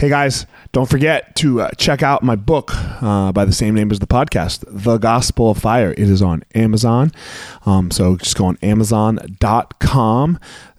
Hey 0.00 0.08
guys, 0.08 0.46
don't 0.72 0.88
forget 0.88 1.36
to 1.36 1.60
uh, 1.60 1.70
check 1.72 2.02
out 2.02 2.22
my 2.22 2.34
book 2.34 2.70
uh, 3.02 3.32
by 3.32 3.44
the 3.44 3.52
same 3.52 3.74
name 3.74 3.90
as 3.90 3.98
the 3.98 4.06
podcast, 4.06 4.64
The 4.66 4.96
Gospel 4.96 5.50
of 5.50 5.58
Fire. 5.58 5.90
It 5.90 5.98
is 6.08 6.22
on 6.22 6.42
Amazon. 6.54 7.12
Um, 7.66 7.90
so 7.90 8.16
just 8.16 8.34
go 8.34 8.46
on 8.46 8.56
amazon.com 8.62 10.40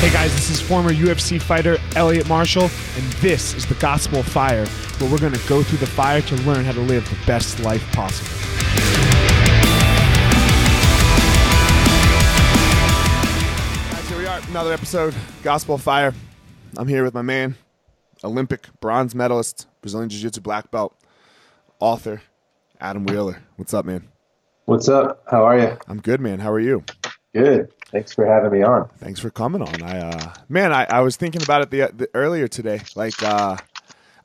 Hey 0.00 0.10
guys, 0.10 0.32
this 0.32 0.48
is 0.48 0.62
former 0.62 0.94
UFC 0.94 1.38
fighter 1.38 1.76
Elliot 1.94 2.26
Marshall, 2.26 2.70
and 2.96 3.04
this 3.20 3.52
is 3.52 3.66
the 3.66 3.74
Gospel 3.74 4.20
of 4.20 4.26
Fire, 4.26 4.64
where 4.96 5.10
we're 5.10 5.18
going 5.18 5.34
to 5.34 5.46
go 5.46 5.62
through 5.62 5.76
the 5.76 5.86
fire 5.86 6.22
to 6.22 6.36
learn 6.36 6.64
how 6.64 6.72
to 6.72 6.80
live 6.80 7.06
the 7.10 7.18
best 7.26 7.60
life 7.60 7.86
possible. 7.92 8.30
Guys, 13.92 14.08
here 14.08 14.16
we 14.16 14.24
are, 14.24 14.40
another 14.48 14.72
episode, 14.72 15.14
Gospel 15.42 15.74
of 15.74 15.82
Fire. 15.82 16.14
I'm 16.78 16.88
here 16.88 17.04
with 17.04 17.12
my 17.12 17.20
man, 17.20 17.56
Olympic 18.24 18.68
bronze 18.80 19.14
medalist, 19.14 19.66
Brazilian 19.82 20.08
Jiu 20.08 20.20
Jitsu 20.20 20.40
black 20.40 20.70
belt, 20.70 20.96
author, 21.78 22.22
Adam 22.80 23.04
Wheeler. 23.04 23.42
What's 23.56 23.74
up, 23.74 23.84
man? 23.84 24.08
What's 24.64 24.88
up? 24.88 25.22
How 25.30 25.44
are 25.44 25.58
you? 25.58 25.76
I'm 25.88 26.00
good, 26.00 26.22
man. 26.22 26.38
How 26.38 26.50
are 26.50 26.58
you? 26.58 26.84
Good. 27.34 27.70
Thanks 27.92 28.12
for 28.12 28.24
having 28.24 28.52
me 28.52 28.62
on. 28.62 28.88
Thanks 28.98 29.18
for 29.20 29.30
coming 29.30 29.62
on. 29.62 29.82
I 29.82 29.98
uh 29.98 30.34
man, 30.48 30.72
I, 30.72 30.84
I 30.84 31.00
was 31.00 31.16
thinking 31.16 31.42
about 31.42 31.62
it 31.62 31.70
the, 31.70 31.90
the 31.94 32.08
earlier 32.14 32.46
today. 32.48 32.80
Like 32.94 33.20
uh 33.22 33.56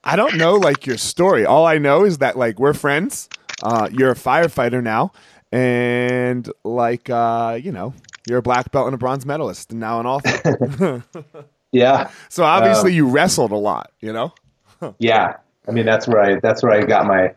I 0.03 0.15
don't 0.15 0.37
know 0.37 0.55
like 0.55 0.85
your 0.85 0.97
story. 0.97 1.45
All 1.45 1.65
I 1.65 1.77
know 1.79 2.05
is 2.05 2.19
that 2.19 2.37
like 2.37 2.59
we're 2.59 2.73
friends. 2.73 3.27
Uh 3.63 3.89
you're 3.91 4.11
a 4.11 4.15
firefighter 4.15 4.83
now 4.83 5.11
and 5.51 6.51
like 6.63 7.09
uh 7.09 7.57
you 7.61 7.71
know, 7.71 7.93
you're 8.27 8.37
a 8.39 8.41
black 8.43 8.71
belt 8.71 8.85
and 8.87 8.93
a 8.93 8.97
bronze 8.97 9.25
medalist 9.25 9.71
and 9.71 9.79
now 9.79 9.99
an 9.99 10.05
author. 10.13 11.03
Yeah. 11.71 12.09
so 12.29 12.45
obviously 12.45 12.91
Um, 12.91 12.95
you 12.95 13.07
wrestled 13.09 13.51
a 13.51 13.57
lot, 13.57 13.91
you 13.99 14.13
know? 14.13 14.33
Yeah. 14.99 15.37
I 15.67 15.71
mean, 15.71 15.85
that's 15.85 16.07
where 16.07 16.21
I 16.21 16.39
that's 16.39 16.61
where 16.63 16.71
I 16.71 16.83
got 16.85 17.05
my 17.05 17.33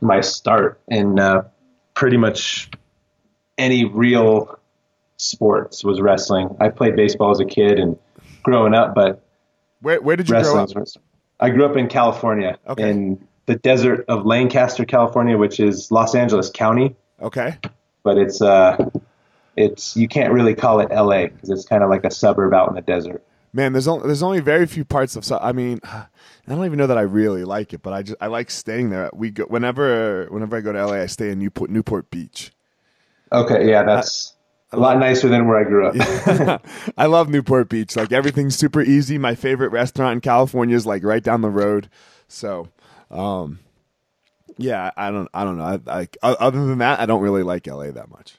my 0.00 0.20
start 0.20 0.80
in 0.88 1.20
uh, 1.20 1.42
pretty 1.94 2.16
much 2.16 2.70
any 3.58 3.84
real 3.84 4.57
sports 5.18 5.84
was 5.84 6.00
wrestling. 6.00 6.56
I 6.60 6.68
played 6.70 6.96
baseball 6.96 7.30
as 7.30 7.40
a 7.40 7.44
kid 7.44 7.78
and 7.78 7.98
growing 8.42 8.74
up, 8.74 8.94
but 8.94 9.22
Where 9.82 10.00
where 10.00 10.16
did 10.16 10.28
you 10.28 10.40
grow 10.40 10.58
up? 10.62 10.74
was- 10.74 10.96
I 11.40 11.50
grew 11.50 11.64
up 11.64 11.76
in 11.76 11.86
California, 11.88 12.58
Okay. 12.68 12.90
in 12.90 13.24
the 13.46 13.54
desert 13.56 14.04
of 14.08 14.26
Lancaster, 14.26 14.84
California, 14.84 15.36
which 15.38 15.60
is 15.60 15.90
Los 15.92 16.14
Angeles 16.14 16.50
County. 16.50 16.96
Okay. 17.20 17.56
but 18.04 18.16
it's 18.16 18.40
uh, 18.40 18.76
it's 19.56 19.96
you 19.96 20.08
can't 20.08 20.32
really 20.32 20.54
call 20.54 20.80
it 20.80 20.88
LA 20.90 21.26
because 21.26 21.50
it's 21.50 21.64
kind 21.64 21.82
of 21.82 21.90
like 21.90 22.04
a 22.04 22.10
suburb 22.10 22.54
out 22.54 22.68
in 22.68 22.74
the 22.74 22.80
desert. 22.80 23.22
Man, 23.52 23.72
there's 23.72 23.88
only 23.88 24.06
there's 24.06 24.22
only 24.22 24.40
very 24.40 24.66
few 24.66 24.84
parts 24.84 25.16
of. 25.16 25.24
I 25.42 25.52
mean, 25.52 25.80
I 25.84 26.06
don't 26.48 26.64
even 26.64 26.78
know 26.78 26.86
that 26.86 26.98
I 26.98 27.02
really 27.02 27.44
like 27.44 27.72
it, 27.72 27.82
but 27.82 27.92
I 27.92 28.02
just 28.02 28.16
I 28.20 28.28
like 28.28 28.50
staying 28.50 28.90
there. 28.90 29.10
We 29.12 29.30
go 29.30 29.44
whenever 29.44 30.26
whenever 30.30 30.56
I 30.56 30.60
go 30.60 30.72
to 30.72 30.86
LA, 30.86 30.94
I 31.02 31.06
stay 31.06 31.30
in 31.30 31.38
Newport 31.40 31.70
Newport 31.70 32.10
Beach. 32.10 32.52
Okay, 33.32 33.68
yeah, 33.68 33.82
that's 33.82 34.34
a 34.72 34.76
lot 34.76 34.98
nicer 34.98 35.28
than 35.28 35.46
where 35.46 35.58
I 35.58 35.64
grew 35.64 35.86
up. 35.86 36.66
I 36.98 37.06
love 37.06 37.28
Newport 37.28 37.68
Beach. 37.68 37.96
Like 37.96 38.12
everything's 38.12 38.56
super 38.56 38.82
easy. 38.82 39.16
My 39.16 39.34
favorite 39.34 39.70
restaurant 39.70 40.14
in 40.14 40.20
California 40.20 40.76
is 40.76 40.86
like 40.86 41.04
right 41.04 41.22
down 41.22 41.40
the 41.40 41.50
road. 41.50 41.88
So, 42.28 42.68
um, 43.10 43.60
yeah, 44.58 44.90
I 44.96 45.10
don't 45.10 45.28
I 45.32 45.44
don't 45.44 45.56
know. 45.56 45.80
I, 45.86 46.08
I, 46.22 46.32
other 46.32 46.66
than 46.66 46.78
that, 46.78 47.00
I 47.00 47.06
don't 47.06 47.22
really 47.22 47.42
like 47.42 47.66
LA 47.66 47.90
that 47.92 48.10
much. 48.10 48.36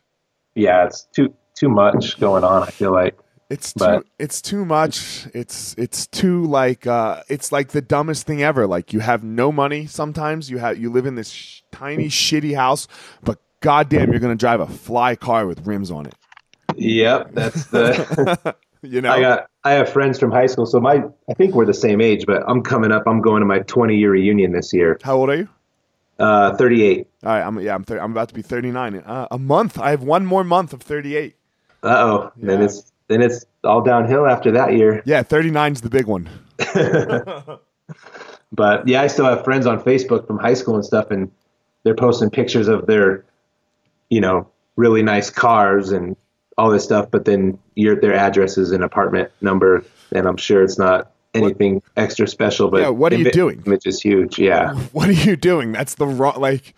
Yeah, 0.53 0.85
it's 0.85 1.07
too 1.15 1.33
too 1.55 1.69
much 1.69 2.19
going 2.19 2.43
on. 2.43 2.63
I 2.63 2.67
feel 2.67 2.93
like. 2.93 3.17
It's 3.49 3.73
too 3.73 4.05
it's 4.19 4.43
too 4.43 4.63
much. 4.63 5.25
It's 5.33 5.73
it's 5.75 6.05
too 6.05 6.45
like 6.45 6.85
uh 6.85 7.23
it's 7.29 7.51
like 7.51 7.69
the 7.69 7.81
dumbest 7.81 8.27
thing 8.27 8.43
ever. 8.43 8.67
Like 8.67 8.93
you 8.93 8.99
have 8.99 9.23
no 9.23 9.51
money 9.51 9.87
sometimes. 9.87 10.51
You 10.51 10.59
have 10.59 10.77
you 10.77 10.91
live 10.91 11.07
in 11.07 11.15
this 11.15 11.31
sh- 11.31 11.61
tiny 11.71 12.09
shitty 12.09 12.55
house, 12.55 12.87
but 13.23 13.39
goddamn 13.61 14.11
you're 14.11 14.19
going 14.19 14.35
to 14.35 14.39
drive 14.39 14.59
a 14.59 14.67
fly 14.67 15.15
car 15.15 15.45
with 15.47 15.65
rims 15.65 15.91
on 15.91 16.05
it. 16.05 16.15
Yep, 16.75 17.31
that's 17.33 17.65
the 17.65 18.55
you 18.81 19.01
know. 19.01 19.11
I 19.11 19.21
got 19.21 19.49
I 19.63 19.71
have 19.71 19.89
friends 19.89 20.19
from 20.19 20.31
high 20.31 20.47
school, 20.47 20.65
so 20.65 20.79
my 20.79 21.03
I 21.29 21.33
think 21.33 21.55
we're 21.55 21.65
the 21.65 21.73
same 21.73 22.01
age, 22.01 22.25
but 22.25 22.43
I'm 22.47 22.61
coming 22.61 22.91
up. 22.91 23.03
I'm 23.07 23.21
going 23.21 23.41
to 23.41 23.45
my 23.45 23.59
20 23.59 23.95
year 23.95 24.11
reunion 24.11 24.51
this 24.51 24.71
year. 24.73 24.99
How 25.03 25.17
old 25.17 25.29
are 25.29 25.35
you? 25.35 25.49
Uh, 26.19 26.55
38. 26.57 27.07
All 27.23 27.29
right, 27.29 27.41
I'm 27.41 27.59
yeah, 27.59 27.75
I'm 27.75 27.83
30, 27.83 28.01
I'm 28.01 28.11
about 28.11 28.29
to 28.29 28.35
be 28.35 28.41
39. 28.41 28.97
Uh, 28.97 29.27
a 29.31 29.37
month. 29.37 29.79
I 29.79 29.91
have 29.91 30.03
one 30.03 30.25
more 30.25 30.43
month 30.43 30.73
of 30.73 30.81
38. 30.81 31.35
Uh 31.81 31.87
oh. 31.87 32.31
Yeah. 32.37 32.45
Then 32.47 32.61
it's 32.61 32.91
then 33.07 33.21
it's 33.21 33.45
all 33.63 33.81
downhill 33.81 34.27
after 34.27 34.51
that 34.51 34.73
year. 34.73 35.01
Yeah, 35.05 35.23
39 35.23 35.73
is 35.73 35.81
the 35.81 35.89
big 35.89 36.05
one. 36.05 36.29
but 38.51 38.87
yeah, 38.87 39.01
I 39.01 39.07
still 39.07 39.25
have 39.25 39.43
friends 39.43 39.65
on 39.65 39.81
Facebook 39.81 40.27
from 40.27 40.37
high 40.37 40.53
school 40.53 40.75
and 40.75 40.85
stuff, 40.85 41.11
and 41.11 41.31
they're 41.83 41.95
posting 41.95 42.29
pictures 42.29 42.67
of 42.67 42.85
their, 42.85 43.25
you 44.09 44.21
know, 44.21 44.47
really 44.75 45.03
nice 45.03 45.29
cars 45.29 45.91
and 45.91 46.15
all 46.57 46.69
this 46.69 46.83
stuff. 46.83 47.09
But 47.11 47.25
then 47.25 47.59
your 47.75 47.99
their 47.99 48.13
address 48.13 48.57
is 48.57 48.71
an 48.71 48.83
apartment 48.83 49.31
number, 49.41 49.83
and 50.11 50.27
I'm 50.27 50.37
sure 50.37 50.63
it's 50.63 50.77
not 50.77 51.11
anything 51.33 51.75
what? 51.75 51.83
extra 51.97 52.27
special. 52.27 52.69
But 52.69 52.81
yeah, 52.81 52.89
what 52.89 53.13
are 53.13 53.17
you 53.17 53.31
doing? 53.31 53.59
Which 53.61 53.85
is 53.85 54.01
huge. 54.01 54.39
Yeah. 54.39 54.73
What 54.91 55.09
are 55.09 55.13
you 55.13 55.35
doing? 55.35 55.71
That's 55.71 55.95
the 55.95 56.07
wrong 56.07 56.39
like. 56.39 56.75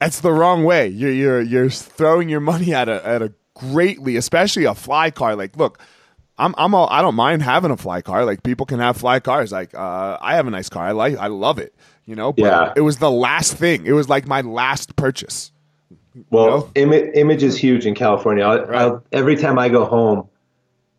That's 0.00 0.20
the 0.20 0.32
wrong 0.32 0.64
way. 0.64 0.88
You're 0.88 1.12
you're 1.12 1.40
you're 1.40 1.70
throwing 1.70 2.28
your 2.28 2.40
money 2.40 2.74
at 2.74 2.88
a 2.88 3.06
at 3.06 3.22
a 3.22 3.32
greatly, 3.54 4.16
especially 4.16 4.64
a 4.64 4.74
fly 4.74 5.10
car. 5.10 5.36
Like, 5.36 5.56
look, 5.56 5.80
I'm 6.36 6.54
I'm 6.58 6.74
all 6.74 6.88
I 6.90 7.00
don't 7.00 7.14
mind 7.14 7.42
having 7.42 7.70
a 7.70 7.76
fly 7.76 8.02
car. 8.02 8.24
Like 8.24 8.42
people 8.42 8.66
can 8.66 8.80
have 8.80 8.96
fly 8.96 9.20
cars. 9.20 9.52
Like 9.52 9.74
uh, 9.74 10.18
I 10.20 10.36
have 10.36 10.46
a 10.46 10.50
nice 10.50 10.68
car. 10.68 10.86
I 10.86 10.92
like 10.92 11.16
I 11.16 11.28
love 11.28 11.58
it. 11.58 11.74
You 12.06 12.16
know. 12.16 12.32
But 12.32 12.44
yeah. 12.44 12.72
It 12.76 12.80
was 12.82 12.98
the 12.98 13.10
last 13.10 13.54
thing. 13.54 13.86
It 13.86 13.92
was 13.92 14.08
like 14.08 14.26
my 14.26 14.40
last 14.40 14.96
purchase. 14.96 15.52
Well, 16.30 16.46
know? 16.46 16.70
Im- 16.74 16.92
image 16.92 17.42
is 17.42 17.56
huge 17.56 17.86
in 17.86 17.94
California. 17.94 18.44
I'll, 18.44 18.66
right. 18.66 18.80
I'll, 18.82 19.04
every 19.12 19.36
time 19.36 19.58
I 19.58 19.68
go 19.68 19.84
home, 19.84 20.28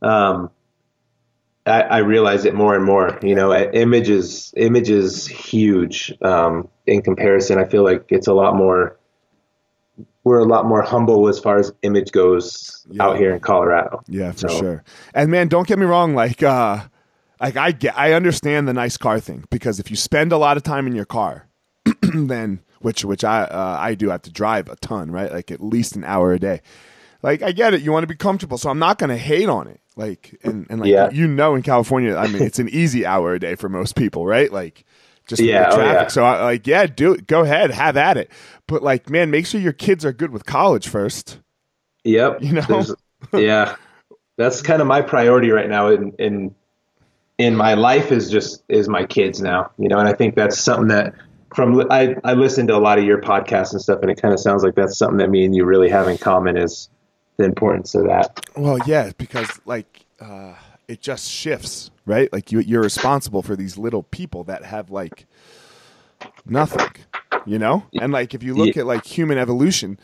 um, 0.01 0.51
I, 1.65 1.81
I, 1.81 1.97
realize 1.99 2.45
it 2.45 2.53
more 2.53 2.75
and 2.75 2.83
more. 2.83 3.17
You 3.23 3.33
know, 3.33 3.53
image 3.53 4.09
is 4.09 4.53
image 4.55 4.89
is 4.89 5.25
huge 5.25 6.13
um, 6.21 6.67
in 6.85 7.01
comparison. 7.01 7.57
I 7.59 7.65
feel 7.65 7.83
like 7.83 8.05
it's 8.09 8.27
a 8.27 8.33
lot 8.33 8.55
more 8.55 8.99
we're 10.25 10.39
a 10.39 10.45
lot 10.45 10.65
more 10.65 10.81
humble 10.81 11.29
as 11.29 11.39
far 11.39 11.57
as 11.57 11.71
image 11.83 12.11
goes 12.11 12.85
yeah. 12.89 13.03
out 13.03 13.17
here 13.17 13.33
in 13.33 13.39
Colorado. 13.39 14.03
Yeah, 14.07 14.31
for 14.31 14.49
so. 14.49 14.59
sure. 14.59 14.83
And 15.13 15.31
man, 15.31 15.47
don't 15.47 15.67
get 15.67 15.79
me 15.79 15.85
wrong. 15.85 16.15
Like, 16.15 16.43
uh, 16.43 16.81
like 17.39 17.55
I 17.55 17.71
get, 17.71 17.97
I 17.97 18.13
understand 18.13 18.67
the 18.67 18.73
nice 18.73 18.97
car 18.97 19.19
thing 19.19 19.45
because 19.51 19.79
if 19.79 19.89
you 19.91 19.95
spend 19.95 20.31
a 20.31 20.37
lot 20.37 20.57
of 20.57 20.63
time 20.63 20.87
in 20.87 20.95
your 20.95 21.05
car, 21.05 21.47
then 22.01 22.59
which 22.81 23.05
which 23.05 23.23
I 23.23 23.43
uh, 23.43 23.77
I 23.79 23.95
do 23.95 24.09
have 24.09 24.21
to 24.23 24.31
drive 24.31 24.69
a 24.69 24.75
ton, 24.77 25.11
right? 25.11 25.31
Like 25.31 25.51
at 25.51 25.61
least 25.61 25.95
an 25.95 26.03
hour 26.03 26.33
a 26.33 26.39
day. 26.39 26.61
Like 27.21 27.41
I 27.41 27.51
get 27.51 27.73
it, 27.73 27.81
you 27.81 27.91
want 27.91 28.03
to 28.03 28.07
be 28.07 28.15
comfortable, 28.15 28.57
so 28.57 28.69
I'm 28.69 28.79
not 28.79 28.99
going 28.99 29.09
to 29.09 29.17
hate 29.17 29.49
on 29.49 29.67
it. 29.67 29.81
Like 29.95 30.37
and 30.43 30.67
and 30.69 30.81
like 30.81 30.89
yeah. 30.89 31.09
you 31.09 31.27
know, 31.27 31.55
in 31.55 31.63
California, 31.63 32.15
I 32.15 32.27
mean, 32.27 32.43
it's 32.43 32.59
an 32.59 32.69
easy 32.69 33.05
hour 33.05 33.33
a 33.33 33.39
day 33.39 33.55
for 33.55 33.69
most 33.69 33.95
people, 33.95 34.25
right? 34.25 34.51
Like 34.51 34.85
just 35.27 35.41
yeah, 35.41 35.69
the 35.69 35.75
traffic. 35.77 35.95
Oh, 35.95 36.01
yeah. 36.01 36.07
So 36.07 36.23
I, 36.23 36.43
like, 36.43 36.67
yeah, 36.67 36.85
do 36.85 37.13
it. 37.13 37.27
Go 37.27 37.41
ahead, 37.41 37.71
have 37.71 37.97
at 37.97 38.17
it. 38.17 38.31
But 38.67 38.83
like, 38.83 39.09
man, 39.09 39.31
make 39.31 39.47
sure 39.47 39.59
your 39.59 39.73
kids 39.73 40.05
are 40.05 40.13
good 40.13 40.31
with 40.31 40.45
college 40.45 40.87
first. 40.87 41.39
Yep. 42.03 42.43
You 42.43 42.53
know. 42.53 42.85
yeah, 43.33 43.75
that's 44.37 44.61
kind 44.61 44.81
of 44.81 44.87
my 44.87 45.01
priority 45.01 45.49
right 45.49 45.69
now 45.69 45.87
in 45.87 46.11
in 46.19 46.55
in 47.37 47.55
my 47.55 47.73
life 47.73 48.11
is 48.11 48.29
just 48.29 48.63
is 48.69 48.87
my 48.87 49.05
kids 49.05 49.41
now. 49.41 49.71
You 49.77 49.87
know, 49.87 49.97
and 49.97 50.07
I 50.07 50.13
think 50.13 50.35
that's 50.35 50.59
something 50.59 50.89
that 50.89 51.13
from 51.55 51.89
I 51.89 52.15
I 52.23 52.33
listen 52.33 52.67
to 52.67 52.75
a 52.75 52.79
lot 52.79 52.99
of 52.99 53.05
your 53.05 53.21
podcasts 53.21 53.71
and 53.71 53.81
stuff, 53.81 53.99
and 54.01 54.11
it 54.11 54.21
kind 54.21 54.33
of 54.33 54.39
sounds 54.39 54.63
like 54.63 54.75
that's 54.75 54.97
something 54.97 55.17
that 55.17 55.29
me 55.29 55.45
and 55.45 55.55
you 55.55 55.65
really 55.65 55.89
have 55.89 56.07
in 56.07 56.17
common 56.17 56.57
is 56.57 56.89
the 57.37 57.45
importance 57.45 57.95
of 57.95 58.03
that. 58.05 58.45
Well, 58.55 58.79
yeah, 58.85 59.11
because 59.17 59.49
like. 59.65 60.05
uh 60.19 60.53
it 60.87 61.01
just 61.01 61.27
shifts, 61.27 61.89
right? 62.05 62.31
Like 62.31 62.51
you, 62.51 62.59
you're 62.59 62.83
responsible 62.83 63.41
for 63.41 63.55
these 63.55 63.75
little 63.75 64.03
people 64.03 64.43
that 64.43 64.63
have 64.63 64.91
like 64.91 65.25
nothing, 66.45 66.91
you 67.43 67.57
know. 67.57 67.85
And 67.99 68.13
like 68.13 68.35
if 68.35 68.43
you 68.43 68.53
look 68.53 68.75
yeah. 68.75 68.81
at 68.81 68.85
like 68.85 69.03
human 69.03 69.39
evolution, 69.39 69.99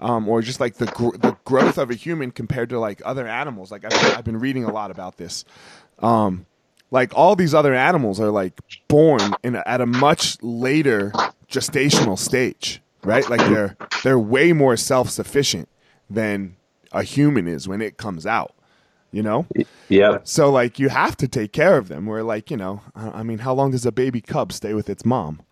um, 0.00 0.26
or 0.26 0.40
just 0.40 0.58
like 0.58 0.76
the 0.76 0.86
gr- 0.86 1.18
the 1.18 1.36
growth 1.44 1.76
of 1.76 1.90
a 1.90 1.94
human 1.94 2.30
compared 2.30 2.70
to 2.70 2.78
like 2.78 3.02
other 3.04 3.28
animals, 3.28 3.70
like 3.70 3.84
I've, 3.84 4.16
I've 4.16 4.24
been 4.24 4.40
reading 4.40 4.64
a 4.64 4.72
lot 4.72 4.90
about 4.90 5.18
this. 5.18 5.44
Um, 5.98 6.46
like 6.92 7.12
all 7.16 7.34
these 7.34 7.54
other 7.54 7.74
animals 7.74 8.20
are 8.20 8.30
like 8.30 8.60
born 8.86 9.34
in 9.42 9.56
a, 9.56 9.62
at 9.66 9.80
a 9.80 9.86
much 9.86 10.40
later 10.42 11.10
gestational 11.50 12.16
stage, 12.16 12.80
right? 13.02 13.28
Like 13.28 13.40
they're 13.40 13.76
they're 14.04 14.18
way 14.18 14.52
more 14.52 14.76
self 14.76 15.10
sufficient 15.10 15.68
than 16.08 16.54
a 16.92 17.02
human 17.02 17.48
is 17.48 17.66
when 17.66 17.82
it 17.82 17.96
comes 17.96 18.26
out 18.26 18.54
you 19.12 19.22
know? 19.22 19.46
Yeah. 19.88 20.18
So 20.24 20.50
like 20.50 20.78
you 20.78 20.88
have 20.88 21.16
to 21.18 21.28
take 21.28 21.52
care 21.52 21.76
of 21.76 21.88
them. 21.88 22.06
Where 22.06 22.22
like, 22.22 22.50
you 22.50 22.56
know, 22.56 22.80
I 22.96 23.22
mean, 23.22 23.38
how 23.38 23.52
long 23.52 23.70
does 23.70 23.86
a 23.86 23.92
baby 23.92 24.20
cub 24.20 24.52
stay 24.52 24.74
with 24.74 24.88
its 24.88 25.04
mom? 25.04 25.42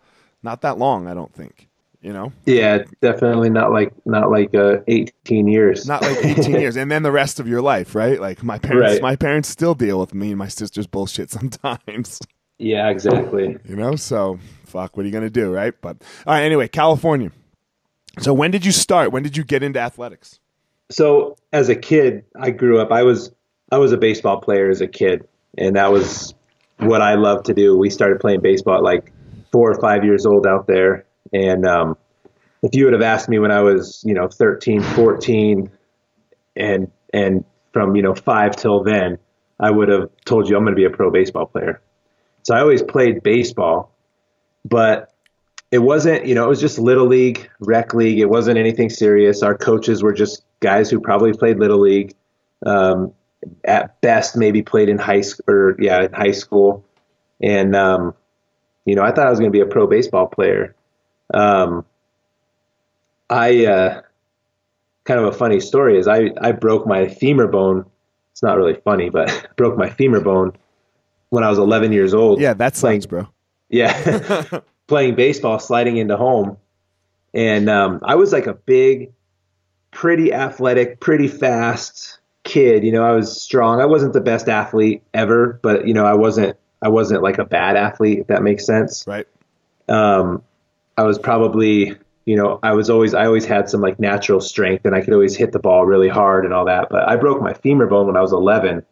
Not 0.43 0.61
that 0.61 0.79
long, 0.79 1.07
I 1.07 1.13
don't 1.13 1.33
think. 1.33 1.69
You 2.01 2.13
know? 2.13 2.33
Yeah, 2.45 2.83
definitely 3.01 3.51
not 3.51 3.71
like 3.71 3.93
not 4.05 4.31
like 4.31 4.55
uh, 4.55 4.77
18 4.87 5.47
years. 5.47 5.85
Not 5.85 6.01
like 6.01 6.25
18 6.25 6.59
years 6.59 6.75
and 6.75 6.89
then 6.89 7.03
the 7.03 7.11
rest 7.11 7.39
of 7.39 7.47
your 7.47 7.61
life, 7.61 7.93
right? 7.93 8.19
Like 8.19 8.43
my 8.43 8.57
parents 8.57 8.93
right. 8.93 9.01
my 9.01 9.15
parents 9.15 9.49
still 9.49 9.75
deal 9.75 9.99
with 9.99 10.13
me 10.13 10.29
and 10.29 10.37
my 10.37 10.47
sister's 10.47 10.87
bullshit 10.87 11.29
sometimes. 11.29 12.19
Yeah, 12.61 12.89
exactly. 12.89 13.57
You 13.65 13.75
know, 13.75 13.95
so 13.95 14.37
fuck, 14.65 14.95
what 14.95 15.01
are 15.01 15.07
you 15.07 15.11
going 15.11 15.23
to 15.23 15.31
do, 15.31 15.51
right? 15.51 15.73
But 15.81 15.97
all 16.27 16.35
right, 16.35 16.43
anyway, 16.43 16.67
California. 16.67 17.31
So 18.19 18.35
when 18.35 18.51
did 18.51 18.63
you 18.63 18.71
start? 18.71 19.11
When 19.11 19.23
did 19.23 19.35
you 19.35 19.43
get 19.43 19.63
into 19.63 19.79
athletics? 19.79 20.39
So 20.91 21.37
as 21.51 21.69
a 21.69 21.75
kid, 21.75 22.23
I 22.39 22.51
grew 22.51 22.79
up. 22.79 22.91
I 22.91 23.01
was 23.01 23.31
I 23.71 23.79
was 23.79 23.91
a 23.93 23.97
baseball 23.97 24.41
player 24.41 24.69
as 24.69 24.79
a 24.79 24.87
kid, 24.87 25.27
and 25.57 25.75
that 25.75 25.91
was 25.91 26.35
what 26.77 27.01
I 27.01 27.15
loved 27.15 27.47
to 27.47 27.53
do. 27.53 27.77
We 27.77 27.89
started 27.89 28.19
playing 28.19 28.41
baseball 28.41 28.75
at 28.75 28.83
like 28.83 29.11
four 29.51 29.71
or 29.71 29.79
five 29.79 30.03
years 30.03 30.25
old 30.25 30.45
out 30.45 30.67
there. 30.67 31.05
And 31.33 31.65
um, 31.65 31.97
if 32.61 32.75
you 32.75 32.85
would 32.85 32.93
have 32.93 33.01
asked 33.01 33.29
me 33.29 33.39
when 33.39 33.51
I 33.51 33.61
was, 33.61 34.03
you 34.05 34.13
know, 34.13 34.27
13, 34.27 34.81
14, 34.81 35.69
and 36.55 36.91
and 37.13 37.45
from 37.71 37.95
you 37.95 38.01
know 38.01 38.13
five 38.13 38.55
till 38.55 38.83
then, 38.83 39.17
I 39.59 39.71
would 39.71 39.89
have 39.89 40.09
told 40.25 40.49
you 40.49 40.57
I'm 40.57 40.63
going 40.63 40.75
to 40.75 40.79
be 40.79 40.85
a 40.85 40.89
pro 40.89 41.11
baseball 41.11 41.45
player. 41.45 41.81
So 42.43 42.55
I 42.55 42.59
always 42.59 42.81
played 42.81 43.23
baseball, 43.23 43.95
but 44.65 45.13
it 45.71 45.79
wasn't, 45.79 46.25
you 46.25 46.35
know, 46.35 46.45
it 46.45 46.49
was 46.49 46.59
just 46.59 46.79
little 46.79 47.05
league, 47.05 47.49
rec 47.59 47.93
league. 47.93 48.19
It 48.19 48.25
wasn't 48.25 48.57
anything 48.57 48.89
serious. 48.89 49.41
Our 49.43 49.57
coaches 49.57 50.03
were 50.03 50.11
just 50.11 50.43
guys 50.59 50.89
who 50.89 50.99
probably 50.99 51.33
played 51.33 51.59
little 51.59 51.79
league. 51.79 52.13
Um, 52.65 53.13
at 53.65 53.99
best 54.01 54.35
maybe 54.35 54.61
played 54.61 54.89
in 54.89 54.97
high 54.97 55.21
school 55.21 55.45
or 55.47 55.81
yeah 55.81 56.03
in 56.03 56.13
high 56.13 56.31
school 56.31 56.85
and 57.41 57.75
um, 57.75 58.13
you 58.85 58.95
know 58.95 59.03
i 59.03 59.11
thought 59.11 59.27
i 59.27 59.29
was 59.29 59.39
going 59.39 59.51
to 59.51 59.55
be 59.55 59.61
a 59.61 59.65
pro 59.65 59.87
baseball 59.87 60.27
player 60.27 60.75
um, 61.33 61.85
i 63.29 63.65
uh, 63.65 64.01
kind 65.03 65.19
of 65.19 65.25
a 65.27 65.31
funny 65.31 65.59
story 65.59 65.97
is 65.97 66.07
i 66.07 66.29
i 66.41 66.51
broke 66.51 66.85
my 66.87 67.07
femur 67.07 67.47
bone 67.47 67.85
it's 68.31 68.43
not 68.43 68.57
really 68.57 68.75
funny 68.75 69.09
but 69.09 69.47
broke 69.55 69.77
my 69.77 69.89
femur 69.89 70.21
bone 70.21 70.53
when 71.29 71.43
i 71.43 71.49
was 71.49 71.57
11 71.57 71.91
years 71.91 72.13
old 72.13 72.39
yeah 72.39 72.53
that's 72.53 72.79
playing, 72.79 73.01
bro 73.01 73.27
yeah 73.69 74.43
playing 74.87 75.15
baseball 75.15 75.59
sliding 75.59 75.97
into 75.97 76.17
home 76.17 76.57
and 77.33 77.69
um, 77.69 77.99
i 78.03 78.15
was 78.15 78.31
like 78.31 78.47
a 78.47 78.53
big 78.53 79.11
pretty 79.91 80.33
athletic 80.33 80.99
pretty 80.99 81.27
fast 81.27 82.19
kid, 82.43 82.83
you 82.83 82.91
know, 82.91 83.03
I 83.03 83.11
was 83.11 83.41
strong. 83.41 83.81
I 83.81 83.85
wasn't 83.85 84.13
the 84.13 84.21
best 84.21 84.49
athlete 84.49 85.03
ever, 85.13 85.59
but 85.61 85.87
you 85.87 85.93
know, 85.93 86.05
I 86.05 86.13
wasn't 86.13 86.57
I 86.81 86.89
wasn't 86.89 87.23
like 87.23 87.37
a 87.37 87.45
bad 87.45 87.75
athlete, 87.75 88.19
if 88.19 88.27
that 88.27 88.43
makes 88.43 88.65
sense. 88.65 89.05
Right. 89.07 89.27
Um, 89.87 90.43
I 90.97 91.03
was 91.03 91.17
probably 91.17 91.95
you 92.25 92.35
know, 92.35 92.59
I 92.61 92.73
was 92.73 92.89
always 92.89 93.13
I 93.13 93.25
always 93.25 93.45
had 93.45 93.69
some 93.69 93.81
like 93.81 93.99
natural 93.99 94.41
strength 94.41 94.85
and 94.85 94.95
I 94.95 95.01
could 95.01 95.13
always 95.13 95.35
hit 95.35 95.51
the 95.51 95.59
ball 95.59 95.85
really 95.85 96.09
hard 96.09 96.45
and 96.45 96.53
all 96.53 96.65
that. 96.65 96.89
But 96.89 97.07
I 97.07 97.15
broke 97.15 97.41
my 97.41 97.53
femur 97.53 97.87
bone 97.87 98.07
when 98.07 98.15
I 98.15 98.21
was 98.21 98.31
11, 98.31 98.85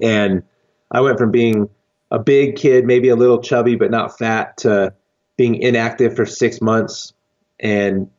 and 0.00 0.42
I 0.90 1.00
went 1.00 1.18
from 1.18 1.30
being 1.30 1.68
a 2.10 2.18
big 2.18 2.56
kid, 2.56 2.86
maybe 2.86 3.08
a 3.08 3.16
little 3.16 3.40
chubby 3.40 3.76
but 3.76 3.90
not 3.90 4.18
fat, 4.18 4.56
to 4.58 4.94
being 5.36 5.56
inactive 5.56 6.16
for 6.16 6.26
six 6.26 6.60
months 6.60 7.12
and 7.60 8.10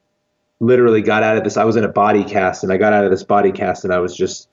literally 0.59 1.01
got 1.01 1.23
out 1.23 1.37
of 1.37 1.43
this. 1.43 1.57
I 1.57 1.65
was 1.65 1.75
in 1.75 1.83
a 1.83 1.89
body 1.89 2.23
cast 2.23 2.63
and 2.63 2.71
I 2.71 2.77
got 2.77 2.93
out 2.93 3.03
of 3.03 3.11
this 3.11 3.23
body 3.23 3.51
cast 3.51 3.83
and 3.83 3.93
I 3.93 3.99
was 3.99 4.15
just 4.15 4.47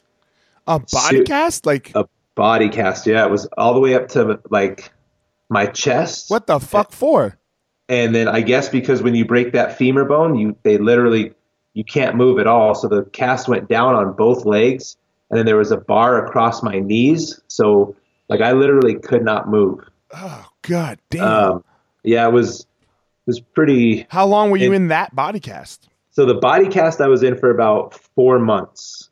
a 0.66 0.78
body 0.78 1.24
cast, 1.24 1.66
like 1.66 1.92
a 1.94 2.08
body 2.34 2.70
cast. 2.70 3.06
Yeah, 3.06 3.24
it 3.24 3.30
was 3.30 3.46
all 3.58 3.74
the 3.74 3.80
way 3.80 3.94
up 3.94 4.08
to 4.08 4.40
like 4.50 4.90
my 5.50 5.66
chest. 5.66 6.30
What 6.30 6.46
the 6.46 6.58
fuck 6.58 6.92
for? 6.92 7.38
And 7.88 8.14
then 8.14 8.28
I 8.28 8.40
guess 8.42 8.68
because 8.68 9.02
when 9.02 9.14
you 9.14 9.24
break 9.24 9.52
that 9.52 9.78
femur 9.78 10.04
bone, 10.04 10.34
you 10.36 10.56
they 10.62 10.78
literally 10.78 11.32
you 11.72 11.84
can't 11.84 12.16
move 12.16 12.38
at 12.38 12.46
all. 12.46 12.74
So 12.74 12.88
the 12.88 13.04
cast 13.04 13.48
went 13.48 13.68
down 13.68 13.94
on 13.94 14.14
both 14.14 14.44
legs, 14.44 14.96
and 15.30 15.38
then 15.38 15.46
there 15.46 15.56
was 15.56 15.70
a 15.70 15.78
bar 15.78 16.24
across 16.24 16.62
my 16.62 16.78
knees. 16.80 17.40
So 17.48 17.96
like 18.28 18.40
I 18.40 18.52
literally 18.52 18.94
could 18.94 19.24
not 19.24 19.48
move. 19.48 19.80
Oh 20.14 20.46
god 20.62 20.98
damn. 21.10 21.24
Um, 21.24 21.64
yeah, 22.02 22.26
it 22.26 22.32
was 22.32 22.60
it 22.60 22.66
was 23.26 23.40
pretty. 23.40 24.06
How 24.10 24.26
long 24.26 24.50
were 24.50 24.56
you 24.56 24.72
in 24.72 24.88
that 24.88 25.14
body 25.14 25.40
cast? 25.40 25.88
So 26.10 26.26
the 26.26 26.34
body 26.34 26.68
cast 26.68 27.00
I 27.00 27.06
was 27.06 27.22
in 27.22 27.38
for 27.38 27.50
about 27.50 27.94
four 27.94 28.38
months. 28.38 29.08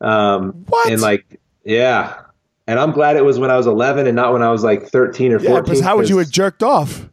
Um, 0.00 0.64
what? 0.68 0.90
And 0.90 1.00
like, 1.00 1.40
yeah. 1.64 2.20
And 2.66 2.78
I'm 2.78 2.92
glad 2.92 3.16
it 3.16 3.24
was 3.24 3.40
when 3.40 3.50
I 3.50 3.56
was 3.56 3.66
11 3.66 4.06
and 4.06 4.14
not 4.14 4.32
when 4.32 4.42
I 4.42 4.50
was 4.50 4.62
like 4.62 4.86
13 4.86 5.32
or 5.32 5.38
14. 5.40 5.52
Yeah, 5.52 5.60
because 5.60 5.80
how 5.80 5.96
would 5.96 6.08
you 6.08 6.18
have 6.18 6.30
jerked 6.30 6.62
off? 6.62 7.08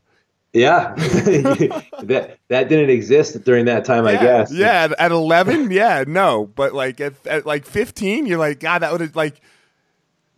Yeah, 0.51 0.95
that 0.95 2.37
that 2.47 2.69
didn't 2.69 2.89
exist 2.89 3.43
during 3.43 3.65
that 3.65 3.85
time, 3.85 4.05
yeah, 4.05 4.11
I 4.11 4.15
guess. 4.15 4.51
Yeah, 4.51 4.93
at, 4.97 5.11
11, 5.11 5.69
yeah, 5.69 6.05
no, 6.07 6.47
but 6.47 6.73
like 6.73 6.99
at, 6.99 7.13
at 7.27 7.45
like 7.45 7.65
15, 7.65 8.25
you're 8.25 8.39
like, 8.39 8.59
God, 8.59 8.79
that 8.79 8.91
would 8.91 9.01
have 9.01 9.15
like, 9.15 9.41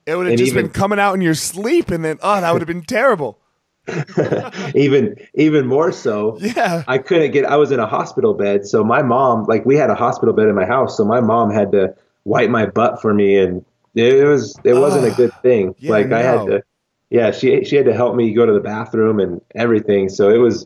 it 0.05 0.15
would 0.15 0.27
have 0.27 0.37
just 0.37 0.51
even, 0.51 0.65
been 0.65 0.73
coming 0.73 0.99
out 0.99 1.13
in 1.13 1.21
your 1.21 1.33
sleep, 1.33 1.91
and 1.91 2.03
then 2.03 2.19
oh, 2.21 2.41
that 2.41 2.51
would 2.51 2.61
have 2.61 2.67
been 2.67 2.83
terrible. 2.83 3.39
even 4.75 5.15
even 5.33 5.65
more 5.65 5.91
so. 5.91 6.37
Yeah, 6.41 6.83
I 6.87 6.97
couldn't 6.97 7.31
get. 7.31 7.45
I 7.45 7.55
was 7.55 7.71
in 7.71 7.79
a 7.79 7.87
hospital 7.87 8.33
bed, 8.33 8.65
so 8.65 8.83
my 8.83 9.01
mom, 9.01 9.45
like, 9.45 9.65
we 9.65 9.77
had 9.77 9.89
a 9.89 9.95
hospital 9.95 10.33
bed 10.33 10.49
in 10.49 10.55
my 10.55 10.65
house, 10.65 10.97
so 10.97 11.05
my 11.05 11.21
mom 11.21 11.51
had 11.51 11.71
to 11.71 11.95
wipe 12.25 12.49
my 12.49 12.65
butt 12.65 13.01
for 13.01 13.13
me, 13.13 13.37
and 13.37 13.63
it 13.95 14.25
was 14.25 14.59
it 14.65 14.73
wasn't 14.73 15.05
a 15.05 15.11
ah. 15.11 15.15
good 15.15 15.33
thing. 15.41 15.73
Yeah, 15.79 15.91
like 15.91 16.07
no. 16.07 16.17
I 16.17 16.21
had 16.21 16.45
to 16.47 16.63
yeah, 17.11 17.31
she 17.31 17.63
she 17.65 17.75
had 17.75 17.85
to 17.85 17.93
help 17.93 18.15
me 18.15 18.33
go 18.33 18.45
to 18.45 18.53
the 18.53 18.61
bathroom 18.61 19.19
and 19.19 19.41
everything. 19.53 20.07
So 20.07 20.29
it 20.29 20.37
was 20.37 20.65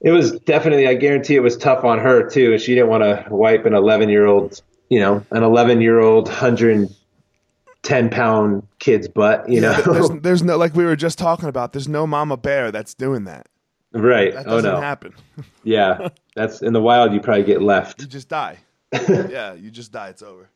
it 0.00 0.10
was 0.10 0.40
definitely 0.40 0.88
I 0.88 0.94
guarantee 0.94 1.36
it 1.36 1.42
was 1.42 1.58
tough 1.58 1.84
on 1.84 1.98
her 1.98 2.28
too. 2.28 2.58
She 2.58 2.74
didn't 2.74 2.88
want 2.88 3.04
to 3.04 3.26
wipe 3.30 3.66
an 3.66 3.74
11 3.74 4.08
year 4.08 4.26
old, 4.26 4.62
you 4.88 4.98
know, 4.98 5.24
an 5.30 5.42
11 5.42 5.82
year 5.82 6.00
old 6.00 6.26
110 6.26 8.08
pound 8.08 8.66
kid's 8.78 9.08
butt, 9.08 9.46
you 9.46 9.60
know. 9.60 9.78
there's, 9.82 10.10
there's 10.22 10.42
no 10.42 10.56
like 10.56 10.74
we 10.74 10.86
were 10.86 10.96
just 10.96 11.18
talking 11.18 11.50
about. 11.50 11.74
There's 11.74 11.88
no 11.88 12.06
mama 12.06 12.38
bear 12.38 12.72
that's 12.72 12.94
doing 12.94 13.24
that. 13.24 13.46
Right. 13.92 14.32
That 14.32 14.46
oh 14.46 14.56
doesn't 14.56 14.72
no. 14.72 14.80
happen. 14.80 15.14
yeah. 15.64 16.08
That's 16.34 16.62
in 16.62 16.72
the 16.72 16.80
wild 16.80 17.12
you 17.12 17.20
probably 17.20 17.44
get 17.44 17.60
left. 17.60 18.00
You 18.00 18.06
just 18.06 18.30
die. 18.30 18.58
yeah, 19.08 19.52
you 19.52 19.70
just 19.70 19.92
die. 19.92 20.08
It's 20.08 20.22
over. 20.22 20.48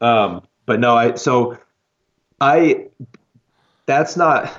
Um, 0.00 0.42
but 0.66 0.78
no, 0.78 0.96
I 0.96 1.16
so 1.16 1.58
I 2.40 2.86
that's 3.86 4.16
not, 4.16 4.50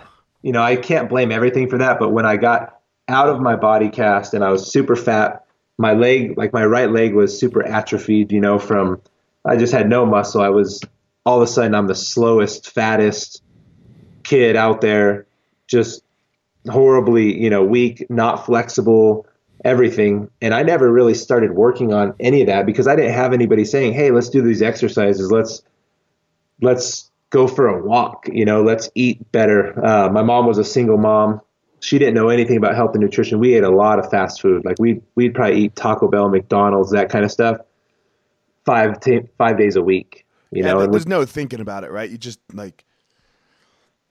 you 0.42 0.52
know, 0.52 0.62
I 0.62 0.76
can't 0.76 1.10
blame 1.10 1.32
everything 1.32 1.70
for 1.70 1.78
that. 1.78 2.00
But 2.00 2.10
when 2.10 2.26
I 2.26 2.38
got 2.38 2.80
out 3.08 3.30
of 3.30 3.40
my 3.40 3.56
body 3.56 3.90
cast 3.90 4.34
and 4.34 4.44
I 4.44 4.50
was 4.50 4.72
super 4.72 4.96
fat, 4.96 5.46
my 5.78 5.94
leg, 5.94 6.38
like 6.38 6.54
my 6.54 6.66
right 6.66 6.90
leg 6.90 7.14
was 7.14 7.38
super 7.38 7.64
atrophied, 7.64 8.32
you 8.32 8.40
know, 8.40 8.60
from, 8.60 9.02
I 9.44 9.58
just 9.58 9.74
had 9.74 9.90
no 9.90 10.06
muscle. 10.06 10.42
I 10.42 10.50
was, 10.50 10.82
all 11.26 11.42
of 11.42 11.44
a 11.44 11.52
sudden, 11.52 11.76
I'm 11.76 11.88
the 11.88 11.96
slowest, 11.96 12.72
fattest 12.72 13.42
kid 14.24 14.56
out 14.56 14.82
there, 14.82 15.26
just 15.68 16.04
horribly, 16.70 17.40
you 17.42 17.50
know, 17.50 17.64
weak, 17.64 18.06
not 18.10 18.46
flexible, 18.46 19.28
everything. 19.64 20.30
And 20.42 20.54
I 20.54 20.64
never 20.64 20.92
really 20.92 21.14
started 21.14 21.52
working 21.54 21.94
on 21.94 22.14
any 22.20 22.42
of 22.42 22.48
that 22.48 22.66
because 22.66 22.88
I 22.88 22.96
didn't 22.96 23.14
have 23.14 23.34
anybody 23.34 23.66
saying, 23.66 23.94
hey, 23.94 24.12
let's 24.12 24.30
do 24.30 24.42
these 24.42 24.62
exercises. 24.62 25.32
Let's, 25.32 25.62
let's, 26.62 27.12
go 27.30 27.48
for 27.48 27.68
a 27.68 27.84
walk. 27.84 28.28
You 28.32 28.46
know, 28.46 28.64
let's 28.64 28.90
eat 28.96 29.32
better. 29.32 29.84
Uh, 29.84 30.10
my 30.10 30.24
mom 30.24 30.46
was 30.48 30.58
a 30.58 30.64
single 30.64 30.98
mom. 30.98 31.42
She 31.80 32.00
didn't 32.00 32.16
know 32.16 32.30
anything 32.30 32.58
about 32.58 32.76
health 32.76 32.92
and 32.96 33.02
nutrition. 33.04 33.40
We 33.40 33.56
ate 33.56 33.64
a 33.64 33.70
lot 33.70 34.00
of 34.00 34.10
fast 34.10 34.42
food. 34.42 34.66
Like 34.66 34.78
we 34.80 35.02
we'd 35.16 35.36
probably 35.36 35.62
eat 35.66 35.76
Taco 35.76 36.08
Bell, 36.08 36.30
McDonald's, 36.30 36.92
that 36.92 37.10
kind 37.10 37.26
of 37.26 37.32
stuff, 37.32 37.58
five 38.66 39.00
t- 39.00 39.30
five 39.38 39.58
days 39.58 39.76
a 39.76 39.82
week. 39.82 40.26
You 40.52 40.64
yeah, 40.64 40.64
know, 40.64 40.82
there's 40.88 41.06
and 41.06 41.08
no 41.08 41.26
thinking 41.26 41.60
about 41.60 41.84
it, 41.84 41.92
right? 41.92 42.10
You 42.10 42.18
just 42.18 42.40
like 42.54 42.86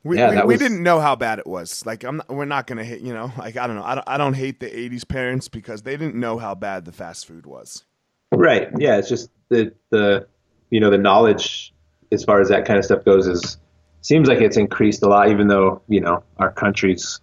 we 0.04 0.18
Yeah, 0.18 0.30
we, 0.30 0.36
that 0.36 0.46
we 0.46 0.56
didn't 0.56 0.82
know 0.82 1.00
how 1.00 1.16
bad 1.16 1.38
it 1.38 1.46
was. 1.46 1.84
Like 1.86 2.04
I'm 2.04 2.18
not, 2.18 2.28
we're 2.28 2.44
not 2.44 2.66
gonna 2.66 2.84
hate 2.84 3.00
you 3.00 3.12
know 3.14 3.32
like 3.38 3.56
I 3.56 3.66
don't 3.66 3.76
know 3.76 3.84
I 3.84 3.94
don't, 3.96 4.08
I 4.08 4.18
don't 4.18 4.34
hate 4.34 4.60
the 4.60 4.70
'80s 4.70 5.06
parents 5.08 5.48
because 5.48 5.82
they 5.82 5.96
didn't 5.96 6.16
know 6.16 6.38
how 6.38 6.54
bad 6.54 6.84
the 6.84 6.92
fast 6.92 7.26
food 7.26 7.46
was. 7.46 7.84
right? 8.32 8.68
Yeah, 8.78 8.98
it's 8.98 9.08
just 9.08 9.30
the 9.48 9.74
the 9.90 10.26
you 10.70 10.80
know 10.80 10.90
the 10.90 10.98
knowledge 10.98 11.73
as 12.14 12.24
far 12.24 12.40
as 12.40 12.48
that 12.50 12.66
kind 12.66 12.78
of 12.78 12.84
stuff 12.86 13.04
goes 13.04 13.26
is 13.26 13.58
seems 14.02 14.28
like 14.28 14.40
it's 14.40 14.56
increased 14.58 15.02
a 15.02 15.08
lot, 15.08 15.30
even 15.30 15.48
though 15.48 15.82
you 15.88 16.00
know 16.00 16.24
our 16.38 16.52
country's 16.52 17.20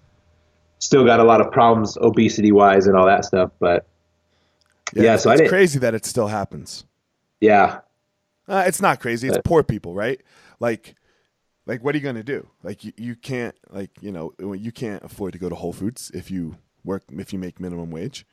still 0.80 1.06
got 1.06 1.20
a 1.20 1.24
lot 1.24 1.42
of 1.42 1.52
problems 1.52 1.98
obesity 2.02 2.52
wise 2.52 2.88
and 2.88 2.98
all 2.98 3.06
that 3.08 3.26
stuff. 3.26 3.52
But 3.60 3.88
Yeah, 4.94 5.14
it's, 5.16 5.24
so 5.24 5.32
it's 5.32 5.42
crazy 5.42 5.80
that 5.80 5.94
it 5.94 6.06
still 6.06 6.28
happens. 6.28 6.86
yeah, 7.42 7.82
Uh, 8.48 8.64
it's 8.68 8.82
not 8.82 9.00
crazy. 9.00 9.28
It's 9.28 9.38
Uh, 9.38 9.42
poor 9.44 9.64
people, 9.64 9.94
right? 9.94 10.22
Like, 10.60 10.96
like 11.66 11.84
what 11.84 11.96
are 11.96 11.98
you 11.98 12.04
gonna 12.04 12.24
do? 12.24 12.50
Like 12.64 12.84
you, 12.86 12.94
you 12.98 13.16
can't 13.16 13.56
like 13.72 13.92
you 14.02 14.12
know 14.12 14.34
you 14.40 14.72
can't 14.72 15.04
afford 15.04 15.34
to 15.34 15.40
go 15.40 15.50
to 15.50 15.56
Whole 15.56 15.74
Foods 15.74 16.12
if 16.14 16.32
you 16.32 16.58
work 16.84 17.04
if 17.12 17.34
you 17.34 17.40
make 17.40 17.60
minimum 17.60 17.92
wage. 17.92 18.26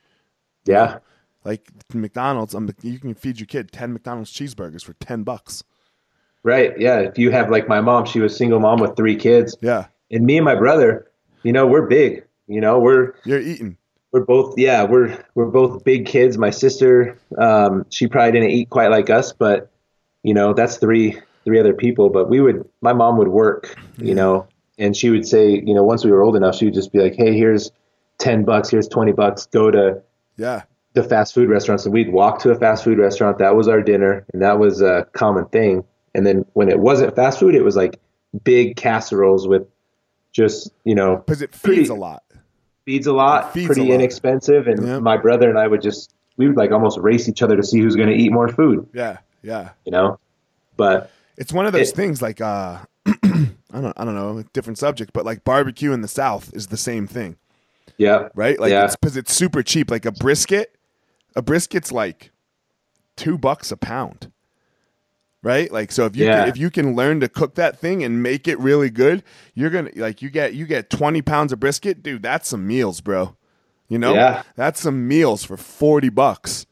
yeah, 0.65 0.99
Like 1.45 1.71
McDonald's, 1.95 2.55
um, 2.55 2.69
you 2.83 2.99
can 2.99 3.15
feed 3.15 3.39
your 3.41 3.47
kid 3.47 3.73
ten 3.73 3.93
McDonald's 3.93 4.33
cheeseburgers 4.33 4.85
for 4.85 4.93
ten 4.95 5.23
bucks. 5.23 5.65
Right. 6.49 6.73
Yeah, 6.79 6.99
if 7.01 7.19
you 7.19 7.31
have 7.31 7.51
like 7.51 7.69
my 7.69 7.81
mom, 7.81 8.07
she 8.07 8.21
was 8.21 8.37
single 8.37 8.59
mom 8.61 8.81
with 8.81 8.97
three 8.97 9.17
kids. 9.17 9.57
Yeah, 9.61 9.87
and 10.11 10.25
me 10.25 10.37
and 10.39 10.45
my 10.45 10.55
brother, 10.57 11.07
you 11.45 11.53
know, 11.53 11.67
we're 11.67 11.87
big. 11.87 12.25
You 12.49 12.61
know, 12.61 12.79
we're 12.81 13.13
you're 13.25 13.41
eating. 13.41 13.77
we're 14.13 14.25
both 14.25 14.59
yeah, 14.59 14.85
we're 14.85 15.23
we're 15.35 15.51
both 15.61 15.85
big 15.85 16.07
kids. 16.07 16.39
My 16.39 16.51
sister, 16.51 17.19
um, 17.37 17.85
she 17.91 18.07
probably 18.09 18.33
didn't 18.33 18.51
eat 18.51 18.71
quite 18.71 18.91
like 18.91 19.11
us, 19.11 19.33
but 19.33 19.71
you 20.23 20.35
know, 20.35 20.55
that's 20.55 20.79
three 20.79 21.21
three 21.45 21.61
other 21.61 21.75
people. 21.75 22.09
But 22.11 22.29
we 22.29 22.41
would, 22.41 22.69
my 22.81 22.93
mom 22.93 23.17
would 23.19 23.29
work, 23.29 23.77
you 23.99 24.15
know, 24.15 24.47
and 24.79 24.97
she 24.97 25.11
would 25.11 25.27
say, 25.27 25.63
you 25.65 25.75
know, 25.75 25.83
once 25.83 26.05
we 26.05 26.11
were 26.11 26.23
old 26.23 26.37
enough, 26.37 26.57
she 26.57 26.65
would 26.65 26.75
just 26.75 26.93
be 26.93 26.99
like, 27.01 27.15
hey, 27.15 27.37
here's 27.37 27.71
ten 28.19 28.45
bucks, 28.45 28.71
here's 28.71 28.89
twenty 28.89 29.13
bucks, 29.13 29.47
go 29.47 29.71
to 29.71 30.03
Yeah, 30.37 30.63
the 30.95 31.03
fast 31.03 31.35
food 31.35 31.49
restaurants. 31.51 31.85
And 31.85 31.93
we'd 31.93 32.13
walk 32.13 32.41
to 32.41 32.51
a 32.51 32.55
fast 32.55 32.85
food 32.85 32.99
restaurant. 32.99 33.39
That 33.39 33.55
was 33.57 33.69
our 33.69 33.83
dinner, 33.83 34.25
and 34.33 34.43
that 34.43 34.59
was 34.59 34.81
a 34.83 35.07
common 35.13 35.47
thing. 35.47 35.85
And 36.19 36.27
then 36.27 36.45
when 36.55 36.69
it 36.69 36.81
wasn't 36.81 37.15
fast 37.17 37.39
food, 37.39 37.55
it 37.55 37.63
was 37.63 37.77
like 37.77 38.01
big 38.45 38.77
casseroles 38.77 39.47
with 39.49 39.67
just 40.33 40.71
you 40.85 40.95
know 40.95 41.17
because 41.17 41.41
it 41.41 41.55
feeds 41.55 41.63
Pretty- 41.63 41.89
a 41.89 41.95
lot. 41.95 42.23
feeds 42.85 43.07
a 43.07 43.13
lot, 43.13 43.53
feeds 43.55 43.67
pretty 43.67 43.83
a 43.83 43.85
lot. 43.85 43.95
inexpensive. 43.95 44.67
And 44.67 44.87
Yeah. 44.87 44.99
my 44.99 45.17
brother 45.17 45.49
and 45.49 45.59
I 45.59 45.67
would 45.67 45.81
just 45.81 46.13
we 46.37 46.47
would 46.49 46.57
like 46.57 46.73
almost 46.73 46.99
race 46.99 47.29
each 47.29 47.43
other 47.43 47.57
to 47.57 47.63
see 47.63 47.81
who's 47.81 47.97
going 47.97 48.09
to 48.09 48.15
eat 48.15 48.33
more 48.33 48.49
food, 48.49 48.87
Yeah, 48.93 49.19
yeah. 49.43 49.71
you 49.85 49.93
know. 49.93 50.19
But 50.77 51.11
It's 51.37 51.53
one 51.53 51.67
of 51.67 51.73
those 51.73 51.91
It- 51.91 51.97
things 51.97 52.21
like 52.21 52.41
uh, 52.41 52.79
I 53.07 53.81
don't 53.81 53.93
I 53.97 54.05
don't 54.05 54.15
know, 54.15 54.43
different 54.53 54.79
subject, 54.79 55.13
but 55.13 55.25
like 55.25 55.45
barbecue 55.45 55.93
in 55.93 56.01
the 56.01 56.09
South 56.09 56.53
is 56.55 56.67
the 56.69 56.77
same 56.77 57.07
thing. 57.07 57.37
yeah, 57.97 58.29
right? 58.35 58.59
Like 58.61 58.71
Yeah. 58.73 58.85
it's 58.85 58.97
because 58.97 59.17
it's 59.17 59.33
super 59.33 59.63
cheap. 59.63 59.91
Like 59.91 60.05
a 60.07 60.13
brisket, 60.13 60.77
a 61.37 61.43
brisket's 61.43 61.91
like 61.93 62.31
two 63.17 63.37
bucks 63.39 63.71
a 63.73 63.77
pound, 63.77 64.31
right? 65.43 65.71
Like 65.73 65.93
so 65.93 66.05
if 66.07 66.17
you 66.17 66.25
Yeah. 66.27 66.41
can, 66.41 66.49
if 66.49 66.57
you 66.57 66.71
can 66.71 66.95
learn 66.95 67.21
to 67.21 67.29
cook 67.29 67.55
that 67.57 67.79
thing 67.79 68.03
and 68.05 68.23
make 68.23 68.49
it 68.49 68.59
really 68.59 68.91
good, 68.91 69.23
you're 69.55 69.71
gonna 69.71 69.91
like 69.97 70.23
you 70.23 70.31
get 70.31 70.55
you 70.55 70.67
get 70.67 70.91
twenty 70.91 71.23
pounds 71.23 71.53
of 71.53 71.61
brisket, 71.61 72.03
dude. 72.03 72.23
That's 72.23 72.49
some 72.49 72.67
meals, 72.67 73.01
bro. 73.01 73.37
You 73.89 73.99
know, 73.99 74.15
Yeah. 74.15 74.43
that's 74.57 74.81
some 74.81 75.09
meals 75.09 75.45
for 75.45 75.57
forty 75.57 76.09
bucks. 76.11 76.67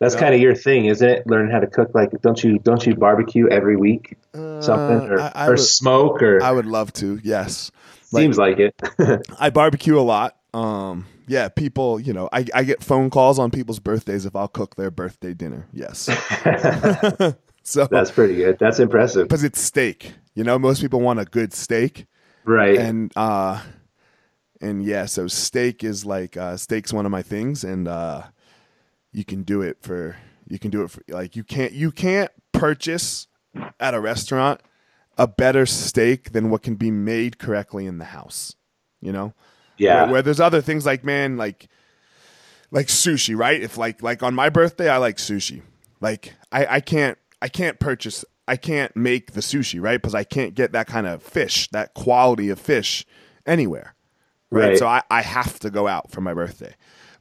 that's 0.00 0.16
kind 0.16 0.34
of 0.34 0.40
your 0.40 0.54
thing, 0.56 0.86
isn't 0.86 1.08
it? 1.08 1.26
Learn 1.28 1.48
how 1.48 1.60
to 1.60 1.66
cook. 1.68 1.90
Like, 1.94 2.10
don't 2.22 2.42
you 2.42 2.58
don't 2.58 2.84
you 2.84 2.94
barbecue 2.96 3.46
every 3.48 3.76
week? 3.76 4.16
Something 4.34 5.08
or, 5.08 5.20
Uh, 5.20 5.30
I- 5.34 5.44
I 5.44 5.46
or 5.46 5.50
would- 5.50 5.60
smoke 5.60 6.22
or 6.22 6.42
I 6.42 6.50
would 6.50 6.66
love 6.66 6.92
to. 6.94 7.20
Yes, 7.22 7.70
seems 8.02 8.36
like 8.36 8.58
it. 8.58 8.74
I 9.38 9.50
barbecue 9.50 9.96
a 9.98 10.02
lot. 10.02 10.36
Um, 10.54 11.06
yeah, 11.28 11.48
people, 11.48 12.00
you 12.00 12.12
know, 12.12 12.28
I, 12.32 12.44
I 12.52 12.64
get 12.64 12.82
phone 12.82 13.10
calls 13.10 13.38
on 13.38 13.50
people's 13.52 13.78
birthdays 13.78 14.26
if 14.26 14.34
I'll 14.34 14.48
cook 14.48 14.74
their 14.74 14.90
birthday 14.90 15.34
dinner. 15.34 15.66
Yes. 15.72 16.08
so 17.64 17.86
That's 17.90 18.10
pretty 18.10 18.36
good. 18.36 18.58
That's 18.58 18.78
impressive. 18.80 19.28
because 19.28 19.44
it's 19.44 19.60
steak. 19.60 20.12
You 20.34 20.44
know, 20.44 20.58
most 20.58 20.80
people 20.80 21.00
want 21.00 21.20
a 21.20 21.24
good 21.24 21.52
steak, 21.52 22.06
Right. 22.44 22.76
and 22.78 23.12
uh, 23.16 23.60
and 24.60 24.82
yeah, 24.84 25.06
so 25.06 25.26
steak 25.28 25.84
is 25.84 26.04
like 26.06 26.36
uh, 26.36 26.56
steak's 26.56 26.92
one 26.92 27.04
of 27.06 27.12
my 27.12 27.22
things, 27.22 27.64
and 27.64 27.86
uh, 27.88 28.22
you 29.12 29.24
can 29.24 29.42
do 29.42 29.60
it 29.62 29.78
for 29.82 30.16
you 30.48 30.58
can 30.58 30.70
do 30.70 30.82
it 30.84 30.90
for 30.90 31.02
like 31.08 31.36
you 31.36 31.44
can't 31.44 31.72
you 31.72 31.90
can't 31.92 32.30
purchase 32.52 33.26
at 33.78 33.92
a 33.94 34.00
restaurant 34.00 34.60
a 35.18 35.26
better 35.26 35.66
steak 35.66 36.32
than 36.32 36.48
what 36.48 36.62
can 36.62 36.74
be 36.74 36.90
made 36.90 37.38
correctly 37.38 37.84
in 37.86 37.98
the 37.98 38.06
house. 38.06 38.56
You 39.02 39.12
know, 39.12 39.34
Yeah. 39.76 40.04
Where, 40.04 40.12
where 40.12 40.22
there's 40.22 40.40
other 40.40 40.62
things 40.62 40.86
like 40.86 41.04
man, 41.04 41.36
like 41.36 41.68
like 42.70 42.86
sushi, 42.86 43.36
right? 43.36 43.60
If 43.60 43.76
like 43.76 44.02
like 44.02 44.22
on 44.22 44.34
my 44.34 44.48
birthday, 44.48 44.88
I 44.88 44.96
like 44.96 45.18
sushi. 45.18 45.60
Like 46.00 46.32
I 46.50 46.66
I 46.76 46.80
can't 46.80 47.18
I 47.42 47.48
can't 47.48 47.78
purchase 47.80 48.24
I 48.48 48.56
can't 48.56 48.94
make 48.96 49.32
the 49.32 49.40
sushi, 49.40 49.80
right? 49.80 50.00
Because 50.00 50.14
I 50.14 50.24
can't 50.24 50.54
get 50.54 50.72
that 50.72 50.86
kind 50.86 51.06
of 51.06 51.22
fish, 51.22 51.68
that 51.70 51.94
quality 51.94 52.48
of 52.48 52.58
fish 52.58 53.04
anywhere. 53.46 53.94
Right. 54.50 54.70
Right. 54.70 54.78
So 54.78 54.86
I, 54.86 55.02
I 55.10 55.22
have 55.22 55.58
to 55.60 55.70
go 55.70 55.88
out 55.88 56.10
for 56.10 56.20
my 56.20 56.34
birthday. 56.34 56.74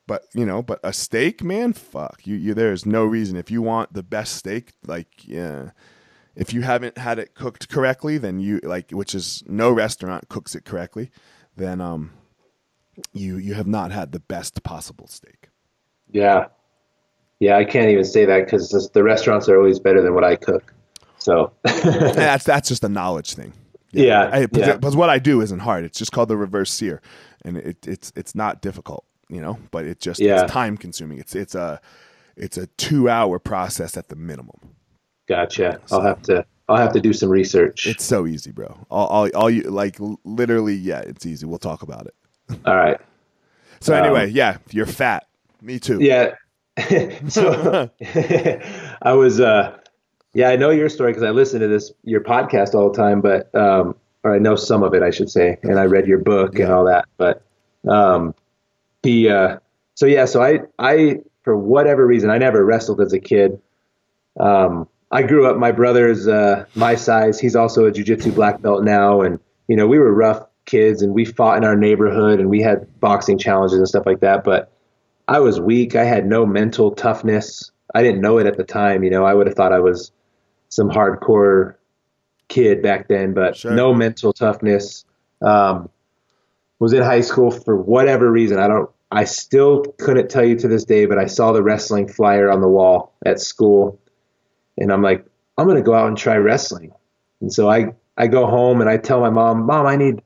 But 0.08 0.24
you 0.34 0.46
know, 0.46 0.62
but 0.62 0.80
a 0.84 0.94
steak, 0.94 1.44
man, 1.44 1.74
fuck. 1.74 2.22
You 2.26 2.36
you 2.36 2.54
there's 2.54 2.86
no 2.86 3.06
reason. 3.06 3.36
If 3.36 3.50
you 3.50 3.62
want 3.62 3.94
the 3.94 4.04
best 4.04 4.36
steak, 4.36 4.74
like 4.86 5.08
yeah. 5.28 5.72
If 6.36 6.54
you 6.54 6.62
haven't 6.62 6.98
had 6.98 7.20
it 7.20 7.36
cooked 7.36 7.68
correctly, 7.70 8.18
then 8.18 8.40
you 8.40 8.60
like 8.64 8.92
which 8.92 9.16
is 9.16 9.44
no 9.48 9.72
restaurant 9.72 10.30
cooks 10.30 10.56
it 10.56 10.66
correctly, 10.66 11.12
then 11.56 11.82
um 11.82 12.12
you 13.14 13.38
you 13.38 13.54
have 13.54 13.68
not 13.68 13.92
had 13.92 14.12
the 14.12 14.20
best 14.20 14.64
possible 14.64 15.08
steak. 15.08 15.50
Yeah. 16.10 16.48
Yeah, 17.42 17.58
I 17.58 17.66
can't 17.66 17.90
even 17.90 18.06
say 18.06 18.24
that 18.26 18.46
because 18.46 18.90
the 18.94 19.02
restaurants 19.04 19.50
are 19.50 19.58
always 19.58 19.80
better 19.80 20.00
than 20.02 20.14
what 20.14 20.24
I 20.24 20.36
cook. 20.36 20.74
So, 21.18 21.52
that's 21.64 22.44
that's 22.46 22.70
just 22.70 22.84
a 22.84 22.90
knowledge 22.90 23.34
thing. 23.34 23.52
yeah. 23.92 24.30
I, 24.32 24.46
because, 24.46 24.68
yeah. 24.68 24.76
because 24.76 24.96
what 24.96 25.10
I 25.10 25.18
do 25.20 25.42
isn't 25.42 25.60
hard. 25.60 25.84
It's 25.84 25.98
just 25.98 26.12
called 26.12 26.30
the 26.30 26.38
reverse 26.38 26.72
sear, 26.72 27.02
and 27.44 27.58
it, 27.58 27.88
it's 27.88 28.14
it's 28.16 28.36
not 28.36 28.62
difficult, 28.62 29.06
you 29.28 29.42
know. 29.42 29.58
But 29.72 29.86
it 29.86 30.00
just 30.00 30.20
Yeah. 30.20 30.44
it's 30.44 30.52
time 30.52 30.78
consuming. 30.78 31.18
It's 31.18 31.34
it's 31.36 31.56
a 31.56 31.82
it's 32.38 32.58
a 32.58 32.68
two 32.78 33.10
hour 33.10 33.40
process 33.40 33.98
at 33.98 34.10
the 34.10 34.16
minimum. 34.16 34.60
Gotcha. 35.28 35.82
I'll 35.92 36.02
have 36.02 36.22
to. 36.24 36.46
I'll 36.70 36.78
have 36.78 36.94
to 36.94 37.02
do 37.02 37.12
some 37.12 37.30
research. 37.30 37.88
It's 37.88 38.06
so 38.06 38.28
easy, 38.28 38.52
bro. 38.52 38.78
All 38.92 39.08
all, 39.08 39.30
all 39.36 39.50
you 39.50 39.64
like 39.64 39.98
literally, 40.24 40.76
yeah, 40.76 41.00
it's 41.00 41.26
easy. 41.26 41.48
We'll 41.48 41.58
talk 41.60 41.82
about 41.82 42.06
it. 42.06 42.14
All 42.66 42.76
right. 42.76 43.00
So 43.84 43.96
Um, 43.98 44.04
anyway, 44.04 44.30
yeah, 44.30 44.58
you're 44.70 44.86
fat. 44.86 45.26
Me 45.60 45.80
too. 45.80 45.98
Yeah. 46.04 46.36
so 47.28 47.90
I 49.02 49.14
was. 49.14 49.40
uh 49.40 49.78
Yeah, 50.34 50.50
I 50.50 50.56
know 50.56 50.70
your 50.70 50.90
story 50.90 51.12
because 51.12 51.24
I 51.24 51.32
listen 51.32 51.60
to 51.62 51.68
this 51.68 51.92
your 52.04 52.22
podcast 52.22 52.74
all 52.74 52.92
the 52.92 52.98
time, 52.98 53.22
but 53.22 53.54
um, 53.56 53.96
or 54.24 54.36
I 54.36 54.40
know 54.40 54.56
some 54.56 54.84
of 54.84 54.94
it, 54.94 55.04
I 55.04 55.10
should 55.10 55.30
say, 55.30 55.58
and 55.64 55.80
I 55.80 55.86
read 55.86 56.08
your 56.08 56.20
book 56.20 56.60
and 56.60 56.72
all 56.72 56.86
that. 56.86 57.06
But 57.18 57.44
um, 57.88 58.36
he. 59.04 59.30
Uh, 59.30 59.58
so 59.96 60.06
yeah, 60.06 60.26
so 60.26 60.42
I 60.42 60.60
I 60.80 61.20
for 61.44 61.58
whatever 61.58 62.06
reason 62.06 62.30
I 62.30 62.38
never 62.38 62.64
wrestled 62.64 63.02
as 63.02 63.14
a 63.14 63.20
kid. 63.20 63.60
Um, 64.40 64.88
I 65.12 65.24
grew 65.24 65.46
up. 65.48 65.58
My 65.58 65.72
brother's 65.72 66.28
uh, 66.28 66.66
my 66.76 66.96
size. 66.96 67.40
He's 67.40 67.56
also 67.56 67.86
a 67.86 67.92
jujitsu 67.92 68.34
black 68.34 68.62
belt 68.62 68.84
now, 68.84 69.22
and 69.22 69.40
you 69.68 69.76
know 69.76 69.88
we 69.88 70.00
were 70.00 70.14
rough 70.14 70.46
kids, 70.66 71.02
and 71.02 71.14
we 71.14 71.26
fought 71.26 71.58
in 71.58 71.66
our 71.66 71.76
neighborhood, 71.76 72.40
and 72.40 72.50
we 72.50 72.62
had 72.62 72.88
boxing 73.00 73.38
challenges 73.38 73.78
and 73.78 73.88
stuff 73.88 74.06
like 74.06 74.22
that. 74.22 74.44
But 74.44 74.72
I 75.28 75.40
was 75.40 75.60
weak. 75.60 75.96
I 75.96 76.04
had 76.04 76.26
no 76.26 76.46
mental 76.46 76.92
toughness. 76.92 77.72
I 77.94 78.04
didn't 78.04 78.22
know 78.22 78.38
it 78.38 78.48
at 78.48 78.58
the 78.58 78.64
time. 78.64 79.04
You 79.04 79.10
know, 79.10 79.26
I 79.26 79.34
would 79.34 79.48
have 79.48 79.56
thought 79.56 79.74
I 79.74 79.80
was 79.80 80.12
some 80.70 80.90
hardcore 80.90 81.76
kid 82.48 82.82
back 82.82 83.08
then, 83.08 83.34
but 83.34 83.56
Sure. 83.56 83.72
no 83.72 83.94
mental 83.94 84.34
toughness. 84.34 85.06
Um, 85.42 85.90
was 86.80 86.94
in 86.94 87.04
high 87.04 87.22
school 87.22 87.52
for 87.52 87.76
whatever 87.76 88.32
reason. 88.32 88.60
I 88.60 88.68
don't. 88.68 88.90
I 89.12 89.26
still 89.26 89.84
couldn't 90.00 90.30
tell 90.30 90.44
you 90.46 90.56
to 90.60 90.68
this 90.68 90.86
day, 90.86 91.06
but 91.06 91.18
I 91.18 91.26
saw 91.26 91.52
the 91.52 91.62
wrestling 91.62 92.08
flyer 92.08 92.50
on 92.50 92.62
the 92.62 92.68
wall 92.68 93.14
at 93.26 93.40
school, 93.42 94.00
and 94.78 94.92
I'm 94.92 95.02
like, 95.02 95.26
I'm 95.58 95.68
gonna 95.68 95.82
go 95.82 95.94
out 95.94 96.08
and 96.08 96.18
try 96.18 96.38
wrestling. 96.38 96.92
And 97.42 97.54
so 97.54 97.70
I 97.70 97.94
I 98.18 98.28
go 98.28 98.46
home 98.48 98.82
and 98.82 98.90
I 98.90 98.98
tell 98.98 99.20
my 99.20 99.30
mom, 99.30 99.66
Mom, 99.66 99.86
I 99.86 99.96
need, 99.96 100.22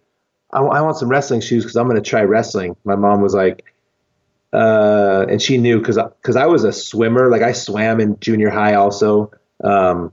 I, 0.53 0.59
I 0.59 0.81
want 0.81 0.97
some 0.97 1.09
wrestling 1.09 1.41
shoes 1.41 1.63
because 1.63 1.75
I'm 1.75 1.87
gonna 1.87 2.01
try 2.01 2.21
wrestling. 2.23 2.75
My 2.83 2.95
mom 2.95 3.21
was 3.21 3.33
like, 3.33 3.63
uh, 4.53 5.25
and 5.29 5.41
she 5.41 5.57
knew 5.57 5.79
because 5.79 5.97
because 6.21 6.35
I 6.35 6.45
was 6.45 6.63
a 6.63 6.71
swimmer, 6.71 7.29
like 7.29 7.41
I 7.41 7.51
swam 7.51 7.99
in 7.99 8.19
junior 8.19 8.49
high 8.49 8.75
also, 8.75 9.31
um, 9.63 10.11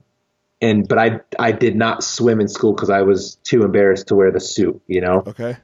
and 0.61 0.88
but 0.88 0.99
I 0.99 1.21
I 1.38 1.53
did 1.53 1.77
not 1.77 2.03
swim 2.03 2.40
in 2.40 2.49
school 2.49 2.73
because 2.73 2.90
I 2.90 3.03
was 3.03 3.37
too 3.45 3.62
embarrassed 3.62 4.09
to 4.09 4.14
wear 4.14 4.31
the 4.31 4.40
suit, 4.40 4.81
you 4.87 5.01
know. 5.01 5.23
Okay. 5.27 5.57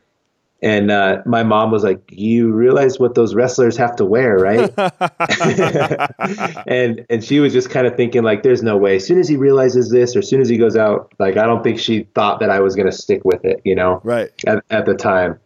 And 0.60 0.90
uh, 0.90 1.22
my 1.24 1.44
mom 1.44 1.70
was 1.70 1.84
like, 1.84 2.02
"You 2.10 2.52
realize 2.52 2.98
what 2.98 3.14
those 3.14 3.32
wrestlers 3.32 3.76
have 3.76 3.94
to 3.96 4.04
wear, 4.04 4.36
right?" 4.36 4.72
and 6.66 7.06
and 7.08 7.22
she 7.22 7.38
was 7.38 7.52
just 7.52 7.70
kind 7.70 7.86
of 7.86 7.96
thinking 7.96 8.24
like, 8.24 8.42
"There's 8.42 8.62
no 8.62 8.76
way." 8.76 8.96
As 8.96 9.06
soon 9.06 9.20
as 9.20 9.28
he 9.28 9.36
realizes 9.36 9.88
this, 9.90 10.16
or 10.16 10.18
as 10.18 10.28
soon 10.28 10.40
as 10.40 10.48
he 10.48 10.58
goes 10.58 10.76
out, 10.76 11.12
like 11.20 11.36
I 11.36 11.46
don't 11.46 11.62
think 11.62 11.78
she 11.78 12.08
thought 12.14 12.40
that 12.40 12.50
I 12.50 12.58
was 12.58 12.74
going 12.74 12.86
to 12.86 12.96
stick 12.96 13.24
with 13.24 13.44
it, 13.44 13.60
you 13.64 13.76
know, 13.76 14.00
Right. 14.02 14.30
at, 14.48 14.64
at 14.68 14.84
the 14.86 14.94
time. 14.94 15.38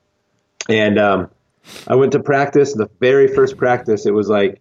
And 0.71 0.99
um, 0.99 1.31
I 1.87 1.95
went 1.95 2.13
to 2.13 2.21
practice. 2.21 2.75
The 2.75 2.89
very 3.01 3.29
first 3.29 3.57
practice, 3.57 4.07
it 4.07 4.15
was 4.15 4.29
like, 4.29 4.61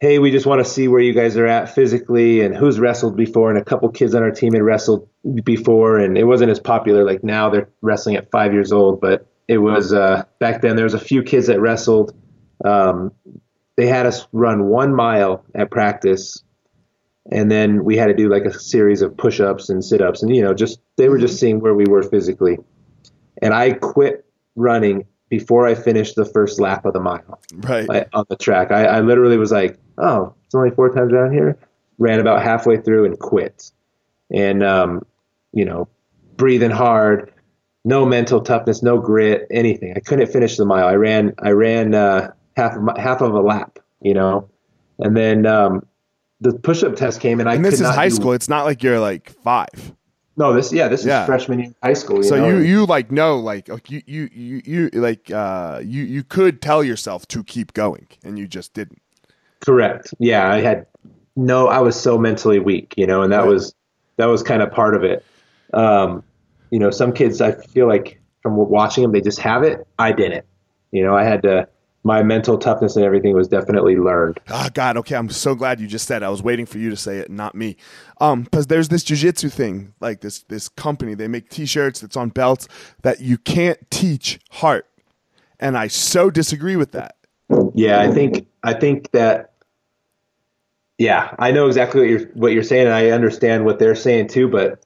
"Hey, 0.00 0.18
we 0.18 0.30
just 0.30 0.46
want 0.46 0.64
to 0.64 0.70
see 0.70 0.88
where 0.88 1.00
you 1.00 1.12
guys 1.12 1.36
are 1.36 1.46
at 1.46 1.74
physically 1.74 2.40
and 2.40 2.56
who's 2.56 2.80
wrestled 2.80 3.16
before." 3.16 3.50
And 3.50 3.58
a 3.58 3.64
couple 3.64 3.88
kids 3.90 4.14
on 4.14 4.22
our 4.22 4.30
team 4.30 4.52
had 4.52 4.62
wrestled 4.62 5.08
before, 5.44 5.98
and 5.98 6.18
it 6.18 6.24
wasn't 6.24 6.50
as 6.50 6.60
popular. 6.60 7.04
Like 7.04 7.22
now, 7.22 7.50
they're 7.50 7.68
wrestling 7.80 8.16
at 8.16 8.30
five 8.30 8.52
years 8.52 8.72
old, 8.72 9.00
but 9.00 9.26
it 9.48 9.58
was 9.58 9.92
uh, 9.92 10.24
back 10.38 10.62
then. 10.62 10.76
There 10.76 10.84
was 10.84 10.94
a 10.94 11.00
few 11.00 11.22
kids 11.22 11.46
that 11.46 11.60
wrestled. 11.60 12.14
Um, 12.64 13.12
they 13.76 13.86
had 13.86 14.06
us 14.06 14.26
run 14.32 14.64
one 14.64 14.94
mile 14.94 15.44
at 15.54 15.70
practice, 15.70 16.42
and 17.30 17.50
then 17.50 17.84
we 17.84 17.96
had 17.96 18.06
to 18.06 18.14
do 18.14 18.28
like 18.28 18.44
a 18.44 18.52
series 18.52 19.02
of 19.02 19.16
push-ups 19.16 19.68
and 19.68 19.84
sit-ups, 19.84 20.22
and 20.22 20.34
you 20.34 20.42
know, 20.42 20.54
just 20.54 20.80
they 20.96 21.08
were 21.08 21.18
just 21.18 21.38
seeing 21.38 21.60
where 21.60 21.74
we 21.74 21.86
were 21.86 22.02
physically. 22.02 22.58
And 23.40 23.54
I 23.54 23.72
quit 23.72 24.24
running 24.54 25.06
before 25.32 25.66
I 25.66 25.74
finished 25.74 26.14
the 26.14 26.26
first 26.26 26.60
lap 26.60 26.84
of 26.84 26.92
the 26.92 27.00
mile 27.00 27.40
Right. 27.54 27.88
I, 27.88 28.04
on 28.12 28.26
the 28.28 28.36
track. 28.36 28.70
I, 28.70 28.84
I 28.84 29.00
literally 29.00 29.38
was 29.38 29.50
like, 29.50 29.78
"Oh, 29.96 30.34
it's 30.44 30.54
only 30.54 30.70
four 30.70 30.90
times 30.90 31.10
around 31.10 31.32
here." 31.32 31.56
Ran 31.96 32.20
about 32.20 32.42
halfway 32.42 32.76
through 32.76 33.06
and 33.06 33.18
quit. 33.18 33.72
And 34.30 34.62
um, 34.62 35.06
you 35.54 35.64
know, 35.64 35.88
breathing 36.36 36.70
hard, 36.70 37.32
no 37.82 38.04
mental 38.04 38.42
toughness, 38.42 38.82
no 38.82 38.98
grit, 38.98 39.46
anything. 39.50 39.94
I 39.96 40.00
couldn't 40.00 40.26
finish 40.26 40.58
the 40.58 40.66
mile. 40.66 40.86
I 40.86 40.96
ran, 40.96 41.32
I 41.38 41.52
ran 41.52 41.94
uh, 41.94 42.32
half 42.54 42.76
of 42.76 42.82
my, 42.82 43.00
half 43.00 43.22
of 43.22 43.32
a 43.32 43.40
lap, 43.40 43.78
you 44.02 44.12
know, 44.12 44.50
and 44.98 45.16
then 45.16 45.46
um, 45.46 45.86
the 46.42 46.52
push-up 46.52 46.94
test 46.94 47.22
came, 47.22 47.40
and 47.40 47.48
I 47.48 47.54
and 47.54 47.64
this 47.64 47.80
is 47.80 47.86
high 47.86 48.10
school. 48.10 48.32
It's 48.34 48.50
not 48.50 48.66
like 48.66 48.82
you're 48.82 49.00
like 49.00 49.30
five. 49.42 49.94
No, 50.42 50.52
this 50.52 50.72
yeah, 50.72 50.88
this 50.88 51.04
Yeah. 51.04 51.20
is 51.22 51.26
freshman 51.26 51.58
year 51.60 51.68
of 51.68 51.76
high 51.88 51.92
school. 52.02 52.16
You 52.16 52.24
so 52.24 52.36
know? 52.36 52.48
you 52.48 52.56
you 52.72 52.84
like 52.84 53.12
know 53.12 53.38
like 53.38 53.68
like, 53.68 53.88
you 53.90 54.02
you 54.06 54.28
you 54.32 54.60
you 54.64 54.90
like 54.92 55.30
uh 55.30 55.80
you 55.94 56.02
you 56.02 56.24
could 56.24 56.60
tell 56.60 56.82
yourself 56.82 57.26
to 57.28 57.44
keep 57.44 57.72
going 57.74 58.06
and 58.24 58.38
you 58.40 58.48
just 58.48 58.74
didn't. 58.74 59.00
Correct. 59.60 60.12
Yeah, 60.18 60.50
I 60.50 60.60
had 60.60 60.86
no. 61.36 61.68
I 61.68 61.78
was 61.78 61.94
so 61.94 62.18
mentally 62.18 62.58
weak, 62.58 62.92
you 62.96 63.06
know, 63.06 63.22
and 63.22 63.32
that 63.32 63.44
Right. 63.44 63.48
was 63.54 63.72
that 64.16 64.26
was 64.26 64.42
kind 64.42 64.62
of 64.62 64.72
part 64.72 64.96
of 64.96 65.04
it. 65.04 65.24
Um, 65.72 66.24
you 66.72 66.80
know, 66.80 66.90
some 66.90 67.12
kids 67.12 67.40
I 67.40 67.52
feel 67.52 67.86
like 67.86 68.20
from 68.42 68.56
watching 68.56 69.02
them, 69.02 69.12
they 69.12 69.20
just 69.20 69.38
have 69.38 69.62
it. 69.62 69.86
I 69.98 70.10
didn't. 70.10 70.44
You 70.90 71.04
know, 71.04 71.14
I 71.16 71.22
had 71.24 71.42
to. 71.42 71.68
My 72.04 72.22
mental 72.22 72.58
toughness 72.58 72.96
and 72.96 73.04
everything 73.04 73.34
was 73.34 73.46
definitely 73.46 73.96
learned. 73.96 74.40
Oh 74.48 74.68
God, 74.74 74.96
okay. 74.98 75.14
I'm 75.14 75.30
so 75.30 75.54
glad 75.54 75.80
you 75.80 75.86
just 75.86 76.06
said. 76.06 76.22
It. 76.22 76.26
I 76.26 76.30
was 76.30 76.42
waiting 76.42 76.66
for 76.66 76.78
you 76.78 76.90
to 76.90 76.96
say 76.96 77.18
it, 77.18 77.30
not 77.30 77.54
me. 77.54 77.76
Um, 78.20 78.42
because 78.42 78.66
there's 78.66 78.88
this 78.88 79.04
jujitsu 79.04 79.52
thing, 79.52 79.94
like 80.00 80.20
this 80.20 80.40
this 80.44 80.68
company. 80.68 81.14
They 81.14 81.28
make 81.28 81.48
T-shirts 81.48 82.00
that's 82.00 82.16
on 82.16 82.30
belts 82.30 82.66
that 83.02 83.20
you 83.20 83.38
can't 83.38 83.78
teach 83.90 84.40
heart, 84.50 84.88
and 85.60 85.78
I 85.78 85.86
so 85.86 86.28
disagree 86.28 86.76
with 86.76 86.90
that. 86.92 87.16
Yeah, 87.74 88.00
I 88.00 88.10
think 88.10 88.46
I 88.62 88.74
think 88.74 89.10
that. 89.12 89.50
Yeah, 90.98 91.34
I 91.38 91.50
know 91.50 91.66
exactly 91.66 92.00
what 92.00 92.08
you're 92.08 92.28
what 92.34 92.52
you're 92.52 92.62
saying, 92.62 92.86
and 92.86 92.94
I 92.94 93.10
understand 93.10 93.64
what 93.64 93.78
they're 93.78 93.94
saying 93.94 94.28
too. 94.28 94.48
But 94.48 94.84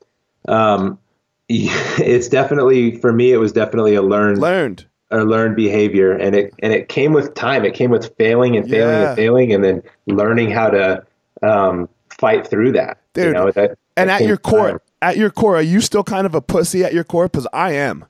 um, 0.49 0.99
it's 1.49 2.29
definitely 2.29 2.97
for 2.97 3.13
me. 3.13 3.33
It 3.33 3.39
was 3.39 3.53
definitely 3.53 3.95
a 3.95 4.03
learned 4.03 4.39
Learned. 4.39 4.87
A 5.11 5.19
learned 5.25 5.55
behavior 5.57 6.13
and 6.13 6.35
it 6.35 6.53
and 6.61 6.73
it 6.73 6.89
came 6.89 7.13
with 7.13 7.35
time 7.35 7.65
it 7.65 7.75
came 7.75 7.91
with 7.91 8.15
failing 8.17 8.57
and 8.57 8.69
failing 8.69 8.97
Yeah. 9.01 9.09
and 9.11 9.17
failing 9.17 9.53
and 9.53 9.63
then 9.65 9.83
learning 10.07 10.51
how 10.51 10.69
to 10.71 11.05
um, 11.43 11.89
fight 12.19 12.47
through 12.47 12.73
that 12.73 12.99
you 13.15 13.23
Dude, 13.25 13.35
know, 13.35 13.51
that, 13.53 13.79
And 13.97 14.11
that 14.11 14.21
at 14.21 14.27
your 14.27 14.37
core, 14.37 14.71
time. 14.71 14.79
at 15.01 15.17
your 15.17 15.31
core, 15.31 15.57
are 15.57 15.63
you 15.63 15.81
still 15.81 16.03
kind 16.05 16.27
of 16.27 16.35
a 16.35 16.41
pussy 16.43 16.85
at 16.85 16.93
your 16.93 17.05
core? 17.05 17.29
Because 17.29 17.47
I 17.53 17.73
am. 17.73 18.05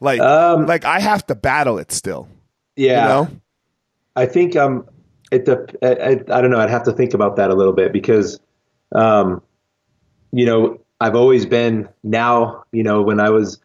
Like, 0.00 0.20
Um, 0.20 0.66
like 0.66 0.84
I 0.84 0.98
have 1.00 1.24
to 1.28 1.34
battle 1.34 1.78
it 1.78 1.92
still. 1.92 2.28
yeah 2.76 3.02
You 3.02 3.08
know. 3.08 3.28
i 4.16 4.26
think 4.26 4.56
um 4.56 4.86
it 5.30 5.48
I, 5.82 5.86
I, 5.86 6.10
I 6.10 6.40
don't 6.40 6.50
know 6.50 6.58
i'd 6.60 6.70
have 6.70 6.84
to 6.84 6.92
think 6.92 7.14
about 7.14 7.36
that 7.36 7.50
a 7.50 7.54
little 7.54 7.72
bit 7.72 7.92
because 7.92 8.40
um 8.94 9.42
you 10.32 10.44
know 10.46 10.80
i've 11.00 11.14
always 11.14 11.46
been 11.46 11.88
now 12.02 12.64
you 12.72 12.82
know 12.82 13.00
when 13.02 13.20
i 13.20 13.30
was 13.30 13.60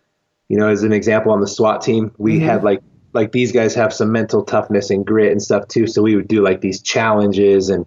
you 0.50 0.58
know, 0.58 0.68
as 0.68 0.84
an 0.84 0.94
example 0.94 1.32
on 1.32 1.42
the 1.42 1.48
SWAT 1.48 1.82
team, 1.82 2.12
we 2.18 2.36
mm-hmm. 2.36 2.46
had 2.46 2.64
like 2.64 2.82
like 3.14 3.32
these 3.32 3.52
guys 3.52 3.74
have 3.76 3.94
some 3.94 4.12
mental 4.12 4.44
toughness 4.44 4.90
and 4.90 5.06
grit 5.06 5.32
and 5.32 5.42
stuff 5.42 5.68
too. 5.68 5.88
So 5.88 6.02
we 6.02 6.16
would 6.16 6.28
do 6.28 6.44
like 6.44 6.62
these 6.62 6.82
challenges 6.82 7.70
and 7.70 7.86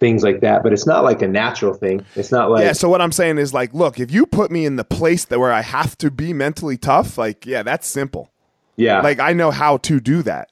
things 0.00 0.22
like 0.22 0.40
that. 0.40 0.62
But 0.62 0.72
it's 0.72 0.86
not 0.86 1.04
like 1.04 1.22
a 1.22 1.28
natural 1.28 1.74
thing. 1.74 2.04
It's 2.14 2.30
not 2.30 2.50
like 2.50 2.64
yeah. 2.64 2.72
So 2.72 2.88
what 2.88 3.00
I'm 3.00 3.12
saying 3.12 3.38
is 3.38 3.54
like, 3.54 3.72
look, 3.74 3.98
if 3.98 4.10
you 4.10 4.26
put 4.26 4.50
me 4.50 4.64
in 4.64 4.76
the 4.76 4.84
place 4.84 5.24
that 5.26 5.38
where 5.38 5.52
I 5.52 5.62
have 5.62 5.96
to 5.98 6.10
be 6.10 6.32
mentally 6.32 6.76
tough, 6.76 7.18
like, 7.18 7.46
yeah, 7.46 7.62
that's 7.62 7.86
simple. 7.86 8.32
yeah, 8.76 9.00
Like 9.00 9.20
I 9.20 9.32
know 9.32 9.50
how 9.50 9.78
to 9.78 10.00
do 10.00 10.22
that, 10.22 10.50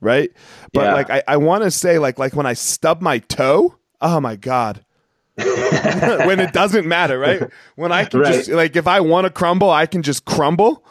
right? 0.00 0.30
But 0.72 0.84
Yeah. 0.84 0.94
like 0.94 1.10
I, 1.10 1.22
I 1.28 1.36
want 1.36 1.64
to 1.64 1.70
say 1.70 1.98
like 1.98 2.18
like 2.18 2.34
when 2.34 2.46
I 2.46 2.54
stub 2.54 3.00
my 3.00 3.18
toe, 3.18 3.76
oh 4.00 4.20
my 4.20 4.36
god. 4.36 4.84
when 6.26 6.40
it 6.40 6.52
doesn't 6.52 6.86
matter, 6.86 7.18
right? 7.18 7.48
When 7.76 7.92
I 7.92 8.04
can 8.04 8.20
Right. 8.20 8.34
just 8.34 8.48
like 8.50 8.76
if 8.76 8.86
I 8.86 9.00
want 9.00 9.26
to 9.26 9.30
crumble, 9.30 9.70
I 9.70 9.86
can 9.86 10.02
just 10.02 10.24
crumble. 10.24 10.84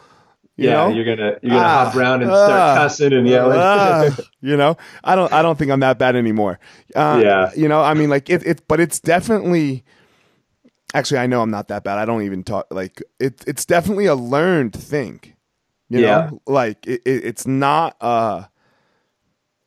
You 0.56 0.70
yeah, 0.70 0.72
know? 0.72 0.94
you're 0.94 1.04
gonna 1.04 1.38
you're 1.42 1.52
gonna 1.52 1.68
Ah, 1.68 1.84
hop 1.86 1.94
around 1.94 2.22
and 2.22 2.32
ah, 2.32 2.44
start 2.44 2.74
cussing 2.74 3.12
and 3.12 3.28
yelling. 3.28 3.60
Ah, 3.60 4.10
you 4.40 4.56
know, 4.56 4.76
I 5.04 5.14
don't. 5.14 5.32
I 5.32 5.42
don't 5.42 5.56
think 5.58 5.70
I'm 5.70 5.80
that 5.80 5.98
bad 5.98 6.16
anymore. 6.16 6.58
Uh, 6.96 7.20
Yeah. 7.22 7.50
You 7.56 7.68
know, 7.68 7.80
I 7.80 7.94
mean, 7.94 8.10
like 8.10 8.28
it. 8.30 8.44
It. 8.44 8.66
But 8.66 8.80
it's 8.80 8.98
definitely. 9.00 9.84
Actually, 10.94 11.18
I 11.18 11.26
know 11.26 11.42
I'm 11.42 11.50
not 11.50 11.68
that 11.68 11.84
bad. 11.84 11.98
I 11.98 12.06
don't 12.06 12.22
even 12.22 12.42
talk 12.42 12.66
like 12.70 13.02
it. 13.20 13.44
It's 13.46 13.64
definitely 13.66 14.06
a 14.06 14.14
learned 14.14 14.72
thing. 14.74 15.20
You 15.90 16.00
Yeah. 16.00 16.30
know, 16.30 16.42
like 16.46 16.86
it, 16.86 17.02
it, 17.04 17.24
it's 17.24 17.46
not. 17.46 17.96
Uh, 18.00 18.44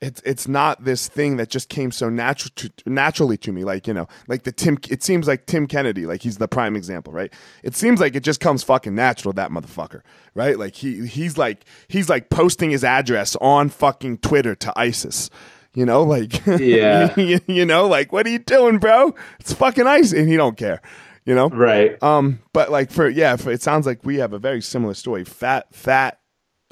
it's 0.02 0.20
it's 0.26 0.48
not 0.48 0.84
this 0.84 1.08
thing 1.08 1.38
that 1.38 1.50
just 1.50 1.70
came 1.70 1.92
so 1.92 2.10
natural 2.10 2.52
to, 2.56 2.72
naturally 2.88 3.38
to 3.38 3.52
me. 3.52 3.64
Like 3.64 3.88
you 3.88 3.94
know, 3.94 4.08
like 4.28 4.44
the 4.44 4.52
Tim. 4.52 4.80
It 4.90 5.04
seems 5.04 5.28
like 5.28 5.46
Tim 5.46 5.68
Kennedy. 5.68 6.08
Like 6.08 6.24
he's 6.24 6.40
the 6.40 6.48
prime 6.48 6.76
example, 6.76 7.14
right? 7.14 7.32
It 7.64 7.76
seems 7.76 8.00
like 8.00 8.16
it 8.16 8.24
just 8.24 8.40
comes 8.40 8.64
fucking 8.64 8.96
natural. 8.96 9.32
That 9.34 9.52
motherfucker, 9.52 10.02
right? 10.34 10.58
Like 10.58 10.76
he 10.76 11.06
he's 11.06 11.38
like 11.38 11.66
he's 11.88 12.10
like 12.10 12.30
posting 12.30 12.72
his 12.72 12.84
address 12.84 13.36
on 13.40 13.70
fucking 13.70 14.18
Twitter 14.20 14.56
to 14.56 14.74
ISIS. 14.76 15.30
You 15.74 15.86
know, 15.86 16.04
like 16.04 16.46
Yeah. 16.48 17.14
you, 17.18 17.40
you 17.48 17.66
know, 17.66 17.88
like 17.88 18.12
what 18.12 18.26
are 18.26 18.30
you 18.32 18.40
doing, 18.40 18.80
bro? 18.80 19.14
It's 19.40 19.54
fucking 19.54 19.86
ISIS, 19.86 20.14
and 20.14 20.28
he 20.28 20.36
don't 20.36 20.58
care. 20.58 20.82
You 21.24 21.36
know, 21.36 21.50
right. 21.50 22.02
um, 22.02 22.40
but 22.52 22.72
like 22.72 22.90
for 22.90 23.08
yeah, 23.08 23.36
for, 23.36 23.52
it 23.52 23.62
sounds 23.62 23.86
like 23.86 24.04
we 24.04 24.16
have 24.16 24.34
a 24.34 24.40
very 24.40 24.62
similar 24.62 24.96
story. 24.96 25.24
Fat, 25.24 25.68
fat, 25.72 26.20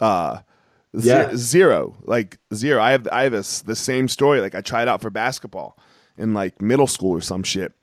uh, 0.01 0.39
Yeah. 0.93 1.35
zero, 1.35 1.95
like 2.03 2.39
zero. 2.53 2.81
I 2.81 2.91
have 2.91 3.07
I 3.11 3.23
have 3.23 3.31
this 3.31 3.61
the 3.61 3.75
same 3.75 4.07
story. 4.07 4.41
Like 4.41 4.55
I 4.55 4.61
tried 4.61 4.87
out 4.87 5.01
for 5.01 5.09
basketball 5.09 5.77
in 6.17 6.33
like 6.33 6.61
middle 6.61 6.87
school 6.87 7.11
or 7.11 7.21
some 7.21 7.43
shit, 7.43 7.73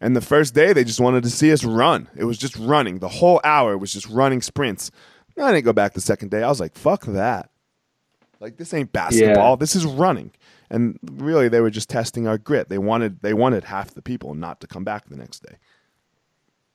and 0.00 0.16
the 0.16 0.20
first 0.20 0.54
day 0.54 0.72
they 0.72 0.84
just 0.84 1.00
wanted 1.00 1.22
to 1.22 1.30
see 1.30 1.52
us 1.52 1.64
run. 1.64 2.08
It 2.16 2.24
was 2.24 2.38
just 2.38 2.56
running 2.56 2.98
the 2.98 3.08
whole 3.08 3.40
hour. 3.44 3.78
was 3.78 3.92
just 3.92 4.08
running 4.08 4.42
sprints. 4.42 4.90
I 5.38 5.52
didn't 5.52 5.64
go 5.64 5.72
back 5.72 5.92
the 5.92 6.00
second 6.00 6.30
day. 6.30 6.42
I 6.42 6.48
was 6.48 6.60
like, 6.60 6.74
fuck 6.74 7.04
that. 7.06 7.50
Like 8.40 8.56
this 8.56 8.74
ain't 8.74 8.92
basketball. 8.92 9.52
Yeah. 9.52 9.56
This 9.56 9.76
is 9.76 9.84
running. 9.86 10.32
And 10.68 10.98
really, 11.12 11.48
they 11.48 11.60
were 11.60 11.70
just 11.70 11.88
testing 11.88 12.26
our 12.26 12.38
grit. 12.38 12.68
They 12.68 12.78
wanted 12.78 13.22
they 13.22 13.34
wanted 13.34 13.64
half 13.64 13.94
the 13.94 14.02
people 14.02 14.34
not 14.34 14.60
to 14.60 14.66
come 14.66 14.84
back 14.84 15.08
the 15.08 15.16
next 15.16 15.44
day. 15.44 15.56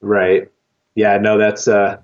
Right. 0.00 0.50
Yeah, 0.94 1.18
no, 1.18 1.38
that's 1.38 1.68
uh 1.68 1.98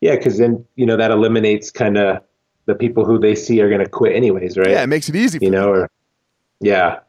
yeah, 0.00 0.16
cuz 0.16 0.38
then, 0.38 0.64
you 0.76 0.86
know, 0.86 0.96
that 0.96 1.10
eliminates 1.10 1.70
kind 1.70 1.98
of 1.98 2.22
the 2.66 2.74
people 2.74 3.04
who 3.04 3.18
they 3.18 3.34
see 3.34 3.60
are 3.60 3.68
going 3.68 3.80
to 3.82 3.88
quit 3.88 4.14
anyways, 4.14 4.56
right? 4.56 4.70
Yeah, 4.70 4.82
it 4.82 4.86
makes 4.88 5.08
it 5.08 5.16
easy. 5.16 5.38
For 5.38 5.44
you 5.44 5.50
know, 5.50 5.70
or 5.70 5.90
yeah. 6.60 7.00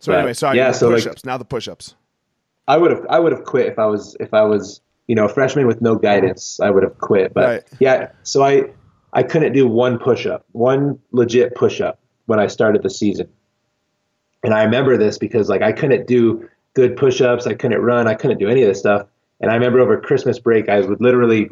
So 0.00 0.12
Right. 0.12 0.18
anyway, 0.20 0.34
sorry. 0.34 0.56
Yeah, 0.58 0.72
so, 0.72 0.88
like- 0.88 0.96
push-ups. 0.98 1.24
now 1.24 1.36
the 1.38 1.44
push-ups. 1.44 1.94
I 2.68 2.76
would 2.76 2.90
have 2.90 3.06
I 3.08 3.18
would 3.18 3.32
have 3.32 3.44
quit 3.44 3.66
if 3.66 3.78
I 3.78 3.86
was 3.86 4.16
if 4.20 4.34
I 4.34 4.42
was, 4.42 4.80
you 5.06 5.14
know, 5.14 5.24
a 5.24 5.28
freshman 5.28 5.66
with 5.66 5.80
no 5.80 5.94
guidance. 5.96 6.58
I 6.60 6.70
would 6.70 6.82
have 6.82 6.98
quit. 6.98 7.32
But 7.32 7.44
Right. 7.46 7.62
yeah, 7.78 8.08
so 8.24 8.42
I 8.44 8.64
I 9.12 9.22
couldn't 9.22 9.52
do 9.52 9.66
one 9.68 9.98
push-up, 9.98 10.44
one 10.52 10.98
legit 11.12 11.54
push-up 11.54 11.98
when 12.26 12.38
I 12.40 12.48
started 12.48 12.82
the 12.82 12.90
season. 12.90 13.28
And 14.44 14.52
I 14.52 14.62
remember 14.64 14.96
this 14.96 15.16
because 15.16 15.48
like 15.48 15.62
I 15.62 15.72
couldn't 15.72 16.06
do 16.06 16.48
good 16.74 16.96
push-ups, 16.96 17.46
I 17.46 17.54
couldn't 17.54 17.80
run, 17.80 18.06
I 18.08 18.14
couldn't 18.14 18.38
do 18.38 18.48
any 18.48 18.62
of 18.62 18.68
this 18.68 18.78
stuff. 18.80 19.06
And 19.40 19.50
I 19.50 19.54
remember 19.54 19.80
over 19.80 19.98
Christmas 20.00 20.38
break, 20.38 20.68
I 20.68 20.80
would 20.80 21.00
literally 21.00 21.50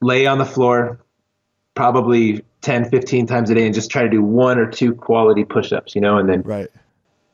lay 0.00 0.26
on 0.26 0.38
the 0.38 0.44
floor 0.44 0.98
probably 1.74 2.44
10, 2.62 2.88
15 2.90 3.26
times 3.26 3.50
a 3.50 3.54
day 3.54 3.66
and 3.66 3.74
just 3.74 3.90
try 3.90 4.02
to 4.02 4.08
do 4.08 4.22
one 4.22 4.58
or 4.58 4.66
two 4.70 4.94
quality 4.94 5.44
push-ups, 5.44 5.94
you 5.94 6.00
know, 6.00 6.16
and 6.18 6.28
then 6.28 6.42
Right. 6.42 6.68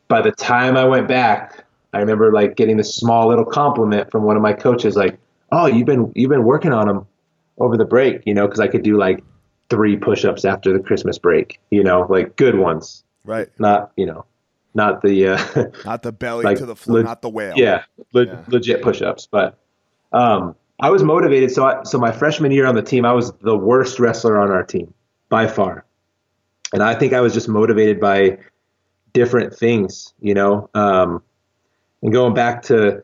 by 0.09 0.21
the 0.23 0.33
time 0.33 0.77
I 0.77 0.85
went 0.85 1.07
back, 1.07 1.64
I 1.93 1.99
remember 2.01 2.33
like 2.33 2.57
getting 2.57 2.77
this 2.77 2.95
small 2.95 3.29
little 3.29 3.45
compliment 3.45 4.11
from 4.11 4.25
one 4.25 4.37
of 4.37 4.43
my 4.43 4.53
coaches, 4.53 4.97
like, 4.97 5.19
"Oh, 5.53 5.67
you've 5.67 5.87
been 5.87 6.12
you've 6.14 6.31
been 6.31 6.45
working 6.45 6.73
on 6.73 6.87
them 6.88 7.07
over 7.59 7.77
the 7.77 7.85
break, 7.85 8.23
you 8.27 8.35
know, 8.35 8.47
because 8.47 8.61
I 8.61 8.69
could 8.69 8.83
do 8.83 8.97
like 8.99 9.23
three 9.71 9.97
push-ups 9.97 10.45
after 10.45 10.73
the 10.73 10.81
Christmas 10.81 11.19
break, 11.19 11.61
you 11.71 11.83
know, 11.85 12.07
like 12.09 12.37
good 12.37 12.59
ones, 12.59 13.05
Right. 13.25 13.49
not 13.59 13.93
you 13.97 14.07
know, 14.07 14.25
not 14.75 15.03
the 15.03 15.29
uh, 15.29 15.38
Not 15.85 16.03
the 16.03 16.12
belly 16.12 16.45
Like, 16.45 16.59
to 16.59 16.67
the 16.67 16.77
floor, 16.77 16.99
leg- 16.99 17.07
not 17.07 17.23
the 17.23 17.29
whale. 17.31 17.55
yeah, 17.57 17.83
le- 18.12 18.27
Yeah. 18.27 18.43
legit 18.49 18.83
push-ups. 18.83 19.29
But 19.31 19.59
um, 20.12 20.55
I 20.81 20.88
was 20.91 21.03
motivated. 21.03 21.51
So 21.53 21.64
I, 21.67 21.83
so 21.85 21.99
my 21.99 22.12
freshman 22.12 22.51
year 22.53 22.67
on 22.67 22.75
the 22.75 22.83
team, 22.83 23.05
I 23.05 23.12
was 23.12 23.33
the 23.43 23.57
worst 23.57 23.99
wrestler 23.99 24.38
on 24.38 24.51
our 24.51 24.62
team 24.62 24.93
by 25.29 25.47
far, 25.47 25.85
and 26.73 26.83
I 26.83 26.95
think 26.95 27.12
I 27.12 27.21
was 27.21 27.35
just 27.35 27.49
motivated 27.49 28.01
by 28.01 28.38
different 29.12 29.55
things, 29.55 30.14
you 30.21 30.35
know. 30.35 30.71
Um, 30.75 31.23
and 32.03 32.12
going 32.12 32.35
back 32.35 32.62
to, 32.64 33.03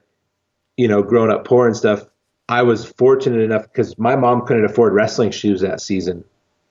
you 0.77 0.89
know, 0.89 1.03
growing 1.03 1.31
up 1.31 1.45
poor 1.45 1.67
and 1.67 1.77
stuff, 1.77 2.05
I 2.49 2.63
was 2.63 2.85
fortunate 2.85 3.41
enough 3.41 3.65
because 3.65 3.99
my 3.99 4.17
mom 4.17 4.47
couldn't 4.47 4.65
afford 4.65 4.93
wrestling 4.93 5.31
shoes 5.31 5.61
that 5.63 5.81
season, 5.81 6.25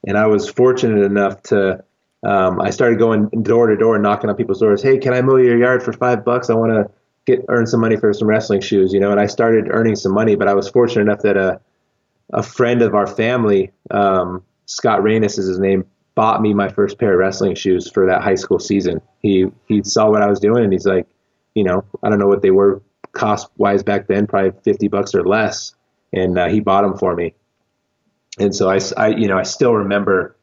and 0.06 0.18
I 0.18 0.28
was 0.28 0.50
fortunate 0.50 1.04
enough 1.04 1.42
to. 1.44 1.84
Um, 2.26 2.62
I 2.62 2.70
started 2.70 3.00
going 3.00 3.28
door 3.42 3.68
to 3.68 3.76
door, 3.76 4.00
knocking 4.00 4.30
on 4.30 4.38
people's 4.38 4.62
doors. 4.62 4.82
Hey, 4.82 4.98
can 4.98 5.14
I 5.14 5.22
mow 5.22 5.36
your 5.36 5.58
yard 5.58 5.84
for 5.84 5.92
five 5.92 6.24
bucks? 6.24 6.50
I 6.50 6.54
want 6.54 6.72
to 6.72 6.90
get 7.26 7.44
earn 7.50 7.68
some 7.68 7.82
money 7.82 7.98
for 7.98 8.14
some 8.14 8.30
wrestling 8.30 8.62
shoes, 8.62 8.94
you 8.94 9.00
know. 9.02 9.12
And 9.12 9.20
I 9.20 9.26
started 9.26 9.68
earning 9.70 9.98
some 9.98 10.14
money, 10.14 10.36
but 10.36 10.48
I 10.48 10.54
was 10.54 10.70
fortunate 10.70 11.02
enough 11.02 11.22
that 11.24 11.36
a 11.36 11.60
a 12.32 12.44
friend 12.44 12.82
of 12.82 12.96
our 12.96 13.08
family, 13.08 13.72
um, 13.92 14.44
Scott 14.66 15.04
Reynes 15.04 15.38
is 15.38 15.48
his 15.48 15.60
name, 15.60 15.86
bought 16.16 16.42
me 16.42 16.54
my 16.54 16.70
first 16.70 16.98
pair 17.00 17.14
of 17.14 17.20
wrestling 17.20 17.56
shoes 17.56 17.90
for 17.90 18.06
that 18.08 18.22
high 18.22 18.36
school 18.36 18.60
season. 18.60 19.02
He 19.22 19.46
he 19.68 19.84
saw 19.84 20.10
what 20.10 20.22
I 20.22 20.28
was 20.28 20.40
doing 20.40 20.64
and 20.64 20.72
he's 20.74 20.86
like, 20.86 21.08
you 21.56 21.64
know, 21.64 21.84
I 22.04 22.10
don't 22.10 22.20
know 22.20 22.28
what 22.28 22.42
they 22.42 22.52
were 22.52 22.82
cost 23.14 23.48
wise 23.58 23.84
back 23.84 24.08
then, 24.08 24.28
probably 24.28 24.52
fifty 24.64 24.88
bucks 24.88 25.14
or 25.14 25.24
less, 25.24 25.76
and 26.14 26.38
uh, 26.38 26.48
he 26.48 26.60
bought 26.60 26.82
them 26.84 26.98
for 26.98 27.16
me. 27.16 27.34
And 28.40 28.56
so 28.56 28.70
I, 28.70 28.80
I- 28.98 29.08
you 29.10 29.28
know, 29.28 29.38
I 29.38 29.44
still 29.44 29.74
remember 29.76 30.36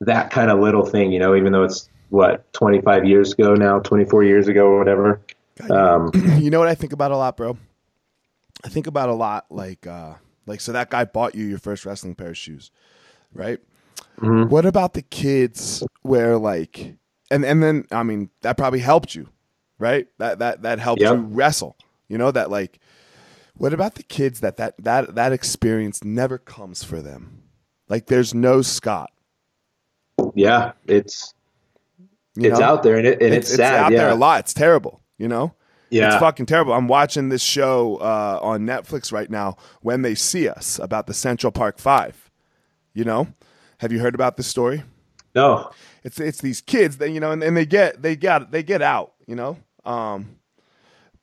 that 0.00 0.30
kind 0.30 0.50
of 0.50 0.58
little 0.60 0.84
thing, 0.84 1.10
you 1.12 1.18
know, 1.18 1.34
even 1.34 1.52
though 1.52 1.64
it's 1.64 1.88
what 2.10 2.50
25 2.52 3.04
years 3.04 3.32
ago 3.32 3.54
now, 3.54 3.78
24 3.80 4.24
years 4.24 4.48
ago 4.48 4.66
or 4.66 4.78
whatever. 4.78 5.20
Um, 5.70 6.10
you 6.38 6.50
know 6.50 6.58
what 6.60 6.68
I 6.68 6.74
think 6.74 6.92
about 6.92 7.10
a 7.10 7.16
lot, 7.16 7.36
bro? 7.36 7.56
I 8.64 8.68
think 8.68 8.86
about 8.86 9.08
a 9.08 9.14
lot 9.14 9.46
like 9.50 9.86
uh 9.86 10.14
like 10.46 10.60
so 10.60 10.72
that 10.72 10.90
guy 10.90 11.04
bought 11.04 11.34
you 11.34 11.44
your 11.44 11.58
first 11.58 11.84
wrestling 11.86 12.14
pair 12.14 12.28
of 12.30 12.38
shoes, 12.38 12.70
right? 13.32 13.58
Mm-hmm. 14.20 14.48
What 14.50 14.66
about 14.66 14.94
the 14.94 15.02
kids 15.02 15.82
where 16.02 16.36
like 16.38 16.94
and 17.30 17.44
and 17.44 17.62
then 17.62 17.84
I 17.92 18.02
mean 18.02 18.30
that 18.42 18.56
probably 18.56 18.80
helped 18.80 19.14
you, 19.14 19.28
right? 19.78 20.06
That 20.18 20.38
that 20.40 20.62
that 20.62 20.78
helped 20.78 21.02
Yep. 21.02 21.12
you 21.14 21.20
wrestle. 21.22 21.76
You 22.08 22.18
know 22.18 22.30
that 22.30 22.50
like 22.50 22.80
what 23.56 23.72
about 23.72 23.94
the 23.96 24.02
kids 24.02 24.40
that 24.40 24.56
that 24.56 24.74
that 24.84 25.14
that 25.14 25.32
experience 25.32 26.02
never 26.04 26.38
comes 26.38 26.82
for 26.84 27.00
them? 27.02 27.42
Like 27.88 28.06
there's 28.06 28.34
no 28.34 28.62
Scott. 28.62 29.10
yeah, 30.34 30.72
it's 30.86 31.34
You 32.36 32.50
it's 32.50 32.58
know? 32.60 32.66
out 32.66 32.82
there 32.82 32.96
and, 32.96 33.06
it, 33.06 33.22
and 33.22 33.34
it's, 33.34 33.54
sad. 33.54 33.74
out 33.84 33.92
yeah. 33.92 33.98
there 33.98 34.10
a 34.10 34.14
lot. 34.14 34.40
It's 34.40 34.54
terrible, 34.54 35.00
you 35.16 35.26
know? 35.28 35.54
Yeah. 35.90 36.08
It's 36.12 36.20
fucking 36.20 36.46
terrible. 36.46 36.74
I'm 36.74 36.86
watching 36.86 37.30
this 37.30 37.42
show 37.42 37.96
uh, 37.96 38.38
on 38.42 38.66
Netflix 38.66 39.10
right 39.10 39.30
now, 39.30 39.56
When 39.80 40.02
They 40.02 40.14
See 40.14 40.46
Us, 40.48 40.78
about 40.78 41.06
the 41.06 41.14
Central 41.14 41.50
Park 41.50 41.78
Five. 41.78 42.27
You 42.98 43.04
know? 43.04 43.28
Have 43.78 43.92
you 43.92 44.00
heard 44.00 44.16
about 44.16 44.36
this 44.36 44.48
story? 44.48 44.82
No. 45.32 45.70
It's 46.02 46.18
it's 46.18 46.40
these 46.40 46.60
kids 46.60 46.96
that 46.96 47.10
you 47.10 47.20
know, 47.20 47.30
and, 47.30 47.44
and 47.44 47.56
they 47.56 47.64
get 47.64 48.02
they 48.02 48.16
got 48.16 48.50
they 48.50 48.64
get 48.64 48.82
out, 48.82 49.12
you 49.24 49.36
know. 49.36 49.56
Um, 49.84 50.38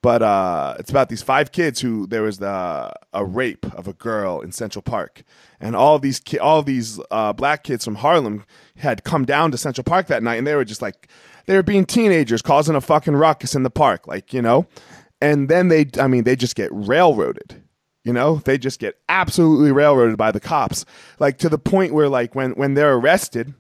but 0.02 0.22
uh, 0.22 0.76
it's 0.80 0.90
about 0.90 1.10
these 1.10 1.22
five 1.22 1.52
kids 1.52 1.82
who 1.82 2.08
there 2.08 2.22
was 2.22 2.38
the, 2.38 2.94
a 3.12 3.26
rape 3.26 3.66
of 3.76 3.90
a 3.90 3.94
girl 3.94 4.40
in 4.40 4.54
Central 4.54 4.84
Park, 4.84 5.24
and 5.60 5.76
all 5.76 6.00
these 6.00 6.22
ki- 6.22 6.40
all 6.40 6.64
these 6.64 6.98
uh, 7.12 7.34
black 7.34 7.66
kids 7.66 7.84
from 7.84 7.96
Harlem 7.96 8.46
had 8.78 9.04
come 9.04 9.26
down 9.26 9.52
to 9.52 9.58
Central 9.58 9.84
Park 9.84 10.08
that 10.08 10.24
night, 10.24 10.36
and 10.36 10.48
they 10.48 10.56
were 10.56 10.64
just 10.64 10.82
like 10.82 11.10
they 11.46 11.58
were 11.58 11.64
being 11.64 11.86
teenagers, 11.86 12.42
causing 12.42 12.76
a 12.76 12.82
fucking 12.82 13.18
ruckus 13.18 13.54
in 13.54 13.64
the 13.64 13.70
park, 13.70 14.08
like 14.08 14.34
you 14.34 14.42
know. 14.42 14.66
And 15.20 15.50
then 15.50 15.68
they, 15.68 15.88
I 16.00 16.08
mean, 16.08 16.24
they 16.24 16.38
just 16.38 16.56
get 16.56 16.70
railroaded. 16.72 17.65
You 18.06 18.14
know, 18.14 18.36
they 18.46 18.58
just 18.60 18.80
get 18.80 19.00
absolutely 19.10 19.72
railroaded 19.72 20.16
by 20.16 20.32
the 20.32 20.40
cops, 20.40 20.86
like 21.20 21.40
to 21.40 21.50
the 21.50 21.58
point 21.58 21.92
where, 21.94 22.08
like, 22.08 22.36
when 22.36 22.52
when 22.52 22.76
they're 22.76 22.94
arrested, 22.94 23.56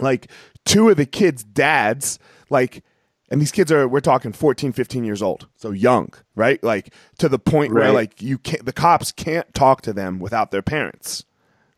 like 0.00 0.30
two 0.64 0.88
of 0.88 0.96
the 0.96 1.04
kids' 1.04 1.44
dads, 1.44 2.18
like, 2.48 2.82
and 3.30 3.40
these 3.40 3.52
kids 3.52 3.70
are 3.70 3.86
we're 3.86 4.00
talking 4.00 4.32
14, 4.32 4.72
15 4.72 5.04
years 5.04 5.20
old, 5.20 5.46
so 5.56 5.72
young, 5.72 6.12
right? 6.34 6.62
Like 6.64 6.94
to 7.18 7.28
the 7.28 7.38
point 7.38 7.74
where 7.74 7.92
like 7.92 8.22
you 8.22 8.38
can't, 8.38 8.64
the 8.64 8.72
cops 8.72 9.12
can't 9.12 9.52
talk 9.54 9.82
to 9.82 9.92
them 9.92 10.20
without 10.20 10.50
their 10.52 10.62
parents, 10.62 11.26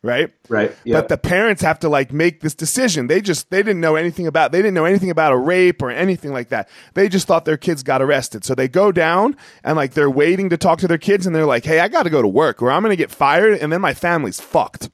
right? 0.01 0.31
Right. 0.47 0.75
But 0.85 1.09
the 1.09 1.17
parents 1.17 1.61
have 1.61 1.79
to 1.79 1.89
like 1.89 2.11
make 2.13 2.41
this 2.41 2.55
decision. 2.55 3.07
They 3.07 3.21
just 3.21 3.49
they 3.49 3.61
didn't 3.61 3.81
know 3.81 3.95
anything 3.95 4.27
about 4.27 4.51
they 4.51 4.59
didn't 4.59 4.73
know 4.73 4.85
anything 4.85 5.09
about 5.09 5.31
a 5.33 5.37
rape 5.37 5.81
or 5.81 5.89
anything 5.91 6.31
like 6.31 6.49
that. 6.49 6.69
They 6.93 7.09
just 7.09 7.27
thought 7.27 7.45
their 7.45 7.57
kids 7.57 7.83
got 7.83 8.01
arrested. 8.01 8.45
So 8.45 8.55
they 8.55 8.67
go 8.67 8.91
down 8.91 9.35
and 9.63 9.75
like 9.75 9.93
they're 9.93 10.09
waiting 10.09 10.49
to 10.49 10.57
talk 10.57 10.79
to 10.79 10.87
their 10.87 10.97
kids 10.97 11.25
and 11.25 11.35
they're 11.35 11.45
like, 11.45 11.65
"Hey, 11.65 11.79
I 11.79 11.87
got 11.87 12.03
to 12.03 12.09
go 12.09 12.21
to 12.21 12.27
work 12.27 12.61
or 12.61 12.71
I'm 12.71 12.81
going 12.81 12.91
to 12.91 12.95
get 12.95 13.11
fired 13.11 13.59
and 13.59 13.71
then 13.71 13.81
my 13.81 13.93
family's 13.93 14.39
fucked." 14.39 14.89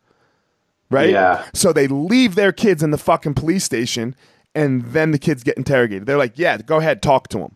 Right? 0.90 1.10
Yeah. 1.10 1.46
So 1.54 1.74
they 1.74 1.88
leave 1.88 2.36
their 2.36 2.52
kids 2.52 2.82
in 2.84 2.92
the 2.92 2.98
fucking 2.98 3.34
police 3.36 3.64
station 3.64 4.16
and 4.54 4.84
then 4.86 5.12
the 5.12 5.20
kids 5.20 5.44
get 5.44 5.58
interrogated. 5.58 6.06
They're 6.08 6.18
like, 6.18 6.38
"Yeah, 6.40 6.58
go 6.58 6.78
ahead, 6.78 7.02
talk 7.02 7.28
to 7.30 7.38
them." 7.40 7.56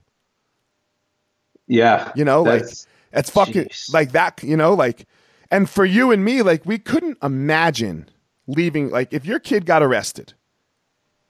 yeah. 1.68 2.12
You 2.16 2.26
know, 2.26 2.42
like 2.44 2.62
That's- 2.62 2.88
it's 3.12 3.30
fucking 3.30 3.66
jeez. 3.66 3.94
like 3.94 4.12
that, 4.12 4.44
you 4.44 4.58
know, 4.58 4.74
like 4.74 5.08
and 5.52 5.70
for 5.70 5.86
you 5.86 6.12
and 6.12 6.24
me, 6.24 6.42
like 6.42 6.66
we 6.66 6.78
couldn't 6.78 7.18
imagine 7.24 8.10
leaving 8.48 8.90
like 8.90 9.14
if 9.14 9.26
your 9.26 9.40
kid 9.40 9.66
got 9.66 9.82
arrested, 9.84 10.34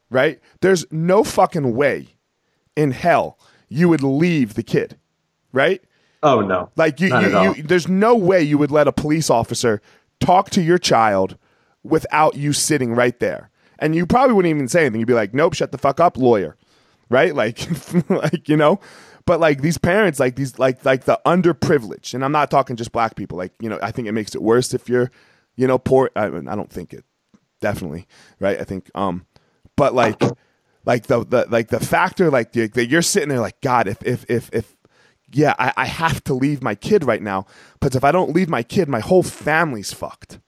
right? 0.10 0.39
There's 0.62 0.86
no 0.91 1.23
fucking 1.23 1.75
way 1.75 2.15
in 2.75 2.91
hell 2.91 3.38
you 3.67 3.89
would 3.89 4.03
leave 4.03 4.55
the 4.55 4.63
kid. 4.63 4.97
Right? 5.51 5.82
Oh 6.21 6.41
no. 6.41 6.69
Like 6.75 6.99
you, 6.99 7.15
you, 7.17 7.55
you 7.55 7.63
there's 7.63 7.88
no 7.88 8.15
way 8.15 8.41
you 8.41 8.58
would 8.58 8.71
let 8.71 8.88
a 8.88 8.91
police 8.91 9.29
officer 9.29 9.82
talk 10.19 10.49
to 10.51 10.62
your 10.62 10.77
child 10.77 11.38
without 11.84 12.36
you 12.36 12.53
sitting 12.53 12.93
right 12.93 13.17
there. 13.19 13.49
And 13.79 13.95
you 13.95 14.05
probably 14.05 14.34
wouldn't 14.34 14.53
even 14.53 14.67
say 14.67 14.82
anything. 14.82 14.99
You'd 14.99 15.08
be 15.08 15.13
like, 15.13 15.34
"Nope, 15.34 15.53
shut 15.53 15.71
the 15.71 15.77
fuck 15.77 15.99
up, 15.99 16.17
lawyer." 16.17 16.58
Right? 17.10 17.34
Like 17.34 17.67
like, 18.10 18.49
you 18.49 18.58
know, 18.58 18.79
but 19.29 19.39
like 19.39 19.61
these 19.61 19.77
parents 19.77 20.19
like 20.19 20.35
these 20.35 20.57
like 20.57 20.83
like 20.83 21.05
the 21.05 21.21
underprivileged, 21.23 22.15
and 22.15 22.25
I'm 22.25 22.31
not 22.31 22.49
talking 22.49 22.75
just 22.75 22.91
black 22.91 23.15
people. 23.15 23.37
Like, 23.37 23.53
you 23.59 23.69
know, 23.69 23.77
I 23.79 23.91
think 23.91 24.07
it 24.07 24.13
makes 24.13 24.33
it 24.33 24.41
worse 24.41 24.73
if 24.73 24.89
you're, 24.89 25.11
you 25.55 25.67
know, 25.67 25.77
poor 25.77 26.09
I, 26.15 26.29
mean, 26.29 26.47
I 26.47 26.55
don't 26.55 26.71
think 26.71 26.95
it 26.95 27.05
definitely, 27.61 28.07
right? 28.39 28.59
I 28.59 28.63
think 28.63 28.89
um 28.95 29.27
but 29.75 29.93
like 29.93 30.19
like 30.85 31.05
the, 31.05 31.23
the 31.23 31.45
like 31.47 31.67
the 31.67 31.79
factor 31.79 32.31
like 32.31 32.53
the, 32.53 32.69
that 32.69 32.87
you're 32.87 33.03
sitting 33.03 33.29
there 33.29 33.39
like 33.39 33.61
god 33.61 33.87
if 33.87 34.01
if 34.01 34.25
if 34.27 34.49
if 34.51 34.75
yeah 35.31 35.53
I, 35.59 35.73
I 35.77 35.85
have 35.85 36.23
to 36.23 36.33
leave 36.33 36.63
my 36.63 36.73
kid 36.73 37.03
right 37.03 37.21
now 37.21 37.45
because 37.79 37.95
if 37.95 38.03
i 38.03 38.11
don't 38.11 38.33
leave 38.33 38.49
my 38.49 38.63
kid 38.63 38.89
my 38.89 38.99
whole 38.99 39.23
family's 39.23 39.93
fucked 39.93 40.39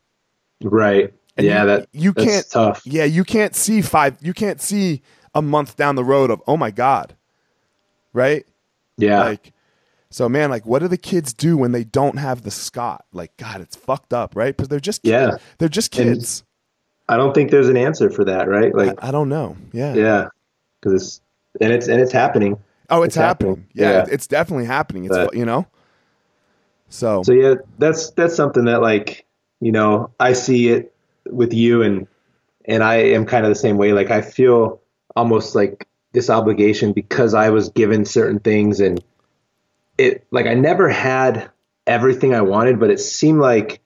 Right. 0.63 1.13
And 1.37 1.47
yeah. 1.47 1.61
you, 1.61 1.67
that 1.67 1.89
you 1.93 2.11
that's 2.13 2.25
can't 2.25 2.49
tough. 2.49 2.81
yeah 2.85 3.05
you 3.05 3.23
can't 3.23 3.55
see 3.55 3.81
five 3.81 4.17
you 4.21 4.33
can't 4.33 4.59
see 4.59 5.01
a 5.33 5.41
month 5.41 5.77
down 5.77 5.95
the 5.95 6.03
road 6.03 6.29
of 6.31 6.41
oh 6.47 6.57
my 6.57 6.71
god 6.71 7.15
right 8.13 8.45
Yeah. 8.97 9.23
like 9.23 9.53
so 10.09 10.27
man 10.29 10.49
like 10.49 10.65
what 10.65 10.79
do 10.79 10.87
the 10.87 10.97
kids 10.97 11.33
do 11.33 11.55
when 11.57 11.71
they 11.71 11.83
don't 11.83 12.17
have 12.17 12.41
the 12.43 12.51
scott 12.51 13.05
like 13.13 13.35
god 13.37 13.61
it's 13.61 13.75
fucked 13.75 14.13
up 14.13 14.35
right 14.35 14.55
because 14.55 14.67
they're 14.67 14.79
just 14.79 15.01
Yeah. 15.03 15.37
they're 15.57 15.69
just 15.69 15.97
And- 15.97 16.15
kids 16.15 16.43
I 17.09 17.17
don't 17.17 17.33
think 17.33 17.51
there's 17.51 17.67
an 17.67 17.75
answer 17.75 18.09
for 18.09 18.23
that. 18.23 18.47
Right. 18.47 18.73
Like. 18.73 19.03
I, 19.03 19.09
I 19.09 19.11
don't 19.11 19.27
know 19.29 19.57
yeah 19.73 19.93
yeah. 19.93 20.27
Because 20.79 21.01
it's 21.01 21.21
and 21.59 21.73
it's 21.73 21.87
and 21.87 21.99
it's 21.99 22.11
happening. 22.11 22.57
oh 22.89 23.03
it's, 23.03 23.15
It's 23.15 23.21
happening, 23.21 23.49
happening. 23.55 23.67
Yeah, 23.73 23.91
Yeah. 23.91 24.05
it's 24.09 24.27
definitely 24.27 24.65
happening 24.65 25.05
it's 25.05 25.15
But- 25.15 25.35
you 25.35 25.45
know 25.45 25.65
so 26.89 27.23
So 27.23 27.31
yeah, 27.33 27.55
that's 27.79 28.11
that's 28.11 28.35
something 28.35 28.65
that 28.65 28.81
like 28.81 29.25
you 29.61 29.71
know 29.71 30.09
I 30.19 30.33
see 30.33 30.69
it 30.69 30.93
with 31.29 31.53
you 31.53 31.81
and 31.81 32.07
and 32.65 32.83
I 32.83 32.95
am 32.95 33.25
kind 33.25 33.45
of 33.45 33.49
the 33.49 33.55
same 33.55 33.77
way. 33.77 33.93
Like 33.93 34.11
I 34.11 34.21
feel 34.21 34.79
almost 35.15 35.55
like 35.55 35.87
this 36.13 36.29
obligation 36.29 36.93
because 36.93 37.33
I 37.33 37.49
was 37.49 37.69
given 37.69 38.05
certain 38.05 38.39
things 38.39 38.79
and 38.79 39.03
it 39.97 40.25
like 40.31 40.45
I 40.45 40.53
never 40.53 40.89
had 40.89 41.49
everything 41.87 42.33
I 42.33 42.41
wanted, 42.41 42.79
but 42.79 42.89
it 42.89 42.99
seemed 42.99 43.39
like 43.39 43.81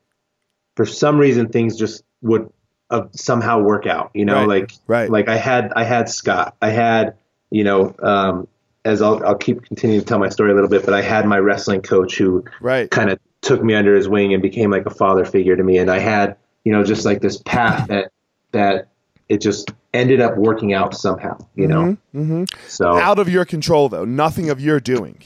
for 0.76 0.86
some 0.86 1.18
reason 1.18 1.50
things 1.50 1.78
just 1.78 2.04
would 2.22 2.50
uh, 2.90 3.08
somehow 3.12 3.60
work 3.62 3.88
out. 3.88 4.12
You 4.14 4.26
know, 4.26 4.36
Right, 4.46 4.48
like 4.48 4.72
right. 4.88 5.10
like 5.10 5.28
I 5.30 5.38
had 5.38 5.74
I 5.76 5.84
had 5.84 6.10
Scott, 6.10 6.56
I 6.62 6.70
had 6.70 7.16
you 7.50 7.64
know. 7.64 7.96
um 8.02 8.48
as 8.84 9.02
I'll, 9.02 9.26
I'll 9.26 9.34
keep 9.36 9.64
continuing 9.64 10.02
to 10.02 10.06
tell 10.06 10.20
my 10.20 10.30
story 10.30 10.52
a 10.52 10.54
little 10.54 10.70
bit, 10.70 10.86
but 10.86 10.94
I 10.94 11.02
had 11.02 11.26
my 11.26 11.40
wrestling 11.40 11.82
coach 11.82 12.18
who 12.18 12.46
right 12.62 12.88
kind 12.92 13.10
of 13.10 13.18
took 13.42 13.64
me 13.64 13.74
under 13.74 13.96
his 13.96 14.08
wing 14.08 14.32
and 14.32 14.44
became 14.44 14.70
like 14.70 14.86
a 14.86 14.92
father 14.92 15.26
figure 15.26 15.56
to 15.56 15.64
me. 15.64 15.80
And 15.80 15.90
I 15.90 15.98
had, 15.98 16.36
you 16.64 16.72
know, 16.72 16.84
just 16.84 17.04
like 17.04 17.20
this 17.20 17.42
path 17.42 17.88
that 17.88 18.12
that 18.52 18.90
it 19.30 19.42
just 19.42 19.72
ended 19.94 20.22
up 20.22 20.38
working 20.38 20.74
out 20.74 20.94
somehow, 20.94 21.38
you 21.56 21.68
know. 21.68 21.98
mm-hmm. 22.14 22.44
So 22.68 22.98
out 22.98 23.20
of 23.20 23.30
your 23.30 23.46
control 23.46 23.90
though 23.90 24.06
nothing 24.06 24.50
of 24.50 24.60
your 24.62 24.80
doing 24.80 25.22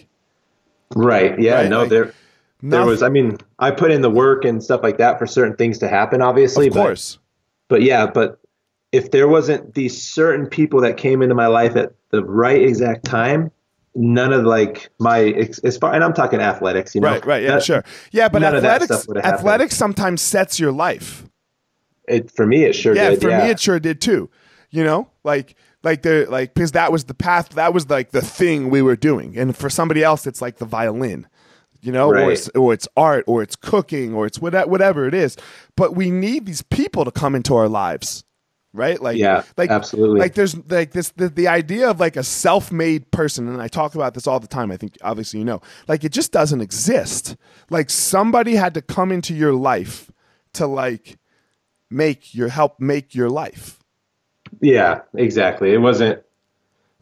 right, 0.95 1.39
yeah, 1.39 1.55
Right, 1.61 1.69
no, 1.69 1.81
like, 1.81 1.89
there 1.89 2.13
there 2.61 2.85
was. 2.85 3.01
I 3.03 3.09
mean, 3.09 3.37
I 3.59 3.71
put 3.71 3.91
in 3.91 4.01
the 4.01 4.09
work 4.09 4.43
and 4.45 4.63
stuff 4.63 4.81
like 4.83 4.97
that 4.97 5.17
for 5.17 5.25
certain 5.25 5.55
things 5.55 5.77
to 5.79 5.87
happen, 5.87 6.21
obviously. 6.21 6.67
of 6.67 6.73
course 6.73 7.19
But, 7.67 7.77
but 7.77 7.81
yeah, 7.83 8.05
but 8.07 8.39
if 8.91 9.11
there 9.11 9.27
wasn't 9.27 9.75
these 9.75 10.01
certain 10.01 10.47
people 10.47 10.81
that 10.81 10.97
came 10.97 11.21
into 11.21 11.35
my 11.35 11.47
life 11.47 11.75
at 11.75 11.93
the 12.11 12.23
right 12.23 12.61
exact 12.61 13.05
time. 13.05 13.51
None 13.95 14.31
of 14.31 14.45
like 14.45 14.89
my 14.99 15.19
as 15.63 15.77
far 15.77 15.93
and 15.93 16.03
I'm 16.03 16.13
talking 16.13 16.39
athletics, 16.39 16.93
you 16.93 17.01
know. 17.01 17.07
right 17.09 17.25
right 17.25 17.43
yeah 17.43 17.53
That- 17.55 17.63
sure 17.63 17.83
yeah 18.11 18.29
but 18.29 18.43
athletics 18.43 19.07
athletics 19.15 19.75
sometimes 19.75 20.21
sets 20.21 20.59
your 20.59 20.71
life 20.71 21.25
It 22.09 22.31
for 22.31 22.45
me, 22.45 22.63
it 22.63 22.73
sure 22.73 22.95
yeah 22.95 23.11
did. 23.11 23.21
for 23.21 23.29
yeah. 23.29 23.39
For 23.39 23.45
me 23.45 23.51
it 23.51 23.59
sure 23.59 23.79
did 23.79 24.01
too. 24.01 24.29
You 24.69 24.83
know? 24.83 25.09
Like 25.23 25.55
like 25.83 26.01
the 26.01 26.27
like 26.29 26.53
because 26.53 26.73
that 26.73 26.91
was 26.91 27.05
the 27.05 27.13
path 27.13 27.49
that 27.49 27.73
was 27.73 27.89
like 27.89 28.11
the 28.11 28.21
thing 28.21 28.69
we 28.69 28.81
were 28.81 28.95
doing. 28.95 29.37
And 29.37 29.55
for 29.55 29.69
somebody 29.69 30.03
else 30.03 30.27
it's 30.27 30.41
like 30.41 30.57
the 30.57 30.65
violin 30.65 31.27
you 31.81 31.93
know 31.93 32.09
or, 32.09 32.29
it's, 32.29 32.49
or 32.49 32.73
it's 32.73 32.89
art 32.97 33.23
or 33.25 33.41
it's 33.41 33.55
cooking 33.55 34.13
or 34.13 34.25
it's 34.25 34.39
whatever, 34.39 34.69
whatever 34.69 35.07
it 35.07 35.13
is. 35.13 35.37
But 35.77 35.95
we 35.95 36.11
need 36.11 36.45
these 36.45 36.61
people 36.61 37.05
to 37.05 37.11
come 37.11 37.35
into 37.35 37.55
our 37.55 37.69
lives 37.69 38.25
right? 38.73 39.01
Like 39.01 39.17
Yeah, 39.17 39.43
like 39.57 39.69
absolutely. 39.69 40.19
like 40.19 40.35
there's 40.35 40.55
like 40.69 40.91
this 40.91 41.09
the, 41.11 41.29
the 41.29 41.47
idea 41.47 41.89
of 41.89 41.99
like 41.99 42.15
a 42.15 42.23
self-made 42.23 43.11
person 43.11 43.47
and 43.47 43.61
i 43.61 43.67
talk 43.67 43.95
about 43.95 44.13
this 44.13 44.27
all 44.27 44.39
the 44.39 44.47
time 44.47 44.71
i 44.71 44.77
think 44.77 44.97
obviously 45.01 45.39
you 45.39 45.45
know. 45.45 45.61
Like 45.87 46.03
it 46.03 46.11
just 46.11 46.31
doesn't 46.31 46.61
exist. 46.61 47.35
Like 47.69 47.89
somebody 47.89 48.55
had 48.55 48.73
to 48.75 48.81
come 48.81 49.11
into 49.11 49.33
your 49.33 49.53
life 49.53 50.11
to 50.53 50.67
like 50.67 51.17
make 51.89 52.33
your 52.33 52.49
help 52.49 52.79
make 52.79 53.15
your 53.15 53.29
life 53.29 53.79
Yeah, 54.61 55.01
exactly. 55.13 55.73
It 55.73 55.77
wasn't. 55.77 56.21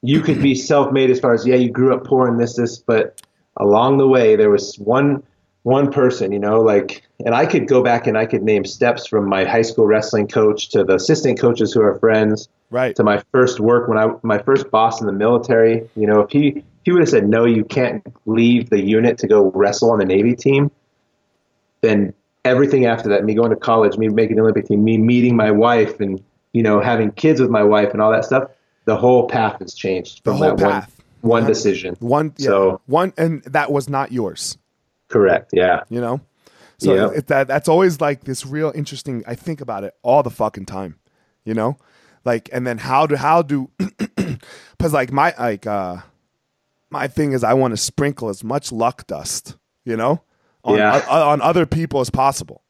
You 0.01 0.21
could 0.21 0.41
be 0.41 0.55
self-made 0.55 1.09
as 1.09 1.19
far 1.19 1.33
as 1.33 1.45
yeah, 1.45 1.55
you 1.55 1.71
grew 1.71 1.93
up 1.95 2.05
poor 2.05 2.27
and 2.27 2.39
this, 2.39 2.55
this, 2.55 2.77
but 2.77 3.21
along 3.57 3.97
the 3.97 4.07
way 4.07 4.35
there 4.35 4.49
was 4.49 4.75
one 4.77 5.23
one 5.63 5.91
person, 5.91 6.31
you 6.31 6.39
know, 6.39 6.61
like, 6.61 7.03
and 7.25 7.35
I 7.35 7.45
could 7.45 7.67
go 7.67 7.83
back 7.83 8.07
and 8.07 8.17
I 8.17 8.25
could 8.25 8.41
name 8.41 8.63
steps 8.63 9.05
from 9.05 9.27
my 9.27 9.43
high 9.43 9.63
school 9.63 9.85
wrestling 9.85 10.29
coach 10.29 10.69
to 10.69 10.85
the 10.85 10.95
assistant 10.95 11.41
coaches 11.41 11.73
who 11.73 11.81
are 11.81 11.99
friends 11.99 12.47
right 12.69 12.95
to 12.95 13.03
my 13.03 13.21
first 13.33 13.59
work 13.59 13.89
when 13.89 13.97
I 13.97 14.07
my 14.23 14.37
first 14.39 14.71
boss 14.71 15.01
in 15.01 15.07
the 15.07 15.13
military. 15.13 15.89
You 15.95 16.07
know, 16.07 16.21
if 16.21 16.31
he 16.31 16.47
if 16.49 16.63
he 16.83 16.91
would 16.91 17.01
have 17.01 17.09
said 17.09 17.27
no, 17.27 17.45
you 17.45 17.65
can't 17.65 18.05
leave 18.25 18.69
the 18.69 18.81
unit 18.81 19.17
to 19.19 19.27
go 19.27 19.51
wrestle 19.51 19.91
on 19.91 19.99
the 19.99 20.05
Navy 20.05 20.35
team, 20.35 20.71
then 21.81 22.13
everything 22.47 22.85
after 22.85 23.09
that, 23.09 23.23
me 23.25 23.33
going 23.35 23.49
to 23.51 23.55
college, 23.55 23.97
me 23.97 24.07
making 24.09 24.35
the 24.37 24.41
Olympic 24.41 24.67
team, 24.67 24.83
me 24.83 24.97
meeting 24.97 25.35
my 25.35 25.51
wife, 25.51 25.99
and 25.99 26.23
you 26.53 26.63
know 26.63 26.79
having 26.79 27.11
kids 27.11 27.39
with 27.39 27.49
my 27.49 27.63
wife 27.63 27.91
and 27.91 28.01
all 28.01 28.11
that 28.11 28.25
stuff, 28.25 28.49
the 28.85 28.95
whole 28.97 29.27
path 29.27 29.59
has 29.59 29.73
changed 29.75 30.23
The 30.23 30.31
from 30.31 30.37
whole 30.37 30.55
that 30.55 30.59
path. 30.59 31.01
one 31.21 31.41
one 31.41 31.45
decision. 31.45 31.95
one 31.99 32.33
yeah, 32.37 32.45
So- 32.47 32.81
one 32.85 33.13
and 33.17 33.43
that 33.43 33.71
was 33.71 33.89
not 33.89 34.11
yours 34.11 34.57
Correct. 35.09 35.49
Yeah. 35.53 35.83
you 35.89 35.99
know 36.01 36.21
so 36.79 36.93
Yeah. 36.93 37.09
it, 37.17 37.27
that 37.27 37.47
that's 37.47 37.67
always 37.67 37.99
like 38.01 38.23
this 38.25 38.45
real 38.45 38.71
interesting 38.75 39.23
i 39.27 39.33
think 39.35 39.61
about 39.61 39.83
it 39.83 39.93
all 40.03 40.21
the 40.23 40.29
fucking 40.29 40.65
time 40.67 40.95
you 41.43 41.53
know 41.55 41.77
like 42.23 42.49
and 42.53 42.65
then 42.67 42.77
how 42.77 43.07
do 43.07 43.15
how 43.15 43.41
do 43.41 43.69
because 43.77 44.93
like 44.93 45.11
my 45.11 45.33
like 45.39 45.65
uh 45.65 45.97
my 46.91 47.07
thing 47.07 47.31
is 47.33 47.43
i 47.43 47.53
want 47.53 47.71
to 47.71 47.77
sprinkle 47.77 48.29
as 48.29 48.43
much 48.43 48.71
luck 48.71 49.07
dust 49.07 49.57
you 49.85 49.97
know 49.97 50.21
on, 50.67 50.77
Yeah. 50.77 51.03
o- 51.09 51.29
on 51.29 51.41
other 51.41 51.65
people 51.65 51.99
as 52.01 52.09
possible 52.09 52.61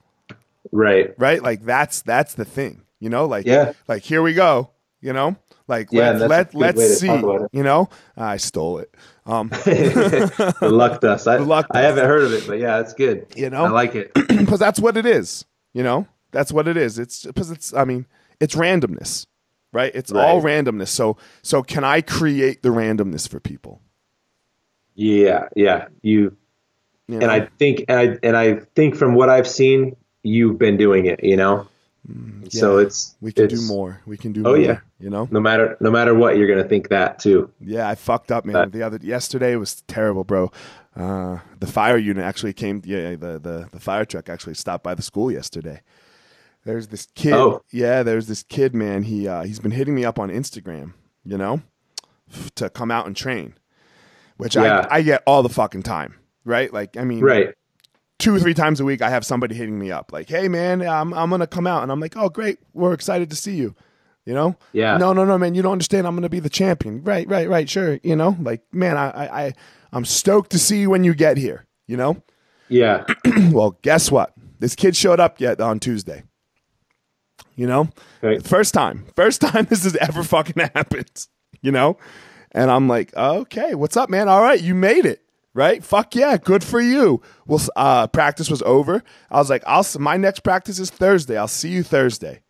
Right. 0.72 1.14
right 1.18 1.42
like 1.42 1.64
that's 1.64 2.02
that's 2.02 2.34
the 2.36 2.46
thing 2.46 2.84
you 3.00 3.10
know 3.10 3.26
like 3.26 3.46
Yeah. 3.46 3.74
like 3.88 4.04
here 4.04 4.22
we 4.22 4.34
go 4.34 4.72
you 5.02 5.14
know 5.14 5.36
like 5.68 5.90
Yeah, 5.92 6.12
let, 6.12 6.54
let 6.54 6.56
let's 6.56 7.00
see 7.00 7.08
talk 7.08 7.24
about 7.24 7.42
it. 7.44 7.50
you 7.54 7.64
know 7.64 7.90
i 8.16 8.38
stole 8.38 8.80
it 8.80 8.94
um 9.26 9.50
the 9.66 10.58
luck 10.62 11.02
dust. 11.02 11.28
I, 11.28 11.38
luck 11.56 11.68
I 11.72 11.82
haven't 11.82 12.06
heard 12.06 12.24
of 12.24 12.34
it, 12.34 12.48
but 12.48 12.60
yeah, 12.60 12.80
it's 12.80 12.94
good. 12.94 13.26
You 13.36 13.50
know? 13.50 13.66
I 13.66 13.70
like 13.70 13.94
it. 13.96 14.14
because 14.28 14.60
that's 14.60 14.80
what 14.80 14.96
it 14.96 15.06
is. 15.06 15.44
You 15.74 15.84
know, 15.84 16.08
that's 16.32 16.52
what 16.54 16.66
it 16.70 16.78
is. 16.78 16.98
It's 16.98 17.26
because 17.26 17.52
it's. 17.52 17.74
I 17.74 17.84
mean, 17.84 18.06
it's 18.40 18.56
randomness, 18.56 19.26
right? 19.74 19.92
It's 19.94 20.14
all 20.14 20.42
randomness. 20.42 20.88
So, 20.88 21.18
so 21.42 21.62
can 21.62 21.84
I 21.84 22.00
create 22.00 22.64
the 22.64 22.70
randomness 22.70 23.28
for 23.28 23.42
people? 23.42 23.82
Yeah. 24.96 25.50
Yeah. 25.58 25.88
You 26.02 26.38
You 27.08 27.20
and? 27.22 27.32
I 27.32 27.42
think 27.60 27.86
and 27.88 28.00
I 28.00 28.18
and 28.24 28.36
I 28.38 28.56
think 28.76 28.96
from 28.96 29.16
what 29.16 29.30
I've 29.30 29.48
seen, 29.48 29.96
you've 30.24 30.58
been 30.58 30.78
doing 30.78 31.06
it. 31.06 31.24
You 31.24 31.38
know, 31.38 31.68
so 32.50 32.78
Yeah. 32.80 32.86
it's 32.86 33.16
we 33.22 33.32
can 33.32 33.48
do 33.48 33.62
more. 33.62 34.02
We 34.06 34.18
can 34.18 34.34
do. 34.34 34.42
Oh, 34.42 34.50
more, 34.50 34.58
yeah. 34.58 34.80
you 35.00 35.10
know. 35.10 35.28
No 35.32 35.40
matter 35.40 35.78
no 35.80 35.90
matter 35.92 36.14
what, 36.14 36.38
you're 36.38 36.48
gonna 36.48 36.68
think 36.68 36.90
that 36.90 37.20
too. 37.20 37.50
Yeah, 37.62 37.88
I 37.88 37.96
fucked 37.96 38.32
up, 38.32 38.46
man. 38.46 38.54
But- 38.54 38.72
the 38.74 38.84
other 38.84 39.00
yesterday 39.02 39.56
was 39.56 39.82
terrible, 39.88 40.24
bro. 40.24 40.52
Uh, 40.96 41.40
the 41.60 41.68
fire 41.68 41.98
unit 41.98 42.24
actually 42.24 42.54
came. 42.54 42.82
Yeah, 42.84 43.12
the, 43.12 43.40
the 43.40 43.70
the 43.72 43.80
fire 43.80 44.04
truck 44.04 44.30
actually 44.30 44.56
stopped 44.56 44.84
by 44.84 44.96
the 44.96 45.04
school 45.04 45.32
yesterday, 45.32 45.82
There's 46.66 46.88
this 46.88 47.08
kid. 47.16 47.34
Oh. 47.34 47.62
Yeah, 47.72 48.02
there's 48.04 48.28
this 48.28 48.42
kid, 48.44 48.74
man. 48.76 49.04
He 49.04 49.28
uh, 49.28 49.44
he's 49.44 49.60
been 49.60 49.72
hitting 49.72 49.94
me 49.96 50.04
up 50.06 50.18
on 50.20 50.30
Instagram, 50.30 50.94
you 51.24 51.38
know, 51.38 51.62
to 52.56 52.70
come 52.72 52.90
out 52.92 53.06
and 53.06 53.16
train, 53.16 53.54
which 54.38 54.56
Yeah. 54.56 54.88
I 54.90 54.98
I 54.98 55.02
get 55.04 55.22
all 55.28 55.44
the 55.44 55.50
fucking 55.50 55.84
time, 55.84 56.16
right? 56.48 56.72
Like, 56.74 56.98
I 56.98 57.04
mean, 57.04 57.22
Right. 57.22 57.54
two 58.20 58.34
or 58.36 58.40
three 58.40 58.54
times 58.54 58.80
a 58.80 58.86
week, 58.86 59.02
I 59.02 59.10
have 59.10 59.26
somebody 59.26 59.54
hitting 59.56 59.78
me 59.78 59.92
up, 59.92 60.12
like, 60.12 60.30
"Hey, 60.30 60.48
man, 60.48 60.82
I'm 60.82 61.14
I'm 61.14 61.30
gonna 61.30 61.46
come 61.48 61.68
out," 61.68 61.84
and 61.84 61.92
I'm 61.92 62.00
like, 62.00 62.16
"Oh, 62.18 62.30
great, 62.30 62.60
we're 62.74 62.94
excited 62.94 63.30
to 63.30 63.36
see 63.36 63.56
you." 63.56 63.76
You 64.26 64.34
know? 64.34 64.58
Yeah. 64.74 64.98
No, 64.98 65.14
no, 65.14 65.24
no, 65.24 65.38
man. 65.38 65.56
You 65.56 65.62
don't 65.62 65.72
understand. 65.72 66.06
I'm 66.06 66.14
gonna 66.16 66.28
be 66.28 66.42
the 66.42 66.50
champion. 66.50 67.02
Right, 67.04 67.26
right, 67.30 67.48
right. 67.48 67.70
Sure. 67.70 67.98
You 68.04 68.16
know, 68.16 68.36
like, 68.42 68.62
man, 68.74 68.98
I, 68.98 69.10
I, 69.10 69.44
I 69.46 69.54
I'm 69.94 70.04
stoked 70.04 70.52
to 70.52 70.60
see 70.60 70.82
you 70.82 70.90
when 70.90 71.06
you 71.06 71.14
get 71.14 71.38
here. 71.38 71.66
You 71.88 71.96
know? 71.96 72.22
Yeah. 72.68 73.06
well, 73.52 73.78
guess 73.84 74.12
what? 74.12 74.34
This 74.60 74.76
kid 74.76 74.98
showed 74.98 75.22
up 75.22 75.40
yet 75.40 75.62
on 75.62 75.80
Tuesday. 75.80 76.24
You 77.56 77.68
know? 77.68 77.88
Right. 78.22 78.46
First 78.46 78.74
time. 78.74 79.06
First 79.16 79.40
time 79.48 79.66
this 79.70 79.84
has 79.86 79.96
ever 79.96 80.24
fucking 80.24 80.62
happened. 80.76 81.28
You 81.62 81.72
know? 81.72 81.98
And 82.52 82.70
I'm 82.70 82.90
like, 82.90 83.16
okay, 83.16 83.76
what's 83.76 83.96
up, 83.96 84.10
man? 84.10 84.28
All 84.28 84.42
right, 84.42 84.60
you 84.62 84.76
made 84.76 85.06
it. 85.06 85.22
Right? 85.58 85.84
Fuck 85.84 86.14
yeah, 86.14 86.38
good 86.38 86.64
for 86.64 86.80
you. 86.80 87.20
Well, 87.48 87.60
uh, 87.76 88.06
practice 88.06 88.48
was 88.48 88.62
over. 88.62 89.02
I 89.32 89.38
was 89.40 89.50
like, 89.50 89.64
I'll. 89.66 89.80
s- 89.80 89.98
My 89.98 90.16
next 90.16 90.42
practice 90.42 90.78
is 90.78 90.92
Thursday. 90.92 91.36
I'll 91.36 91.48
see 91.48 91.70
you 91.70 91.82
Thursday. 91.82 92.42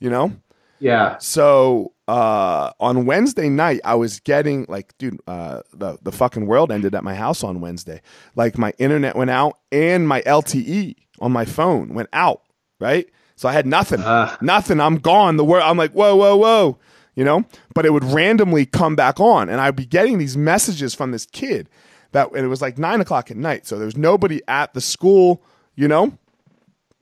You 0.00 0.10
know? 0.10 0.32
Yeah. 0.78 1.16
So 1.16 1.94
uh, 2.08 2.72
on 2.78 3.06
Wednesday 3.06 3.48
night, 3.48 3.80
I 3.84 3.94
was 3.94 4.20
getting 4.20 4.66
like, 4.68 4.92
dude, 4.98 5.18
uh, 5.26 5.62
the 5.72 5.96
the 6.02 6.12
fucking 6.12 6.46
world 6.46 6.70
ended 6.70 6.94
at 6.94 7.02
my 7.04 7.14
house 7.14 7.42
on 7.42 7.62
Wednesday. 7.62 8.02
Like 8.36 8.58
my 8.58 8.74
internet 8.78 9.16
went 9.16 9.30
out 9.30 9.56
and 9.72 10.06
my 10.06 10.20
LTE 10.22 10.96
on 11.20 11.32
my 11.32 11.46
phone 11.46 11.94
went 11.94 12.10
out. 12.12 12.42
Right, 12.80 13.06
so 13.34 13.48
I 13.48 13.52
had 13.52 13.64
nothing, 13.66 14.00
nothing. 14.42 14.78
I'm 14.78 14.96
gone. 14.98 15.36
The 15.38 15.44
world. 15.44 15.62
I'm 15.64 15.78
like, 15.78 15.92
whoa, 15.92 16.16
whoa, 16.16 16.36
whoa. 16.36 16.78
You 17.14 17.24
know, 17.24 17.44
but 17.74 17.86
it 17.86 17.92
would 17.94 18.04
randomly 18.04 18.66
come 18.66 18.94
back 18.96 19.20
on, 19.20 19.48
and 19.48 19.58
I'd 19.60 19.76
be 19.76 19.86
getting 19.86 20.18
these 20.18 20.36
messages 20.36 20.94
from 20.94 21.12
this 21.12 21.24
kid 21.26 21.68
that, 22.12 22.28
and 22.32 22.44
it 22.44 22.48
was 22.48 22.62
like 22.62 22.78
nine 22.78 23.00
o'clock 23.00 23.30
at 23.30 23.36
night, 23.36 23.66
so 23.66 23.76
there 23.76 23.86
was 23.86 23.96
nobody 23.96 24.40
at 24.48 24.72
the 24.74 24.80
school. 24.80 25.42
You 25.74 25.88
know, 25.88 26.16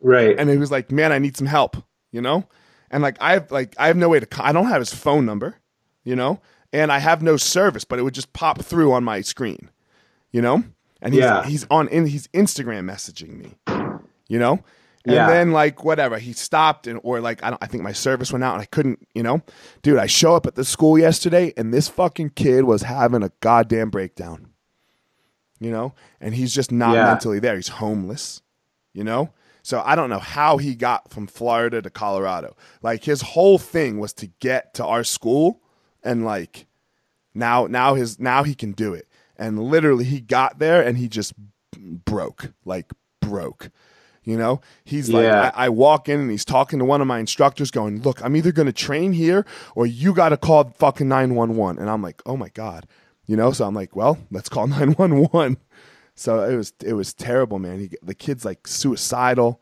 Right. 0.01 0.37
and 0.38 0.49
he 0.49 0.57
was 0.57 0.70
like, 0.70 0.90
"Man, 0.90 1.12
I 1.12 1.18
need 1.18 1.37
some 1.37 1.46
help," 1.46 1.77
you 2.12 2.20
know, 2.20 2.44
and 2.90 3.03
like 3.03 3.16
I 3.20 3.33
have 3.35 3.51
like 3.51 3.75
I 3.79 3.88
have 3.88 3.96
no 3.96 4.09
way 4.09 4.20
to 4.20 4.27
I 4.44 4.53
don't 4.53 4.68
have 4.68 4.81
his 4.81 4.94
phone 4.94 5.27
number, 5.27 5.57
you 6.05 6.16
know, 6.16 6.40
and 6.73 6.90
I 6.92 6.99
have 6.99 7.23
no 7.23 7.37
service, 7.37 7.85
but 7.85 7.99
it 7.99 8.03
would 8.03 8.14
just 8.14 8.33
pop 8.33 8.62
through 8.62 8.92
on 8.92 9.05
my 9.05 9.20
screen, 9.20 9.70
you 10.33 10.40
know, 10.40 10.62
and 11.03 11.12
he's 11.14 11.25
Yeah. 11.25 11.44
he's 11.44 11.66
on 11.70 11.88
in 11.88 12.07
he's 12.07 12.29
Instagram 12.29 12.88
messaging 12.90 13.37
me, 13.38 13.57
you 14.29 14.38
know. 14.38 14.61
And 15.07 15.14
Yeah. 15.14 15.27
then 15.29 15.51
like 15.53 15.83
whatever, 15.83 16.18
he 16.18 16.33
stopped 16.35 16.87
and 16.87 17.01
or 17.03 17.20
like 17.20 17.42
I 17.42 17.51
don't 17.51 17.62
I 17.62 17.66
think 17.66 17.83
my 17.83 17.92
service 17.92 18.31
went 18.33 18.44
out 18.44 18.53
and 18.55 18.62
I 18.62 18.66
couldn't, 18.66 19.07
you 19.14 19.23
know. 19.23 19.42
Dude, 19.83 19.99
I 19.99 20.07
show 20.07 20.37
up 20.37 20.46
at 20.46 20.55
the 20.55 20.64
school 20.64 20.99
yesterday 20.99 21.53
and 21.57 21.73
this 21.75 21.88
fucking 21.88 22.31
kid 22.37 22.64
was 22.64 22.83
having 22.83 23.23
a 23.23 23.33
goddamn 23.40 23.90
breakdown. 23.90 24.50
You 25.61 25.70
know? 25.70 25.94
And 26.20 26.35
he's 26.35 26.53
just 26.53 26.73
not 26.73 26.94
Yeah. 26.94 27.05
mentally 27.05 27.38
there. 27.38 27.57
He's 27.57 27.68
homeless 27.68 28.42
you 28.92 29.05
know? 29.05 29.31
So 29.62 29.83
I 29.85 29.94
don't 29.94 30.11
know 30.11 30.18
how 30.18 30.57
he 30.57 30.75
got 30.75 31.12
from 31.12 31.29
Florida 31.29 31.81
to 31.81 31.90
Colorado. 31.90 32.57
Like 32.83 33.05
his 33.05 33.20
whole 33.23 33.57
thing 33.57 34.01
was 34.01 34.12
to 34.14 34.27
get 34.40 34.75
to 34.75 34.85
our 34.85 35.05
school 35.05 35.61
and 36.03 36.25
like 36.25 36.66
now 37.35 37.66
now 37.66 37.94
his 37.94 38.18
now 38.18 38.42
he 38.42 38.55
can 38.57 38.73
do 38.73 38.94
it. 38.94 39.07
And 39.37 39.62
literally 39.62 40.05
he 40.05 40.20
got 40.20 40.59
there 40.59 40.83
and 40.83 40.99
he 40.99 41.09
just 41.09 41.35
broke, 41.79 42.53
like 42.64 42.92
broke. 43.20 43.70
You 44.25 44.37
know, 44.37 44.61
he's 44.85 45.09
like, 45.09 45.25
Yeah. 45.25 45.53
I, 45.55 45.66
I 45.66 45.68
walk 45.68 46.09
in 46.09 46.18
and 46.20 46.31
he's 46.31 46.44
talking 46.44 46.79
to 46.79 46.85
one 46.85 47.01
of 47.01 47.07
my 47.07 47.18
instructors, 47.20 47.70
going, 47.70 48.03
"Look, 48.03 48.23
I'm 48.25 48.35
either 48.37 48.53
going 48.53 48.66
to 48.66 48.73
train 48.73 49.12
here 49.12 49.46
or 49.75 49.87
you 49.87 50.12
got 50.14 50.29
to 50.31 50.37
call 50.37 50.75
fucking 50.79 51.09
nine 51.09 51.35
one 51.35 51.57
one." 51.57 51.79
And 51.79 51.88
I'm 51.88 52.03
like, 52.03 52.20
"Oh 52.27 52.37
my 52.37 52.49
god," 52.51 52.87
you 53.31 53.37
know. 53.37 53.53
So 53.53 53.64
I'm 53.64 53.75
like, 53.75 53.95
"Well, 53.95 54.19
let's 54.33 54.49
call 54.49 54.66
nine 54.77 54.93
one 54.95 55.23
one." 55.27 55.57
So 56.16 56.43
it 56.43 56.57
was 56.57 56.73
it 56.85 56.95
was 56.95 57.14
terrible, 57.14 57.59
man. 57.61 57.79
He, 57.79 57.90
the 58.03 58.14
kid's 58.14 58.45
like 58.45 58.66
suicidal. 58.66 59.61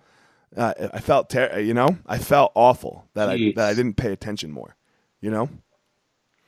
Uh, 0.56 0.72
I 0.94 1.00
felt 1.00 1.28
ter- 1.28 1.60
you 1.60 1.74
know, 1.74 1.98
I 2.06 2.16
felt 2.18 2.52
awful 2.54 3.04
that 3.14 3.28
I 3.28 3.52
that 3.56 3.68
I 3.68 3.74
didn't 3.74 3.94
pay 3.98 4.12
attention 4.12 4.50
more. 4.50 4.74
You 5.20 5.30
know, 5.30 5.50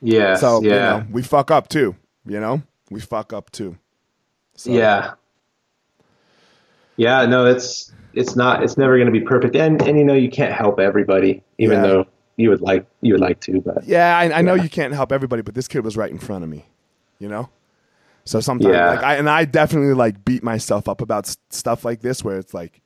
Yeah. 0.00 0.36
so 0.36 0.62
yeah. 0.62 0.68
you 0.68 0.78
know, 1.02 1.06
we 1.10 1.22
fuck 1.22 1.50
up 1.50 1.68
too. 1.68 1.94
You 2.24 2.40
know, 2.40 2.62
we 2.90 3.00
fuck 3.00 3.32
up 3.32 3.50
too. 3.50 3.76
So, 4.56 4.70
Yeah. 4.70 5.12
Yeah, 6.96 7.26
no, 7.26 7.46
it's 7.46 7.92
it's 8.14 8.36
not 8.36 8.62
it's 8.62 8.76
never 8.78 8.96
going 8.96 9.06
to 9.06 9.12
be 9.12 9.20
perfect, 9.20 9.54
and 9.56 9.80
and 9.82 9.98
you 9.98 10.04
know 10.04 10.14
you 10.14 10.30
can't 10.30 10.52
help 10.52 10.80
everybody, 10.80 11.42
even 11.58 11.78
Yeah. 11.78 11.86
though 11.86 12.06
you 12.36 12.48
would 12.50 12.60
like 12.62 12.86
you 13.02 13.12
would 13.14 13.20
like 13.20 13.40
to, 13.42 13.60
but 13.60 13.84
Yeah, 13.84 14.16
I, 14.16 14.38
I 14.38 14.42
know 14.42 14.54
you 14.54 14.68
can't 14.70 14.94
help 14.94 15.12
everybody, 15.12 15.42
but 15.42 15.54
this 15.54 15.68
kid 15.68 15.84
was 15.84 15.96
right 15.96 16.10
in 16.10 16.18
front 16.18 16.42
of 16.44 16.50
me. 16.50 16.64
You 17.20 17.28
know, 17.28 17.48
so 18.24 18.40
sometimes 18.40 18.74
Yeah. 18.74 18.88
like 18.90 19.02
I 19.04 19.14
and 19.16 19.30
I 19.30 19.44
definitely 19.44 19.94
like 19.94 20.24
beat 20.24 20.42
myself 20.42 20.88
up 20.88 21.00
about 21.00 21.28
s- 21.28 21.36
stuff 21.50 21.84
like 21.84 22.00
this, 22.00 22.24
where 22.24 22.38
it's 22.38 22.52
like, 22.54 22.80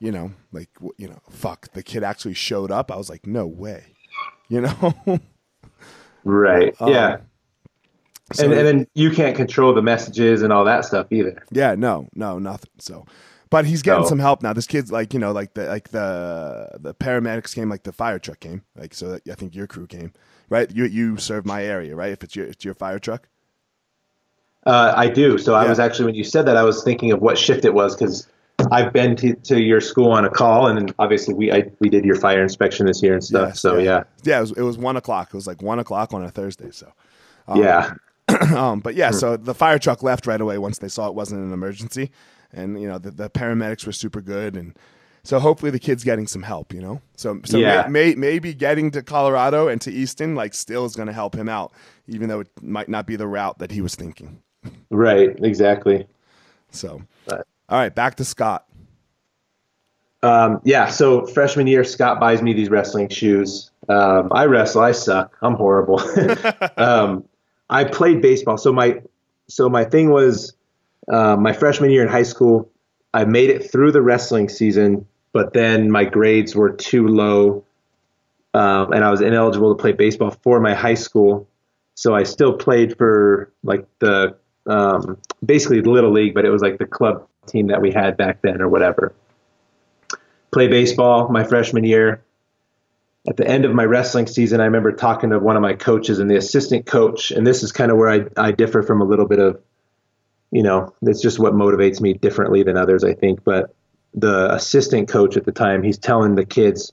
you 0.00 0.12
know, 0.12 0.32
like 0.52 0.68
you 0.98 1.08
know, 1.08 1.20
fuck, 1.30 1.72
the 1.72 1.82
kid 1.82 2.02
actually 2.04 2.34
showed 2.34 2.70
up. 2.70 2.90
I 2.92 2.96
was 2.96 3.08
like, 3.08 3.26
no 3.26 3.46
way. 3.46 3.84
You 4.50 4.62
know. 4.62 4.94
right, 6.24 6.74
Um, 6.80 6.88
yeah, 6.92 7.18
so- 8.32 8.44
and 8.44 8.52
and 8.54 8.66
then 8.66 8.86
you 8.94 9.10
can't 9.10 9.36
control 9.36 9.74
the 9.74 9.82
messages 9.82 10.42
and 10.42 10.52
all 10.52 10.64
that 10.64 10.84
stuff 10.84 11.06
either. 11.10 11.42
Yeah, 11.50 11.74
no, 11.74 12.08
no, 12.14 12.38
nothing. 12.38 12.70
So, 12.78 13.06
but 13.50 13.64
he's 13.66 13.82
getting 13.82 14.02
No. 14.02 14.08
some 14.08 14.18
help 14.18 14.42
now. 14.42 14.52
This 14.52 14.66
kid's 14.66 14.90
like, 14.92 15.12
you 15.14 15.20
know, 15.20 15.32
like 15.32 15.54
the 15.54 15.66
like 15.66 15.88
the 15.90 16.70
the 16.80 16.94
paramedics 16.94 17.54
came, 17.54 17.68
like 17.68 17.82
the 17.84 17.92
fire 17.92 18.18
truck 18.18 18.40
came, 18.40 18.62
like 18.76 18.94
so. 18.94 19.10
That, 19.10 19.28
I 19.28 19.34
think 19.34 19.54
your 19.54 19.66
crew 19.66 19.86
came, 19.86 20.12
right? 20.48 20.70
You 20.74 20.84
you 20.84 21.16
serve 21.16 21.46
my 21.46 21.64
area, 21.64 21.94
right? 21.94 22.12
If 22.12 22.22
it's 22.22 22.36
your 22.36 22.46
it's 22.46 22.64
your 22.64 22.74
fire 22.74 22.98
truck. 22.98 23.28
Uh, 24.66 24.92
I 24.96 25.08
do. 25.08 25.38
So 25.38 25.54
I 25.54 25.68
was 25.68 25.78
actually 25.78 26.06
when 26.06 26.14
you 26.14 26.24
said 26.24 26.46
that, 26.46 26.56
I 26.56 26.62
was 26.62 26.82
thinking 26.82 27.12
of 27.12 27.20
what 27.20 27.38
shift 27.38 27.64
it 27.64 27.72
was 27.72 27.96
because 27.96 28.28
I've 28.70 28.92
been 28.92 29.16
to, 29.16 29.34
to 29.34 29.62
your 29.62 29.80
school 29.80 30.10
on 30.10 30.24
a 30.24 30.30
call, 30.30 30.66
and 30.66 30.92
obviously 30.98 31.32
we 31.32 31.52
I, 31.52 31.70
we 31.80 31.88
did 31.88 32.04
your 32.04 32.16
fire 32.16 32.42
inspection 32.42 32.86
this 32.86 33.02
year 33.02 33.14
and 33.14 33.22
stuff. 33.22 33.50
Yes, 33.50 33.60
so 33.60 33.78
yeah, 33.78 34.04
yeah. 34.24 34.38
It 34.38 34.40
was, 34.40 34.52
it 34.52 34.62
was 34.62 34.76
one 34.76 34.96
o'clock. 34.96 35.28
It 35.28 35.34
was 35.34 35.46
like 35.46 35.62
one 35.62 35.78
o'clock 35.78 36.12
on 36.12 36.24
a 36.24 36.30
Thursday. 36.30 36.70
So, 36.72 36.92
yeah, 37.54 37.94
um, 38.54 38.80
but 38.80 38.94
yeah, 38.94 39.12
so 39.12 39.36
the 39.36 39.54
fire 39.54 39.78
truck 39.78 40.02
left 40.02 40.26
right 40.26 40.40
away 40.40 40.58
once 40.58 40.78
they 40.78 40.88
saw 40.88 41.08
it 41.08 41.14
wasn't 41.14 41.40
an 41.40 41.52
emergency, 41.52 42.10
and 42.52 42.80
you 42.80 42.88
know 42.88 42.98
the, 42.98 43.12
the 43.12 43.30
paramedics 43.30 43.86
were 43.86 43.92
super 43.92 44.20
good, 44.20 44.56
and 44.56 44.76
so 45.28 45.38
hopefully 45.38 45.70
the 45.70 45.78
kid's 45.78 46.04
getting 46.04 46.26
some 46.26 46.42
help. 46.42 46.72
You 46.72 46.80
know, 46.80 47.02
so 47.14 47.38
so 47.44 47.58
Yeah. 47.58 47.86
may, 47.88 48.10
may, 48.10 48.14
maybe 48.14 48.54
getting 48.54 48.90
to 48.92 49.02
Colorado 49.02 49.68
and 49.68 49.78
to 49.82 49.92
Easton 49.92 50.34
like 50.34 50.54
still 50.54 50.86
is 50.86 50.96
going 50.96 51.08
to 51.08 51.12
help 51.12 51.34
him 51.34 51.50
out, 51.50 51.70
even 52.06 52.30
though 52.30 52.40
it 52.40 52.48
might 52.62 52.88
not 52.88 53.06
be 53.06 53.14
the 53.14 53.26
route 53.26 53.58
that 53.58 53.70
he 53.70 53.82
was 53.82 53.94
thinking. 53.94 54.40
right, 54.88 55.38
exactly. 55.44 56.06
So, 56.70 57.02
But- 57.26 57.46
all 57.68 57.78
right, 57.78 57.94
back 57.94 58.14
to 58.14 58.24
Scott. 58.24 58.64
Um, 60.22 60.62
yeah, 60.64 60.88
so 60.88 61.26
freshman 61.26 61.66
year, 61.66 61.84
Scott 61.84 62.18
buys 62.18 62.40
me 62.40 62.54
these 62.54 62.70
wrestling 62.70 63.10
shoes. 63.10 63.70
Um, 63.90 64.28
I 64.32 64.46
wrestle, 64.46 64.80
I 64.80 64.92
suck, 64.92 65.36
I'm 65.42 65.54
horrible. 65.54 66.00
um, 66.78 67.22
I 67.68 67.84
played 67.84 68.22
baseball, 68.22 68.56
so 68.56 68.72
my 68.72 69.02
so 69.48 69.68
my 69.68 69.84
thing 69.84 70.10
was 70.10 70.54
uh, 71.12 71.36
my 71.36 71.52
freshman 71.52 71.90
year 71.90 72.00
in 72.02 72.08
high 72.08 72.22
school. 72.24 72.70
I 73.12 73.26
made 73.26 73.50
it 73.50 73.70
through 73.70 73.92
the 73.92 74.00
wrestling 74.02 74.48
season, 74.48 75.06
but 75.32 75.52
then 75.52 75.90
my 75.90 76.04
grades 76.04 76.54
were 76.54 76.70
too 76.70 77.08
low, 77.08 77.64
um, 78.54 78.92
and 78.92 79.04
I 79.04 79.10
was 79.10 79.20
ineligible 79.20 79.74
to 79.74 79.80
play 79.80 79.92
baseball 79.92 80.30
for 80.42 80.60
my 80.60 80.74
high 80.74 80.94
school. 80.94 81.48
So 81.94 82.14
I 82.14 82.22
still 82.22 82.52
played 82.52 82.96
for 82.96 83.52
like 83.62 83.86
the 83.98 84.36
um, 84.66 85.18
basically 85.44 85.80
the 85.80 85.90
little 85.90 86.12
league, 86.12 86.34
but 86.34 86.44
it 86.44 86.50
was 86.50 86.62
like 86.62 86.78
the 86.78 86.86
club 86.86 87.26
team 87.46 87.68
that 87.68 87.80
we 87.80 87.90
had 87.90 88.16
back 88.16 88.42
then 88.42 88.60
or 88.60 88.68
whatever 88.68 89.14
play 90.50 90.68
baseball 90.68 91.28
my 91.28 91.44
freshman 91.44 91.84
year. 91.84 92.22
At 93.28 93.36
the 93.36 93.46
end 93.46 93.64
of 93.64 93.74
my 93.74 93.84
wrestling 93.84 94.26
season, 94.26 94.60
I 94.60 94.64
remember 94.64 94.92
talking 94.92 95.30
to 95.30 95.38
one 95.38 95.56
of 95.56 95.62
my 95.62 95.74
coaches 95.74 96.18
and 96.18 96.30
the 96.30 96.36
assistant 96.36 96.86
coach, 96.86 97.30
and 97.30 97.46
this 97.46 97.62
is 97.62 97.72
kind 97.72 97.90
of 97.90 97.98
where 97.98 98.08
I, 98.08 98.26
I 98.36 98.52
differ 98.52 98.82
from 98.82 99.02
a 99.02 99.04
little 99.04 99.26
bit 99.26 99.38
of, 99.38 99.60
you 100.50 100.62
know, 100.62 100.94
it's 101.02 101.20
just 101.20 101.38
what 101.38 101.52
motivates 101.52 102.00
me 102.00 102.14
differently 102.14 102.62
than 102.62 102.78
others, 102.78 103.04
I 103.04 103.12
think. 103.12 103.44
But 103.44 103.74
the 104.14 104.54
assistant 104.54 105.08
coach 105.08 105.36
at 105.36 105.44
the 105.44 105.52
time, 105.52 105.82
he's 105.82 105.98
telling 105.98 106.34
the 106.34 106.44
kids, 106.44 106.92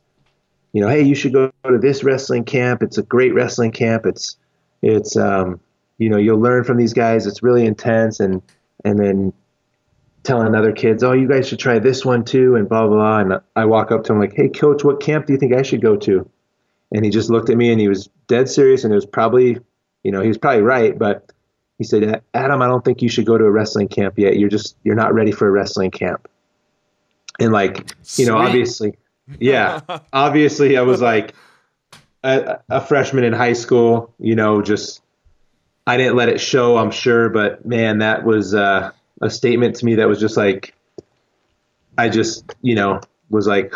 you 0.74 0.82
know, 0.82 0.88
hey, 0.88 1.02
you 1.02 1.16
should 1.16 1.34
go 1.34 1.52
to 1.66 1.78
this 1.78 2.04
wrestling 2.04 2.44
camp. 2.44 2.84
It's 2.84 2.98
a 2.98 3.04
great 3.04 3.34
wrestling 3.34 3.72
camp. 3.72 4.06
It's, 4.06 4.38
it's, 4.82 5.16
um, 5.16 5.60
you 5.98 6.10
know, 6.10 6.18
you'll 6.18 6.40
learn 6.40 6.64
from 6.64 6.78
these 6.78 6.94
guys. 6.94 7.26
It's 7.26 7.44
really 7.44 7.66
intense, 7.66 8.20
and 8.20 8.42
and 8.84 9.00
then 9.00 9.34
telling 10.24 10.56
other 10.56 10.72
kids, 10.72 11.04
"Oh, 11.04 11.14
you 11.14 11.28
guys 11.28 11.48
should 11.48 11.60
try 11.60 11.80
this 11.80 12.04
one 12.04 12.26
too," 12.26 12.56
and 12.56 12.68
blah 12.68 12.88
blah. 12.88 12.96
blah. 12.96 13.20
And 13.20 13.42
I 13.56 13.66
walk 13.66 13.92
up 13.92 14.04
to 14.06 14.14
him 14.14 14.20
like, 14.20 14.34
"Hey, 14.34 14.50
coach, 14.50 14.84
what 14.84 15.00
camp 15.00 15.26
do 15.26 15.34
you 15.34 15.40
think 15.40 15.54
I 15.54 15.62
should 15.62 15.82
go 15.82 15.96
to?" 15.98 16.30
And 16.92 17.06
he 17.06 17.12
just 17.12 17.30
looked 17.30 17.50
at 17.50 17.58
me 17.58 17.72
and 17.72 17.80
he 17.80 17.88
was 17.88 18.10
dead 18.28 18.50
serious, 18.50 18.84
and 18.84 18.92
it 18.92 18.96
was 18.96 19.06
probably, 19.06 19.58
you 20.04 20.12
know, 20.12 20.22
he 20.22 20.28
was 20.28 20.38
probably 20.38 20.62
right, 20.62 20.98
but 20.98 21.32
he 21.78 21.84
said, 21.84 22.22
"Adam, 22.34 22.62
I 22.62 22.68
don't 22.68 22.84
think 22.84 23.02
you 23.02 23.10
should 23.10 23.26
go 23.26 23.38
to 23.38 23.46
a 23.46 23.52
wrestling 23.52 23.88
camp 23.88 24.16
yet. 24.18 24.38
You're 24.38 24.50
just 24.50 24.76
you're 24.84 24.96
not 24.96 25.14
ready 25.14 25.32
for 25.32 25.48
a 25.48 25.52
wrestling 25.52 25.92
camp." 25.92 26.28
And 27.40 27.52
like, 27.52 27.96
you 28.16 28.26
know, 28.26 28.38
Sweet. 28.38 28.48
obviously, 28.48 28.98
yeah, 29.40 29.82
obviously 30.14 30.78
I 30.78 30.82
was 30.82 31.02
like 31.02 31.34
a, 32.24 32.60
a 32.70 32.82
freshman 32.82 33.24
in 33.24 33.34
high 33.34 33.54
school. 33.54 34.14
You 34.20 34.36
know, 34.36 34.62
just 34.62 35.02
I 35.88 35.98
didn't 35.98 36.16
let 36.16 36.30
it 36.30 36.40
show, 36.40 36.78
I'm 36.78 36.92
sure, 36.92 37.30
but 37.30 37.66
man, 37.66 38.00
that 38.00 38.24
was 38.24 38.56
uh, 38.56 38.92
a 39.22 39.30
statement 39.30 39.78
to 39.78 39.86
me 39.86 39.96
that 39.96 40.08
was 40.08 40.20
just 40.20 40.38
like 40.38 40.74
I 41.98 42.10
just 42.10 42.56
you 42.62 42.76
know 42.76 43.02
was 43.30 43.48
like 43.48 43.74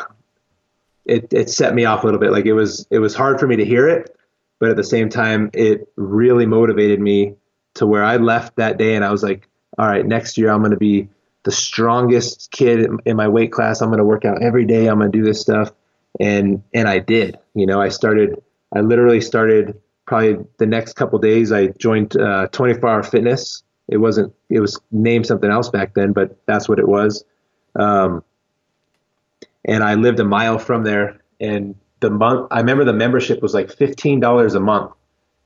it 1.05 1.33
it 1.33 1.49
set 1.49 1.73
me 1.73 1.85
off 1.85 2.03
a 2.03 2.07
little 2.07 2.19
bit. 2.19 2.31
Like 2.31 2.45
it 2.45 2.53
was 2.53 2.87
it 2.89 2.99
was 2.99 3.15
hard 3.15 3.39
for 3.39 3.47
me 3.47 3.55
to 3.57 3.65
hear 3.65 3.87
it, 3.87 4.15
but 4.59 4.69
at 4.69 4.77
the 4.77 4.83
same 4.83 5.09
time, 5.09 5.49
it 5.53 5.91
really 5.95 6.45
motivated 6.45 6.99
me 6.99 7.35
to 7.75 7.87
where 7.87 8.03
I 8.03 8.17
left 8.17 8.55
that 8.57 8.77
day 8.77 8.95
and 8.95 9.05
I 9.05 9.11
was 9.11 9.23
like, 9.23 9.47
all 9.77 9.87
right, 9.87 10.05
next 10.05 10.37
year 10.37 10.49
I'm 10.51 10.59
going 10.59 10.71
to 10.71 10.77
be 10.77 11.07
the 11.43 11.51
strongest 11.51 12.51
kid 12.51 12.89
in 13.05 13.15
my 13.15 13.27
weight 13.27 13.51
class. 13.51 13.81
I'm 13.81 13.89
going 13.89 13.99
to 13.99 14.05
work 14.05 14.25
out 14.25 14.41
every 14.41 14.65
day. 14.65 14.87
I'm 14.87 14.99
going 14.99 15.11
to 15.11 15.17
do 15.17 15.23
this 15.23 15.41
stuff. 15.41 15.71
And, 16.19 16.63
and 16.73 16.87
I 16.87 16.99
did, 16.99 17.37
you 17.53 17.65
know, 17.65 17.81
I 17.81 17.89
started, 17.89 18.41
I 18.75 18.81
literally 18.81 19.21
started 19.21 19.79
probably 20.05 20.37
the 20.57 20.65
next 20.65 20.93
couple 20.93 21.19
days. 21.19 21.51
I 21.51 21.67
joined 21.67 22.17
uh, 22.17 22.47
24 22.47 22.89
hour 22.89 23.03
fitness. 23.03 23.63
It 23.87 23.97
wasn't, 23.97 24.33
it 24.49 24.59
was 24.59 24.79
named 24.91 25.27
something 25.27 25.49
else 25.49 25.69
back 25.69 25.93
then, 25.93 26.13
but 26.13 26.37
that's 26.45 26.67
what 26.67 26.79
it 26.79 26.87
was. 26.87 27.23
Um, 27.75 28.23
and 29.65 29.83
I 29.83 29.95
lived 29.95 30.19
a 30.19 30.23
mile 30.23 30.57
from 30.57 30.83
there 30.83 31.21
and 31.39 31.75
the 31.99 32.09
month, 32.09 32.47
I 32.51 32.59
remember 32.59 32.85
the 32.85 32.93
membership 32.93 33.41
was 33.41 33.53
like 33.53 33.67
$15 33.67 34.55
a 34.55 34.59
month. 34.59 34.91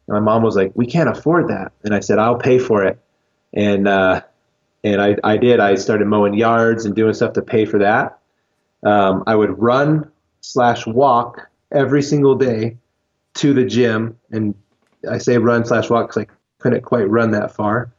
And 0.07 0.15
my 0.15 0.19
mom 0.19 0.43
was 0.43 0.55
like, 0.55 0.71
we 0.75 0.85
can't 0.85 1.09
afford 1.09 1.49
that. 1.49 1.71
And 1.83 1.93
I 1.93 1.99
said, 1.99 2.19
I'll 2.19 2.37
pay 2.37 2.59
for 2.59 2.83
it. 2.83 2.99
And, 3.53 3.87
uh, 3.87 4.21
and 4.83 5.01
I, 5.01 5.15
I 5.23 5.37
did. 5.37 5.59
I 5.59 5.75
started 5.75 6.07
mowing 6.07 6.33
yards 6.33 6.85
and 6.85 6.95
doing 6.95 7.13
stuff 7.13 7.33
to 7.33 7.41
pay 7.41 7.65
for 7.65 7.79
that. 7.79 8.19
Um, 8.83 9.23
I 9.27 9.35
would 9.35 9.57
run 9.59 10.11
slash 10.41 10.85
walk 10.85 11.49
every 11.71 12.01
single 12.01 12.35
day 12.35 12.77
to 13.35 13.53
the 13.53 13.65
gym, 13.65 14.17
and 14.31 14.53
I 15.09 15.17
say 15.17 15.37
run 15.37 15.65
slash 15.65 15.89
walk 15.89 16.09
because 16.09 16.23
I 16.23 16.27
couldn't 16.59 16.81
quite 16.81 17.09
run 17.09 17.31
that 17.31 17.55
far. 17.55 17.93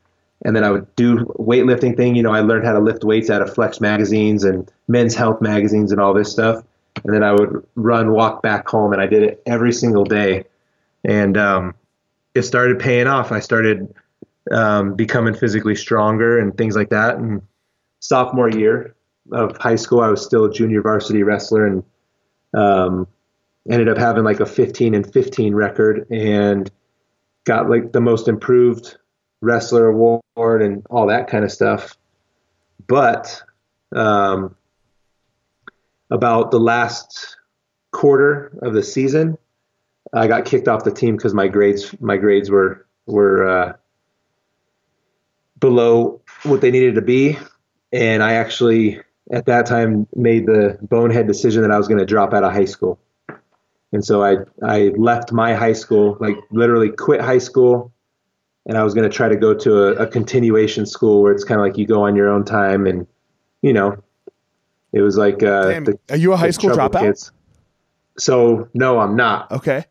And 0.44 0.54
then 0.54 0.62
I 0.62 0.70
would 0.70 0.94
do 0.94 1.24
weightlifting 1.38 1.96
thing. 1.96 2.16
You 2.16 2.22
know, 2.22 2.32
I 2.32 2.40
learned 2.40 2.66
how 2.66 2.74
to 2.74 2.80
lift 2.80 3.02
weights 3.02 3.30
out 3.30 3.40
of 3.40 3.54
Flex 3.54 3.80
magazines 3.80 4.44
and 4.44 4.70
Men's 4.88 5.14
Health 5.14 5.40
magazines 5.40 5.90
and 5.90 6.00
all 6.00 6.12
this 6.12 6.30
stuff. 6.30 6.62
And 7.02 7.14
then 7.14 7.22
I 7.22 7.32
would 7.32 7.66
run, 7.76 8.12
walk 8.12 8.42
back 8.42 8.68
home, 8.68 8.92
and 8.92 9.00
I 9.00 9.06
did 9.06 9.22
it 9.22 9.42
every 9.46 9.72
single 9.72 10.04
day. 10.04 10.44
And 11.02 11.38
um, 11.38 11.74
it 12.34 12.42
started 12.42 12.78
paying 12.78 13.06
off. 13.06 13.32
I 13.32 13.40
started 13.40 13.94
um, 14.52 14.94
becoming 14.94 15.34
physically 15.34 15.74
stronger 15.74 16.38
and 16.38 16.56
things 16.56 16.76
like 16.76 16.90
that. 16.90 17.16
And 17.16 17.42
sophomore 18.00 18.50
year 18.50 18.94
of 19.32 19.56
high 19.56 19.76
school, 19.76 20.00
I 20.00 20.08
was 20.08 20.24
still 20.24 20.44
a 20.44 20.52
junior 20.52 20.82
varsity 20.82 21.22
wrestler 21.22 21.66
and 21.66 21.84
um, 22.54 23.06
ended 23.70 23.88
up 23.88 23.98
having 23.98 24.24
like 24.24 24.40
a 24.40 24.46
15 24.46 24.94
and 24.94 25.12
15 25.12 25.54
record 25.54 26.06
and 26.10 26.70
got 27.44 27.68
like 27.68 27.92
the 27.92 28.00
most 28.00 28.28
improved 28.28 28.96
wrestler 29.40 29.88
award 29.88 30.62
and 30.62 30.86
all 30.90 31.06
that 31.06 31.28
kind 31.28 31.44
of 31.44 31.52
stuff. 31.52 31.96
But 32.86 33.42
um, 33.94 34.54
about 36.10 36.50
the 36.50 36.60
last 36.60 37.36
quarter 37.92 38.58
of 38.62 38.74
the 38.74 38.82
season, 38.82 39.38
I 40.12 40.26
got 40.26 40.44
kicked 40.44 40.68
off 40.68 40.84
the 40.84 40.92
team 40.92 41.16
because 41.16 41.34
my 41.34 41.48
grades 41.48 41.94
my 42.00 42.16
grades 42.16 42.50
were 42.50 42.86
were 43.06 43.48
uh, 43.48 43.72
below 45.58 46.20
what 46.42 46.60
they 46.60 46.70
needed 46.70 46.94
to 46.96 47.02
be. 47.02 47.38
And 47.92 48.22
I 48.22 48.34
actually, 48.34 49.00
at 49.32 49.46
that 49.46 49.66
time, 49.66 50.06
made 50.14 50.46
the 50.46 50.78
bonehead 50.82 51.26
decision 51.26 51.62
that 51.62 51.70
I 51.70 51.78
was 51.78 51.88
going 51.88 52.00
to 52.00 52.06
drop 52.06 52.34
out 52.34 52.44
of 52.44 52.52
high 52.52 52.64
school. 52.64 52.98
And 53.92 54.04
so 54.04 54.24
I, 54.24 54.38
I 54.62 54.92
left 54.96 55.30
my 55.30 55.54
high 55.54 55.72
school, 55.72 56.16
like 56.20 56.36
literally 56.50 56.90
quit 56.90 57.20
high 57.20 57.38
school. 57.38 57.92
And 58.66 58.76
I 58.76 58.82
was 58.82 58.94
going 58.94 59.08
to 59.08 59.14
try 59.14 59.28
to 59.28 59.36
go 59.36 59.54
to 59.54 59.82
a, 59.84 59.92
a 60.04 60.06
continuation 60.06 60.86
school 60.86 61.22
where 61.22 61.32
it's 61.32 61.44
kind 61.44 61.60
of 61.60 61.66
like 61.66 61.78
you 61.78 61.86
go 61.86 62.02
on 62.02 62.16
your 62.16 62.28
own 62.28 62.44
time. 62.44 62.86
And, 62.86 63.06
you 63.62 63.72
know, 63.72 64.02
it 64.92 65.02
was 65.02 65.16
like, 65.16 65.42
uh, 65.42 65.68
Damn, 65.68 65.84
the, 65.84 65.98
are 66.10 66.16
you 66.16 66.32
a 66.32 66.36
high 66.36 66.50
school 66.50 66.70
dropout? 66.70 67.00
Kids. 67.00 67.30
So 68.18 68.68
no, 68.74 68.98
I'm 69.00 69.16
not. 69.16 69.50
Okay. 69.52 69.84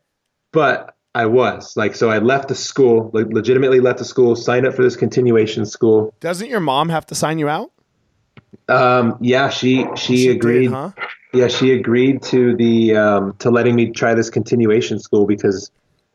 But 0.51 0.95
I 1.15 1.27
was 1.27 1.77
like, 1.77 1.95
so 1.95 2.09
I 2.09 2.17
left 2.17 2.47
the 2.47 2.55
school, 2.55 3.11
like 3.13 3.27
legitimately 3.27 3.79
left 3.79 3.99
the 3.99 4.05
school, 4.05 4.35
signed 4.35 4.65
up 4.65 4.73
for 4.73 4.81
this 4.81 4.95
continuation 4.95 5.65
school. 5.65 6.13
Doesn't 6.19 6.49
your 6.49 6.59
mom 6.59 6.89
have 6.89 7.05
to 7.07 7.15
sign 7.15 7.37
you 7.37 7.49
out? 7.49 7.71
Um, 8.67 9.17
yeah, 9.21 9.49
she 9.49 9.85
she, 9.95 10.17
she 10.17 10.29
agreed. 10.29 10.67
Did, 10.67 10.71
huh? 10.71 10.91
Yeah, 11.33 11.47
she 11.47 11.71
agreed 11.73 12.21
to 12.23 12.55
the 12.55 12.95
um, 12.95 13.35
to 13.39 13.51
letting 13.51 13.75
me 13.75 13.91
try 13.91 14.13
this 14.13 14.29
continuation 14.29 14.99
school 14.99 15.25
because 15.25 15.71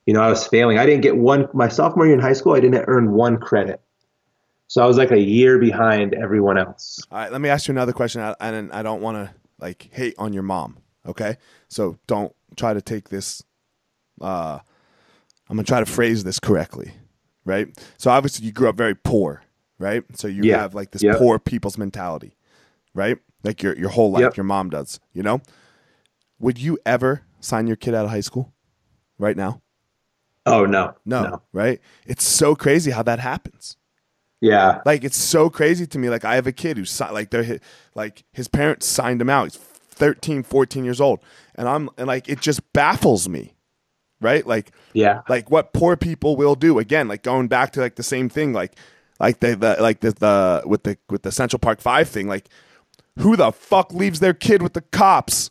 you 0.06 0.14
know 0.14 0.22
I 0.22 0.30
was 0.30 0.46
failing. 0.46 0.78
I 0.78 0.86
didn't 0.86 1.02
get 1.02 1.16
one 1.16 1.48
my 1.52 1.68
sophomore 1.68 2.06
year 2.06 2.14
in 2.14 2.20
high 2.20 2.32
school. 2.32 2.54
I 2.54 2.60
didn't 2.60 2.84
earn 2.86 3.12
one 3.12 3.38
credit, 3.38 3.80
so 4.66 4.82
I 4.82 4.86
was 4.86 4.96
like 4.96 5.10
a 5.10 5.20
year 5.20 5.58
behind 5.58 6.14
everyone 6.14 6.58
else. 6.58 7.00
All 7.10 7.18
right, 7.18 7.30
let 7.30 7.40
me 7.40 7.48
ask 7.48 7.68
you 7.68 7.72
another 7.72 7.92
question, 7.92 8.20
and 8.40 8.72
I 8.72 8.82
don't 8.82 9.02
want 9.02 9.16
to 9.16 9.34
like 9.60 9.90
hate 9.92 10.14
on 10.18 10.32
your 10.32 10.44
mom. 10.44 10.78
Okay, 11.06 11.36
so 11.68 11.98
don't 12.06 12.34
try 12.56 12.74
to 12.74 12.82
take 12.82 13.08
this. 13.08 13.42
Uh, 14.20 14.60
I'm 15.48 15.56
gonna 15.56 15.64
try 15.64 15.80
to 15.80 15.86
phrase 15.86 16.24
this 16.24 16.38
correctly, 16.38 16.92
right? 17.44 17.68
So 17.96 18.10
obviously 18.10 18.46
you 18.46 18.52
grew 18.52 18.68
up 18.68 18.76
very 18.76 18.94
poor, 18.94 19.42
right? 19.78 20.04
So 20.14 20.28
you 20.28 20.42
yeah. 20.44 20.58
have 20.58 20.74
like 20.74 20.90
this 20.90 21.02
yep. 21.02 21.18
poor 21.18 21.38
people's 21.38 21.78
mentality, 21.78 22.36
right? 22.94 23.18
Like 23.44 23.62
your 23.62 23.76
your 23.76 23.88
whole 23.88 24.10
life, 24.10 24.22
yep. 24.22 24.36
your 24.36 24.44
mom 24.44 24.70
does. 24.70 25.00
You 25.12 25.22
know, 25.22 25.40
would 26.38 26.58
you 26.58 26.78
ever 26.84 27.22
sign 27.40 27.66
your 27.66 27.76
kid 27.76 27.94
out 27.94 28.04
of 28.04 28.10
high 28.10 28.20
school 28.20 28.52
right 29.18 29.36
now? 29.36 29.62
Oh 30.44 30.66
no, 30.66 30.94
no, 31.04 31.22
no. 31.22 31.42
right? 31.52 31.80
It's 32.06 32.24
so 32.24 32.54
crazy 32.54 32.90
how 32.90 33.02
that 33.04 33.18
happens. 33.18 33.76
Yeah, 34.40 34.82
like 34.84 35.02
it's 35.02 35.16
so 35.16 35.50
crazy 35.50 35.86
to 35.86 35.98
me. 35.98 36.10
Like 36.10 36.24
I 36.24 36.34
have 36.34 36.46
a 36.46 36.52
kid 36.52 36.76
who's 36.76 37.00
like 37.00 37.30
they're 37.30 37.58
like 37.94 38.24
his 38.32 38.48
parents 38.48 38.86
signed 38.86 39.20
him 39.20 39.30
out. 39.30 39.44
He's 39.44 39.56
13, 39.56 40.44
14 40.44 40.84
years 40.84 41.00
old, 41.00 41.20
and 41.54 41.68
I'm 41.68 41.90
and 41.96 42.06
like 42.06 42.28
it 42.28 42.40
just 42.40 42.72
baffles 42.72 43.28
me 43.28 43.54
right? 44.20 44.46
Like, 44.46 44.72
yeah, 44.92 45.22
like 45.28 45.50
what 45.50 45.72
poor 45.72 45.96
people 45.96 46.36
will 46.36 46.54
do. 46.54 46.78
Again, 46.78 47.08
like 47.08 47.22
going 47.22 47.48
back 47.48 47.72
to 47.72 47.80
like 47.80 47.96
the 47.96 48.02
same 48.02 48.28
thing, 48.28 48.52
like, 48.52 48.74
like 49.20 49.40
the, 49.40 49.56
the 49.56 49.76
like 49.80 50.00
the, 50.00 50.12
the 50.12 50.62
with 50.66 50.82
the 50.82 50.98
with 51.08 51.22
the 51.22 51.32
Central 51.32 51.58
Park 51.58 51.80
Five 51.80 52.08
thing, 52.08 52.28
like, 52.28 52.48
who 53.18 53.36
the 53.36 53.52
fuck 53.52 53.92
leaves 53.92 54.20
their 54.20 54.34
kid 54.34 54.62
with 54.62 54.72
the 54.72 54.80
cops? 54.80 55.50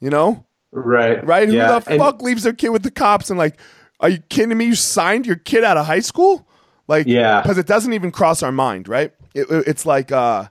You 0.00 0.10
know, 0.10 0.44
right? 0.70 1.24
Right? 1.24 1.48
Who 1.48 1.54
yeah. 1.54 1.78
the 1.78 1.92
and 1.92 2.00
fuck 2.00 2.22
leaves 2.22 2.42
their 2.42 2.52
kid 2.52 2.70
with 2.70 2.82
the 2.82 2.90
cops? 2.90 3.30
And 3.30 3.38
like, 3.38 3.58
are 4.00 4.08
you 4.08 4.18
kidding 4.28 4.56
me? 4.56 4.66
You 4.66 4.74
signed 4.74 5.26
your 5.26 5.36
kid 5.36 5.64
out 5.64 5.76
of 5.76 5.86
high 5.86 6.00
school? 6.00 6.46
Like, 6.88 7.06
yeah, 7.06 7.40
because 7.40 7.58
it 7.58 7.66
doesn't 7.66 7.92
even 7.92 8.10
cross 8.10 8.42
our 8.42 8.52
mind, 8.52 8.88
right? 8.88 9.12
It, 9.34 9.50
it, 9.50 9.68
it's 9.68 9.86
like, 9.86 10.12
uh, 10.12 10.48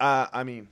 uh, 0.00 0.26
I 0.32 0.44
mean. 0.44 0.68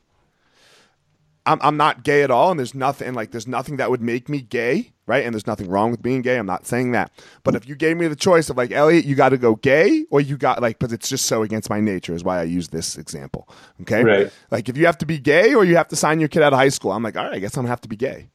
I'm, 1.47 1.59
I'm 1.63 1.77
not 1.77 2.05
gay 2.05 2.23
at 2.23 2.31
all, 2.31 2.51
and 2.51 2.59
there's 2.59 2.75
nothing 2.75 3.15
like 3.15 3.31
there's 3.31 3.49
nothing 3.49 3.77
that 3.77 3.91
would 3.91 4.03
make 4.03 4.29
me 4.29 4.41
gay 4.41 4.95
right? 5.07 5.25
And 5.25 5.35
there's 5.35 5.47
nothing 5.47 5.69
wrong 5.69 5.91
with 5.91 6.03
being 6.03 6.23
gay. 6.23 6.37
I'm 6.37 6.47
not 6.47 6.67
saying 6.67 6.93
that. 6.93 7.11
But 7.43 7.55
if 7.55 7.69
you 7.69 7.75
gave 7.75 7.97
me 7.97 8.09
the 8.09 8.17
choice 8.17 8.49
of 8.49 8.57
like, 8.57 8.71
Elliot, 8.71 9.05
you 9.05 9.15
got 9.15 9.31
to 9.31 9.39
go 9.39 9.57
gay 9.57 10.05
or 10.11 10.21
you 10.21 10.37
got 10.37 10.63
like, 10.63 10.79
because 10.79 10.93
it's 10.93 11.09
just 11.09 11.27
so 11.27 11.43
against 11.43 11.69
my 11.69 11.81
nature 11.81 12.15
is 12.15 12.25
why 12.25 12.41
I 12.41 12.45
use 12.45 12.69
this 12.69 12.97
example. 12.97 13.49
Okay. 13.83 14.03
Right. 14.03 14.33
Like 14.51 14.69
if 14.69 14.77
you 14.77 14.87
have 14.87 14.99
to 14.99 15.07
be 15.07 15.19
gay 15.19 15.55
or 15.55 15.65
you 15.65 15.77
have 15.77 15.89
to 15.89 15.97
sign 15.97 16.21
your 16.21 16.29
kid 16.29 16.43
out 16.43 16.53
of 16.53 16.59
high 16.59 16.69
school, 16.69 16.93
I'm 16.93 17.03
like, 17.03 17.17
all 17.17 17.25
right, 17.25 17.35
I 17.35 17.39
guess 17.39 17.57
I'm 17.57 17.63
gonna 17.63 17.71
have 17.71 17.83
to 17.83 17.89
be 17.89 17.97
gay. 17.97 18.31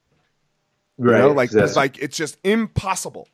Right. 0.97 1.17
You 1.17 1.29
know? 1.29 1.31
Like, 1.31 1.51
it's 1.53 1.75
like, 1.75 1.97
it's 1.97 2.17
just 2.17 2.37
impossible. 2.43 3.27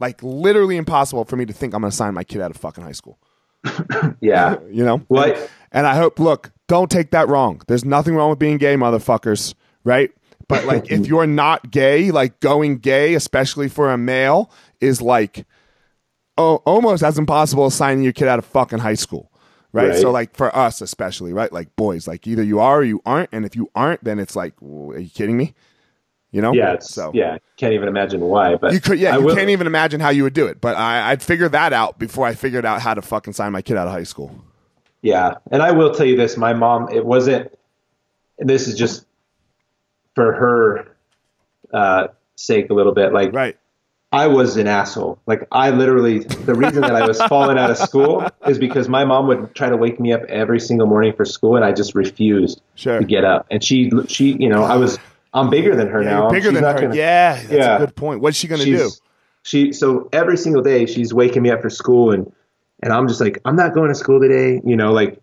Like 0.00 0.22
literally 0.22 0.76
impossible 0.76 1.24
for 1.24 1.36
me 1.36 1.44
to 1.46 1.52
think 1.52 1.74
I'm 1.74 1.82
gonna 1.82 1.92
sign 1.92 2.14
my 2.14 2.24
kid 2.24 2.40
out 2.40 2.50
of 2.50 2.56
fucking 2.56 2.82
high 2.82 2.92
school. 2.92 3.18
yeah. 4.20 4.56
you 4.70 4.84
know? 4.84 4.98
What? 5.08 5.36
And, 5.36 5.50
and 5.72 5.86
I 5.86 5.94
hope, 5.94 6.18
look, 6.18 6.50
don't 6.70 6.88
take 6.88 7.10
that 7.10 7.28
wrong. 7.28 7.60
There's 7.66 7.84
nothing 7.84 8.14
wrong 8.14 8.30
with 8.30 8.38
being 8.38 8.56
gay, 8.56 8.76
motherfuckers, 8.76 9.54
right? 9.82 10.12
But 10.46 10.66
like 10.66 10.88
if 10.90 11.04
you're 11.04 11.26
not 11.26 11.72
gay, 11.72 12.12
like 12.12 12.38
going 12.38 12.78
gay, 12.78 13.14
especially 13.14 13.68
for 13.68 13.90
a 13.90 13.98
male, 13.98 14.52
is 14.80 15.02
like 15.02 15.46
oh, 16.38 16.62
almost 16.64 17.02
as 17.02 17.18
impossible 17.18 17.66
as 17.66 17.74
signing 17.74 18.04
your 18.04 18.12
kid 18.12 18.28
out 18.28 18.38
of 18.38 18.44
fucking 18.44 18.78
high 18.78 18.94
school. 18.94 19.32
Right? 19.72 19.90
right? 19.90 19.98
So 19.98 20.12
like 20.12 20.36
for 20.36 20.54
us 20.56 20.80
especially, 20.80 21.32
right? 21.32 21.52
Like 21.52 21.74
boys, 21.74 22.06
like 22.06 22.24
either 22.28 22.42
you 22.42 22.60
are 22.60 22.78
or 22.78 22.84
you 22.84 23.02
aren't, 23.04 23.30
and 23.32 23.44
if 23.44 23.56
you 23.56 23.68
aren't, 23.74 24.04
then 24.04 24.20
it's 24.20 24.36
like, 24.36 24.54
are 24.62 24.98
you 24.98 25.10
kidding 25.10 25.36
me? 25.36 25.54
You 26.30 26.40
know? 26.40 26.52
Yeah. 26.52 26.78
so 26.78 27.10
yeah, 27.12 27.38
can't 27.56 27.74
even 27.74 27.88
imagine 27.88 28.20
why. 28.20 28.54
But 28.54 28.72
you 28.74 28.80
could, 28.80 29.00
yeah, 29.00 29.14
I 29.14 29.18
you 29.18 29.24
will. 29.24 29.34
can't 29.34 29.50
even 29.50 29.66
imagine 29.66 29.98
how 29.98 30.10
you 30.10 30.22
would 30.22 30.34
do 30.34 30.46
it. 30.46 30.60
But 30.60 30.76
I, 30.76 31.10
I'd 31.10 31.22
figure 31.22 31.48
that 31.48 31.72
out 31.72 31.98
before 31.98 32.26
I 32.26 32.34
figured 32.34 32.64
out 32.64 32.80
how 32.80 32.94
to 32.94 33.02
fucking 33.02 33.32
sign 33.32 33.50
my 33.50 33.62
kid 33.62 33.76
out 33.76 33.88
of 33.88 33.92
high 33.92 34.04
school. 34.04 34.44
Yeah, 35.02 35.34
and 35.50 35.62
I 35.62 35.72
will 35.72 35.94
tell 35.94 36.06
you 36.06 36.16
this: 36.16 36.36
my 36.36 36.52
mom, 36.52 36.88
it 36.90 37.04
wasn't. 37.04 37.50
This 38.38 38.68
is 38.68 38.76
just 38.76 39.06
for 40.14 40.32
her 40.32 40.96
uh, 41.72 42.08
sake 42.36 42.70
a 42.70 42.74
little 42.74 42.92
bit. 42.92 43.12
Like, 43.12 43.32
right. 43.32 43.56
I 44.12 44.26
was 44.26 44.56
an 44.56 44.66
asshole. 44.66 45.20
Like, 45.26 45.46
I 45.52 45.70
literally, 45.70 46.20
the 46.20 46.54
reason 46.54 46.80
that 46.82 46.96
I 46.96 47.06
was 47.06 47.20
falling 47.22 47.58
out 47.58 47.70
of 47.70 47.76
school 47.78 48.26
is 48.46 48.58
because 48.58 48.88
my 48.88 49.04
mom 49.04 49.28
would 49.28 49.54
try 49.54 49.68
to 49.68 49.76
wake 49.76 50.00
me 50.00 50.12
up 50.12 50.22
every 50.24 50.58
single 50.58 50.86
morning 50.88 51.12
for 51.12 51.24
school, 51.24 51.54
and 51.56 51.64
I 51.64 51.72
just 51.72 51.94
refused 51.94 52.60
sure. 52.74 52.98
to 52.98 53.04
get 53.04 53.24
up. 53.24 53.46
And 53.50 53.62
she, 53.62 53.90
she, 54.08 54.32
you 54.32 54.48
know, 54.48 54.64
I 54.64 54.76
was 54.76 54.98
I'm 55.32 55.48
bigger 55.48 55.76
than 55.76 55.86
her 55.88 56.02
Yeah, 56.02 56.10
now. 56.10 56.30
bigger 56.30 56.50
She's 56.50 56.60
than 56.60 56.64
her. 56.64 56.80
gonna- 56.80 56.96
yeah, 56.96 57.34
that's 57.36 57.52
Yeah. 57.52 57.76
a 57.76 57.78
good 57.78 57.94
point. 57.94 58.20
What's 58.20 58.36
she 58.36 58.48
gonna 58.48 58.64
do? 58.64 58.90
She 59.42 59.72
so 59.72 60.08
every 60.12 60.36
single 60.36 60.62
day 60.62 60.86
she's 60.86 61.14
waking 61.14 61.42
me 61.42 61.50
up 61.50 61.62
for 61.62 61.70
school 61.70 62.10
and 62.10 62.30
and 62.82 62.92
I'm 62.92 63.08
just 63.08 63.20
like 63.20 63.40
I'm 63.44 63.56
not 63.56 63.74
going 63.74 63.88
to 63.88 63.94
school 63.94 64.20
today. 64.20 64.60
You 64.64 64.76
know, 64.76 64.92
like 64.92 65.20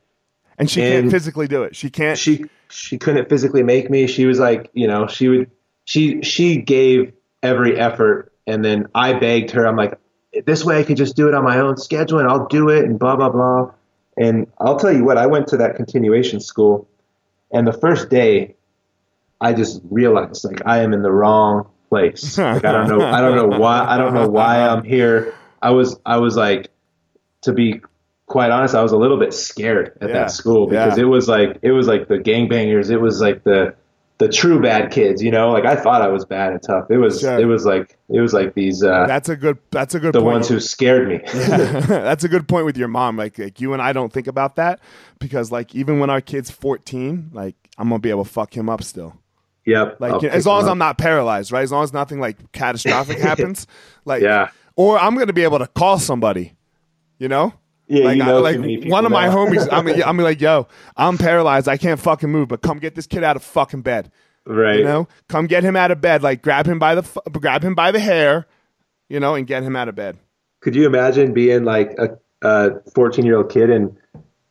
And 0.58 0.70
she 0.70 0.82
can't 0.82 1.12
physically 1.12 1.48
do 1.48 1.64
it. 1.64 1.76
She 1.76 1.90
can't. 1.90 2.18
she 2.18 2.46
she 2.70 2.98
couldn't 2.98 3.30
physically 3.30 3.64
make 3.64 3.90
me. 3.90 4.08
She 4.08 4.26
was 4.26 4.40
like, 4.40 4.70
you 4.74 4.88
know, 4.88 5.08
she 5.08 5.28
would 5.28 5.52
she 5.86 6.22
she 6.22 6.58
gave 6.62 7.14
every 7.44 7.78
effort 7.80 8.32
and 8.46 8.64
then 8.64 8.88
I 8.94 9.14
begged 9.14 9.52
her. 9.52 9.66
I'm 9.66 9.76
like, 9.76 9.98
this 10.46 10.64
way 10.64 10.80
I 10.80 10.84
could 10.84 10.98
just 10.98 11.16
do 11.16 11.28
it 11.28 11.34
on 11.34 11.44
my 11.44 11.60
own 11.60 11.78
schedule 11.78 12.20
and 12.20 12.28
I'll 12.28 12.48
do 12.48 12.70
it 12.70 12.86
and 12.86 13.00
blah 13.00 13.16
blah 13.16 13.30
blah. 13.30 13.72
And 14.18 14.48
I'll 14.60 14.80
tell 14.80 14.92
you 14.92 15.04
what, 15.04 15.18
I 15.18 15.28
went 15.28 15.48
to 15.50 15.58
that 15.58 15.76
continuation 15.76 16.40
school 16.40 16.88
and 17.52 17.68
the 17.68 17.74
first 17.74 18.10
day 18.10 18.56
I 19.40 19.54
just 19.54 19.82
realized 19.90 20.44
like 20.44 20.62
I 20.66 20.80
am 20.80 20.94
in 20.94 21.02
the 21.02 21.12
wrong 21.12 21.70
place. 21.90 22.38
Like 22.38 22.66
I 22.66 22.72
don't 22.72 22.90
know 22.90 23.06
I 23.06 23.22
don't 23.22 23.36
know 23.36 23.60
why 23.60 23.86
I 23.86 23.98
don't 23.98 24.14
know 24.14 24.28
why 24.28 24.68
I'm 24.68 24.84
here. 24.84 25.34
I 25.62 25.72
was 25.72 26.00
I 26.06 26.18
was 26.18 26.36
like 26.36 26.70
to 27.48 27.54
be 27.54 27.82
quite 28.28 28.52
honest, 28.52 28.76
I 28.76 28.84
was 28.84 28.92
a 28.92 28.98
little 28.98 29.18
bit 29.18 29.34
scared 29.34 29.98
at 30.02 30.10
Yeah. 30.10 30.14
that 30.14 30.32
school 30.32 30.68
because 30.68 30.98
Yeah. 30.98 31.04
it 31.04 31.08
was 31.08 31.28
like 31.28 31.58
it 31.62 31.72
was 31.72 31.88
like 31.88 32.08
the 32.08 32.18
gangbangers, 32.20 32.92
it 32.92 32.98
was 33.00 33.20
like 33.22 33.44
the 33.44 33.74
the 34.20 34.28
true 34.28 34.60
bad 34.60 34.92
kids, 34.92 35.22
you 35.22 35.30
know? 35.30 35.52
Like 35.52 35.64
I 35.66 35.76
thought 35.76 36.02
I 36.02 36.08
was 36.08 36.26
bad 36.26 36.52
and 36.52 36.62
tough. 36.64 36.90
It 36.90 36.98
was 36.98 37.20
Sure. 37.22 37.40
it 37.40 37.46
was 37.46 37.66
like 37.68 37.96
it 38.10 38.20
was 38.20 38.34
like 38.34 38.54
these 38.56 38.84
uh 38.84 39.06
that's 39.08 39.30
a 39.30 39.36
good. 39.36 39.58
That's 39.72 39.94
a 39.96 40.00
good. 40.00 40.14
the 40.14 40.20
point. 40.22 40.34
ones 40.34 40.50
who 40.50 40.60
scared 40.60 41.08
me. 41.08 41.20
that's 41.88 42.24
a 42.24 42.28
good 42.28 42.48
point 42.48 42.66
with 42.66 42.78
your 42.78 42.88
mom. 42.88 43.16
Like, 43.18 43.38
like 43.38 43.62
you 43.62 43.74
and 43.74 43.82
I 43.82 43.94
don't 43.94 44.12
think 44.12 44.26
about 44.28 44.56
that 44.56 44.80
because 45.20 45.52
like 45.52 45.76
even 45.76 46.00
when 46.00 46.10
our 46.10 46.22
kid's 46.22 46.50
14, 46.50 47.30
like 47.32 47.56
I'm 47.78 47.90
gonna 47.90 48.00
be 48.00 48.10
able 48.10 48.24
to 48.26 48.30
fuck 48.30 48.58
him 48.58 48.70
up 48.70 48.82
still. 48.84 49.14
yep. 49.66 49.98
Like 50.00 50.22
you 50.24 50.30
know, 50.30 50.34
as 50.34 50.46
long 50.48 50.62
as 50.62 50.66
up. 50.66 50.72
I'm 50.72 50.80
not 50.80 50.98
paralyzed, 50.98 51.52
right? 51.52 51.62
As 51.64 51.72
long 51.72 51.84
as 51.84 51.94
nothing 51.94 52.20
like 52.20 52.52
catastrophic 52.52 53.20
happens, 53.30 53.68
like 54.04 54.22
Yeah. 54.24 54.50
Or 54.76 54.98
I'm 55.00 55.16
gonna 55.16 55.32
be 55.34 55.44
able 55.44 55.60
to 55.60 55.68
call 55.68 56.00
somebody, 56.00 56.54
you 57.20 57.28
know. 57.28 57.54
Yeah, 57.90 58.04
like, 58.06 58.18
you 58.18 58.24
I- 58.24 58.32
like 58.34 58.56
too 58.56 58.62
many 58.62 58.78
people 58.78 58.92
one 58.92 59.06
of 59.06 59.12
my 59.12 59.28
homies. 59.28 59.68
I 59.72 59.82
mean, 59.82 60.04
I'm 60.06 60.18
like, 60.18 60.42
yo, 60.42 60.68
I'm 60.98 61.18
paralyzed. 61.18 61.68
I 61.70 61.78
can't 61.78 62.00
fucking 62.00 62.30
move, 62.30 62.50
but 62.50 62.62
come 62.62 62.80
get 62.80 62.96
this 62.96 63.08
kid 63.08 63.24
out 63.24 63.36
of 63.38 63.44
fucking 63.44 63.82
bed. 63.82 64.12
right. 64.46 64.80
You 64.80 64.84
know, 64.84 65.08
come 65.30 65.48
get 65.48 65.64
him 65.64 65.76
out 65.78 65.92
of 65.92 66.02
bed. 66.02 66.22
Like 66.24 66.42
grab 66.42 66.66
him 66.68 66.80
by 66.80 66.96
the 66.96 67.22
grab 67.32 67.64
him 67.64 67.76
by 67.76 67.92
the 67.92 68.00
hair, 68.00 68.46
you 69.10 69.20
know, 69.22 69.36
and 69.36 69.48
get 69.48 69.64
him 69.64 69.76
out 69.76 69.88
of 69.88 69.96
bed. 69.96 70.18
Could 70.60 70.76
you 70.76 70.86
imagine 70.86 71.34
being 71.34 71.64
like 71.64 71.98
a 71.98 72.18
a 72.46 72.82
14 72.94 73.26
year 73.26 73.38
old 73.38 73.50
kid 73.52 73.70
and 73.70 73.96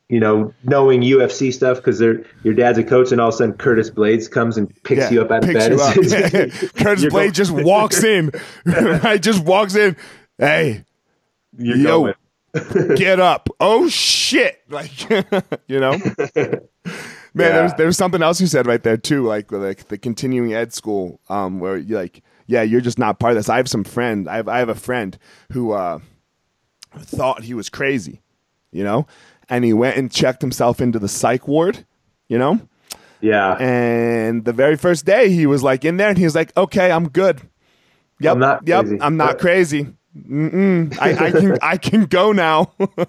you 0.09 0.19
know 0.19 0.53
knowing 0.65 1.03
UFC 1.03 1.53
stuff 1.53 1.77
because 1.77 2.01
your 2.01 2.55
dad's 2.55 2.79
a 2.79 2.85
coach 2.85 3.13
and 3.13 3.21
all 3.21 3.29
of 3.29 3.35
a 3.35 3.37
sudden 3.37 3.55
Curtis 3.55 3.91
Blaydes 3.91 4.31
comes 4.31 4.57
and 4.57 4.73
picks 4.83 5.03
Yeah, 5.03 5.11
you 5.11 5.21
up 5.23 5.31
out 5.31 5.45
of 5.45 5.53
bed. 5.53 5.73
you 5.73 5.81
up. 5.81 5.97
and 5.97 6.09
says, 6.09 6.73
Curtis 6.73 7.03
"You're 7.03 7.11
Blade 7.11 7.35
just 7.35 7.51
walks 7.53 8.03
in, 8.03 8.31
right? 8.65 9.21
Just 9.21 9.45
walks 9.45 9.75
in. 9.77 9.97
Hey, 10.39 10.85
You're 11.59 11.77
yo, 11.77 11.85
going. 12.03 12.15
Get 12.97 13.21
up. 13.21 13.49
Oh 13.61 13.89
shit. 13.89 14.63
Like, 14.69 15.09
you 15.69 15.79
know? 15.81 15.93
Man, 15.97 16.61
Yeah. 17.35 17.53
there 17.53 17.63
was 17.63 17.75
there 17.75 17.87
was 17.87 17.97
something 17.97 18.23
else 18.23 18.41
you 18.41 18.47
said 18.47 18.67
right 18.67 18.83
there 18.83 18.97
too, 18.97 19.25
like 19.25 19.53
like 19.53 19.89
the 19.89 19.99
continuing 19.99 20.55
ed 20.55 20.73
school, 20.73 21.21
um, 21.29 21.61
where 21.61 21.77
you 21.77 21.95
like, 21.97 22.23
yeah, 22.47 22.63
you're 22.63 22.81
just 22.81 22.99
not 22.99 23.19
part 23.21 23.33
of 23.33 23.37
this. 23.39 23.49
I 23.49 23.59
have 23.59 23.69
some 23.69 23.85
friend. 23.85 24.29
I 24.29 24.37
have 24.37 24.49
I 24.49 24.59
have 24.59 24.69
a 24.69 24.75
friend 24.75 25.17
who 25.53 25.73
uh, 25.73 26.01
thought 26.99 27.43
he 27.45 27.55
was 27.55 27.69
crazy, 27.69 28.23
you 28.73 28.83
know, 28.83 29.07
and 29.49 29.65
he 29.65 29.73
went 29.73 29.97
and 29.97 30.11
checked 30.11 30.41
himself 30.43 30.81
into 30.81 30.99
the 30.99 31.09
psych 31.09 31.47
ward, 31.47 31.85
you 32.29 32.39
know, 32.39 32.59
Yeah. 33.21 33.53
and 33.61 34.45
the 34.45 34.53
very 34.53 34.77
first 34.77 35.05
day 35.05 35.29
he 35.31 35.47
was 35.47 35.63
like 35.63 35.85
in 35.85 35.97
there, 35.99 36.09
and 36.09 36.19
he 36.19 36.25
was 36.25 36.35
like, 36.35 36.57
okay, 36.57 36.91
I'm 36.91 37.09
good. 37.09 37.41
Yep, 38.21 38.33
I'm 38.33 38.39
not 38.41 38.67
yep, 38.67 38.85
crazy. 38.87 39.01
I'm 39.03 39.17
not 39.17 39.31
Uh, 39.35 39.39
crazy. 39.39 39.87
Mm-mm. 40.17 40.97
I, 41.01 41.27
I 41.27 41.31
can 41.31 41.59
I 41.63 41.77
can 41.77 42.05
go 42.07 42.33
now. 42.33 42.73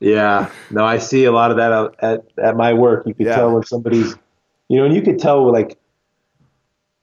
Yeah, 0.00 0.48
no, 0.70 0.84
I 0.84 0.98
see 0.98 1.24
a 1.24 1.32
lot 1.32 1.50
of 1.50 1.56
that 1.56 1.92
at, 1.98 2.24
at 2.40 2.56
my 2.56 2.72
work. 2.72 3.04
You 3.04 3.14
can 3.14 3.26
Yeah. 3.26 3.34
tell 3.34 3.52
when 3.52 3.64
somebody's, 3.64 4.14
you 4.68 4.78
know, 4.78 4.84
and 4.84 4.94
you 4.94 5.02
could 5.02 5.18
tell 5.18 5.50
like, 5.50 5.76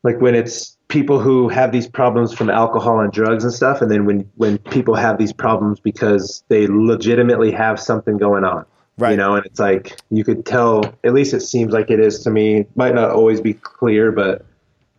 like 0.03 0.21
when 0.21 0.33
it's 0.33 0.77
people 0.87 1.19
who 1.19 1.49
have 1.49 1.73
these 1.73 1.87
problems 1.87 2.33
from 2.33 2.49
alcohol 2.49 3.01
and 3.01 3.11
drugs 3.11 3.43
and 3.43 3.51
stuff, 3.51 3.81
and 3.81 3.91
then 3.91 4.05
when 4.05 4.31
when 4.35 4.59
people 4.59 4.95
have 4.95 5.17
these 5.17 5.33
problems 5.33 5.81
because 5.81 6.41
they 6.47 6.67
legitimately 6.67 7.51
have 7.51 7.81
something 7.81 8.17
going 8.17 8.45
on, 8.45 8.65
Right. 8.97 9.11
You 9.11 9.17
know, 9.17 9.35
and 9.35 9.45
it's 9.45 9.59
like 9.59 9.97
you 10.09 10.23
could 10.23 10.45
tell. 10.45 10.85
At 11.03 11.13
least 11.13 11.33
it 11.33 11.41
seems 11.41 11.73
like 11.73 11.91
it 11.91 11.99
is 11.99 12.19
to 12.23 12.29
me. 12.29 12.65
Might 12.75 12.95
not 12.95 13.11
always 13.11 13.41
be 13.41 13.55
clear, 13.55 14.13
but 14.13 14.45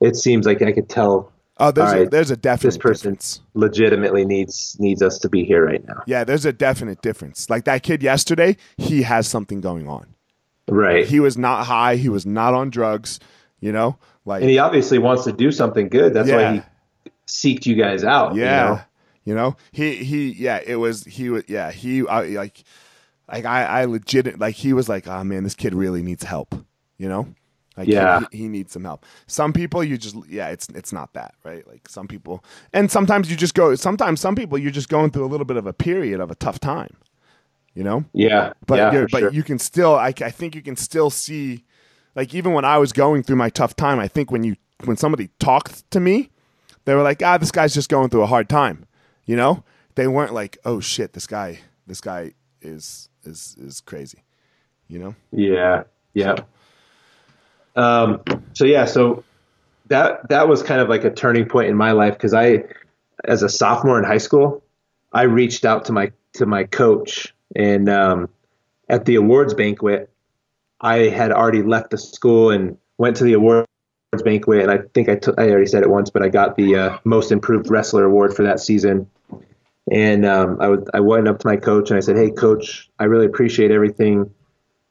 it 0.02 0.16
seems 0.16 0.44
like 0.44 0.60
I 0.60 0.72
could 0.72 0.90
tell 0.90 1.32
Oh, 1.58 1.70
there's 1.70 1.88
All 1.90 1.96
a, 1.96 2.00
right, 2.00 2.10
there's 2.10 2.30
a 2.30 2.36
definite 2.36 2.68
this 2.72 2.78
person 2.78 3.12
difference. 3.12 3.40
legitimately 3.54 4.26
needs 4.26 4.76
needs 4.78 5.00
us 5.02 5.18
to 5.20 5.28
be 5.28 5.44
here 5.44 5.64
right 5.64 5.82
now. 5.86 6.02
Yeah, 6.06 6.22
there's 6.24 6.44
a 6.44 6.52
definite 6.52 7.00
difference. 7.00 7.48
Like 7.48 7.64
that 7.64 7.82
kid 7.82 8.02
yesterday, 8.02 8.56
he 8.76 9.02
has 9.02 9.26
something 9.26 9.60
going 9.62 9.88
on. 9.88 10.14
Right. 10.68 11.06
He 11.06 11.18
was 11.20 11.38
not 11.38 11.64
high. 11.66 11.96
He 11.96 12.08
was 12.10 12.26
not 12.26 12.52
on 12.52 12.68
drugs. 12.70 13.20
You 13.60 13.72
know, 13.72 13.96
like 14.26 14.42
and 14.42 14.50
he 14.50 14.58
obviously 14.58 14.98
wants 14.98 15.24
to 15.24 15.32
do 15.32 15.50
something 15.50 15.88
good. 15.88 16.12
That's 16.12 16.28
Yeah. 16.28 16.36
why 16.36 16.64
he 17.04 17.10
seeked 17.26 17.64
you 17.64 17.74
guys 17.74 18.04
out. 18.04 18.34
you 18.34 18.42
yeah, 18.42 18.62
know? 18.66 18.80
you 19.24 19.34
know, 19.34 19.56
he 19.72 19.94
he 19.96 20.32
yeah, 20.32 20.60
it 20.64 20.76
was 20.76 21.04
he 21.04 21.30
was 21.30 21.44
yeah 21.48 21.70
he 21.70 22.06
I, 22.06 22.22
like 22.24 22.64
like 23.32 23.46
I 23.46 23.64
I 23.64 23.84
legit 23.86 24.38
like 24.38 24.56
he 24.56 24.74
was 24.74 24.90
like 24.90 25.08
oh 25.08 25.24
man, 25.24 25.42
this 25.42 25.54
kid 25.54 25.74
really 25.74 26.02
needs 26.02 26.22
help. 26.24 26.54
You 26.98 27.08
know. 27.08 27.28
Like 27.76 27.88
Yeah. 27.88 28.20
he, 28.30 28.38
he 28.38 28.48
needs 28.48 28.72
some 28.72 28.84
help. 28.84 29.04
Some 29.26 29.52
people 29.52 29.84
you 29.84 29.98
just 29.98 30.16
yeah, 30.28 30.48
it's 30.48 30.68
it's 30.70 30.92
not 30.92 31.12
that, 31.14 31.34
right? 31.44 31.66
Like 31.66 31.88
some 31.88 32.08
people 32.08 32.44
and 32.72 32.90
sometimes 32.90 33.30
you 33.30 33.36
just 33.36 33.54
go 33.54 33.74
sometimes 33.74 34.20
some 34.20 34.34
people 34.34 34.56
you're 34.58 34.70
just 34.70 34.88
going 34.88 35.10
through 35.10 35.24
a 35.24 35.28
little 35.28 35.44
bit 35.46 35.56
of 35.56 35.66
a 35.66 35.72
period 35.72 36.20
of 36.20 36.30
a 36.30 36.34
tough 36.34 36.58
time. 36.60 36.96
You 37.74 37.84
know? 37.84 38.04
Yeah. 38.14 38.54
but 38.66 38.76
yeah, 38.78 39.06
but 39.12 39.18
sure. 39.18 39.32
you 39.32 39.42
can 39.42 39.58
still 39.58 39.94
I, 39.94 40.08
I 40.22 40.30
think 40.30 40.54
you 40.54 40.62
can 40.62 40.76
still 40.76 41.10
see 41.10 41.64
like 42.14 42.34
even 42.34 42.52
when 42.54 42.64
I 42.64 42.78
was 42.78 42.92
going 42.92 43.22
through 43.22 43.36
my 43.36 43.50
tough 43.50 43.76
time 43.76 43.98
I 43.98 44.08
think 44.08 44.30
when 44.30 44.44
you 44.44 44.56
when 44.84 44.96
somebody 44.96 45.28
talked 45.38 45.90
to 45.90 46.00
me 46.00 46.30
they 46.86 46.94
were 46.94 47.02
like 47.02 47.22
ah 47.22 47.36
this 47.36 47.50
guy's 47.52 47.74
just 47.74 47.90
going 47.90 48.08
through 48.08 48.22
a 48.22 48.26
hard 48.26 48.48
time 48.48 48.86
you 49.26 49.36
know 49.36 49.62
they 49.94 50.06
weren't 50.06 50.32
like 50.32 50.56
oh 50.64 50.80
shit 50.80 51.12
this 51.12 51.26
guy 51.26 51.58
this 51.86 52.00
guy 52.00 52.32
is 52.62 53.10
is 53.24 53.56
is 53.58 53.80
crazy 53.82 54.22
you 54.88 54.98
know 54.98 55.14
Yeah. 55.32 55.82
Yeah. 56.14 56.36
Um, 57.76 58.22
so 58.54 58.64
yeah, 58.64 58.86
so 58.86 59.24
that 59.86 60.28
that 60.30 60.48
was 60.48 60.62
kind 60.62 60.80
of 60.80 60.88
like 60.88 61.04
a 61.04 61.10
turning 61.10 61.46
point 61.46 61.68
in 61.68 61.76
my 61.76 61.92
life 61.92 62.14
because 62.14 62.34
I, 62.34 62.64
as 63.24 63.42
a 63.42 63.48
sophomore 63.48 63.98
in 63.98 64.04
high 64.04 64.18
school, 64.18 64.64
I 65.12 65.22
reached 65.22 65.64
out 65.64 65.84
to 65.86 65.92
my 65.92 66.12
to 66.34 66.46
my 66.46 66.64
coach 66.64 67.34
and 67.54 67.88
um, 67.88 68.28
at 68.88 69.04
the 69.04 69.16
awards 69.16 69.54
banquet, 69.54 70.10
I 70.80 71.08
had 71.08 71.32
already 71.32 71.62
left 71.62 71.90
the 71.90 71.98
school 71.98 72.50
and 72.50 72.76
went 72.98 73.16
to 73.16 73.24
the 73.24 73.34
awards 73.34 73.66
banquet, 74.24 74.62
and 74.62 74.70
I 74.70 74.78
think 74.94 75.08
I 75.08 75.18
I 75.38 75.48
already 75.48 75.66
said 75.66 75.82
it 75.82 75.90
once, 75.90 76.10
but 76.10 76.22
I 76.22 76.28
got 76.28 76.56
the 76.56 76.76
uh, 76.76 76.98
most 77.04 77.32
improved 77.32 77.70
wrestler 77.70 78.04
award 78.04 78.34
for 78.34 78.42
that 78.44 78.60
season. 78.60 79.08
And 79.88 80.26
um, 80.26 80.58
I, 80.60 80.68
would, 80.68 80.90
I 80.94 81.00
went 81.00 81.28
up 81.28 81.38
to 81.38 81.46
my 81.46 81.56
coach 81.56 81.90
and 81.90 81.96
I 81.96 82.00
said, 82.00 82.16
"Hey, 82.16 82.30
coach, 82.30 82.90
I 82.98 83.04
really 83.04 83.26
appreciate 83.26 83.70
everything, 83.70 84.30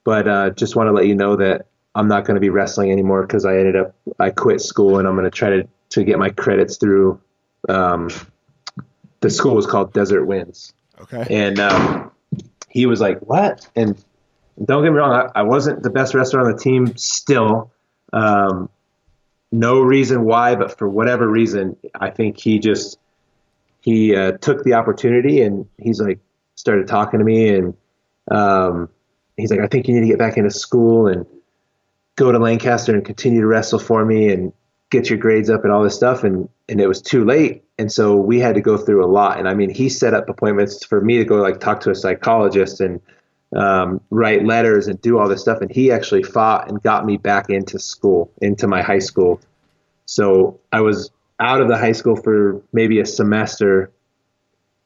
but 0.04 0.28
uh, 0.28 0.50
just 0.52 0.76
want 0.76 0.88
to 0.88 0.94
let 0.94 1.06
you 1.06 1.16
know 1.16 1.36
that 1.36 1.68
I'm 1.96 2.08
not 2.08 2.26
going 2.26 2.36
to 2.36 2.42
be 2.42 2.50
wrestling 2.50 2.92
anymore 2.92 3.22
because 3.22 3.46
I 3.46 3.58
ended 3.58 3.76
up 3.76 3.96
I 4.20 4.30
quit 4.30 4.62
school 4.62 5.00
and 5.00 5.08
I'm 5.08 5.16
going 5.16 5.26
to 5.26 5.32
try 5.32 5.50
to 5.50 5.68
to 5.92 6.04
get 6.04 6.20
my 6.20 6.30
credits 6.30 6.78
through. 6.78 7.22
Um, 7.70 8.10
the 9.22 9.30
school 9.30 9.56
was 9.56 9.66
called 9.66 9.94
Desert 9.94 10.26
Winds, 10.26 10.74
okay 11.02 11.26
and 11.30 11.60
um, 11.60 12.12
he 12.70 12.86
was 12.86 13.02
like, 13.02 13.20
"What?" 13.20 13.68
And 13.76 14.04
don't 14.64 14.84
get 14.84 14.92
me 14.92 14.98
wrong, 14.98 15.32
I, 15.36 15.40
I 15.40 15.44
wasn't 15.44 15.84
the 15.84 15.90
best 15.90 16.14
wrestler 16.14 16.42
on 16.42 16.52
the 16.52 16.58
team 16.58 16.96
still. 16.98 17.72
Um, 18.14 18.70
no 19.52 19.80
reason 19.82 20.24
why, 20.24 20.56
but 20.56 20.78
for 20.78 20.88
whatever 20.88 21.28
reason, 21.28 21.78
I 21.94 22.10
think 22.10 22.40
he 22.40 22.60
just 22.60 23.00
he 23.82 24.16
uh, 24.16 24.34
took 24.34 24.64
the 24.64 24.74
opportunity 24.74 25.42
and 25.42 25.68
he's 25.78 26.02
like 26.02 26.20
started 26.56 26.88
talking 26.88 27.20
to 27.20 27.26
me 27.26 27.50
and 27.50 27.74
um, 28.32 28.90
he's 29.38 29.52
like, 29.52 29.60
I 29.60 29.68
think 29.68 29.88
you 29.88 29.94
need 29.94 30.02
to 30.02 30.08
get 30.08 30.18
back 30.18 30.38
into 30.38 30.52
school 30.52 31.08
and 31.08 31.26
go 32.16 32.32
to 32.32 32.40
Lancaster 32.40 32.94
and 32.94 33.06
continue 33.06 33.42
to 33.42 33.48
wrestle 33.48 33.80
for 33.80 34.06
me 34.06 34.32
and 34.32 34.54
get 34.90 35.10
your 35.10 35.20
grades 35.20 35.50
up 35.50 35.64
and 35.64 35.74
all 35.74 35.84
this 35.84 35.96
stuff. 35.96 36.24
And 36.24 36.50
and 36.68 36.82
it 36.82 36.88
was 36.88 37.02
too 37.02 37.24
late, 37.26 37.64
and 37.78 37.92
so 37.92 38.16
we 38.16 38.40
had 38.40 38.56
to 38.56 38.62
go 38.62 38.78
through 38.78 39.06
a 39.06 39.08
lot. 39.08 39.38
And 39.38 39.48
I 39.48 39.54
mean, 39.54 39.70
he 39.70 39.90
set 39.90 40.14
up 40.14 40.30
appointments 40.30 40.84
for 40.84 41.00
me 41.00 41.18
to 41.18 41.26
go 41.26 41.36
like 41.36 41.60
talk 41.60 41.82
to 41.82 41.92
a 41.92 41.96
psychologist 41.96 42.82
and 42.82 43.02
um, 43.56 44.02
write 44.10 44.46
letters 44.46 44.88
and 44.88 45.00
do 45.02 45.20
all 45.20 45.28
this 45.28 45.42
stuff. 45.42 45.62
And 45.62 45.72
he 45.72 45.92
actually 45.92 46.24
fought 46.24 46.70
and 46.70 46.82
got 46.82 47.06
me 47.06 47.18
back 47.18 47.50
into 47.50 47.80
school, 47.80 48.32
into 48.42 48.68
my 48.68 48.82
high 48.82 49.00
school. 49.00 49.42
So 50.06 50.60
I 50.72 50.82
was 50.82 51.12
out 51.40 51.62
of 51.62 51.68
the 51.68 51.78
high 51.78 51.92
school 51.92 52.16
for 52.16 52.62
maybe 52.74 53.00
a 53.00 53.06
semester. 53.06 53.92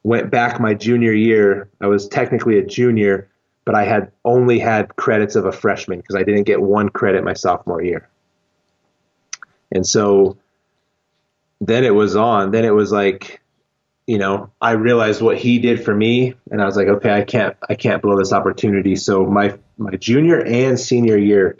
Went 0.03 0.31
back 0.31 0.59
my 0.59 0.73
junior 0.73 1.13
year. 1.13 1.69
I 1.81 1.87
was 1.87 2.07
technically 2.07 2.57
a 2.57 2.65
junior, 2.65 3.28
but 3.69 3.75
I 3.75 3.83
had 3.83 4.11
only 4.25 4.57
had 4.57 4.95
credits 4.95 5.35
of 5.35 5.45
a 5.45 5.51
freshman 5.51 5.99
because 5.99 6.15
I 6.15 6.23
didn't 6.23 6.45
get 6.45 6.59
one 6.59 6.89
credit 6.89 7.23
my 7.23 7.35
sophomore 7.35 7.83
year. 7.83 8.09
And 9.71 9.85
so 9.85 10.39
then 11.61 11.83
it 11.83 11.93
was 11.93 12.15
on. 12.15 12.49
Then 12.49 12.65
it 12.65 12.73
was 12.73 12.91
like, 12.91 13.41
you 14.07 14.17
know, 14.17 14.51
I 14.59 14.71
realized 14.71 15.21
what 15.21 15.37
he 15.37 15.59
did 15.59 15.85
for 15.85 15.93
me, 15.93 16.33
and 16.49 16.63
I 16.63 16.65
was 16.65 16.75
like, 16.77 16.87
okay, 16.87 17.11
I 17.11 17.23
can't, 17.23 17.55
I 17.69 17.75
can't 17.75 18.01
blow 18.01 18.17
this 18.17 18.33
opportunity. 18.33 18.95
So 18.95 19.27
my 19.27 19.59
my 19.77 19.91
junior 19.97 20.43
and 20.43 20.79
senior 20.79 21.17
year, 21.17 21.55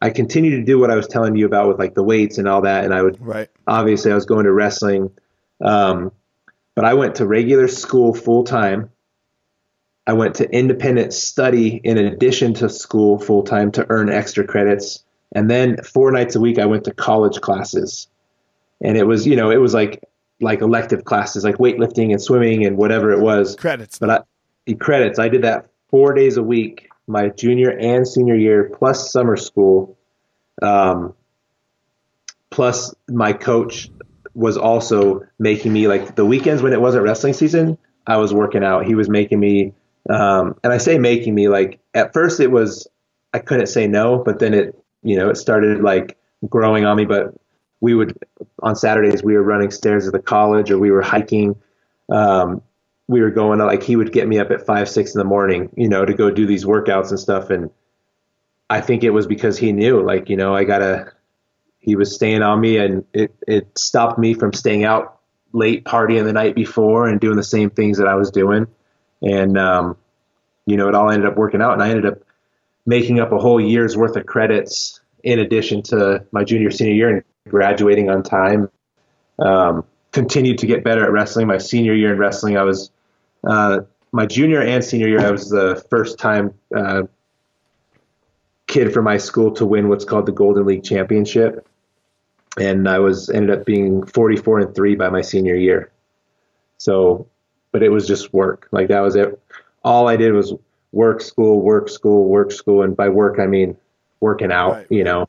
I 0.00 0.10
continued 0.10 0.56
to 0.56 0.64
do 0.64 0.80
what 0.80 0.90
I 0.90 0.96
was 0.96 1.06
telling 1.06 1.36
you 1.36 1.46
about 1.46 1.68
with 1.68 1.78
like 1.78 1.94
the 1.94 2.02
weights 2.02 2.38
and 2.38 2.48
all 2.48 2.62
that, 2.62 2.84
and 2.84 2.92
I 2.92 3.02
would 3.02 3.24
Right. 3.24 3.48
obviously 3.68 4.10
I 4.10 4.16
was 4.16 4.26
going 4.26 4.46
to 4.46 4.52
wrestling, 4.52 5.12
um, 5.60 6.10
but 6.74 6.84
I 6.84 6.94
went 6.94 7.14
to 7.16 7.24
regular 7.24 7.68
school 7.68 8.14
full 8.14 8.42
time. 8.42 8.90
I 10.06 10.12
went 10.12 10.34
to 10.36 10.50
independent 10.50 11.12
study 11.12 11.80
in 11.84 11.96
addition 11.96 12.54
to 12.54 12.68
school 12.68 13.18
full 13.18 13.42
time 13.42 13.70
to 13.72 13.86
earn 13.88 14.10
extra 14.10 14.44
credits, 14.44 15.04
and 15.32 15.50
then 15.50 15.76
four 15.82 16.10
nights 16.10 16.34
a 16.34 16.40
week 16.40 16.58
I 16.58 16.66
went 16.66 16.84
to 16.84 16.92
college 16.92 17.40
classes, 17.40 18.08
and 18.80 18.96
it 18.96 19.06
was 19.06 19.26
you 19.26 19.36
know 19.36 19.50
it 19.50 19.60
was 19.60 19.74
like 19.74 20.02
like 20.40 20.60
elective 20.60 21.04
classes 21.04 21.44
like 21.44 21.56
weightlifting 21.56 22.10
and 22.10 22.20
swimming 22.20 22.66
and 22.66 22.76
whatever 22.76 23.12
it 23.12 23.20
was. 23.20 23.54
Credits. 23.56 23.98
But 23.98 24.10
I, 24.10 24.20
the 24.66 24.74
credits, 24.74 25.18
I 25.18 25.28
did 25.28 25.42
that 25.42 25.68
four 25.88 26.14
days 26.14 26.36
a 26.36 26.42
week, 26.42 26.88
my 27.06 27.28
junior 27.28 27.70
and 27.70 28.06
senior 28.06 28.34
year, 28.34 28.70
plus 28.74 29.12
summer 29.12 29.36
school. 29.36 29.96
Um, 30.60 31.14
plus, 32.50 32.94
my 33.08 33.32
coach 33.32 33.88
was 34.34 34.56
also 34.56 35.26
making 35.38 35.72
me 35.72 35.88
like 35.88 36.14
the 36.16 36.24
weekends 36.24 36.62
when 36.62 36.72
it 36.72 36.80
wasn't 36.80 37.04
wrestling 37.04 37.34
season, 37.34 37.78
I 38.06 38.16
was 38.16 38.32
working 38.32 38.64
out. 38.64 38.86
He 38.86 38.94
was 38.94 39.08
making 39.08 39.38
me, 39.38 39.74
um, 40.10 40.56
and 40.64 40.72
I 40.72 40.78
say 40.78 40.98
making 40.98 41.34
me 41.34 41.48
like 41.48 41.80
at 41.94 42.12
first 42.12 42.40
it 42.40 42.50
was 42.50 42.86
I 43.32 43.38
couldn't 43.38 43.66
say 43.66 43.86
no, 43.86 44.18
but 44.18 44.38
then 44.38 44.54
it 44.54 44.78
you 45.02 45.16
know 45.16 45.30
it 45.30 45.36
started 45.36 45.82
like 45.82 46.18
growing 46.48 46.84
on 46.84 46.96
me. 46.96 47.04
But 47.04 47.34
we 47.80 47.94
would 47.94 48.16
on 48.62 48.76
Saturdays 48.76 49.22
we 49.22 49.34
were 49.34 49.42
running 49.42 49.70
stairs 49.70 50.06
at 50.06 50.12
the 50.12 50.20
college 50.20 50.70
or 50.70 50.78
we 50.78 50.90
were 50.90 51.02
hiking. 51.02 51.56
Um, 52.10 52.62
we 53.08 53.20
were 53.20 53.30
going 53.30 53.58
to 53.58 53.66
like 53.66 53.82
he 53.82 53.96
would 53.96 54.12
get 54.12 54.28
me 54.28 54.38
up 54.38 54.50
at 54.50 54.64
five 54.64 54.88
six 54.88 55.14
in 55.14 55.18
the 55.18 55.24
morning 55.24 55.68
you 55.76 55.88
know 55.88 56.04
to 56.04 56.14
go 56.14 56.30
do 56.30 56.46
these 56.46 56.64
workouts 56.64 57.10
and 57.10 57.18
stuff 57.18 57.50
and 57.50 57.70
i 58.70 58.80
think 58.80 59.04
it 59.04 59.10
was 59.10 59.26
because 59.26 59.58
he 59.58 59.72
knew 59.72 60.00
like 60.00 60.28
you 60.28 60.36
know 60.36 60.54
i 60.54 60.64
gotta 60.64 61.12
he 61.78 61.96
was 61.96 62.14
staying 62.14 62.42
on 62.42 62.60
me 62.60 62.78
and 62.78 63.04
it 63.12 63.34
it 63.46 63.66
stopped 63.76 64.18
me 64.18 64.34
from 64.34 64.52
staying 64.52 64.84
out 64.84 65.18
late 65.52 65.84
partying 65.84 66.24
the 66.24 66.32
night 66.32 66.54
before 66.54 67.06
and 67.06 67.20
doing 67.20 67.36
the 67.36 67.42
same 67.42 67.68
things 67.68 67.98
that 67.98 68.08
i 68.08 68.14
was 68.14 68.30
doing 68.30 68.66
and 69.22 69.56
um 69.58 69.96
you 70.66 70.76
know 70.76 70.88
it 70.88 70.94
all 70.94 71.10
ended 71.10 71.28
up 71.28 71.36
working 71.36 71.62
out 71.62 71.72
and 71.72 71.82
i 71.82 71.88
ended 71.88 72.06
up 72.06 72.18
making 72.84 73.20
up 73.20 73.32
a 73.32 73.38
whole 73.38 73.60
year's 73.60 73.96
worth 73.96 74.16
of 74.16 74.26
credits 74.26 75.00
in 75.22 75.38
addition 75.38 75.82
to 75.82 76.24
my 76.32 76.44
junior 76.44 76.70
senior 76.70 76.94
year 76.94 77.08
and 77.08 77.22
graduating 77.48 78.10
on 78.10 78.22
time 78.22 78.68
um, 79.38 79.84
continued 80.12 80.58
to 80.58 80.66
get 80.66 80.84
better 80.84 81.04
at 81.04 81.10
wrestling. 81.10 81.46
My 81.46 81.58
senior 81.58 81.94
year 81.94 82.12
in 82.12 82.18
wrestling, 82.18 82.56
I 82.56 82.62
was 82.62 82.90
uh, 83.44 83.80
my 84.12 84.26
junior 84.26 84.60
and 84.60 84.84
senior 84.84 85.08
year. 85.08 85.20
I 85.20 85.30
was 85.30 85.48
the 85.48 85.84
first 85.90 86.18
time 86.18 86.54
uh, 86.74 87.02
kid 88.66 88.92
from 88.92 89.04
my 89.04 89.16
school 89.16 89.52
to 89.52 89.66
win 89.66 89.88
what's 89.88 90.04
called 90.04 90.26
the 90.26 90.32
Golden 90.32 90.66
League 90.66 90.84
Championship, 90.84 91.66
and 92.58 92.88
I 92.88 92.98
was 92.98 93.30
ended 93.30 93.58
up 93.58 93.66
being 93.66 94.06
44 94.06 94.60
and 94.60 94.74
three 94.74 94.94
by 94.94 95.08
my 95.08 95.22
senior 95.22 95.56
year. 95.56 95.90
So, 96.78 97.26
but 97.72 97.82
it 97.82 97.88
was 97.88 98.06
just 98.06 98.32
work. 98.32 98.68
Like 98.70 98.88
that 98.88 99.00
was 99.00 99.16
it. 99.16 99.40
All 99.82 100.08
I 100.08 100.16
did 100.16 100.32
was 100.32 100.54
work, 100.92 101.20
school, 101.20 101.60
work, 101.60 101.88
school, 101.88 102.28
work, 102.28 102.52
school, 102.52 102.82
and 102.82 102.96
by 102.96 103.08
work 103.08 103.38
I 103.40 103.46
mean 103.46 103.76
working 104.20 104.52
out. 104.52 104.72
Right. 104.72 104.86
You 104.90 105.04
know. 105.04 105.28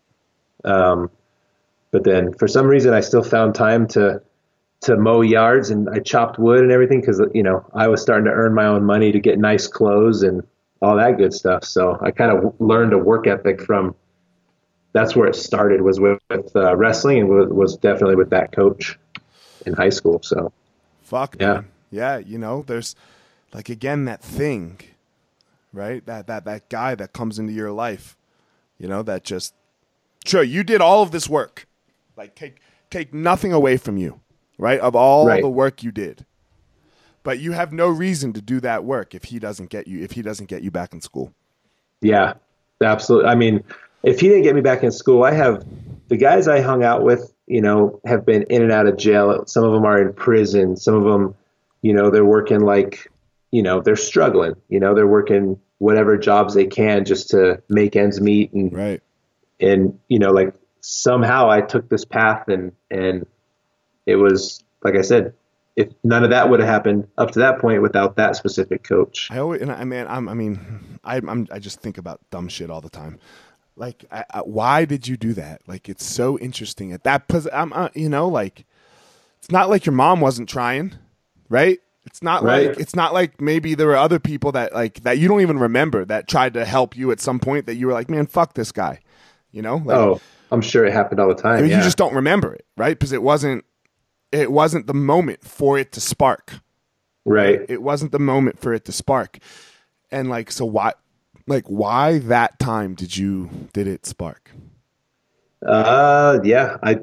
Um, 0.63 1.09
but 1.91 2.03
then 2.03 2.33
for 2.33 2.47
some 2.47 2.67
reason 2.67 2.93
I 2.93 2.99
still 2.99 3.23
found 3.23 3.55
time 3.55 3.87
to 3.89 4.21
to 4.81 4.97
mow 4.97 5.21
yards 5.21 5.69
and 5.69 5.89
I 5.89 5.99
chopped 5.99 6.37
wood 6.37 6.59
and 6.59 6.71
everything 6.71 6.99
because 6.99 7.21
you 7.33 7.43
know 7.43 7.65
I 7.73 7.87
was 7.87 8.01
starting 8.01 8.25
to 8.25 8.31
earn 8.31 8.53
my 8.53 8.65
own 8.65 8.83
money 8.83 9.11
to 9.11 9.19
get 9.19 9.39
nice 9.39 9.67
clothes 9.67 10.23
and 10.23 10.43
all 10.81 10.97
that 10.97 11.17
good 11.17 11.33
stuff. 11.33 11.63
So 11.63 11.97
I 12.01 12.11
kind 12.11 12.31
of 12.31 12.55
learned 12.59 12.93
a 12.93 12.97
work 12.97 13.25
ethic 13.25 13.61
from. 13.61 13.95
That's 14.91 15.15
where 15.15 15.27
it 15.27 15.35
started 15.35 15.81
was 15.81 15.99
with, 15.99 16.19
with 16.29 16.55
uh, 16.55 16.75
wrestling 16.75 17.21
and 17.21 17.27
was, 17.27 17.49
was 17.49 17.77
definitely 17.77 18.15
with 18.15 18.29
that 18.29 18.51
coach 18.51 18.99
in 19.65 19.73
high 19.73 19.89
school. 19.89 20.21
So 20.21 20.53
Fuck. 21.01 21.37
Yeah. 21.39 21.53
Man. 21.53 21.65
Yeah. 21.93 22.17
You 22.17 22.37
know, 22.37 22.63
there's 22.65 22.95
like 23.53 23.69
again 23.69 24.05
that 24.05 24.21
thing, 24.21 24.79
right? 25.71 26.05
That 26.05 26.27
that 26.27 26.45
that 26.45 26.69
guy 26.69 26.95
that 26.95 27.13
comes 27.13 27.37
into 27.39 27.53
your 27.53 27.71
life, 27.71 28.17
you 28.77 28.87
know, 28.87 29.03
that 29.03 29.23
just 29.23 29.53
sure 30.25 30.43
you 30.43 30.63
did 30.63 30.81
all 30.81 31.03
of 31.03 31.11
this 31.11 31.29
work, 31.29 31.67
like 32.17 32.35
take 32.35 32.59
take 32.89 33.13
nothing 33.13 33.53
away 33.53 33.77
from 33.77 33.97
you, 33.97 34.19
right? 34.57 34.79
Of 34.79 34.95
all 34.95 35.27
Right. 35.27 35.41
the 35.41 35.49
work 35.49 35.83
you 35.83 35.91
did, 35.91 36.25
but 37.23 37.39
you 37.39 37.51
have 37.51 37.71
no 37.71 37.87
reason 37.89 38.33
to 38.33 38.41
do 38.41 38.59
that 38.61 38.83
work 38.83 39.13
if 39.13 39.25
he 39.25 39.39
doesn't 39.39 39.69
get 39.69 39.87
you 39.87 40.03
if 40.03 40.11
he 40.13 40.21
doesn't 40.21 40.47
get 40.49 40.63
you 40.63 40.71
back 40.71 40.93
in 40.93 41.01
school. 41.01 41.31
Yeah, 42.01 42.33
absolutely. 42.83 43.29
I 43.29 43.35
mean, 43.35 43.63
if 44.03 44.19
he 44.19 44.27
didn't 44.29 44.43
get 44.43 44.55
me 44.55 44.61
back 44.61 44.83
in 44.83 44.91
school, 44.91 45.23
I 45.23 45.31
have 45.33 45.63
the 46.09 46.17
guys 46.17 46.47
I 46.47 46.59
hung 46.59 46.83
out 46.83 47.03
with, 47.03 47.33
you 47.47 47.61
know, 47.61 47.99
have 48.05 48.25
been 48.25 48.43
in 48.43 48.61
and 48.61 48.71
out 48.71 48.87
of 48.87 48.97
jail. 48.97 49.45
Some 49.45 49.63
of 49.63 49.71
them 49.71 49.85
are 49.85 50.01
in 50.01 50.11
prison. 50.13 50.75
Some 50.75 50.95
of 50.95 51.03
them, 51.05 51.33
you 51.83 51.93
know, 51.93 52.09
they're 52.09 52.25
working 52.25 52.61
like, 52.61 53.11
you 53.51 53.61
know, 53.61 53.79
they're 53.81 53.95
struggling. 53.95 54.55
You 54.69 54.79
know, 54.79 54.95
they're 54.95 55.05
working 55.05 55.59
whatever 55.77 56.17
jobs 56.17 56.55
they 56.55 56.65
can 56.65 57.05
just 57.05 57.29
to 57.29 57.61
make 57.69 57.95
ends 57.95 58.19
meet 58.19 58.51
and 58.53 58.73
Right. 58.73 59.01
and 59.59 59.99
you 60.07 60.17
know, 60.17 60.31
like 60.31 60.55
somehow 60.81 61.51
I 61.51 61.61
took 61.61 61.87
this 61.89 62.05
path 62.05 62.47
and 62.47 62.71
and 62.89 63.27
it 64.07 64.15
was 64.15 64.63
like 64.83 64.95
I 64.95 65.01
said, 65.01 65.33
if 65.75 65.89
none 66.03 66.23
of 66.23 66.29
that 66.31 66.49
would 66.49 66.59
have 66.59 66.69
happened 66.69 67.07
up 67.17 67.31
to 67.31 67.39
that 67.39 67.59
point 67.59 67.81
without 67.81 68.15
that 68.17 68.35
specific 68.35 68.83
coach. 68.83 69.29
I 69.31 69.37
always, 69.39 69.61
and 69.61 69.71
I 69.71 69.83
mean, 69.85 70.05
I'm, 70.07 70.29
I 70.29 70.33
mean, 70.33 70.99
I, 71.03 71.17
I'm, 71.17 71.47
I 71.51 71.57
just 71.59 71.79
think 71.79 71.97
about 71.97 72.19
dumb 72.31 72.47
shit 72.47 72.69
all 72.69 72.81
the 72.81 72.89
time. 72.91 73.17
Like, 73.75 74.05
I, 74.11 74.23
I, 74.29 74.39
why 74.41 74.85
did 74.85 75.07
you 75.07 75.17
do 75.17 75.33
that? 75.33 75.61
Like, 75.65 75.89
it's 75.89 76.05
so 76.05 76.37
interesting 76.37 76.91
at 76.93 77.03
that. 77.05 77.27
Pos- 77.27 77.47
I'm, 77.51 77.73
uh, 77.73 77.89
you 77.95 78.07
know, 78.09 78.27
like, 78.27 78.65
it's 79.39 79.49
not 79.49 79.67
like 79.69 79.85
your 79.87 79.93
mom 79.93 80.19
wasn't 80.21 80.47
trying, 80.47 80.93
right? 81.49 81.79
It's 82.05 82.21
not 82.21 82.43
Right. 82.43 82.67
like 82.69 82.79
it's 82.79 82.95
not 82.95 83.13
like 83.13 83.39
maybe 83.39 83.75
there 83.75 83.87
were 83.87 83.95
other 83.95 84.19
people 84.19 84.51
that 84.53 84.73
like 84.73 85.03
that 85.03 85.17
you 85.19 85.27
don't 85.27 85.41
even 85.41 85.57
remember 85.59 86.03
that 86.05 86.27
tried 86.27 86.53
to 86.55 86.65
help 86.65 86.97
you 86.97 87.11
at 87.11 87.19
some 87.19 87.39
point 87.39 87.65
that 87.67 87.75
you 87.75 87.87
were 87.87 87.93
like, 87.93 88.09
man, 88.09 88.27
fuck 88.27 88.53
this 88.55 88.71
guy, 88.71 88.99
you 89.51 89.61
know? 89.61 89.77
Like, 89.77 89.97
Oh, 89.97 90.21
I'm 90.51 90.61
sure 90.61 90.85
it 90.85 90.91
happened 90.93 91.19
all 91.21 91.29
the 91.29 91.35
time. 91.41 91.59
I 91.59 91.61
mean, 91.61 91.71
yeah. 91.71 91.77
you 91.77 91.83
just 91.83 91.97
don't 91.97 92.13
remember 92.13 92.53
it, 92.53 92.65
right? 92.75 92.97
Because 92.97 93.13
it 93.13 93.23
wasn't, 93.23 93.63
it 94.33 94.51
wasn't 94.51 94.87
the 94.87 94.93
moment 94.93 95.43
for 95.43 95.77
it 95.77 95.91
to 95.93 96.01
spark 96.01 96.53
right. 97.25 97.61
it 97.69 97.81
wasn't 97.81 98.11
the 98.11 98.19
moment 98.19 98.59
for 98.59 98.73
it 98.73 98.83
to 98.85 98.91
spark 98.91 99.37
and 100.11 100.29
like 100.29 100.51
so 100.51 100.65
why 100.65 100.91
like 101.47 101.65
why 101.67 102.17
that 102.19 102.59
time 102.59 102.95
did 102.95 103.15
you 103.15 103.49
did 103.73 103.87
it 103.87 104.05
spark 104.05 104.51
Uh, 105.65 106.39
yeah, 106.43 106.77
I. 106.83 106.99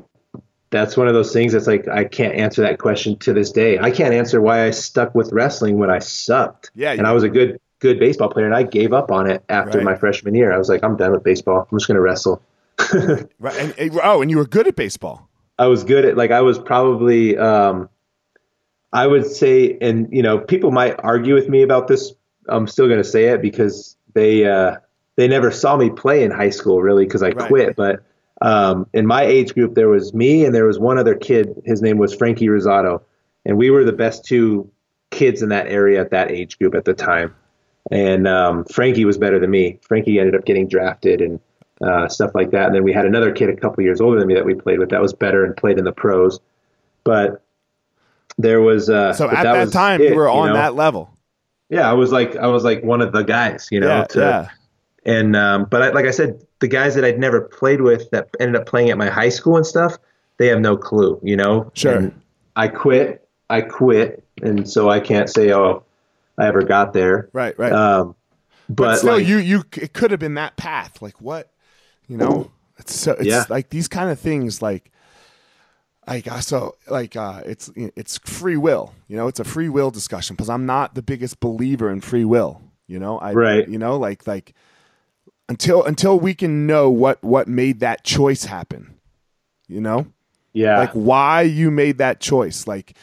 That's 0.71 0.97
one 0.97 1.09
of 1.09 1.15
those 1.15 1.33
things 1.33 1.53
that's 1.53 1.67
like 1.67 1.89
I 1.89 2.05
can't 2.05 2.35
answer 2.35 2.63
that 2.63 2.79
question 2.79 3.17
to 3.19 3.33
this 3.33 3.51
day. 3.51 3.79
I 3.79 3.91
can't 3.91 4.15
answer 4.15 4.41
why 4.41 4.65
I 4.67 4.71
stuck 4.71 5.15
with 5.15 5.33
wrestling 5.33 5.79
when 5.79 5.91
I 5.91 5.99
sucked. 5.99 6.71
Yeah, 6.75 6.93
and 6.93 7.07
I 7.07 7.13
was 7.13 7.25
a 7.25 7.29
good 7.29 7.61
good 7.81 7.99
baseball 7.99 8.29
player, 8.31 8.47
and 8.47 8.55
I 8.55 8.63
gave 8.63 8.93
up 8.93 9.11
on 9.11 9.29
it 9.29 9.43
after 9.49 9.79
Right. 9.79 9.85
my 9.85 9.97
freshman 9.97 10.35
year. 10.35 10.53
I 10.53 10.59
was 10.59 10.69
like, 10.69 10.85
I'm 10.85 10.97
done 10.97 11.11
with 11.13 11.25
baseball. 11.25 11.67
I'm 11.71 11.79
just 11.79 11.89
gonna 11.89 12.01
wrestle. 12.01 12.41
right 13.39 13.57
and, 13.59 13.75
and- 13.79 14.01
oh 14.03 14.23
and 14.23 14.31
you 14.31 14.37
were 14.39 14.47
good 14.47 14.67
at 14.67 14.75
baseball 14.75 15.29
I 15.59 15.67
was 15.67 15.85
good 15.85 16.07
at 16.07 16.17
like 16.17 16.31
I 16.31 16.41
was 16.41 16.59
probably 16.59 17.37
um, 17.37 17.91
I 18.93 19.07
would 19.07 19.27
say, 19.27 19.77
and 19.81 20.09
you 20.11 20.23
know, 20.23 20.39
people 20.39 20.71
might 20.71 20.95
argue 21.01 21.35
with 21.35 21.49
me 21.49 21.63
about 21.63 21.87
this. 21.89 22.13
I'm 22.49 22.67
still 22.67 22.89
gonna 22.89 23.05
say 23.05 23.25
it 23.27 23.43
because 23.43 23.97
they 24.15 24.47
uh, 24.47 24.77
they 25.17 25.29
never 25.29 25.51
saw 25.51 25.77
me 25.77 25.91
play 25.91 26.23
in 26.23 26.31
high 26.31 26.51
school 26.51 26.81
really 26.81 27.05
because 27.05 27.23
I 27.23 27.31
Right. 27.31 27.49
quit. 27.49 27.77
But 27.77 28.03
um, 28.41 28.87
in 28.93 29.07
my 29.07 29.23
age 29.23 29.55
group, 29.55 29.75
there 29.75 29.89
was 29.89 30.15
me 30.15 30.45
and 30.45 30.55
there 30.55 30.67
was 30.67 30.79
one 30.79 30.99
other 30.99 31.15
kid. 31.15 31.61
His 31.65 31.83
name 31.83 31.99
was 31.99 32.15
Frankie 32.15 32.47
Rosato, 32.47 33.03
and 33.45 33.59
we 33.59 33.71
were 33.71 33.85
the 33.85 33.93
best 33.93 34.25
two 34.25 34.71
kids 35.11 35.43
in 35.43 35.49
that 35.51 35.67
area 35.67 36.01
at 36.01 36.11
that 36.11 36.31
age 36.31 36.59
group 36.59 36.75
at 36.75 36.85
the 36.85 36.95
time. 36.95 37.35
And 37.91 38.29
um, 38.29 38.65
Frankie 38.67 39.05
was 39.05 39.19
better 39.19 39.39
than 39.39 39.51
me. 39.51 39.79
Frankie 39.83 40.19
ended 40.19 40.35
up 40.35 40.45
getting 40.45 40.69
drafted 40.69 41.21
and 41.21 41.41
uh, 41.83 42.09
stuff 42.09 42.31
like 42.35 42.51
that. 42.53 42.67
And 42.67 42.75
then 42.75 42.85
we 42.85 42.93
had 42.93 43.07
another 43.07 43.33
kid 43.33 43.49
a 43.49 43.57
couple 43.57 43.83
years 43.83 44.01
older 44.01 44.19
than 44.19 44.29
me 44.29 44.35
that 44.35 44.45
we 44.45 44.55
played 44.55 44.79
with 44.79 44.91
that 44.91 45.01
was 45.01 45.13
better 45.13 45.45
and 45.45 45.57
played 45.57 45.79
in 45.79 45.85
the 45.85 45.93
pros. 45.93 46.39
But 47.05 47.43
there 48.39 48.61
was 48.61 48.89
uh, 48.89 49.13
so 49.13 49.31
at 49.31 49.43
that, 49.43 49.65
was 49.65 49.73
time 49.73 50.01
it, 50.01 50.11
you 50.11 50.15
were 50.15 50.29
on 50.29 50.49
know? 50.49 50.55
that 50.55 50.75
level 50.75 51.11
Yeah, 51.69 51.91
I 51.91 51.95
was 51.95 52.13
like 52.13 52.37
I 52.37 52.47
was 52.47 52.65
like 52.65 52.83
one 52.83 53.01
of 53.01 53.13
the 53.13 53.23
guys, 53.23 53.69
you 53.71 53.81
know. 53.81 53.89
yeah 53.89 54.05
to, 54.05 54.21
yeah 54.21 54.49
and 55.05 55.35
um, 55.37 55.67
but 55.71 55.83
I, 55.83 55.91
like 55.91 56.07
I 56.07 56.11
said, 56.11 56.45
the 56.61 56.69
guys 56.69 56.95
that 56.95 57.05
I'd 57.05 57.19
never 57.19 57.41
played 57.41 57.81
with 57.81 58.11
that 58.11 58.29
ended 58.39 58.61
up 58.61 58.67
playing 58.67 58.91
at 58.91 58.99
my 58.99 59.09
high 59.09 59.29
school 59.31 59.57
and 59.57 59.67
stuff, 59.67 59.97
they 60.39 60.47
have 60.49 60.61
no 60.61 60.77
clue, 60.77 61.19
you 61.23 61.37
know. 61.37 61.71
Sure. 61.75 61.95
And 61.97 62.21
I 62.57 62.69
quit. 62.69 63.27
I 63.49 63.63
quit, 63.63 64.23
and 64.43 64.69
so 64.69 64.89
I 64.91 65.01
can't 65.01 65.29
say, 65.29 65.53
oh, 65.53 65.83
I 66.39 66.47
ever 66.47 66.63
got 66.63 66.93
there. 66.93 67.29
right 67.33 67.59
right 67.59 67.73
Um, 67.73 68.15
but, 68.69 68.77
but, 68.85 68.97
still 68.99 69.15
like, 69.17 69.27
you 69.27 69.39
you 69.39 69.65
it 69.77 69.93
could 69.93 70.11
have 70.13 70.21
been 70.21 70.35
that 70.35 70.57
path 70.57 71.03
like 71.03 71.21
what 71.21 71.51
you 72.07 72.17
know 72.17 72.51
it's 72.79 72.95
so 72.95 73.13
it's 73.13 73.27
Yeah. 73.27 73.45
like 73.49 73.71
these 73.71 73.89
kind 73.89 74.09
of 74.11 74.21
things 74.21 74.63
like 74.63 74.93
like 76.07 76.31
uh, 76.31 76.41
so 76.41 76.77
like 76.89 77.17
uh 77.17 77.43
it's 77.45 77.71
it's 77.77 78.19
free 78.19 78.57
will 78.57 78.95
you 79.09 79.17
know 79.17 79.27
it's 79.29 79.41
a 79.41 79.45
free 79.45 79.69
will 79.69 79.91
discussion 79.91 80.35
because 80.37 80.49
i'm 80.49 80.67
not 80.67 80.95
the 80.95 81.03
biggest 81.03 81.41
believer 81.41 81.91
in 81.91 82.01
free 82.01 82.25
will 82.25 82.63
you 82.87 82.99
know 83.01 83.19
i 83.19 83.33
Right. 83.33 83.69
you 83.69 83.79
know 83.79 83.97
like 83.99 84.27
like 84.27 84.55
until 85.51 85.85
until 85.85 86.19
we 86.19 86.33
can 86.33 86.67
know 86.67 86.89
what 86.89 87.23
what 87.23 87.47
made 87.49 87.81
that 87.81 88.05
choice 88.05 88.45
happen 88.45 88.95
you 89.69 89.81
know 89.81 90.07
Yeah. 90.55 90.79
like 90.79 90.93
why 90.93 91.43
you 91.43 91.71
made 91.71 91.99
that 91.99 92.21
choice 92.21 92.67
like 92.67 92.97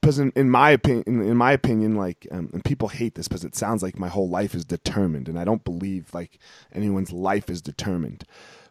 because 0.00 0.18
in, 0.20 0.32
in 0.36 0.48
my 0.48 0.70
opinion 0.70 1.04
in, 1.06 1.20
in 1.20 1.36
my 1.36 1.50
opinion 1.52 1.96
like 1.96 2.26
um, 2.30 2.48
and 2.52 2.64
people 2.64 2.88
hate 2.88 3.16
this 3.16 3.26
because 3.28 3.44
it 3.44 3.56
sounds 3.56 3.82
like 3.82 3.98
my 3.98 4.08
whole 4.08 4.28
life 4.28 4.54
is 4.54 4.64
determined 4.64 5.28
and 5.28 5.38
i 5.38 5.44
don't 5.44 5.64
believe 5.64 6.14
like 6.14 6.38
anyone's 6.72 7.12
life 7.12 7.50
is 7.50 7.60
determined 7.60 8.24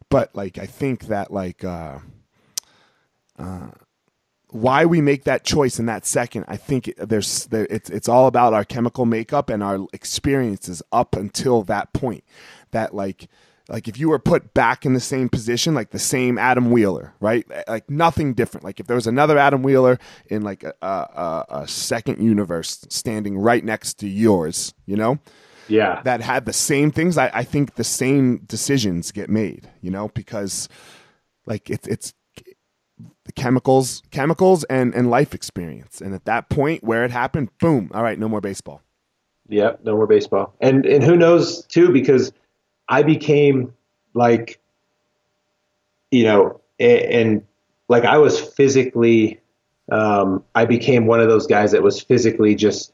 but 0.09 0.33
like 0.33 0.57
i 0.57 0.65
think 0.65 1.07
that 1.07 1.31
like 1.31 1.63
uh 1.63 1.99
why 4.55 4.85
we 4.85 5.01
make 5.01 5.23
that 5.25 5.43
choice 5.43 5.79
in 5.79 5.85
that 5.85 6.05
second 6.05 6.45
i 6.47 6.57
think 6.57 6.93
there's 6.97 7.45
there, 7.47 7.67
it's 7.69 7.89
it's 7.89 8.09
all 8.09 8.27
about 8.27 8.53
our 8.53 8.63
chemical 8.63 9.05
makeup 9.05 9.49
and 9.49 9.63
our 9.63 9.85
experiences 9.93 10.81
up 10.91 11.15
until 11.15 11.63
that 11.63 11.93
point. 11.93 12.23
That 12.71 12.93
like 12.93 13.29
like 13.69 13.87
if 13.87 13.97
you 13.97 14.09
were 14.09 14.19
put 14.19 14.53
back 14.53 14.85
in 14.85 14.93
the 14.93 14.99
same 14.99 15.29
position 15.29 15.73
like 15.73 15.91
the 15.91 15.99
same 15.99 16.37
adam 16.37 16.71
wheeler 16.71 17.13
right? 17.19 17.45
Eh, 17.51 17.63
like 17.67 17.89
nothing 17.89 18.33
different. 18.33 18.63
Like 18.63 18.79
if 18.79 18.87
there 18.87 18.95
was 18.95 19.07
another 19.07 19.37
adam 19.37 19.63
wheeler 19.63 19.97
in 20.27 20.43
like 20.43 20.63
a, 20.63 20.73
a, 20.81 20.87
a, 20.87 21.45
a 21.61 21.67
second 21.67 22.21
universe 22.23 22.85
standing 22.89 23.37
right 23.37 23.63
next 23.63 23.95
to 23.99 24.07
yours 24.07 24.73
you 24.85 24.95
know? 24.95 25.19
Yeah. 25.67 26.01
that 26.03 26.21
had 26.21 26.45
the 26.45 26.53
same 26.53 26.91
things 26.91 27.17
I, 27.17 27.31
I 27.33 27.43
think 27.43 27.73
the 27.73 27.83
same 27.83 28.37
decisions 28.45 29.11
get 29.11 29.29
made 29.29 29.69
you 29.81 29.89
know? 29.91 30.09
Because 30.09 30.69
like 31.45 31.69
it's 31.69 31.87
it's 31.87 32.13
the 33.25 33.31
chemicals 33.33 34.01
chemicals 34.11 34.63
and 34.65 34.93
and 34.95 35.09
life 35.09 35.33
experience 35.33 35.99
and 36.01 36.13
at 36.13 36.25
that 36.25 36.49
point 36.49 36.83
where 36.83 37.03
it 37.03 37.11
happened 37.11 37.49
boom 37.59 37.91
all 37.93 38.03
right 38.03 38.19
no 38.19 38.29
more 38.29 38.41
baseball 38.41 38.81
Yep, 39.47 39.81
no 39.83 39.95
more 39.95 40.07
baseball. 40.07 40.55
And 40.59 40.85
and 40.85 41.03
who 41.03 41.15
knows 41.15 41.65
too 41.65 41.91
because 41.91 42.33
I 42.89 43.03
became 43.03 43.73
like 44.13 44.59
you 46.11 46.23
know 46.23 46.61
and, 46.79 47.43
like 47.87 48.03
I 48.03 48.17
was 48.17 48.39
physically 48.39 49.39
um 49.91 50.43
I 50.55 50.65
became 50.65 51.05
one 51.05 51.19
of 51.19 51.29
those 51.29 51.45
guys 51.45 51.71
that 51.73 51.83
was 51.83 52.01
physically 52.01 52.55
just 52.55 52.91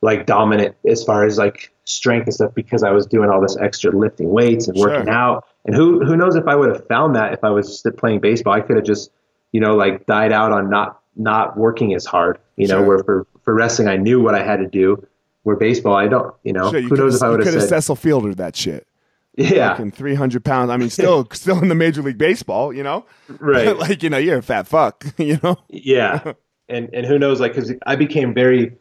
like 0.00 0.26
dominant 0.26 0.74
as 0.88 1.04
far 1.04 1.24
as 1.24 1.38
like 1.38 1.72
strength 1.84 2.24
and 2.24 2.34
stuff 2.34 2.52
because 2.54 2.82
I 2.82 2.90
was 2.90 3.06
doing 3.06 3.30
all 3.30 3.40
this 3.40 3.56
extra 3.58 3.96
lifting 3.96 4.30
weights 4.30 4.66
and 4.66 4.76
working 4.76 5.06
Sure. 5.06 5.14
out. 5.14 5.44
And 5.64 5.76
who 5.76 6.04
who 6.04 6.16
knows 6.16 6.34
if 6.34 6.48
I 6.48 6.56
would 6.56 6.70
have 6.70 6.84
found 6.88 7.14
that 7.14 7.32
if 7.32 7.44
I 7.44 7.50
was 7.50 7.86
playing 7.96 8.18
baseball, 8.18 8.54
I 8.54 8.60
could 8.60 8.74
have 8.74 8.84
just 8.84 9.12
you 9.52 9.60
know 9.60 9.76
like 9.76 10.06
died 10.06 10.32
out 10.32 10.52
on 10.52 10.68
not 10.68 11.00
not 11.16 11.56
working 11.56 11.94
as 11.94 12.04
hard. 12.04 12.38
You 12.56 12.68
know, 12.68 12.78
Sure. 12.78 12.86
where 12.86 12.98
for 13.04 13.26
for 13.44 13.54
wrestling 13.54 13.88
I 13.88 13.96
knew 13.96 14.20
what 14.20 14.34
I 14.34 14.42
had 14.42 14.58
to 14.58 14.66
do. 14.66 15.06
Where 15.44 15.56
baseball, 15.56 15.96
I 15.96 16.06
don't. 16.06 16.34
You 16.44 16.52
know, 16.52 16.70
Sure, 16.70 16.78
you 16.78 16.88
who 16.88 16.96
knows 16.96 17.16
if 17.16 17.22
I 17.22 17.28
would 17.28 17.44
have 17.44 17.52
have 17.52 17.62
said, 17.62 17.68
Cecil 17.68 17.96
Fielder 17.96 18.34
that 18.36 18.54
shit 18.56 18.86
yeah, 19.34 19.70
fucking 19.70 19.92
300 19.92 20.44
pounds 20.44 20.70
i 20.70 20.76
mean 20.76 20.90
still 20.90 21.26
still 21.32 21.58
in 21.62 21.68
the 21.68 21.74
major 21.74 22.02
league 22.02 22.18
baseball 22.18 22.70
you 22.70 22.82
know 22.82 23.06
right, 23.40 23.78
like 23.78 24.02
you 24.02 24.10
know 24.10 24.18
you're 24.18 24.36
a 24.36 24.42
fat 24.42 24.68
fuck 24.68 25.06
you 25.16 25.40
know 25.42 25.56
yeah, 25.70 26.34
and 26.68 26.88
and 26.92 27.06
who 27.06 27.18
knows, 27.18 27.40
like, 27.40 27.54
because 27.54 27.72
I 27.86 27.96
became 27.96 28.34
very 28.34 28.76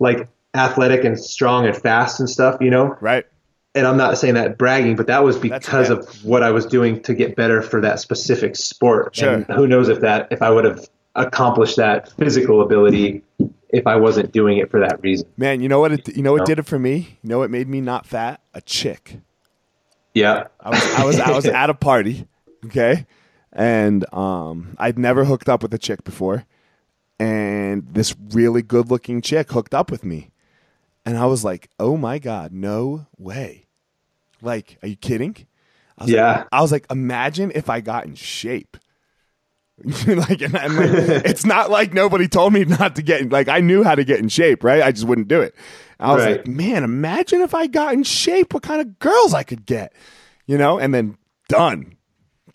like 0.00 0.28
athletic 0.54 1.04
and 1.04 1.18
strong 1.18 1.66
and 1.66 1.76
fast 1.76 2.20
and 2.20 2.28
stuff, 2.28 2.56
you 2.60 2.70
know. 2.70 2.96
right 3.00 3.26
And 3.74 3.86
I'm 3.86 3.96
not 3.96 4.18
saying 4.18 4.34
that 4.34 4.56
bragging, 4.56 4.94
but 4.94 5.08
that 5.08 5.24
was 5.24 5.36
because 5.36 5.90
of 5.90 6.24
what 6.24 6.44
I 6.44 6.50
was 6.50 6.64
doing 6.64 7.02
to 7.02 7.14
get 7.14 7.34
better 7.34 7.60
for 7.60 7.80
that 7.80 7.98
specific 7.98 8.54
sport. 8.54 9.16
Sure. 9.16 9.32
And 9.34 9.46
who 9.46 9.66
knows 9.66 9.88
if 9.88 10.00
that 10.00 10.28
if 10.30 10.42
I 10.42 10.50
would 10.50 10.64
have 10.64 10.88
accomplished 11.16 11.76
that 11.76 12.12
physical 12.12 12.62
ability 12.62 13.22
if 13.70 13.86
I 13.86 13.96
wasn't 13.96 14.32
doing 14.32 14.58
it 14.58 14.70
for 14.70 14.80
that 14.80 15.00
reason. 15.02 15.28
man 15.36 15.60
you 15.60 15.68
know 15.68 15.80
what 15.80 15.92
it 15.92 16.16
you 16.16 16.22
know 16.22 16.32
what 16.32 16.46
did 16.46 16.58
it 16.58 16.66
for 16.66 16.78
me? 16.78 17.18
You 17.22 17.28
know 17.30 17.38
what 17.38 17.50
made 17.50 17.68
me 17.68 17.80
not 17.80 18.06
fat? 18.06 18.40
A 18.54 18.60
chick. 18.60 19.18
Yeah. 20.14 20.44
I 20.60 20.70
was 20.70 20.94
I 20.94 21.04
was 21.04 21.20
I 21.20 21.30
was 21.32 21.46
at 21.62 21.70
a 21.70 21.74
party, 21.74 22.26
okay, 22.66 23.06
and 23.52 24.06
um, 24.14 24.76
I'd 24.78 24.98
never 24.98 25.24
hooked 25.24 25.48
up 25.48 25.62
with 25.62 25.74
a 25.74 25.78
chick 25.78 26.04
before, 26.04 26.46
and 27.18 27.84
this 27.92 28.14
really 28.30 28.62
good 28.62 28.90
looking 28.90 29.20
chick 29.20 29.50
hooked 29.50 29.74
up 29.74 29.90
with 29.90 30.04
me, 30.04 30.30
and 31.04 31.18
I 31.18 31.26
was 31.26 31.44
like, 31.44 31.68
oh 31.80 31.96
my 31.96 32.20
god, 32.20 32.52
no 32.52 33.06
way, 33.18 33.63
like, 34.44 34.78
are 34.82 34.88
you 34.88 34.96
kidding? 34.96 35.36
I 35.98 36.04
was 36.04 36.10
Yeah. 36.10 36.36
like, 36.38 36.46
I 36.52 36.60
was 36.62 36.72
like, 36.72 36.86
imagine 36.90 37.52
if 37.54 37.68
I 37.70 37.80
got 37.80 38.06
in 38.06 38.14
shape. 38.14 38.76
like, 40.06 40.40
and 40.40 40.56
I'm 40.56 40.76
like, 40.76 40.88
it's 41.26 41.44
not 41.44 41.68
like 41.70 41.92
nobody 41.92 42.28
told 42.28 42.52
me 42.52 42.64
not 42.64 42.94
to 42.96 43.02
get 43.02 43.30
like 43.30 43.48
I 43.48 43.58
knew 43.60 43.82
how 43.82 43.96
to 43.96 44.04
get 44.04 44.20
in 44.20 44.28
shape, 44.28 44.62
right? 44.62 44.82
I 44.82 44.92
just 44.92 45.04
wouldn't 45.04 45.26
do 45.28 45.40
it. 45.40 45.54
I 45.98 46.14
was 46.14 46.24
Right. 46.24 46.36
like, 46.38 46.46
man, 46.46 46.84
imagine 46.84 47.40
if 47.40 47.54
I 47.54 47.66
got 47.66 47.92
in 47.94 48.04
shape, 48.04 48.54
what 48.54 48.62
kind 48.62 48.80
of 48.80 48.98
girls 49.00 49.34
I 49.34 49.42
could 49.42 49.66
get, 49.66 49.92
you 50.46 50.56
know? 50.58 50.78
And 50.78 50.94
then 50.94 51.16
done, 51.48 51.96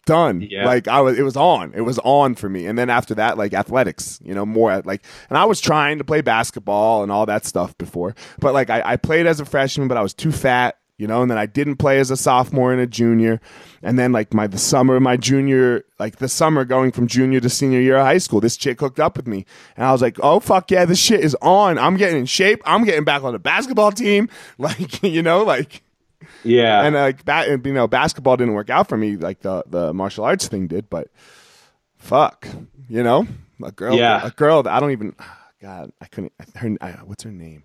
done. 0.05 0.41
Yeah. 0.49 0.65
Like 0.65 0.87
I 0.87 1.01
was, 1.01 1.19
it 1.19 1.23
was 1.23 1.35
on, 1.35 1.73
it 1.73 1.81
was 1.81 1.99
on 1.99 2.35
for 2.35 2.47
me. 2.49 2.65
And 2.65 2.77
then 2.77 2.89
after 2.89 3.13
that, 3.15 3.37
like 3.37 3.53
athletics, 3.53 4.19
you 4.23 4.33
know, 4.33 4.45
more 4.45 4.71
at, 4.71 4.85
like, 4.85 5.03
and 5.29 5.37
I 5.37 5.43
was 5.45 5.59
trying 5.59 5.97
to 5.97 6.03
play 6.05 6.21
basketball 6.21 7.03
and 7.03 7.11
all 7.11 7.25
that 7.25 7.45
stuff 7.45 7.77
before, 7.77 8.15
but 8.39 8.53
like 8.53 8.69
I, 8.69 8.81
I 8.93 8.95
played 8.97 9.27
as 9.27 9.41
a 9.41 9.45
freshman, 9.45 9.89
but 9.89 9.97
I 9.97 10.01
was 10.01 10.13
too 10.13 10.31
fat. 10.31 10.77
You 10.99 11.07
know, 11.07 11.21
and 11.23 11.31
then 11.31 11.37
I 11.37 11.45
didn't 11.47 11.77
play 11.77 11.97
as 11.99 12.11
a 12.11 12.17
sophomore 12.17 12.71
and 12.73 12.81
a 12.81 12.85
junior, 12.85 13.39
and 13.81 13.97
then 13.97 14.11
like 14.11 14.33
my 14.33 14.47
the 14.47 14.57
summer 14.57 14.97
of 14.97 15.01
my 15.01 15.15
junior, 15.17 15.85
like 15.97 16.17
the 16.17 16.27
summer 16.27 16.65
going 16.65 16.91
from 16.91 17.07
junior 17.07 17.39
to 17.39 17.49
senior 17.49 17.79
year 17.79 17.95
of 17.97 18.05
high 18.05 18.17
school, 18.17 18.41
this 18.41 18.57
chick 18.57 18.81
hooked 18.81 18.99
up 18.99 19.15
with 19.15 19.25
me, 19.25 19.45
and 19.77 19.85
I 19.85 19.93
was 19.93 20.01
like, 20.01 20.17
oh 20.21 20.41
fuck 20.41 20.69
yeah, 20.69 20.83
this 20.83 20.99
shit 20.99 21.21
is 21.21 21.35
on. 21.41 21.79
I'm 21.79 21.95
getting 21.95 22.17
in 22.19 22.25
shape. 22.25 22.61
I'm 22.65 22.83
getting 22.83 23.05
back 23.05 23.23
on 23.23 23.31
the 23.31 23.39
basketball 23.39 23.91
team. 23.93 24.29
Like 24.57 25.01
you 25.01 25.23
know, 25.23 25.43
like 25.43 25.83
Yeah. 26.43 26.83
and 26.83 26.95
like 26.95 27.23
ba- 27.23 27.45
you 27.47 27.73
know, 27.73 27.87
basketball 27.87 28.35
didn't 28.35 28.53
work 28.53 28.69
out 28.69 28.89
for 28.89 28.97
me 28.97 29.15
like 29.15 29.39
the 29.39 29.63
the 29.67 29.93
martial 29.93 30.25
arts 30.25 30.49
thing 30.49 30.67
did, 30.67 30.89
but 30.89 31.07
fuck, 31.95 32.45
you 32.89 33.03
know, 33.03 33.25
a 33.63 33.71
girl, 33.71 33.95
Yeah. 33.95 34.25
a 34.27 34.31
girl 34.31 34.63
that 34.63 34.73
I 34.73 34.81
don't 34.81 34.91
even, 34.91 35.15
God, 35.61 35.93
I 36.01 36.05
couldn't. 36.07 36.33
Her, 36.55 36.75
I, 36.81 36.91
what's 37.05 37.23
her 37.23 37.31
name? 37.31 37.63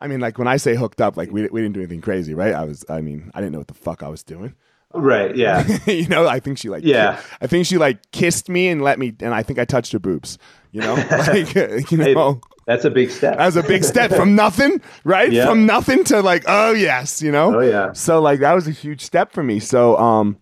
I 0.00 0.06
mean, 0.08 0.20
like 0.20 0.38
when 0.38 0.48
I 0.48 0.56
say 0.58 0.76
hooked 0.76 1.00
up, 1.00 1.16
like 1.16 1.30
we 1.30 1.48
we 1.48 1.60
didn't 1.60 1.74
do 1.74 1.80
anything 1.80 2.00
crazy, 2.00 2.34
right? 2.34 2.54
I 2.54 2.64
was, 2.64 2.84
I 2.88 3.00
mean, 3.00 3.30
I 3.34 3.40
didn't 3.40 3.52
know 3.52 3.58
what 3.58 3.68
the 3.68 3.74
fuck 3.74 4.02
I 4.02 4.08
was 4.08 4.22
doing. 4.22 4.54
right. 4.94 5.34
Yeah. 5.36 5.66
you 5.86 6.06
know, 6.08 6.26
I 6.28 6.40
think 6.40 6.58
she 6.58 6.68
like, 6.68 6.84
Yeah. 6.84 7.20
I 7.40 7.46
think 7.46 7.66
she 7.66 7.78
like 7.78 8.10
kissed 8.12 8.48
me 8.48 8.68
and 8.68 8.80
let 8.82 8.98
me, 8.98 9.14
and 9.20 9.34
I 9.34 9.42
think 9.42 9.58
I 9.58 9.64
touched 9.64 9.92
her 9.92 9.98
boobs. 9.98 10.38
You 10.72 10.82
know, 10.82 10.94
like 11.10 11.54
you 11.90 11.98
Hey, 11.98 12.14
know. 12.14 12.40
that's 12.66 12.84
a 12.84 12.90
big 12.90 13.10
step. 13.10 13.38
That 13.38 13.46
was 13.46 13.56
a 13.56 13.62
big 13.62 13.82
step 13.84 14.10
from 14.12 14.34
nothing, 14.36 14.80
right? 15.04 15.32
Yeah. 15.32 15.46
From 15.46 15.66
nothing 15.66 16.04
to 16.04 16.22
like, 16.22 16.44
oh 16.46 16.72
yes, 16.72 17.20
you 17.20 17.32
know. 17.32 17.56
Oh, 17.56 17.60
yeah. 17.60 17.92
So 17.92 18.20
like 18.20 18.40
that 18.40 18.52
was 18.54 18.68
a 18.68 18.72
huge 18.72 19.00
step 19.02 19.32
for 19.32 19.42
me. 19.42 19.58
So 19.60 19.96
um, 19.98 20.38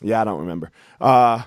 yeah, 0.00 0.20
I 0.20 0.24
don't 0.24 0.40
remember. 0.40 0.70
Uh, 1.00 1.42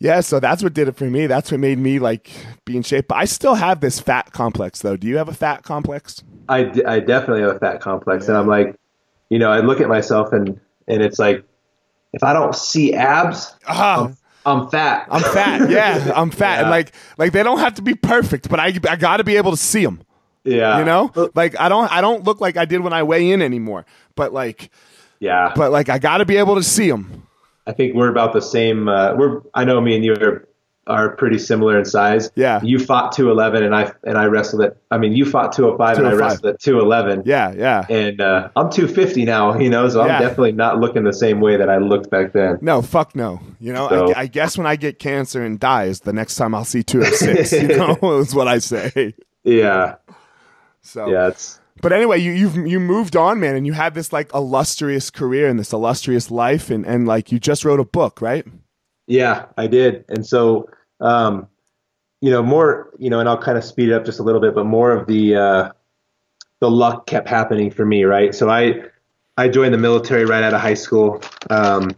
yeah, 0.00 0.20
so 0.20 0.40
that's 0.40 0.64
what 0.64 0.74
did 0.74 0.88
it 0.88 0.96
for 0.96 1.04
me. 1.04 1.28
That's 1.28 1.52
what 1.52 1.60
made 1.60 1.78
me 1.78 2.00
like 2.00 2.28
be 2.64 2.76
in 2.76 2.82
shape. 2.82 3.06
But 3.08 3.18
I 3.18 3.24
still 3.26 3.54
have 3.54 3.80
this 3.80 4.00
fat 4.00 4.32
complex 4.32 4.80
though. 4.80 4.96
Do 4.96 5.06
you 5.06 5.16
have 5.18 5.28
a 5.28 5.34
fat 5.34 5.62
complex? 5.62 6.24
I, 6.52 6.62
d- 6.64 6.84
I 6.84 7.00
definitely 7.00 7.42
have 7.42 7.56
a 7.56 7.58
fat 7.58 7.80
complex, 7.80 8.28
and 8.28 8.36
I'm 8.36 8.46
like, 8.46 8.76
you 9.30 9.38
know, 9.38 9.50
I 9.50 9.60
look 9.60 9.80
at 9.80 9.88
myself 9.88 10.32
and 10.32 10.60
and 10.88 11.02
it's 11.02 11.18
like, 11.18 11.44
if 12.12 12.22
I 12.22 12.32
don't 12.32 12.54
see 12.54 12.94
abs, 12.94 13.54
Ah, 13.66 14.12
I'm 14.44 14.68
fat. 14.68 15.06
I'm 15.10 15.22
fat. 15.22 15.70
Yeah, 15.70 16.12
I'm 16.14 16.30
fat, 16.30 16.60
and 16.62 16.70
like 16.70 16.92
like 17.18 17.32
they 17.32 17.42
don't 17.42 17.58
have 17.58 17.74
to 17.74 17.82
be 17.82 17.94
perfect, 17.94 18.48
but 18.48 18.60
I 18.60 18.66
I 18.88 18.96
got 18.96 19.16
to 19.18 19.24
be 19.24 19.36
able 19.36 19.52
to 19.52 19.56
see 19.56 19.84
them. 19.84 20.02
yeah. 20.44 20.78
You 20.78 20.84
know, 20.84 21.10
like 21.34 21.58
I 21.58 21.68
don't 21.68 21.90
I 21.90 22.00
don't 22.00 22.24
look 22.24 22.40
like 22.40 22.56
I 22.56 22.64
did 22.64 22.80
when 22.80 22.92
I 22.92 23.02
weigh 23.04 23.30
in 23.30 23.40
anymore. 23.42 23.86
But 24.16 24.32
like 24.32 24.70
yeah. 25.20 25.52
but 25.56 25.70
like 25.72 25.88
I 25.88 25.98
got 25.98 26.18
to 26.18 26.24
be 26.26 26.36
able 26.36 26.56
to 26.56 26.62
see 26.62 26.90
them. 26.90 27.26
I 27.66 27.72
think 27.72 27.94
we're 27.94 28.10
about 28.10 28.32
the 28.32 28.42
same. 28.42 28.88
Uh, 28.88 29.14
we're. 29.14 29.40
I 29.54 29.64
know 29.64 29.80
me 29.80 29.94
and 29.94 30.04
you 30.04 30.14
are 30.14 30.48
are 30.86 31.14
pretty 31.16 31.38
similar 31.38 31.78
in 31.78 31.84
size. 31.84 32.30
Yeah. 32.34 32.60
You 32.62 32.78
fought 32.78 33.12
211 33.12 33.62
and 33.62 33.74
I 33.74 33.92
and 34.04 34.18
I 34.18 34.24
wrestled 34.24 34.62
at. 34.62 34.76
I 34.90 34.98
mean, 34.98 35.12
you 35.12 35.24
fought 35.24 35.52
205 35.52 35.98
and 35.98 36.06
I 36.06 36.10
205. 36.10 36.18
wrestled 36.20 36.54
at 36.54 36.60
211. 36.60 37.22
Yeah, 37.24 37.52
yeah. 37.52 37.86
And 37.88 38.20
uh, 38.20 38.48
I'm 38.56 38.68
250 38.70 39.24
now, 39.24 39.58
you 39.60 39.70
know, 39.70 39.88
so 39.88 40.04
Yeah. 40.04 40.16
I'm 40.16 40.22
definitely 40.22 40.52
not 40.52 40.78
looking 40.80 41.04
the 41.04 41.12
same 41.12 41.40
way 41.40 41.56
that 41.56 41.70
I 41.70 41.78
looked 41.78 42.10
back 42.10 42.32
then. 42.32 42.58
No, 42.60 42.82
fuck 42.82 43.14
no. 43.14 43.40
You 43.60 43.72
know, 43.72 43.88
So- 43.88 44.12
I, 44.14 44.22
I 44.22 44.26
guess 44.26 44.58
when 44.58 44.66
I 44.66 44.76
get 44.76 44.98
cancer 44.98 45.42
and 45.44 45.60
die 45.60 45.84
is 45.84 46.00
the 46.00 46.12
next 46.12 46.34
time 46.36 46.54
I'll 46.54 46.64
see 46.64 46.82
206. 46.82 47.52
you 47.52 47.68
know, 47.76 48.18
is 48.20 48.34
what 48.34 48.48
I 48.48 48.58
say. 48.58 49.14
Yeah, 49.44 49.96
So, 50.82 51.08
yeah, 51.10 51.28
it's 51.28 51.58
but 51.80 51.92
anyway, 51.92 52.18
you 52.18 52.32
you've 52.32 52.56
you 52.56 52.78
moved 52.78 53.16
on, 53.16 53.40
man, 53.40 53.56
and 53.56 53.66
you 53.66 53.72
had 53.72 53.94
this 53.94 54.12
like 54.12 54.32
illustrious 54.34 55.10
career 55.10 55.48
and 55.48 55.58
this 55.58 55.72
illustrious 55.72 56.30
life, 56.30 56.70
and 56.70 56.84
and 56.86 57.08
like 57.08 57.32
you 57.32 57.40
just 57.40 57.64
wrote 57.64 57.80
a 57.80 57.84
book, 57.84 58.20
right? 58.20 58.46
Yeah, 59.06 59.46
I 59.56 59.66
did. 59.66 60.04
And 60.08 60.24
so, 60.24 60.68
um, 61.00 61.48
you 62.20 62.30
know, 62.30 62.42
more, 62.42 62.90
you 62.98 63.10
know, 63.10 63.20
and 63.20 63.28
I'll 63.28 63.40
kind 63.40 63.58
of 63.58 63.64
speed 63.64 63.88
it 63.88 63.94
up 63.94 64.04
just 64.04 64.20
a 64.20 64.22
little 64.22 64.40
bit, 64.40 64.54
but 64.54 64.64
more 64.64 64.92
of 64.92 65.06
the, 65.06 65.36
uh, 65.36 65.72
the 66.60 66.70
luck 66.70 67.06
kept 67.06 67.28
happening 67.28 67.70
for 67.70 67.84
me, 67.84 68.04
right? 68.04 68.34
So 68.34 68.48
I, 68.48 68.82
I 69.36 69.48
joined 69.48 69.74
the 69.74 69.78
military 69.78 70.24
right 70.24 70.44
out 70.44 70.54
of 70.54 70.60
high 70.60 70.74
school. 70.74 71.20
Um, 71.50 71.90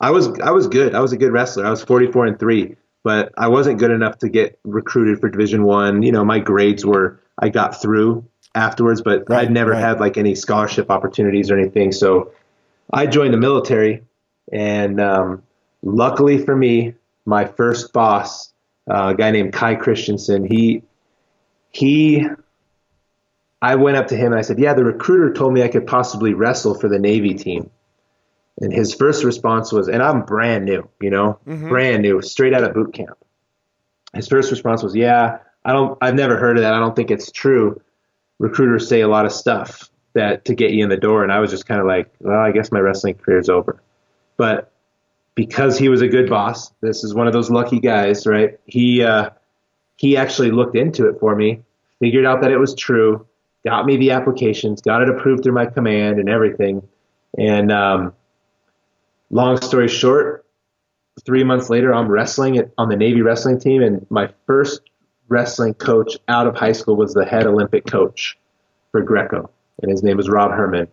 I 0.00 0.10
was 0.10 0.28
I 0.40 0.50
was 0.50 0.66
good. 0.68 0.94
I 0.94 1.00
was 1.00 1.12
a 1.12 1.16
good 1.16 1.32
wrestler. 1.32 1.66
I 1.66 1.70
was 1.70 1.82
44 1.82 2.26
and 2.26 2.38
three, 2.38 2.76
but 3.02 3.32
I 3.36 3.48
wasn't 3.48 3.78
good 3.78 3.90
enough 3.90 4.18
to 4.18 4.28
get 4.28 4.58
recruited 4.64 5.20
for 5.20 5.28
Division 5.28 5.64
One. 5.64 6.02
You 6.02 6.12
know, 6.12 6.24
my 6.24 6.38
grades 6.38 6.84
were 6.84 7.20
I 7.38 7.48
got 7.48 7.80
through 7.80 8.24
afterwards, 8.54 9.02
but 9.02 9.28
Right, 9.28 9.46
I'd 9.46 9.52
never 9.52 9.72
right. 9.72 9.80
had 9.80 10.00
like 10.00 10.16
any 10.16 10.34
scholarship 10.34 10.90
opportunities 10.90 11.50
or 11.50 11.58
anything. 11.58 11.92
So 11.92 12.32
I 12.92 13.06
joined 13.06 13.34
the 13.34 13.38
military, 13.38 14.04
and 14.52 15.00
um, 15.00 15.42
luckily 15.82 16.38
for 16.38 16.56
me, 16.56 16.94
my 17.24 17.44
first 17.44 17.92
boss, 17.92 18.52
uh, 18.90 19.08
a 19.08 19.14
guy 19.14 19.30
named 19.30 19.52
Kai 19.52 19.74
Christensen, 19.74 20.44
he 20.44 20.82
he 21.70 22.26
I 23.60 23.74
went 23.74 23.96
up 23.96 24.06
to 24.08 24.16
him 24.16 24.32
and 24.32 24.38
I 24.38 24.42
said, 24.42 24.58
"Yeah, 24.58 24.74
the 24.74 24.84
recruiter 24.84 25.32
told 25.32 25.52
me 25.52 25.62
I 25.62 25.68
could 25.68 25.86
possibly 25.86 26.32
wrestle 26.32 26.74
for 26.74 26.88
the 26.88 26.98
Navy 26.98 27.34
team." 27.34 27.70
And 28.60 28.72
his 28.72 28.94
first 28.94 29.24
response 29.24 29.72
was, 29.72 29.88
and 29.88 30.02
I'm 30.02 30.22
brand 30.22 30.64
new, 30.64 30.88
you 31.00 31.10
know, 31.10 31.38
brand 31.68 32.02
new, 32.02 32.22
straight 32.22 32.54
out 32.54 32.64
of 32.64 32.74
boot 32.74 32.92
camp. 32.92 33.16
His 34.14 34.28
first 34.28 34.50
response 34.50 34.82
was, 34.82 34.96
"Yeah, 34.96 35.38
I 35.64 35.72
don't 35.72 35.98
I've 36.00 36.14
never 36.14 36.36
heard 36.36 36.56
of 36.56 36.62
that. 36.62 36.74
I 36.74 36.78
don't 36.78 36.96
think 36.96 37.10
it's 37.10 37.30
true. 37.30 37.80
Recruiters 38.38 38.88
say 38.88 39.00
a 39.00 39.08
lot 39.08 39.26
of 39.26 39.32
stuff 39.32 39.90
that 40.14 40.44
to 40.46 40.54
get 40.54 40.70
you 40.70 40.82
in 40.82 40.88
the 40.90 40.96
door." 40.96 41.22
And 41.22 41.32
I 41.32 41.40
was 41.40 41.50
just 41.50 41.66
kind 41.66 41.80
of 41.80 41.86
like, 41.86 42.10
"Well, 42.20 42.38
I 42.38 42.52
guess 42.52 42.72
my 42.72 42.80
wrestling 42.80 43.14
career's 43.14 43.48
over." 43.48 43.82
But 44.36 44.72
because 45.38 45.78
he 45.78 45.88
was 45.88 46.02
a 46.02 46.08
good 46.08 46.28
boss, 46.28 46.72
this 46.80 47.04
is 47.04 47.14
one 47.14 47.28
of 47.28 47.32
those 47.32 47.48
lucky 47.48 47.78
guys, 47.78 48.26
right? 48.26 48.58
He 48.66 49.04
uh, 49.04 49.30
he 49.94 50.16
actually 50.16 50.50
looked 50.50 50.74
into 50.74 51.08
it 51.08 51.20
for 51.20 51.36
me, 51.36 51.62
figured 52.00 52.26
out 52.26 52.40
that 52.40 52.50
it 52.50 52.56
was 52.56 52.74
true, 52.74 53.24
got 53.64 53.86
me 53.86 53.96
the 53.96 54.10
applications, 54.10 54.80
got 54.80 55.00
it 55.00 55.08
approved 55.08 55.44
through 55.44 55.52
my 55.52 55.66
command 55.66 56.18
and 56.18 56.28
everything. 56.28 56.82
And 57.38 57.70
um, 57.70 58.14
long 59.30 59.60
story 59.60 59.86
short, 59.86 60.44
three 61.24 61.44
months 61.44 61.70
later, 61.70 61.94
I'm 61.94 62.08
wrestling 62.08 62.60
on 62.76 62.88
the 62.88 62.96
Navy 62.96 63.22
wrestling 63.22 63.60
team, 63.60 63.80
and 63.80 64.04
my 64.10 64.30
first 64.44 64.90
wrestling 65.28 65.74
coach 65.74 66.18
out 66.26 66.48
of 66.48 66.56
high 66.56 66.72
school 66.72 66.96
was 66.96 67.14
the 67.14 67.24
head 67.24 67.46
Olympic 67.46 67.86
coach 67.86 68.36
for 68.90 69.02
Greco, 69.02 69.50
and 69.82 69.88
his 69.88 70.02
name 70.02 70.16
was 70.16 70.28
Rob 70.28 70.50
Hermann. 70.50 70.88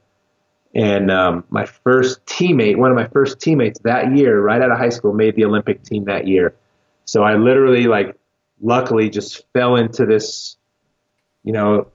And 0.75 1.09
um, 1.09 1.45
my 1.49 1.65
first 1.65 2.25
teammate, 2.25 2.75
one 2.75 2.91
of 2.91 2.97
my 2.97 3.07
first 3.07 3.39
teammates 3.39 3.79
that 3.79 4.15
year, 4.15 4.41
right 4.41 4.61
out 4.61 4.71
of 4.71 4.77
high 4.77 4.89
school, 4.89 5.13
made 5.13 5.35
the 5.35 5.45
Olympic 5.45 5.83
team 5.83 6.03
that 6.05 6.27
year. 6.27 6.53
So 7.05 7.23
I 7.23 7.35
literally, 7.35 7.87
like, 7.87 8.17
luckily 8.61 9.09
just 9.09 9.45
fell 9.53 9.77
into 9.77 10.05
this, 10.05 10.57
you 11.43 11.53
know, 11.53 11.87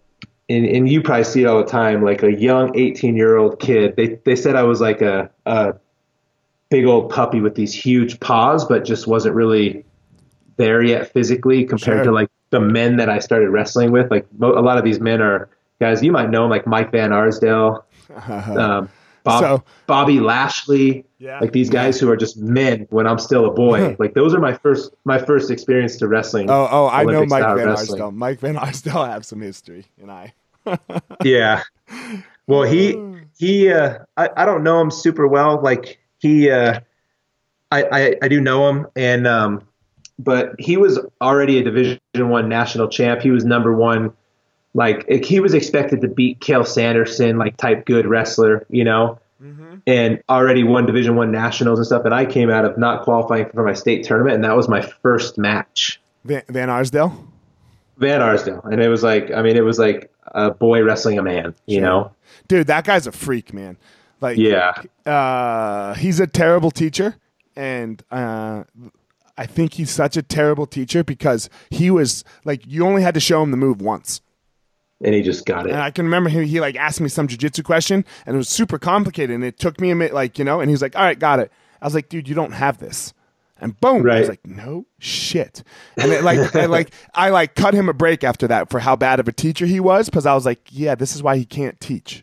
and, 0.49 0.65
and 0.67 0.89
you 0.89 1.03
probably 1.03 1.25
see 1.25 1.43
it 1.43 1.47
all 1.47 1.59
the 1.59 1.71
time, 1.71 2.03
like 2.03 2.23
a 2.23 2.33
young 2.33 2.77
18 2.77 3.17
year 3.17 3.37
old 3.37 3.61
kid. 3.61 3.97
They, 3.97 4.19
they 4.25 4.35
said 4.35 4.57
I 4.57 4.63
was 4.63 4.81
like 4.81 5.03
a, 5.03 5.31
a 5.45 5.75
big 6.71 6.87
old 6.87 7.11
puppy 7.11 7.41
with 7.41 7.55
these 7.55 7.75
huge 7.75 8.19
paws, 8.19 8.65
but 8.65 8.85
just 8.85 9.07
wasn't 9.07 9.35
really 9.35 9.85
there 10.57 10.83
yet 10.83 11.13
physically 11.13 11.65
compared 11.65 11.99
Sure. 11.99 12.05
to 12.05 12.13
like 12.13 12.31
the 12.51 12.61
men 12.61 12.97
that 12.97 13.09
I 13.09 13.19
started 13.19 13.51
wrestling 13.51 13.93
with. 13.93 14.11
Like 14.11 14.27
a 14.41 14.47
lot 14.47 14.79
of 14.79 14.85
these 14.85 15.01
men 15.01 15.21
are 15.21 15.49
guys 15.81 16.03
you 16.03 16.13
might 16.13 16.31
know 16.31 16.47
like 16.47 16.67
Mike 16.67 16.93
Van 16.93 17.13
Arsdale, 17.13 17.85
um, 18.29 18.89
Bob, 19.23 19.41
So- 19.43 19.65
Bobby 19.87 20.19
Lashley, 20.21 21.05
Yeah. 21.19 21.41
like 21.41 21.53
these 21.53 21.69
guys 21.69 22.01
who 22.01 22.11
are 22.11 22.17
just 22.17 22.39
men 22.39 22.87
when 22.91 23.07
I'm 23.07 23.19
still 23.19 23.45
a 23.47 23.51
boy. 23.51 23.97
like 23.99 24.15
those 24.15 24.35
are 24.35 24.41
my 24.41 24.55
first 24.55 24.93
my 25.05 25.19
first 25.19 25.51
experience 25.51 25.97
to 25.99 26.09
wrestling. 26.09 26.49
Oh, 26.51 26.69
oh, 26.71 26.89
I 26.89 27.05
know 27.05 27.27
Mike 27.27 27.43
Van 27.43 27.57
wrestling. 27.57 28.01
Arsdale. 28.01 28.11
Mike 28.13 28.41
Van 28.41 28.57
Arsdale 28.57 29.05
have 29.05 29.27
some 29.27 29.41
history, 29.41 29.87
and 30.01 30.11
I. 30.11 30.33
Yeah. 31.25 31.63
Well, 32.47 32.63
he 32.63 32.99
he 33.39 33.71
uh, 33.73 33.99
I 34.17 34.31
I 34.37 34.45
don't 34.47 34.63
know 34.63 34.81
him 34.81 34.91
super 34.91 35.27
well. 35.29 35.61
Like 35.63 35.99
he 36.19 36.51
uh, 36.51 36.81
I, 37.71 37.83
I 37.85 38.17
I 38.23 38.29
do 38.29 38.41
know 38.41 38.69
him, 38.69 38.87
and 38.97 39.27
um, 39.27 39.63
but 40.19 40.55
he 40.59 40.77
was 40.77 40.99
already 41.21 41.59
a 41.59 41.63
Division 41.63 42.01
One 42.17 42.49
national 42.49 42.89
champ. 42.89 43.21
He 43.23 43.31
was 43.31 43.45
number 43.45 43.75
one. 43.75 44.13
Like 44.75 45.09
he 45.25 45.41
was 45.41 45.53
expected 45.55 46.01
to 46.03 46.09
beat 46.09 46.41
Cael 46.41 46.67
Sanderson, 46.67 47.39
like 47.39 47.57
type 47.57 47.87
good 47.87 48.07
wrestler, 48.07 48.67
you 48.71 48.85
know, 48.85 49.19
and 49.87 50.23
already 50.29 50.63
won 50.65 50.87
Division 50.87 51.17
One 51.17 51.33
nationals 51.33 51.79
and 51.79 51.87
stuff. 51.87 52.05
And 52.05 52.15
I 52.15 52.25
came 52.27 52.51
out 52.51 52.65
of 52.65 52.77
not 52.79 53.03
qualifying 53.03 53.49
for 53.51 53.65
my 53.65 53.75
state 53.75 54.05
tournament, 54.05 54.37
and 54.37 54.45
that 54.45 54.57
was 54.57 54.69
my 54.69 54.83
first 55.03 55.39
match. 55.39 56.01
Van, 56.25 56.43
Van 56.49 56.69
Arsdale. 56.71 57.27
Van 57.97 58.21
Arsdale, 58.23 58.61
and 58.65 58.81
it 58.81 58.89
was 58.89 59.03
like, 59.03 59.31
I 59.31 59.43
mean, 59.43 59.57
it 59.57 59.65
was 59.65 59.79
like 59.79 60.11
a 60.29 60.51
boy 60.51 60.83
wrestling 60.83 61.19
a 61.19 61.23
man, 61.23 61.55
you 61.67 61.81
know. 61.81 62.13
Dude, 62.49 62.67
that 62.69 62.85
guy's 62.85 63.07
a 63.07 63.13
freak, 63.13 63.53
man. 63.53 63.77
Like, 64.21 64.39
Yeah. 64.39 64.73
uh, 65.05 65.95
he's 65.95 66.21
a 66.21 66.27
terrible 66.27 66.71
teacher, 66.71 67.17
and 67.57 68.03
uh, 68.11 68.65
I 69.37 69.47
think 69.47 69.75
he's 69.75 69.91
such 69.91 70.17
a 70.17 70.23
terrible 70.23 70.67
teacher 70.67 71.03
because 71.05 71.51
he 71.71 71.91
was 71.91 72.25
like, 72.45 72.63
you 72.67 72.87
only 72.87 73.03
had 73.03 73.15
to 73.15 73.21
show 73.21 73.43
him 73.43 73.51
the 73.51 73.57
move 73.59 73.83
once. 73.83 74.21
And 75.03 75.15
he 75.15 75.23
just 75.23 75.47
got 75.47 75.67
it. 75.67 75.73
And 75.73 75.81
I 75.81 75.91
can 75.91 76.05
remember 76.05 76.29
he, 76.29 76.47
he 76.47 76.61
like 76.61 76.77
asked 76.77 77.01
me 77.01 77.09
some 77.09 77.27
jujitsu 77.27 77.65
question, 77.65 78.05
and 78.27 78.35
it 78.35 78.39
was 78.39 78.49
super 78.49 78.79
complicated, 78.79 79.35
and 79.35 79.43
it 79.43 79.59
took 79.59 79.81
me 79.81 79.91
a 79.91 79.95
minute, 79.95 80.13
like 80.13 80.39
you 80.39 80.45
know, 80.45 80.61
and 80.61 80.69
he 80.69 80.75
was 80.75 80.83
like, 80.83 80.97
"All 80.97 81.03
right, 81.03 81.19
got 81.19 81.41
it." 81.41 81.51
I 81.81 81.87
was 81.87 81.95
like, 81.95 82.11
"Dude, 82.11 82.29
you 82.29 82.35
don't 82.35 82.53
have 82.53 82.79
this," 82.79 83.15
and 83.59 83.81
boom, 83.81 84.09
I 84.11 84.21
was 84.21 84.29
like, 84.29 84.47
"No 84.47 84.85
shit," 84.99 85.63
and 85.97 86.13
it, 86.13 86.23
like, 86.23 86.55
and, 86.55 86.71
like 86.71 86.91
I 87.15 87.31
like 87.31 87.55
cut 87.55 87.73
him 87.73 87.89
a 87.89 87.95
break 87.95 88.25
after 88.25 88.47
that 88.49 88.69
for 88.69 88.79
how 88.79 88.95
bad 88.95 89.21
of 89.21 89.29
a 89.29 89.33
teacher 89.33 89.65
he 89.65 89.81
was, 89.81 90.11
because 90.11 90.27
I 90.27 90.35
was 90.35 90.45
like, 90.45 90.61
"Yeah, 90.71 90.95
this 90.95 91.15
is 91.17 91.23
why 91.23 91.39
he 91.39 91.47
can't 91.47 91.81
teach," 91.81 92.23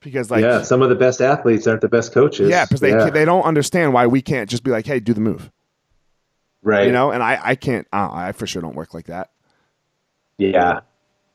because 0.00 0.30
like, 0.30 0.42
yeah, 0.42 0.62
some 0.62 0.82
of 0.82 0.90
the 0.90 0.94
best 0.94 1.20
athletes 1.20 1.66
aren't 1.66 1.80
the 1.80 1.88
best 1.88 2.12
coaches. 2.12 2.48
yeah, 2.48 2.66
because 2.66 2.80
they 2.80 2.90
yeah. 2.90 3.10
they 3.10 3.24
don't 3.24 3.42
understand 3.42 3.94
why 3.94 4.06
we 4.06 4.22
can't 4.22 4.48
just 4.48 4.62
be 4.62 4.70
like, 4.70 4.86
"Hey, 4.86 5.00
do 5.00 5.12
the 5.12 5.20
move," 5.20 5.50
right. 6.62 6.86
you 6.86 6.92
know, 6.92 7.10
and 7.10 7.20
I 7.20 7.40
I 7.42 7.54
can't, 7.56 7.88
uh, 7.92 8.08
I 8.12 8.30
for 8.30 8.46
sure 8.46 8.62
don't 8.62 8.76
work 8.76 8.94
like 8.94 9.06
that. 9.06 9.30
Yeah. 10.38 10.80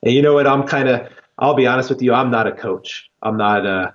And 0.06 0.14
you 0.14 0.22
know 0.22 0.34
what? 0.36 0.48
I'm 0.48 0.64
kind 0.68 0.88
of, 0.88 1.10
I'll 1.38 1.56
be 1.56 1.68
honest 1.68 1.90
with 1.90 2.02
you, 2.02 2.14
I'm 2.14 2.32
not 2.32 2.48
a 2.48 2.52
coach. 2.52 3.10
I'm 3.22 3.38
not 3.38 3.66
a, 3.66 3.94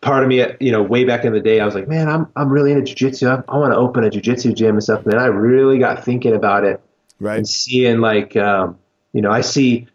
part 0.00 0.22
of 0.22 0.28
me, 0.28 0.44
you 0.60 0.70
know, 0.70 0.82
way 0.82 1.04
back 1.04 1.24
in 1.24 1.32
the 1.32 1.40
day, 1.40 1.60
I 1.60 1.66
was 1.66 1.74
like, 1.74 1.88
man, 1.88 2.08
I'm, 2.08 2.28
I'm 2.36 2.48
really 2.48 2.70
into 2.72 2.94
jujitsu. 2.94 3.28
I, 3.28 3.52
I 3.52 3.58
want 3.58 3.72
to 3.72 3.76
open 3.76 4.04
a 4.04 4.08
jujitsu 4.10 4.54
gym 4.54 4.76
and 4.76 4.82
stuff. 4.82 5.02
And 5.02 5.12
then 5.12 5.20
I 5.20 5.26
really 5.26 5.78
got 5.78 6.04
thinking 6.04 6.34
about 6.34 6.64
it 6.64 6.80
Right. 7.20 7.38
and 7.38 7.48
seeing 7.48 8.00
like, 8.00 8.36
um, 8.36 8.78
you 9.12 9.20
know, 9.20 9.30
I 9.30 9.40
see, 9.40 9.88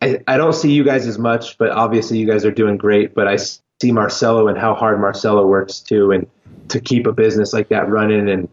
I, 0.00 0.18
I 0.26 0.38
don't 0.38 0.54
see 0.54 0.72
you 0.72 0.82
guys 0.82 1.06
as 1.06 1.18
much, 1.18 1.58
but 1.58 1.70
obviously 1.70 2.18
you 2.18 2.26
guys 2.26 2.46
are 2.46 2.50
doing 2.50 2.78
great. 2.78 3.14
But 3.14 3.28
I 3.28 3.36
see 3.36 3.92
Marcelo 3.92 4.48
and 4.48 4.56
how 4.56 4.74
hard 4.74 4.98
Marcelo 4.98 5.46
works 5.46 5.80
too, 5.80 6.10
and 6.10 6.26
to 6.68 6.80
keep 6.80 7.06
a 7.06 7.12
business 7.12 7.52
like 7.52 7.68
that 7.68 7.90
running 7.90 8.30
and, 8.30 8.48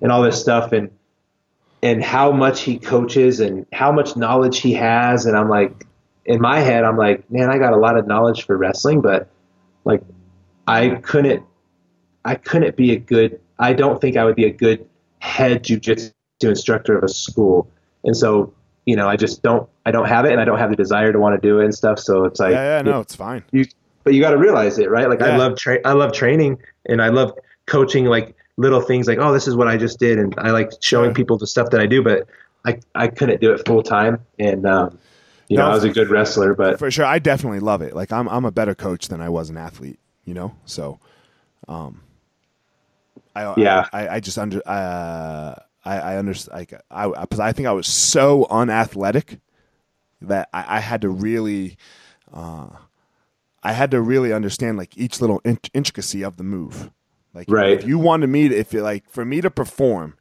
and 0.00 0.12
all 0.12 0.22
this 0.22 0.40
stuff. 0.40 0.70
And, 0.70 0.90
and 1.86 2.02
how 2.02 2.32
much 2.32 2.62
he 2.62 2.78
coaches 2.80 3.38
and 3.38 3.64
how 3.72 3.92
much 3.92 4.16
knowledge 4.16 4.58
he 4.58 4.72
has. 4.72 5.24
And 5.24 5.36
I'm 5.36 5.48
like, 5.48 5.86
in 6.24 6.40
my 6.40 6.58
head, 6.58 6.82
I'm 6.82 6.96
like, 6.96 7.30
man, 7.30 7.48
I 7.48 7.58
got 7.58 7.72
a 7.72 7.76
lot 7.76 7.96
of 7.96 8.08
knowledge 8.08 8.44
for 8.44 8.56
wrestling, 8.56 9.00
but 9.00 9.30
like, 9.84 10.02
I 10.66 10.96
couldn't, 10.96 11.44
I 12.24 12.34
couldn't 12.34 12.74
be 12.74 12.90
a 12.90 12.96
good, 12.96 13.40
I 13.60 13.72
don't 13.72 14.00
think 14.00 14.16
I 14.16 14.24
would 14.24 14.34
be 14.34 14.46
a 14.46 14.50
good 14.50 14.84
head 15.20 15.62
jujitsu 15.62 16.12
instructor 16.42 16.98
of 16.98 17.04
a 17.04 17.08
school. 17.08 17.70
And 18.02 18.16
so, 18.16 18.52
you 18.84 18.96
know, 18.96 19.08
I 19.08 19.14
just 19.14 19.44
don't, 19.44 19.68
I 19.84 19.92
don't 19.92 20.08
have 20.08 20.24
it 20.24 20.32
and 20.32 20.40
I 20.40 20.44
don't 20.44 20.58
have 20.58 20.70
the 20.70 20.76
desire 20.76 21.12
to 21.12 21.20
want 21.20 21.40
to 21.40 21.48
do 21.48 21.60
it 21.60 21.66
and 21.66 21.74
stuff. 21.74 22.00
So 22.00 22.24
it's 22.24 22.40
like, 22.40 22.50
yeah, 22.50 22.78
yeah, 22.78 22.82
no, 22.82 22.98
it's 22.98 23.14
fine. 23.14 23.44
you, 23.52 23.64
but 24.02 24.12
you 24.12 24.20
got 24.20 24.30
to 24.30 24.38
realize 24.38 24.80
it, 24.80 24.90
right? 24.90 25.08
Like 25.08 25.20
Yeah. 25.20 25.34
I 25.34 25.36
love 25.36 25.56
tra- 25.56 25.80
I 25.84 25.92
love 25.92 26.12
training 26.12 26.58
and 26.86 27.00
I 27.00 27.10
love 27.10 27.32
coaching 27.66 28.06
like 28.06 28.35
little 28.56 28.80
things 28.80 29.06
like, 29.06 29.18
oh, 29.18 29.32
this 29.32 29.46
is 29.46 29.56
what 29.56 29.68
I 29.68 29.76
just 29.76 29.98
did. 29.98 30.18
And 30.18 30.34
I 30.38 30.50
like 30.50 30.70
showing 30.80 31.12
people 31.14 31.38
the 31.38 31.46
stuff 31.46 31.70
that 31.70 31.80
I 31.80 31.86
do, 31.86 32.02
but 32.02 32.26
I, 32.64 32.80
I 32.94 33.08
couldn't 33.08 33.40
do 33.40 33.52
it 33.52 33.66
full 33.66 33.82
time. 33.82 34.20
And, 34.38 34.66
um, 34.66 34.98
you 35.48 35.56
know, 35.56 35.66
I 35.66 35.74
was 35.74 35.84
a 35.84 35.90
good 35.90 36.10
wrestler, 36.10 36.54
but 36.54 36.78
for 36.78 36.90
sure 36.90 37.04
i 37.04 37.18
definitely 37.18 37.60
love 37.60 37.82
it 37.82 37.94
like 37.94 38.12
i'm, 38.12 38.28
I'm 38.28 38.44
a 38.44 38.50
better 38.50 38.74
coach 38.74 39.08
than 39.08 39.20
i 39.20 39.28
was 39.28 39.48
an 39.48 39.56
athlete 39.56 39.98
you 40.24 40.34
know 40.34 40.56
so 40.64 40.98
um 41.68 42.02
i 43.34 43.54
Yeah. 43.56 43.88
i, 43.92 44.08
I 44.08 44.20
just 44.20 44.38
under 44.38 44.60
uh 44.66 45.54
i 45.84 45.98
i 45.98 46.16
understand 46.16 46.58
like 46.58 46.74
i 46.90 47.08
because 47.08 47.40
I, 47.40 47.52
think 47.52 47.68
i 47.68 47.72
was 47.72 47.86
so 47.86 48.46
unathletic 48.50 49.38
that 50.22 50.48
i, 50.52 50.78
I 50.78 50.80
had 50.80 51.02
to 51.02 51.08
really 51.08 51.76
uh 52.32 52.68
i 53.62 53.72
had 53.72 53.92
to 53.92 54.00
really 54.00 54.32
understand 54.32 54.78
like 54.78 54.96
each 54.98 55.20
little 55.20 55.40
in- 55.44 55.60
intricacy 55.72 56.22
of 56.22 56.36
the 56.36 56.44
move 56.44 56.90
like 57.36 57.50
Right. 57.50 57.72
if 57.72 57.86
you 57.86 57.98
wanted 57.98 58.28
me 58.28 58.48
to 58.48 58.56
if 58.56 58.74
it 58.74 58.82
like 58.82 59.08
for 59.10 59.24
me 59.24 59.40
to 59.42 59.50
perform 59.50 60.14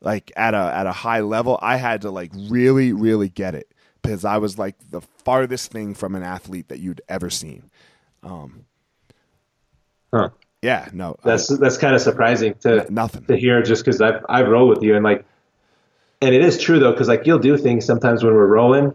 like 0.00 0.30
at 0.36 0.54
a 0.54 0.58
at 0.58 0.86
a 0.86 0.92
high 0.92 1.20
level, 1.20 1.58
I 1.62 1.76
had 1.76 2.02
to 2.02 2.10
like 2.10 2.30
really 2.34 2.92
really 2.92 3.28
get 3.28 3.54
it 3.54 3.72
because 4.02 4.24
I 4.24 4.36
was 4.36 4.58
like 4.58 4.76
the 4.90 5.00
farthest 5.00 5.72
thing 5.72 5.94
from 5.94 6.14
an 6.14 6.22
athlete 6.22 6.68
that 6.68 6.78
you'd 6.80 7.00
ever 7.08 7.30
seen. 7.30 7.70
Um, 8.22 8.66
huh. 10.12 10.30
Yeah, 10.60 10.88
no, 10.92 11.16
that's, 11.24 11.48
that's 11.48 11.76
kind 11.76 11.92
of 11.96 12.00
surprising 12.00 12.54
to, 12.60 12.86
nothing. 12.88 13.24
to 13.24 13.36
hear 13.36 13.62
just 13.62 13.84
cause 13.84 14.00
I've, 14.00 14.24
I've 14.28 14.46
rolled 14.46 14.68
with 14.68 14.82
you 14.84 14.94
and 14.94 15.02
like, 15.02 15.24
and 16.20 16.32
it 16.32 16.44
is 16.44 16.56
true 16.56 16.78
though, 16.78 16.92
cause 16.92 17.08
like 17.08 17.26
you'll 17.26 17.40
do 17.40 17.56
things 17.56 17.84
sometimes 17.84 18.22
when 18.22 18.32
we're 18.32 18.46
rolling 18.46 18.94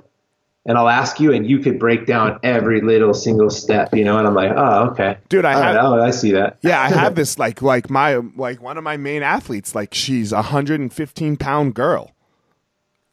and 0.68 0.78
I'll 0.78 0.90
ask 0.90 1.20
you, 1.20 1.34
and 1.34 1.50
you 1.50 1.58
could 1.60 1.80
break 1.80 2.06
down 2.06 2.40
every 2.44 2.82
little 2.82 3.14
single 3.16 3.50
step, 3.50 3.96
you 3.96 4.04
know, 4.04 4.18
and 4.20 4.28
I'm 4.28 4.36
like, 4.36 4.52
oh, 4.56 4.90
okay, 4.92 5.18
Dude, 5.30 5.46
I 5.46 5.54
All 5.54 5.62
have- 5.64 5.76
right, 5.76 5.84
oh, 5.84 6.02
I 6.04 6.12
see 6.12 6.32
that. 6.34 6.58
Yeah, 6.62 6.80
I 6.82 6.90
have 6.90 7.16
this 7.22 7.40
like 7.40 7.62
like 7.64 7.90
my 7.90 8.18
like 8.36 8.62
one 8.62 8.78
of 8.78 8.84
my 8.84 8.98
main 8.98 9.24
athletes. 9.24 9.74
Like 9.74 9.94
she's 9.96 10.32
a 10.32 10.42
hundred 10.44 10.80
and 10.80 10.94
fifteen 10.94 11.38
pound 11.38 11.74
girl, 11.74 12.12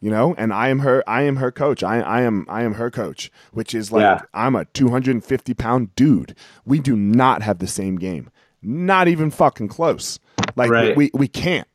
you 0.01 0.11
know, 0.11 0.35
and 0.37 0.53
I 0.53 0.69
am 0.69 0.79
her. 0.79 1.03
I 1.07 1.21
am 1.23 1.37
her 1.37 1.51
coach. 1.51 1.81
I 1.81 2.01
I 2.01 2.21
am 2.21 2.45
I 2.49 2.63
am 2.63 2.75
her 2.75 2.91
coach, 2.91 3.31
which 3.53 3.73
is 3.73 3.91
like 3.91 4.01
Yeah. 4.01 4.21
I'm 4.33 4.55
a 4.55 4.65
two 4.65 4.89
hundred 4.89 5.11
and 5.15 5.23
fifty 5.23 5.53
pound 5.53 5.95
dude. 5.95 6.35
We 6.65 6.79
do 6.79 6.95
not 6.95 7.41
have 7.41 7.59
the 7.59 7.67
same 7.67 7.95
game. 7.95 8.29
Not 8.61 9.07
even 9.07 9.31
fucking 9.31 9.69
close. 9.69 10.19
Like 10.55 10.69
Right. 10.69 10.95
we 10.95 11.09
we 11.13 11.27
can't. 11.27 11.67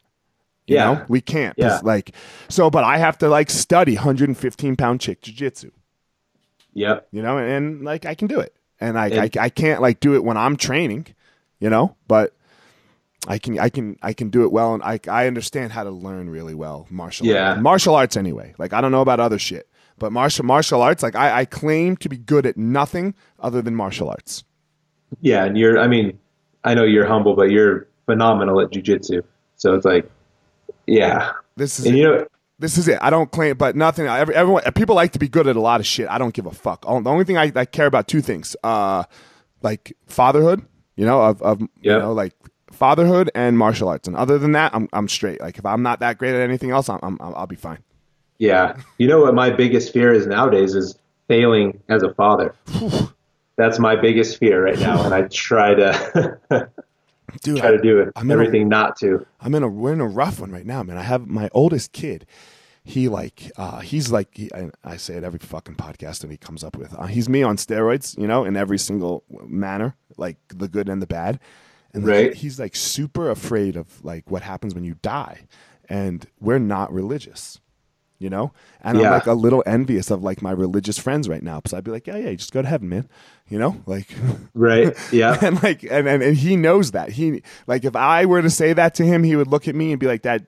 You 0.66 0.76
Yeah. 0.76 0.84
know? 0.94 1.04
we 1.08 1.20
can't. 1.20 1.54
Yeah. 1.58 1.80
Like 1.82 2.14
so, 2.48 2.70
but 2.70 2.84
I 2.84 2.98
have 2.98 3.18
to 3.18 3.28
like 3.28 3.50
study 3.50 3.94
hundred 3.96 4.28
and 4.28 4.38
fifteen 4.38 4.76
pound 4.76 5.00
chick 5.00 5.20
jujitsu 5.22 5.70
Yep. 6.72 7.08
you 7.10 7.22
know, 7.22 7.38
and, 7.38 7.50
and, 7.50 7.84
like 7.84 8.06
I 8.06 8.14
can 8.14 8.28
do 8.28 8.38
it, 8.40 8.54
and 8.80 8.98
I, 8.98 9.08
And- 9.08 9.36
I 9.36 9.44
I 9.44 9.48
can't 9.48 9.80
like 9.82 9.98
do 10.00 10.14
it 10.14 10.22
when 10.24 10.36
I'm 10.36 10.56
training, 10.56 11.06
you 11.58 11.68
know, 11.70 11.96
but 12.06 12.34
I 13.26 13.38
can 13.38 13.58
I 13.58 13.68
can 13.68 13.96
I 14.02 14.12
can 14.12 14.30
do 14.30 14.44
it 14.44 14.52
well, 14.52 14.74
and 14.74 14.82
I 14.82 15.00
I 15.08 15.26
understand 15.26 15.72
how 15.72 15.82
to 15.84 15.90
learn 15.90 16.30
really 16.30 16.54
well 16.54 16.86
martial 16.90 17.26
Yeah. 17.26 17.50
arts. 17.50 17.60
martial 17.60 17.94
arts 17.96 18.16
anyway. 18.16 18.54
Like 18.56 18.72
I 18.72 18.80
don't 18.80 18.92
know 18.92 19.02
about 19.02 19.18
other 19.20 19.38
shit, 19.38 19.68
but 19.98 20.12
martial 20.12 20.44
martial 20.44 20.80
arts 20.80 21.02
like 21.02 21.16
I 21.16 21.40
I 21.40 21.44
claim 21.44 21.96
to 21.98 22.08
be 22.08 22.16
good 22.16 22.46
at 22.46 22.56
nothing 22.56 23.14
other 23.40 23.60
than 23.62 23.74
martial 23.74 24.08
arts. 24.08 24.44
Yeah, 25.20 25.44
and 25.44 25.58
you're. 25.58 25.76
I 25.80 25.88
mean, 25.88 26.18
I 26.62 26.74
know 26.74 26.84
you're 26.84 27.06
humble, 27.06 27.34
but 27.34 27.50
you're 27.50 27.88
phenomenal 28.06 28.60
at 28.60 28.70
jujitsu. 28.70 29.24
So 29.56 29.74
it's 29.74 29.84
like, 29.84 30.08
yeah, 30.90 31.32
This 31.56 31.78
is 31.78 31.86
and 31.86 31.94
it. 31.94 31.98
you 31.98 32.04
know, 32.04 32.26
this 32.58 32.76
is 32.76 32.88
it. 32.88 32.98
I 33.00 33.08
don't 33.10 33.30
claim, 33.30 33.56
but 33.56 33.74
nothing. 33.76 34.06
Everyone, 34.06 34.62
people 34.74 34.94
like 34.94 35.12
to 35.12 35.18
be 35.18 35.28
good 35.28 35.46
at 35.46 35.56
a 35.56 35.60
lot 35.60 35.80
of 35.80 35.86
shit. 35.86 36.08
I 36.10 36.18
don't 36.18 36.34
give 36.34 36.44
a 36.46 36.50
fuck. 36.50 36.82
The 36.82 36.88
only 36.88 37.24
thing 37.24 37.38
I, 37.38 37.50
I 37.54 37.64
care 37.64 37.86
about 37.86 38.06
two 38.06 38.20
things, 38.20 38.54
uh, 38.62 39.04
like 39.62 39.96
fatherhood, 40.06 40.66
you 40.96 41.06
know, 41.06 41.22
of, 41.22 41.40
of 41.40 41.60
you 41.60 41.68
know, 41.98 42.12
like 42.12 42.34
fatherhood 42.70 43.30
and 43.34 43.56
martial 43.56 43.88
arts. 43.88 44.06
And 44.08 44.16
other 44.16 44.36
than 44.38 44.52
that, 44.52 44.74
I'm 44.74 44.88
I'm 44.92 45.08
straight. 45.08 45.40
Like 45.40 45.56
if 45.58 45.64
I'm 45.64 45.82
not 45.82 46.00
that 46.00 46.18
great 46.18 46.34
at 46.34 46.42
anything 46.42 46.70
else, 46.70 46.88
I'm, 46.90 46.98
I'm 47.02 47.18
I'll 47.20 47.46
be 47.46 47.56
fine. 47.56 47.78
yeah. 48.38 48.76
You 48.98 49.06
know 49.08 49.20
what 49.20 49.34
my 49.34 49.48
biggest 49.50 49.92
fear 49.92 50.12
is 50.12 50.26
nowadays 50.26 50.74
is 50.74 50.98
failing 51.28 51.80
as 51.88 52.02
a 52.02 52.12
father. 52.14 52.54
That's 53.56 53.78
my 53.78 53.96
biggest 53.96 54.38
fear 54.38 54.64
right 54.64 54.78
now, 54.78 55.02
and 55.04 55.14
I 55.14 55.22
try 55.28 55.74
to 55.74 56.38
Dude, 57.42 57.58
try 57.58 57.70
to 57.70 57.78
do 57.80 57.98
it 58.00 58.08
I'm 58.16 58.30
in 58.30 58.38
a- 58.38 58.42
everything 58.42 58.68
not 58.68 58.96
to. 59.00 59.26
I'm 59.40 59.54
in 59.54 59.62
a 59.62 59.68
we're 59.68 59.92
in 59.92 60.00
a 60.00 60.06
rough 60.08 60.40
one 60.40 60.50
right 60.52 60.66
now, 60.66 60.82
man. 60.82 60.96
I 60.98 61.02
have 61.02 61.26
my 61.26 61.48
oldest 61.52 61.92
kid. 61.92 62.26
He 62.82 63.08
like 63.08 63.52
uh, 63.56 63.80
he's 63.80 64.10
like 64.10 64.28
he, 64.36 64.50
I, 64.54 64.70
I 64.82 64.96
say 64.96 65.14
it 65.14 65.22
every 65.24 65.38
fucking 65.38 65.74
podcast 65.76 66.20
that 66.20 66.30
he 66.30 66.36
comes 66.36 66.64
up 66.64 66.76
with. 66.76 66.94
Uh, 66.98 67.06
he's 67.06 67.28
me 67.28 67.42
on 67.42 67.56
steroids, 67.56 68.16
you 68.18 68.26
know, 68.26 68.44
in 68.44 68.56
every 68.56 68.78
single 68.78 69.22
manner, 69.46 69.94
like 70.16 70.36
the 70.48 70.66
good 70.68 70.88
and 70.88 71.00
the 71.02 71.06
bad. 71.06 71.38
And 71.92 72.06
Right. 72.06 72.32
he's 72.32 72.58
like 72.58 72.74
super 72.76 73.30
afraid 73.30 73.76
of 73.76 74.02
like 74.04 74.30
what 74.30 74.42
happens 74.42 74.74
when 74.74 74.84
you 74.84 74.94
die, 75.02 75.40
and 75.88 76.26
we're 76.40 76.58
not 76.60 76.92
religious, 76.92 77.60
you 78.20 78.30
know. 78.30 78.52
And 78.82 78.96
I'm 78.98 79.04
like 79.10 79.26
a 79.26 79.32
little 79.34 79.64
envious 79.66 80.10
of 80.12 80.22
like 80.22 80.40
my 80.42 80.52
religious 80.52 80.98
friends 80.98 81.28
right 81.28 81.42
now 81.42 81.56
because 81.58 81.74
I'd 81.74 81.82
be 81.82 81.90
like, 81.90 82.06
yeah, 82.06 82.16
yeah, 82.16 82.32
just 82.34 82.52
go 82.52 82.62
to 82.62 82.68
heaven, 82.68 82.88
man, 82.88 83.08
you 83.48 83.58
know, 83.58 83.82
like. 83.86 84.14
Right? 84.54 84.96
Yeah. 85.12 85.36
and 85.42 85.60
like 85.62 85.82
and, 85.82 86.06
and 86.06 86.22
and 86.22 86.36
he 86.36 86.54
knows 86.54 86.92
that 86.92 87.10
he 87.10 87.42
like 87.66 87.84
if 87.84 87.96
i 87.96 88.24
were 88.26 88.42
to 88.42 88.50
say 88.50 88.72
that 88.72 88.94
to 88.94 89.04
him 89.04 89.24
he 89.24 89.34
would 89.34 89.48
look 89.48 89.66
at 89.66 89.74
me 89.74 89.90
and 89.90 89.98
be 89.98 90.06
like 90.06 90.22
that 90.22 90.42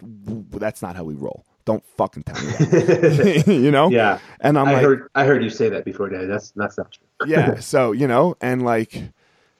that's 0.50 0.82
not 0.82 0.94
how 0.96 1.02
we 1.04 1.14
roll 1.14 1.44
don't 1.64 1.84
fucking 1.96 2.22
tell 2.24 2.42
me 2.44 2.50
that 2.52 3.44
you 3.46 3.70
know 3.70 3.88
Yeah. 3.90 4.18
and 4.40 4.58
i'm 4.58 4.68
I 4.68 4.72
like 4.74 4.82
heard 4.82 5.08
I 5.14 5.24
heard 5.24 5.42
you 5.42 5.50
say 5.50 5.68
that 5.70 5.84
before, 5.84 6.08
Dad. 6.08 6.26
That's 6.28 6.50
that's 6.52 6.76
not 6.78 6.90
true. 6.92 7.28
yeah 7.30 7.58
so 7.60 7.92
you 7.92 8.06
know 8.06 8.36
and 8.40 8.64
like 8.64 9.02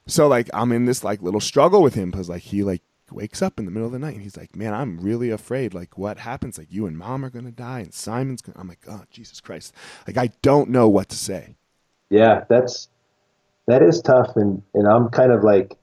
so 0.07 0.29
like 0.29 0.51
i'm 0.53 0.73
in 0.73 0.85
this 0.85 1.03
like 1.05 1.23
little 1.23 1.41
struggle 1.41 1.83
with 1.83 1.95
him 1.95 2.11
because 2.11 2.29
like 2.29 2.43
he 2.43 2.63
like 2.63 2.83
wakes 3.15 3.43
up 3.43 3.59
in 3.59 3.65
the 3.65 3.71
middle 3.71 3.87
of 3.87 3.93
the 3.93 3.99
night 3.99 4.15
and 4.15 4.23
he's 4.23 4.37
like 4.37 4.55
man 4.57 4.75
i'm 4.75 4.99
really 4.99 5.31
afraid 5.31 5.75
like 5.75 5.97
what 5.97 6.19
happens? 6.19 6.59
Like 6.59 6.71
you 6.71 6.87
and 6.87 6.97
mom 6.97 7.25
are 7.25 7.31
gonna 7.31 7.51
die 7.51 7.81
and 7.81 7.93
simon's 7.93 8.43
gonna 8.43 8.59
i'm 8.59 8.69
like 8.69 8.85
oh 8.89 9.03
jesus 9.11 9.41
christ. 9.41 9.75
Like 10.07 10.17
i 10.17 10.31
don't 10.43 10.71
know 10.71 10.89
what 10.89 11.09
to 11.11 11.17
say. 11.17 11.57
Yeah, 12.13 12.45
that's 12.47 12.89
that 13.67 13.83
is 13.83 14.03
tough, 14.03 14.37
and 14.37 14.63
and 14.75 14.87
I'm 14.87 15.09
kind 15.09 15.33
of 15.33 15.43
like 15.45 15.77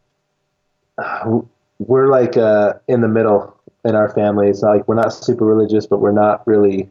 we're 1.80 2.08
like 2.08 2.38
uh, 2.38 2.74
in 2.88 3.02
the 3.02 3.08
middle 3.08 3.58
in 3.84 3.96
our 3.96 4.10
family. 4.10 4.48
It's 4.48 4.62
not 4.62 4.76
like 4.76 4.88
we're 4.88 4.96
not 4.96 5.10
super 5.10 5.46
religious, 5.46 5.88
but 5.88 6.00
we're 6.00 6.12
not 6.12 6.46
really, 6.46 6.90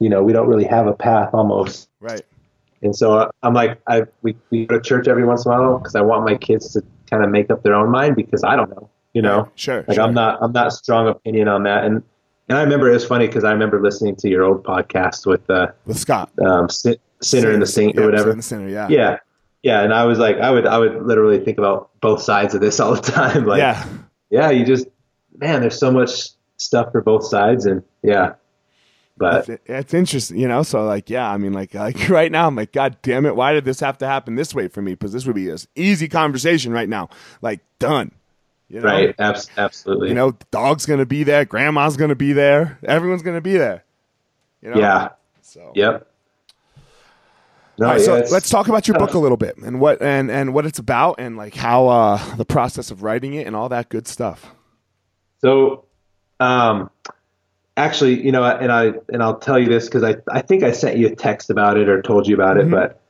you 0.00 0.08
know, 0.08 0.22
we 0.22 0.32
don't 0.32 0.48
really 0.48 0.64
have 0.64 0.86
a 0.86 0.92
path 0.92 1.30
almost. 1.32 1.88
right. 2.00 2.22
And 2.82 2.94
so 2.94 3.18
uh, 3.18 3.30
I'm 3.42 3.54
like, 3.54 3.80
I 3.86 4.02
we, 4.22 4.36
we 4.50 4.66
go 4.66 4.76
to 4.76 4.80
church 4.80 5.08
every 5.08 5.24
once 5.24 5.44
in 5.44 5.52
a 5.52 5.60
while 5.60 5.78
because 5.78 5.94
I 5.94 6.00
want 6.00 6.24
my 6.24 6.36
kids 6.36 6.72
to 6.72 6.82
kind 7.10 7.24
of 7.24 7.30
make 7.30 7.50
up 7.50 7.62
their 7.62 7.74
own 7.74 7.90
mind 7.90 8.16
because 8.16 8.44
I 8.44 8.56
don't 8.56 8.70
know, 8.70 8.88
you 9.12 9.22
know. 9.22 9.50
sure 9.54 9.84
Like 9.88 9.96
sure. 9.96 10.04
I'm 10.04 10.14
not 10.14 10.38
I'm 10.42 10.52
not 10.52 10.72
strong 10.72 11.08
opinion 11.08 11.48
on 11.48 11.62
that, 11.64 11.84
and 11.84 12.02
and 12.48 12.56
I 12.56 12.62
remember 12.62 12.88
it 12.88 12.94
was 12.94 13.04
funny 13.04 13.26
because 13.26 13.44
I 13.44 13.52
remember 13.52 13.80
listening 13.80 14.16
to 14.16 14.28
your 14.28 14.42
old 14.42 14.64
podcast 14.64 15.26
with 15.26 15.48
uh, 15.50 15.68
with 15.84 15.98
scott 15.98 16.30
um, 16.40 16.68
Sin- 16.70 16.96
Sinner 17.20 17.50
and 17.50 17.62
the 17.62 17.66
Saint 17.66 17.94
Yeah, 17.94 18.02
or 18.02 18.06
whatever. 18.06 18.40
Sinner 18.42 18.68
yeah 18.68 18.88
Yeah. 18.88 19.18
Yeah. 19.62 19.82
And 19.82 19.92
I 19.92 20.04
was 20.04 20.18
like, 20.18 20.38
I 20.38 20.50
would, 20.50 20.66
I 20.66 20.78
would 20.78 21.02
literally 21.02 21.44
think 21.44 21.58
about 21.58 21.90
both 22.00 22.22
sides 22.22 22.54
of 22.54 22.60
this 22.60 22.78
all 22.78 22.94
the 22.94 23.02
time. 23.12 23.44
Like, 23.44 23.58
yeah, 23.58 23.86
yeah 24.30 24.50
you 24.50 24.64
just, 24.64 24.86
man, 25.36 25.60
there's 25.60 25.78
so 25.78 25.90
much 25.90 26.30
stuff 26.56 26.92
for 26.92 27.02
both 27.02 27.26
sides. 27.26 27.66
And 27.66 27.82
yeah, 28.02 28.34
but 29.16 29.48
It's, 29.48 29.62
it's 29.66 29.94
interesting, 29.94 30.38
you 30.38 30.46
know. 30.46 30.62
So 30.62 30.84
like, 30.84 31.10
yeah, 31.10 31.28
I 31.28 31.36
mean, 31.38 31.52
like, 31.52 31.74
like 31.74 32.08
right 32.08 32.30
now, 32.30 32.46
I'm 32.46 32.54
like, 32.54 32.72
God 32.72 32.96
damn 33.02 33.26
it, 33.26 33.34
why 33.34 33.52
did 33.52 33.64
this 33.64 33.80
have 33.80 33.98
to 33.98 34.06
happen 34.06 34.36
this 34.36 34.54
way 34.54 34.68
for 34.68 34.80
me? 34.80 34.92
Because 34.92 35.12
this 35.12 35.26
would 35.26 35.34
be 35.34 35.50
an 35.50 35.58
easy 35.74 36.08
conversation 36.08 36.72
right 36.72 36.88
now, 36.88 37.08
like 37.42 37.60
done. 37.78 38.12
You 38.68 38.80
know? 38.80 38.86
right. 38.86 39.14
Abs- 39.18 39.48
absolutely. 39.56 40.08
You 40.10 40.14
know, 40.14 40.36
dog's 40.50 40.84
gonna 40.86 41.06
be 41.06 41.24
there, 41.24 41.44
grandma's 41.44 41.96
gonna 41.96 42.14
be 42.14 42.32
there, 42.32 42.78
everyone's 42.82 43.22
gonna 43.22 43.40
be 43.40 43.56
there. 43.56 43.84
You 44.62 44.70
know. 44.70 44.78
yeah. 44.80 45.08
So. 45.40 45.72
Yep. 45.74 46.06
No, 47.78 47.86
All 47.86 47.92
right, 47.92 48.00
yeah, 48.00 48.24
so 48.24 48.32
let's 48.34 48.50
talk 48.50 48.66
about 48.68 48.88
your 48.88 48.98
book 48.98 49.14
a 49.14 49.18
little 49.18 49.36
bit 49.36 49.56
and 49.56 49.80
what 49.80 50.02
and 50.02 50.32
and 50.32 50.52
what 50.52 50.66
it's 50.66 50.80
about 50.80 51.20
and 51.20 51.36
like 51.36 51.54
how 51.54 51.86
uh 51.86 52.34
the 52.36 52.44
process 52.44 52.90
of 52.90 53.04
writing 53.04 53.34
it 53.34 53.46
and 53.46 53.54
all 53.54 53.68
that 53.68 53.88
good 53.88 54.08
stuff. 54.08 54.52
So, 55.40 55.84
um, 56.40 56.90
actually, 57.76 58.20
you 58.20 58.32
know, 58.32 58.42
and 58.44 58.72
I 58.72 58.94
and 59.12 59.22
I'll 59.22 59.38
tell 59.38 59.60
you 59.60 59.66
this 59.68 59.84
because 59.84 60.02
I 60.02 60.16
I 60.28 60.42
think 60.42 60.64
I 60.64 60.72
sent 60.72 60.98
you 60.98 61.06
a 61.06 61.14
text 61.14 61.50
about 61.50 61.76
it 61.76 61.88
or 61.88 62.02
told 62.02 62.26
you 62.26 62.34
about 62.34 62.56
Mm-hmm. 62.56 62.74
it, 62.74 62.76
but 62.76 63.00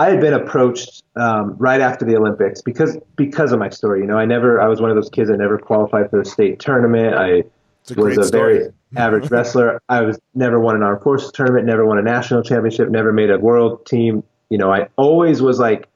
I 0.00 0.08
had 0.10 0.20
been 0.20 0.32
approached 0.32 1.02
um, 1.16 1.56
right 1.58 1.80
after 1.80 2.04
the 2.06 2.16
Olympics 2.16 2.62
because 2.62 2.96
because 3.16 3.52
of 3.52 3.58
my 3.58 3.68
story. 3.68 4.00
You 4.00 4.06
know, 4.06 4.16
I 4.16 4.24
never 4.24 4.60
I 4.60 4.66
was 4.66 4.80
one 4.80 4.90
of 4.90 4.96
those 4.96 5.10
kids 5.10 5.28
that 5.28 5.36
never 5.36 5.58
qualified 5.58 6.08
for 6.10 6.18
the 6.22 6.24
state 6.24 6.58
tournament. 6.58 7.14
I 7.16 7.42
It's 7.82 7.90
a 7.90 7.94
was 8.00 8.16
a 8.16 8.24
story. 8.24 8.58
very 8.58 8.72
average 8.96 9.30
wrestler. 9.30 9.80
I 9.88 10.00
was 10.00 10.18
never 10.34 10.58
won 10.58 10.74
an 10.76 10.82
armed 10.82 11.02
forces 11.02 11.30
tournament, 11.32 11.66
never 11.66 11.84
won 11.84 11.98
a 11.98 12.02
national 12.02 12.42
championship, 12.42 12.88
never 12.88 13.12
made 13.12 13.30
a 13.30 13.38
world 13.38 13.84
team. 13.84 14.22
You 14.48 14.56
know, 14.58 14.72
I 14.72 14.88
always 14.96 15.42
was 15.42 15.58
like 15.58 15.86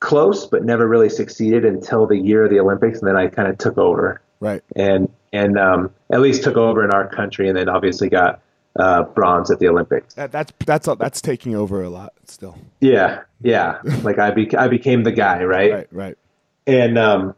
close, 0.00 0.46
but 0.46 0.64
never 0.64 0.86
really 0.86 1.08
succeeded 1.08 1.64
until 1.64 2.06
the 2.06 2.16
year 2.16 2.44
of 2.44 2.50
the 2.50 2.60
Olympics, 2.60 3.00
and 3.00 3.08
then 3.08 3.16
I 3.16 3.26
kind 3.26 3.48
of 3.48 3.58
took 3.58 3.78
over 3.78 4.20
Right. 4.40 4.62
and 4.76 5.08
and 5.32 5.58
um, 5.58 5.90
at 6.12 6.20
least 6.20 6.44
took 6.44 6.56
over 6.56 6.84
in 6.84 6.92
our 6.92 7.08
country, 7.08 7.48
and 7.48 7.58
then 7.58 7.68
obviously 7.68 8.08
got 8.08 8.40
uh, 8.76 9.02
bronze 9.02 9.50
at 9.50 9.58
the 9.58 9.68
Olympics. 9.68 10.14
That, 10.14 10.32
that's 10.32 10.52
that's 10.64 10.88
that's 10.98 11.20
taking 11.20 11.54
over 11.54 11.82
a 11.82 11.90
lot 11.90 12.14
still. 12.24 12.58
Yeah, 12.80 13.22
yeah. 13.40 13.80
like 14.02 14.18
I 14.18 14.30
be- 14.30 14.56
I 14.56 14.68
became 14.68 15.02
the 15.02 15.12
guy, 15.12 15.44
right? 15.44 15.72
Right. 15.72 15.88
Right. 15.90 16.18
And 16.66 16.98
um, 16.98 17.34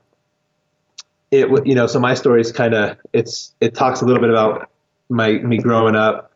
it 1.30 1.48
you 1.66 1.74
know, 1.74 1.86
so 1.86 2.00
my 2.00 2.14
story 2.14 2.40
is 2.40 2.52
kind 2.52 2.74
of 2.74 2.96
it's 3.12 3.54
it 3.60 3.74
talks 3.74 4.02
a 4.02 4.04
little 4.04 4.20
bit 4.20 4.30
about 4.30 4.70
my 5.08 5.32
me 5.32 5.58
growing 5.58 5.96
up, 5.96 6.32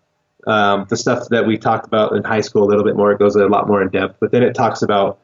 um, 0.47 0.86
the 0.88 0.97
stuff 0.97 1.28
that 1.30 1.47
we 1.47 1.59
talked 1.59 1.86
about 1.86 2.12
in 2.12 2.24
high 2.24 2.40
school 2.40 2.64
a 2.64 2.68
little 2.68 2.84
bit 2.84 2.97
more. 2.97 3.12
It 3.12 3.18
goes 3.18 3.36
a 3.36 3.47
lot 3.47 3.66
more 3.66 3.82
in 3.82 3.88
depth, 3.88 4.16
but 4.20 4.30
then 4.30 4.42
it 4.42 4.55
talks 4.55 4.82
about 4.82 5.18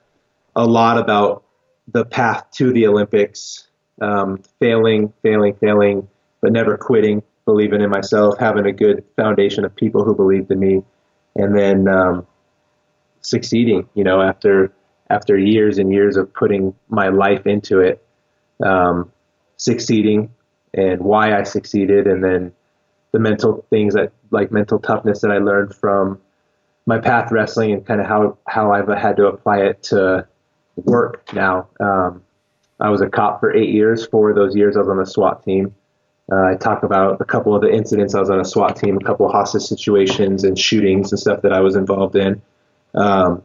a 0.56 0.66
lot 0.66 0.98
about 0.98 1.44
the 1.88 2.04
path 2.04 2.44
to 2.52 2.72
the 2.72 2.86
Olympics, 2.86 3.68
um, 4.00 4.42
failing, 4.58 5.12
failing, 5.22 5.54
failing, 5.54 6.08
but 6.40 6.52
never 6.52 6.76
quitting, 6.76 7.22
believing 7.50 7.80
in 7.80 7.90
myself, 7.90 8.38
having 8.38 8.64
a 8.64 8.72
good 8.72 9.02
foundation 9.16 9.64
of 9.64 9.74
people 9.74 10.04
who 10.04 10.14
believed 10.14 10.52
in 10.52 10.60
me, 10.60 10.84
and 11.34 11.58
then 11.58 11.88
um, 11.88 12.24
succeeding. 13.22 13.88
You 13.94 14.04
know, 14.04 14.22
after 14.22 14.72
after 15.10 15.36
years 15.36 15.78
and 15.78 15.92
years 15.92 16.16
of 16.16 16.32
putting 16.32 16.72
my 16.88 17.08
life 17.08 17.48
into 17.48 17.80
it, 17.80 18.06
um, 18.64 19.10
succeeding, 19.56 20.30
and 20.74 21.00
why 21.00 21.36
I 21.36 21.42
succeeded, 21.42 22.06
and 22.06 22.22
then 22.22 22.52
the 23.10 23.18
mental 23.18 23.66
things 23.68 23.94
that 23.94 24.12
like 24.30 24.52
mental 24.52 24.78
toughness 24.78 25.22
that 25.22 25.32
I 25.32 25.38
learned 25.38 25.74
from 25.74 26.20
my 26.86 26.98
path 26.98 27.32
wrestling 27.32 27.72
and 27.72 27.84
kind 27.84 28.00
of 28.00 28.06
how 28.06 28.38
how 28.46 28.72
I've 28.72 28.86
had 28.86 29.16
to 29.16 29.26
apply 29.26 29.58
it 29.62 29.82
to 29.84 30.24
work 30.76 31.28
now. 31.34 31.66
Um, 31.80 32.22
I 32.78 32.90
was 32.90 33.00
a 33.00 33.10
cop 33.10 33.40
for 33.40 33.52
eight 33.52 33.70
years. 33.70 34.06
Four 34.06 34.30
of 34.30 34.36
those 34.36 34.54
years 34.54 34.76
I 34.76 34.80
was 34.80 34.88
on 34.88 34.98
the 34.98 35.04
SWAT 35.04 35.44
team. 35.44 35.74
Uh, 36.30 36.44
I 36.44 36.54
talk 36.54 36.82
about 36.84 37.20
a 37.20 37.24
couple 37.24 37.54
of 37.54 37.62
the 37.62 37.72
incidents 37.72 38.14
I 38.14 38.20
was 38.20 38.30
on 38.30 38.38
a 38.40 38.44
SWAT 38.44 38.76
team, 38.76 38.96
a 38.96 39.00
couple 39.04 39.26
of 39.26 39.32
hostage 39.32 39.62
situations 39.62 40.44
and 40.44 40.56
shootings 40.58 41.10
and 41.12 41.18
stuff 41.18 41.42
that 41.42 41.52
I 41.52 41.60
was 41.60 41.74
involved 41.76 42.16
in. 42.16 42.40
um, 42.94 43.42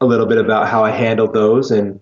a 0.00 0.06
little 0.06 0.26
bit 0.26 0.38
about 0.38 0.68
how 0.68 0.84
I 0.84 0.90
handled 0.90 1.32
those, 1.32 1.70
and 1.70 1.98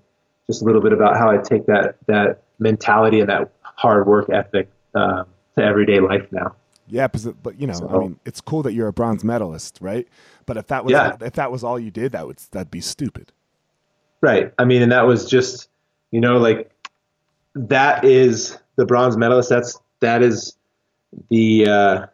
just 0.48 0.62
a 0.62 0.64
little 0.64 0.80
bit 0.80 0.92
about 0.92 1.16
how 1.16 1.30
I 1.30 1.36
take 1.36 1.66
that 1.66 1.96
that 2.06 2.42
mentality 2.58 3.20
and 3.20 3.28
that 3.28 3.52
hard 3.62 4.06
work 4.08 4.28
ethic 4.30 4.68
um, 4.94 5.26
to 5.56 5.62
everyday 5.62 6.00
life 6.00 6.26
now. 6.32 6.54
Yeah, 6.88 7.06
but 7.06 7.60
you 7.60 7.66
know, 7.68 7.74
So- 7.74 7.88
I 7.88 7.98
mean, 7.98 8.18
it's 8.24 8.40
cool 8.40 8.62
that 8.64 8.72
you're 8.72 8.88
a 8.88 8.92
bronze 8.92 9.22
medalist, 9.24 9.78
right? 9.80 10.08
But 10.46 10.56
if 10.56 10.66
that 10.68 10.84
was 10.84 10.92
Yeah. 10.92 11.16
if 11.20 11.34
that 11.34 11.52
was 11.52 11.62
all 11.62 11.78
you 11.78 11.90
did, 11.92 12.12
that 12.12 12.26
would 12.26 12.38
that'd 12.50 12.70
be 12.70 12.80
stupid. 12.80 13.30
Right. 14.20 14.52
I 14.58 14.64
mean, 14.64 14.82
and 14.82 14.90
that 14.90 15.06
was 15.06 15.28
just, 15.28 15.68
you 16.10 16.20
know, 16.20 16.38
like 16.38 16.70
that 17.54 18.04
is 18.04 18.58
the 18.76 18.86
bronze 18.86 19.16
medalist. 19.16 19.48
That's 19.50 19.78
that 20.02 20.22
is 20.22 20.56
the 21.30 21.66
uh, 21.66 22.06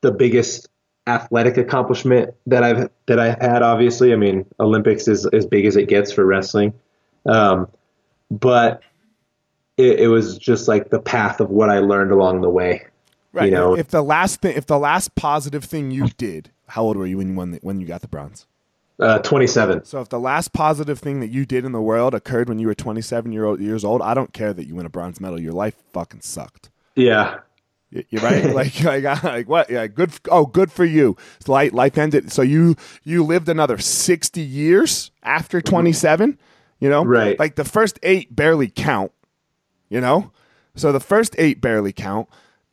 the 0.00 0.10
biggest 0.10 0.68
athletic 1.06 1.56
accomplishment 1.56 2.34
that 2.46 2.62
I've 2.62 2.90
that 3.06 3.18
I've 3.18 3.40
had. 3.40 3.62
Obviously, 3.62 4.12
I 4.12 4.16
mean, 4.16 4.44
Olympics 4.60 5.08
is 5.08 5.26
as 5.26 5.46
big 5.46 5.64
as 5.64 5.76
it 5.76 5.88
gets 5.88 6.12
for 6.12 6.26
wrestling, 6.26 6.74
um, 7.26 7.68
but 8.30 8.82
it, 9.76 10.00
it 10.00 10.08
was 10.08 10.36
just 10.38 10.68
like 10.68 10.90
the 10.90 11.00
path 11.00 11.40
of 11.40 11.50
what 11.50 11.70
I 11.70 11.78
learned 11.78 12.10
along 12.10 12.40
the 12.40 12.50
way. 12.50 12.86
Right. 13.32 13.46
You 13.46 13.52
know- 13.52 13.76
if 13.76 13.88
the 13.88 14.02
last 14.02 14.40
thing, 14.40 14.56
if 14.56 14.66
the 14.66 14.78
last 14.78 15.14
positive 15.14 15.64
thing 15.64 15.90
you 15.90 16.08
did, 16.18 16.50
how 16.68 16.82
old 16.82 16.96
were 16.96 17.06
you 17.06 17.18
when 17.18 17.28
you 17.28 17.34
won 17.34 17.52
the, 17.52 17.58
when 17.62 17.80
you 17.80 17.86
got 17.86 18.02
the 18.02 18.08
bronze? 18.08 18.46
Uh, 19.00 19.18
27. 19.18 19.84
So 19.84 20.00
if 20.00 20.10
the 20.10 20.20
last 20.20 20.52
positive 20.52 20.98
thing 20.98 21.20
that 21.20 21.30
you 21.30 21.46
did 21.46 21.64
in 21.64 21.72
the 21.72 21.80
world 21.80 22.14
occurred 22.14 22.48
when 22.48 22.58
you 22.58 22.66
were 22.66 22.74
27 22.74 23.32
year 23.32 23.44
old, 23.44 23.58
years 23.58 23.84
old, 23.84 24.02
I 24.02 24.14
don't 24.14 24.32
care 24.32 24.52
that 24.52 24.66
you 24.66 24.76
win 24.76 24.86
a 24.86 24.90
bronze 24.90 25.20
medal. 25.20 25.40
Your 25.40 25.54
life 25.54 25.74
fucking 25.92 26.20
sucked. 26.20 26.70
Yeah. 26.94 27.38
You're 27.90 28.22
right. 28.22 28.44
like, 28.54 28.82
like, 28.82 29.04
I- 29.04 29.20
like 29.22 29.48
what? 29.48 29.68
Yeah, 29.70 29.86
good. 29.86 30.12
Oh, 30.30 30.46
good 30.46 30.72
for 30.72 30.84
you. 30.84 31.16
So 31.44 31.52
life, 31.52 31.72
life 31.72 31.98
ended. 31.98 32.32
So 32.32 32.42
you 32.42 32.76
you 33.04 33.22
lived 33.24 33.48
another 33.48 33.78
60 33.78 34.40
years 34.40 35.10
after 35.22 35.60
27. 35.60 36.38
You 36.80 36.88
know, 36.88 37.04
Right. 37.04 37.38
Like 37.38 37.56
the 37.56 37.64
first 37.64 37.98
eight 38.02 38.34
barely 38.34 38.68
count. 38.68 39.12
You 39.88 40.00
know, 40.00 40.32
so 40.74 40.90
the 40.90 41.00
first 41.00 41.34
eight 41.38 41.60
barely 41.60 41.92
count. 41.92 42.28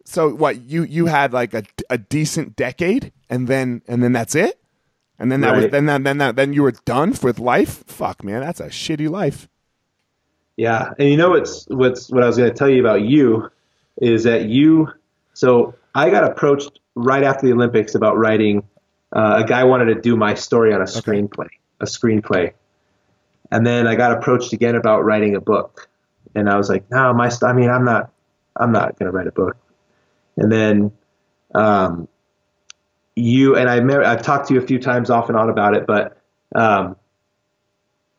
So 0.05 0.29
what? 0.33 0.61
You 0.61 0.83
you 0.83 1.07
had 1.07 1.33
like 1.33 1.53
a, 1.53 1.63
a 1.89 1.97
decent 1.97 2.55
decade, 2.55 3.11
and 3.29 3.47
then 3.49 3.81
and 3.89 4.01
then 4.01 4.13
that's 4.13 4.35
it. 4.35 4.57
And 5.19 5.29
then 5.29 5.41
that 5.41 5.53
was 5.55 5.67
then 5.67 5.85
that 5.87 6.03
then 6.05 6.17
that 6.19 6.37
then 6.37 6.53
you 6.53 6.63
were 6.63 6.71
done 6.71 7.13
with 7.21 7.39
life. 7.39 7.83
Fuck, 7.87 8.23
man, 8.23 8.39
that's 8.39 8.61
a 8.61 8.67
shitty 8.69 9.09
life. 9.09 9.49
Yeah, 10.55 10.91
and 10.97 11.09
you 11.09 11.17
know 11.17 11.31
what's 11.31 11.65
what's 11.67 12.09
what 12.09 12.23
I 12.23 12.27
was 12.27 12.37
going 12.37 12.49
to 12.49 12.55
tell 12.55 12.69
you 12.69 12.79
about 12.79 13.01
you 13.01 13.51
is 13.99 14.23
that 14.23 14.45
you. 14.45 14.89
So 15.33 15.75
I 15.93 16.09
got 16.09 16.23
approached 16.23 16.79
right 16.95 17.23
after 17.23 17.45
the 17.45 17.53
Olympics 17.53 17.95
about 17.95 18.17
writing. 18.17 18.63
Uh, 19.11 19.41
a 19.43 19.47
guy 19.47 19.63
wanted 19.63 19.85
to 19.93 20.01
do 20.01 20.15
my 20.15 20.33
story 20.33 20.73
on 20.73 20.81
a 20.81 20.85
screenplay, 20.85 21.49
a 21.79 21.85
screenplay, 21.85 22.53
and 23.51 23.65
then 23.65 23.87
I 23.87 23.95
got 23.95 24.11
approached 24.17 24.53
again 24.53 24.75
about 24.75 25.03
writing 25.03 25.35
a 25.35 25.41
book, 25.41 25.89
and 26.35 26.49
I 26.49 26.57
was 26.57 26.69
like, 26.69 26.89
no, 26.91 27.13
my. 27.13 27.29
St- 27.29 27.49
I 27.49 27.53
mean, 27.53 27.69
I'm 27.69 27.85
not. 27.85 28.11
I'm 28.55 28.71
not 28.71 28.97
going 28.99 29.11
to 29.11 29.17
write 29.17 29.27
a 29.27 29.31
book. 29.31 29.57
And 30.37 30.51
then, 30.51 30.91
um, 31.55 32.07
you 33.15 33.55
and 33.55 33.69
I. 33.69 34.11
I've 34.11 34.21
talked 34.21 34.47
to 34.49 34.53
you 34.53 34.61
a 34.61 34.65
few 34.65 34.79
times 34.79 35.09
off 35.09 35.29
and 35.29 35.37
on 35.37 35.49
about 35.49 35.75
it, 35.75 35.85
but. 35.87 36.15
Um, 36.55 36.95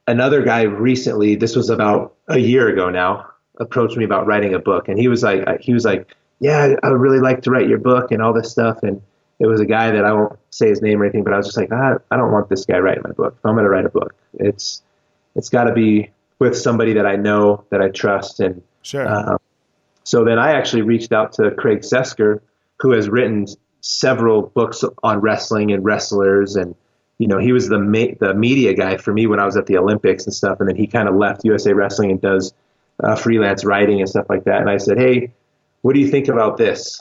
another 0.06 0.42
guy 0.42 0.62
recently, 0.62 1.36
this 1.36 1.56
was 1.56 1.70
about 1.70 2.14
a 2.28 2.38
year 2.38 2.68
ago 2.68 2.90
now, 2.90 3.29
approached 3.60 3.96
me 3.96 4.04
about 4.04 4.26
writing 4.26 4.54
a 4.54 4.58
book, 4.58 4.88
and 4.88 4.98
he 4.98 5.06
was 5.08 5.22
like, 5.22 5.60
he 5.60 5.72
was 5.72 5.84
like, 5.84 6.16
yeah, 6.40 6.74
I 6.82 6.90
would 6.90 7.00
really 7.00 7.20
like 7.20 7.42
to 7.42 7.50
write 7.50 7.68
your 7.68 7.78
book 7.78 8.10
and 8.10 8.20
all 8.22 8.32
this 8.32 8.50
stuff, 8.50 8.82
and 8.82 9.00
it 9.38 9.46
was 9.46 9.60
a 9.60 9.66
guy 9.66 9.90
that 9.90 10.04
I 10.04 10.12
won't 10.12 10.38
say 10.50 10.68
his 10.68 10.82
name 10.82 11.00
or 11.00 11.04
anything, 11.04 11.22
but 11.24 11.32
I 11.32 11.36
was 11.36 11.46
just 11.46 11.56
like, 11.56 11.72
I, 11.72 11.94
I 12.10 12.16
don't 12.16 12.32
want 12.32 12.48
this 12.48 12.64
guy 12.66 12.78
writing 12.78 13.02
my 13.04 13.12
book. 13.12 13.34
If 13.38 13.46
I'm 13.46 13.54
going 13.54 13.64
to 13.64 13.70
write 13.70 13.86
a 13.86 13.90
book, 13.90 14.14
it's 14.34 14.82
it's 15.36 15.48
got 15.48 15.64
to 15.64 15.72
be 15.72 16.10
with 16.40 16.56
somebody 16.56 16.94
that 16.94 17.06
I 17.06 17.16
know 17.16 17.64
that 17.70 17.80
I 17.80 17.88
trust, 17.88 18.40
and 18.40 18.62
Sure. 18.82 19.06
uh, 19.06 19.36
so 20.04 20.24
then 20.24 20.38
I 20.38 20.52
actually 20.52 20.82
reached 20.82 21.12
out 21.12 21.32
to 21.34 21.50
Craig 21.52 21.80
Sesker, 21.80 22.40
who 22.80 22.92
has 22.92 23.08
written 23.08 23.46
several 23.82 24.42
books 24.42 24.82
on 25.02 25.20
wrestling 25.20 25.72
and 25.72 25.84
wrestlers, 25.84 26.56
and 26.56 26.74
you 27.18 27.26
know 27.28 27.38
he 27.38 27.52
was 27.52 27.68
the 27.68 27.78
ma- 27.78 28.14
the 28.18 28.34
media 28.34 28.72
guy 28.74 28.96
for 28.96 29.12
me 29.12 29.26
when 29.26 29.38
I 29.38 29.44
was 29.44 29.56
at 29.56 29.66
the 29.66 29.76
Olympics 29.76 30.24
and 30.24 30.34
stuff, 30.34 30.60
and 30.60 30.68
then 30.68 30.76
he 30.76 30.86
kind 30.86 31.08
of 31.08 31.14
left 31.14 31.44
USA 31.44 31.72
Wrestling 31.74 32.10
and 32.10 32.20
does 32.20 32.52
uh, 33.02 33.16
freelance 33.16 33.64
writing 33.64 34.00
and 34.00 34.08
stuff 34.08 34.26
like 34.28 34.44
that. 34.44 34.60
And 34.60 34.70
I 34.70 34.76
said, 34.76 34.98
hey, 34.98 35.32
what 35.82 35.94
do 35.94 36.00
you 36.00 36.08
think 36.08 36.28
about 36.28 36.56
this? 36.56 37.00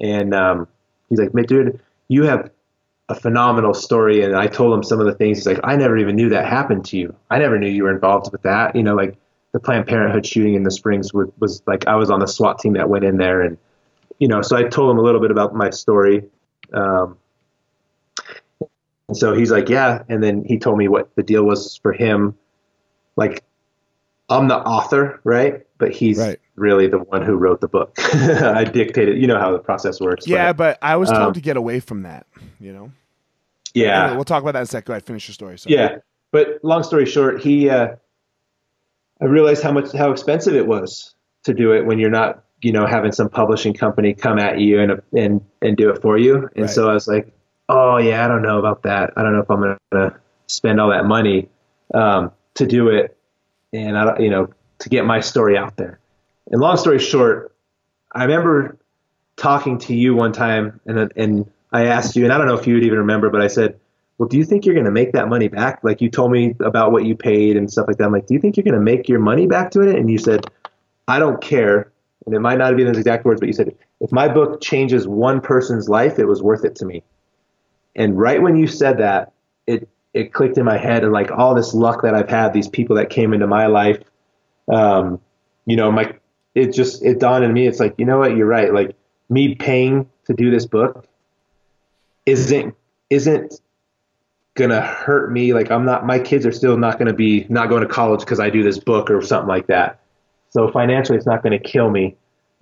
And 0.00 0.34
um, 0.34 0.68
he's 1.08 1.18
like, 1.18 1.32
dude, 1.46 1.80
you 2.08 2.24
have 2.24 2.50
a 3.08 3.14
phenomenal 3.14 3.74
story. 3.74 4.22
And 4.22 4.36
I 4.36 4.46
told 4.46 4.74
him 4.74 4.82
some 4.82 5.00
of 5.00 5.06
the 5.06 5.14
things. 5.14 5.38
He's 5.38 5.46
like, 5.46 5.60
I 5.64 5.76
never 5.76 5.96
even 5.96 6.16
knew 6.16 6.30
that 6.30 6.46
happened 6.46 6.84
to 6.86 6.96
you. 6.96 7.14
I 7.30 7.38
never 7.38 7.58
knew 7.58 7.68
you 7.68 7.84
were 7.84 7.94
involved 7.94 8.32
with 8.32 8.42
that. 8.42 8.74
You 8.74 8.82
know, 8.82 8.94
like 8.94 9.16
the 9.52 9.60
Planned 9.60 9.86
Parenthood 9.86 10.26
shooting 10.26 10.54
in 10.54 10.62
the 10.62 10.70
Springs 10.70 11.12
was, 11.12 11.28
was 11.38 11.62
like 11.66 11.86
I 11.86 11.96
was 11.96 12.10
on 12.10 12.20
the 12.20 12.26
SWAT 12.26 12.58
team 12.58 12.74
that 12.74 12.88
went 12.88 13.04
in 13.04 13.16
there, 13.16 13.42
and 13.42 13.56
you 14.18 14.28
know, 14.28 14.42
so 14.42 14.56
I 14.56 14.64
told 14.64 14.90
him 14.90 14.98
a 14.98 15.02
little 15.02 15.20
bit 15.20 15.30
about 15.30 15.54
my 15.54 15.70
story. 15.70 16.24
Um, 16.72 17.18
and 19.08 19.16
so 19.16 19.34
he's 19.34 19.50
like, 19.50 19.68
yeah. 19.68 20.02
And 20.08 20.22
then 20.22 20.44
he 20.44 20.58
told 20.58 20.78
me 20.78 20.88
what 20.88 21.14
the 21.14 21.22
deal 21.22 21.44
was 21.44 21.76
for 21.76 21.92
him. 21.92 22.36
Like, 23.14 23.44
I'm 24.28 24.48
the 24.48 24.56
author, 24.56 25.20
right? 25.24 25.64
But 25.78 25.92
he's 25.92 26.18
Right. 26.18 26.38
really 26.56 26.86
the 26.88 26.98
one 26.98 27.22
who 27.22 27.34
wrote 27.34 27.60
the 27.60 27.68
book. 27.68 27.96
I 28.14 28.64
dictated. 28.64 29.20
You 29.20 29.26
know 29.26 29.38
how 29.38 29.52
the 29.52 29.58
process 29.58 30.00
works. 30.00 30.26
yeah, 30.26 30.52
but- 30.52 30.78
but 30.80 30.86
I 30.86 30.96
was 30.96 31.10
told 31.10 31.22
um, 31.22 31.32
to 31.34 31.40
get 31.40 31.56
away 31.56 31.80
from 31.80 32.02
that. 32.02 32.26
You 32.58 32.72
know. 32.72 32.90
yeah. 33.74 34.02
Anyway, 34.04 34.16
we'll 34.16 34.24
talk 34.24 34.42
about 34.42 34.52
that 34.52 34.60
in 34.60 34.64
a 34.64 34.66
sec. 34.66 34.84
Go 34.86 34.92
ahead, 34.94 35.04
finish 35.04 35.28
your 35.28 35.34
story. 35.34 35.58
So. 35.58 35.68
Yeah, 35.70 35.98
but 36.32 36.58
long 36.64 36.82
story 36.82 37.06
short, 37.06 37.40
he, 37.42 37.68
uh, 37.70 37.96
I 39.20 39.24
realized 39.24 39.62
how 39.62 39.72
much 39.72 39.92
how 39.92 40.10
expensive 40.10 40.54
it 40.54 40.66
was 40.66 41.14
to 41.44 41.54
do 41.54 41.72
it 41.72 41.86
when 41.86 41.98
you're 41.98 42.10
not, 42.10 42.42
you 42.62 42.72
know, 42.72 42.86
having 42.86 43.12
some 43.12 43.28
publishing 43.28 43.74
company 43.74 44.12
come 44.14 44.38
at 44.38 44.58
you 44.60 44.80
and 44.80 45.00
and 45.16 45.40
and 45.62 45.76
do 45.76 45.90
it 45.90 46.02
for 46.02 46.18
you. 46.18 46.48
And 46.54 46.62
Right. 46.64 46.70
so 46.70 46.90
I 46.90 46.94
was 46.94 47.06
like, 47.06 47.32
oh 47.68 47.98
yeah, 47.98 48.24
I 48.24 48.28
don't 48.28 48.42
know 48.42 48.58
about 48.58 48.82
that. 48.82 49.12
I 49.16 49.22
don't 49.22 49.32
know 49.34 49.40
if 49.40 49.50
I'm 49.50 49.78
gonna 49.92 50.18
spend 50.48 50.80
all 50.80 50.90
that 50.90 51.04
money 51.06 51.48
um, 51.94 52.32
to 52.54 52.66
do 52.66 52.88
it, 52.88 53.15
and 53.72 53.96
I, 53.96 54.18
you 54.18 54.30
know, 54.30 54.48
to 54.80 54.88
get 54.88 55.04
my 55.04 55.20
story 55.20 55.56
out 55.56 55.76
there. 55.76 55.98
And 56.50 56.60
long 56.60 56.76
story 56.76 56.98
short, 56.98 57.54
I 58.12 58.24
remember 58.24 58.78
talking 59.36 59.78
to 59.78 59.94
you 59.94 60.14
one 60.14 60.32
time, 60.32 60.80
and 60.86 61.12
and 61.16 61.50
I 61.72 61.86
asked 61.86 62.16
you, 62.16 62.24
and 62.24 62.32
I 62.32 62.38
don't 62.38 62.46
know 62.46 62.54
if 62.54 62.66
you 62.66 62.74
would 62.74 62.84
even 62.84 62.98
remember, 62.98 63.30
but 63.30 63.42
I 63.42 63.48
said, 63.48 63.78
"Well, 64.18 64.28
do 64.28 64.36
you 64.36 64.44
think 64.44 64.64
you're 64.64 64.74
going 64.74 64.86
to 64.86 64.92
make 64.92 65.12
that 65.12 65.28
money 65.28 65.48
back?" 65.48 65.80
Like 65.82 66.00
you 66.00 66.10
told 66.10 66.32
me 66.32 66.54
about 66.60 66.92
what 66.92 67.04
you 67.04 67.16
paid 67.16 67.56
and 67.56 67.70
stuff 67.70 67.86
like 67.88 67.98
that. 67.98 68.04
I'm 68.04 68.12
like, 68.12 68.26
"Do 68.26 68.34
you 68.34 68.40
think 68.40 68.56
you're 68.56 68.64
going 68.64 68.74
to 68.74 68.80
make 68.80 69.08
your 69.08 69.20
money 69.20 69.46
back 69.46 69.70
doing 69.70 69.88
it?" 69.88 69.96
And 69.96 70.10
you 70.10 70.18
said, 70.18 70.46
"I 71.08 71.18
don't 71.18 71.40
care." 71.40 71.90
And 72.24 72.34
it 72.34 72.40
might 72.40 72.58
not 72.58 72.68
have 72.68 72.76
been 72.76 72.86
those 72.86 72.98
exact 72.98 73.24
words, 73.24 73.40
but 73.40 73.46
you 73.46 73.52
said, 73.52 73.74
"If 74.00 74.12
my 74.12 74.28
book 74.28 74.60
changes 74.60 75.06
one 75.06 75.40
person's 75.40 75.88
life, 75.88 76.18
it 76.18 76.26
was 76.26 76.42
worth 76.42 76.64
it 76.64 76.76
to 76.76 76.84
me." 76.84 77.02
And 77.94 78.18
right 78.18 78.42
when 78.42 78.56
you 78.56 78.66
said 78.66 78.98
that, 78.98 79.32
it 79.66 79.88
it 80.16 80.32
clicked 80.32 80.56
in 80.56 80.64
my 80.64 80.78
head, 80.78 81.04
and 81.04 81.12
like 81.12 81.30
all 81.30 81.54
this 81.54 81.74
luck 81.74 82.02
that 82.02 82.14
I've 82.14 82.28
had, 82.28 82.52
these 82.52 82.68
people 82.68 82.96
that 82.96 83.10
came 83.10 83.34
into 83.34 83.46
my 83.46 83.66
life, 83.66 84.02
um, 84.72 85.20
you 85.66 85.76
know, 85.76 85.92
my 85.92 86.14
it 86.54 86.72
just 86.72 87.04
it 87.04 87.20
dawned 87.20 87.44
on 87.44 87.52
me. 87.52 87.66
It's 87.66 87.78
like 87.78 87.94
you 87.98 88.06
know 88.06 88.18
what, 88.18 88.36
you're 88.36 88.46
right. 88.46 88.72
Like 88.72 88.96
me 89.28 89.54
paying 89.54 90.08
to 90.26 90.34
do 90.34 90.50
this 90.50 90.64
book 90.64 91.06
isn't 92.24 92.74
isn't 93.10 93.60
gonna 94.54 94.80
hurt 94.80 95.30
me. 95.30 95.52
Like 95.52 95.70
I'm 95.70 95.84
not. 95.84 96.06
My 96.06 96.18
kids 96.18 96.46
are 96.46 96.52
still 96.52 96.78
not 96.78 96.98
gonna 96.98 97.12
be 97.12 97.46
not 97.50 97.68
going 97.68 97.82
to 97.82 97.88
college 97.88 98.20
because 98.20 98.40
I 98.40 98.48
do 98.48 98.62
this 98.62 98.78
book 98.78 99.10
or 99.10 99.20
something 99.20 99.48
like 99.48 99.66
that. 99.66 100.00
So 100.48 100.70
financially, 100.70 101.18
it's 101.18 101.26
not 101.26 101.42
to 101.44 101.58
kill 101.58 101.90
me. 101.90 102.16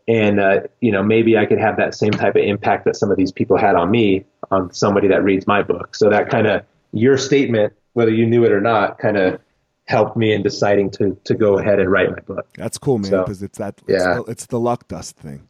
And 0.09 0.41
uh, 0.41 0.61
you 0.81 0.91
know, 0.91 1.05
maybe 1.05 1.39
I 1.39 1.47
could 1.47 1.59
have 1.59 1.77
that 1.77 1.95
same 1.95 2.11
type 2.11 2.35
of 2.35 2.43
impact 2.43 2.85
that 2.87 2.97
some 2.97 3.13
of 3.13 3.17
these 3.17 3.31
people 3.31 3.57
had 3.57 3.77
on 3.77 3.91
me 3.91 4.25
on 4.51 4.73
somebody 4.73 5.09
that 5.09 5.23
reads 5.23 5.47
my 5.47 5.63
book. 5.63 5.95
So 5.95 6.11
that 6.11 6.29
kind 6.29 6.49
of 6.49 6.65
your 6.95 7.19
statement, 7.19 7.73
whether 7.93 8.11
you 8.13 8.25
knew 8.27 8.45
it 8.45 8.53
or 8.53 8.61
not, 8.61 8.99
kind 8.99 9.17
of 9.17 9.41
helped 9.87 10.17
me 10.17 10.33
in 10.33 10.43
deciding 10.43 10.91
to 10.91 11.15
to 11.25 11.35
go 11.35 11.59
ahead 11.59 11.79
and 11.81 11.91
write 11.91 12.11
my 12.11 12.21
book. 12.21 12.47
That's 12.57 12.79
cool, 12.79 12.99
man. 12.99 13.11
So, 13.11 13.23
Because 13.23 13.43
it's 13.43 13.59
that. 13.59 13.81
It's, 13.87 14.03
yeah. 14.05 14.15
the, 14.15 14.23
it's 14.25 14.47
the 14.47 14.59
luck 14.61 14.89
dust 14.89 15.17
thing. 15.17 15.49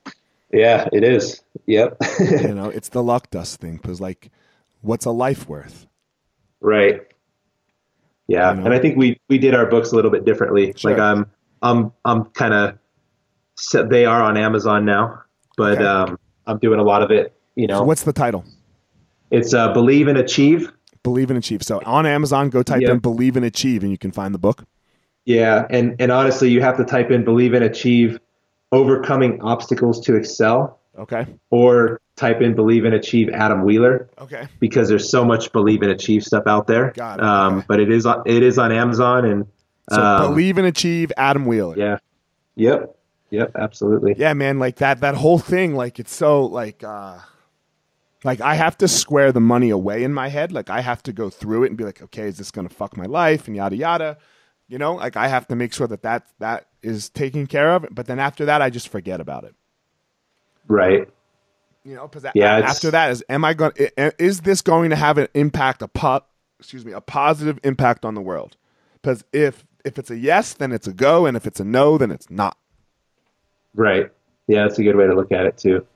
Yeah, 0.53 0.89
it 0.93 1.05
is. 1.05 1.43
Yep. 1.66 1.97
you 2.21 2.55
know, 2.55 2.69
it's 2.69 2.89
the 2.89 3.03
luck 3.03 3.31
dust 3.31 3.61
thing. 3.61 3.77
Because 3.77 4.01
like, 4.01 4.31
what's 4.83 5.05
a 5.05 5.11
life 5.11 5.49
worth? 5.49 5.87
Right. 6.61 7.03
Yeah, 8.27 8.51
You 8.53 8.61
know? 8.61 8.65
and 8.66 8.75
I 8.75 8.79
think 8.79 8.97
we 8.97 9.21
we 9.29 9.39
did 9.39 9.55
our 9.55 9.66
books 9.66 9.93
a 9.93 9.97
little 9.97 10.11
bit 10.11 10.25
differently. 10.25 10.73
Sure. 10.77 10.93
Like 10.93 11.01
I'm 11.01 11.27
I'm 11.62 11.93
I'm 12.05 12.25
kind 12.27 12.55
of 12.55 12.79
they 13.91 14.05
are 14.07 14.23
on 14.23 14.37
Amazon 14.37 14.85
now, 14.85 15.23
but 15.57 15.75
Okay. 15.79 15.85
um, 15.85 16.19
I'm 16.47 16.59
doing 16.59 16.81
a 16.81 16.83
lot 16.83 17.03
of 17.03 17.11
it. 17.11 17.35
You 17.55 17.66
know, 17.69 17.79
So 17.79 17.85
what's 17.85 18.03
the 18.03 18.12
title? 18.12 18.45
it's 19.31 19.55
uh, 19.55 19.73
believe 19.73 20.09
and 20.09 20.19
achieve. 20.19 20.71
Believe 21.05 21.31
and 21.31 21.39
Achieve. 21.39 21.63
So 21.63 21.81
on 21.87 22.05
Amazon, 22.07 22.51
go 22.51 22.65
type 22.65 22.83
Yeah. 22.83 22.91
in 22.93 22.99
Believe 22.99 23.37
and 23.37 23.45
Achieve, 23.47 23.83
and 23.85 23.93
you 23.93 23.99
can 23.99 24.11
find 24.11 24.35
the 24.35 24.39
book. 24.39 24.65
Yeah, 25.27 25.67
and 25.71 25.95
and 26.01 26.11
honestly, 26.11 26.51
you 26.51 26.61
have 26.63 26.77
to 26.79 26.85
type 26.85 27.11
in 27.13 27.25
believe 27.25 27.55
and 27.55 27.65
achieve, 27.65 28.19
overcoming 28.73 29.41
obstacles 29.41 30.01
to 30.07 30.17
excel, 30.17 30.81
Okay. 30.99 31.27
or 31.51 32.01
type 32.17 32.41
in 32.43 32.55
"believe 32.55 32.85
and 32.85 32.95
achieve" 32.95 33.29
Adam 33.31 33.65
Wheeler 33.65 34.09
Okay. 34.21 34.47
because 34.61 34.89
there's 34.89 35.09
so 35.09 35.25
much 35.25 35.51
believe 35.53 35.83
and 35.83 35.91
achieve 35.91 36.25
stuff 36.25 36.45
out 36.47 36.67
there. 36.67 36.93
Got 36.95 37.21
it. 37.21 37.25
Um, 37.25 37.57
Okay. 37.59 37.65
But 37.69 37.81
it 37.81 37.91
is 37.91 38.05
on, 38.07 38.23
it 38.27 38.43
is 38.43 38.59
on 38.59 38.71
Amazon 38.73 39.25
and 39.25 39.47
So 39.93 40.01
um, 40.03 40.29
believe 40.31 40.59
and 40.59 40.67
achieve 40.67 41.11
Adam 41.17 41.47
Wheeler. 41.47 41.75
yeah, 41.77 41.99
yep, 42.57 42.95
yep, 43.31 43.51
absolutely. 43.55 44.15
yeah 44.19 44.33
man 44.35 44.59
like 44.59 44.77
that 44.77 45.01
that 45.01 45.15
whole 45.15 45.39
thing 45.39 45.75
like 45.75 45.99
it's 45.99 46.15
so 46.15 46.45
like 46.47 46.83
uh 46.85 47.17
like 48.25 48.41
i 48.41 48.55
have 48.55 48.77
to 48.79 48.89
square 48.89 49.31
the 49.33 49.41
money 49.41 49.71
away 49.71 50.03
in 50.03 50.13
my 50.13 50.29
head. 50.29 50.51
Like 50.51 50.71
i 50.71 50.81
have 50.81 51.03
to 51.05 51.13
go 51.13 51.31
through 51.31 51.65
it 51.65 51.69
and 51.69 51.77
be 51.77 51.85
like 51.85 52.03
okay 52.03 52.27
is 52.29 52.39
this 52.39 52.51
gonna 52.51 52.69
fuck 52.69 52.97
my 52.97 53.07
life? 53.07 53.47
And 53.47 53.55
yada 53.57 53.77
yada. 53.77 54.19
You 54.67 54.79
know 54.79 54.95
like 54.95 55.17
i 55.17 55.29
have 55.29 55.47
to 55.49 55.57
make 55.57 55.73
sure 55.73 55.87
that 55.87 56.03
that 56.03 56.27
that 56.39 56.67
is 56.83 57.09
taken 57.11 57.47
care 57.47 57.75
of. 57.75 57.87
But 57.91 58.07
then 58.07 58.19
after 58.19 58.45
that 58.47 58.63
i 58.63 58.71
just 58.71 58.89
forget 58.89 59.21
about 59.21 59.45
it. 59.45 59.55
Right. 60.67 61.09
you 61.85 61.95
know 61.95 62.09
because 62.09 62.25
Yeah, 62.35 62.57
after 62.59 62.91
that 62.91 63.11
is 63.11 63.23
am 63.29 63.45
i 63.45 63.55
going 63.55 63.73
to 63.73 64.23
is 64.23 64.41
this 64.41 64.63
going 64.63 64.91
to 64.91 64.97
have 64.97 65.19
an 65.19 65.29
impact 65.35 65.83
a 65.83 65.89
pop, 65.89 66.31
excuse 66.59 66.85
me 66.85 66.93
a 66.93 67.01
positive 67.01 67.61
impact 67.63 68.05
on 68.05 68.15
the 68.15 68.23
world? 68.23 68.57
Because 68.95 69.25
if 69.33 69.65
if 69.85 69.99
it's 69.99 70.11
a 70.11 70.17
yes 70.17 70.55
then 70.55 70.73
it's 70.73 70.87
a 70.87 70.93
go. 70.95 71.27
And 71.27 71.37
if 71.37 71.47
it's 71.47 71.61
a 71.61 71.65
no 71.65 71.99
then 71.99 72.11
it's 72.11 72.31
not. 72.31 72.57
Right. 73.75 74.11
Yeah, 74.47 74.63
that's 74.67 74.79
a 74.79 74.83
good 74.83 74.97
way 74.97 75.07
to 75.07 75.15
look 75.15 75.33
at 75.33 75.47
it 75.47 75.57
too. 75.59 75.87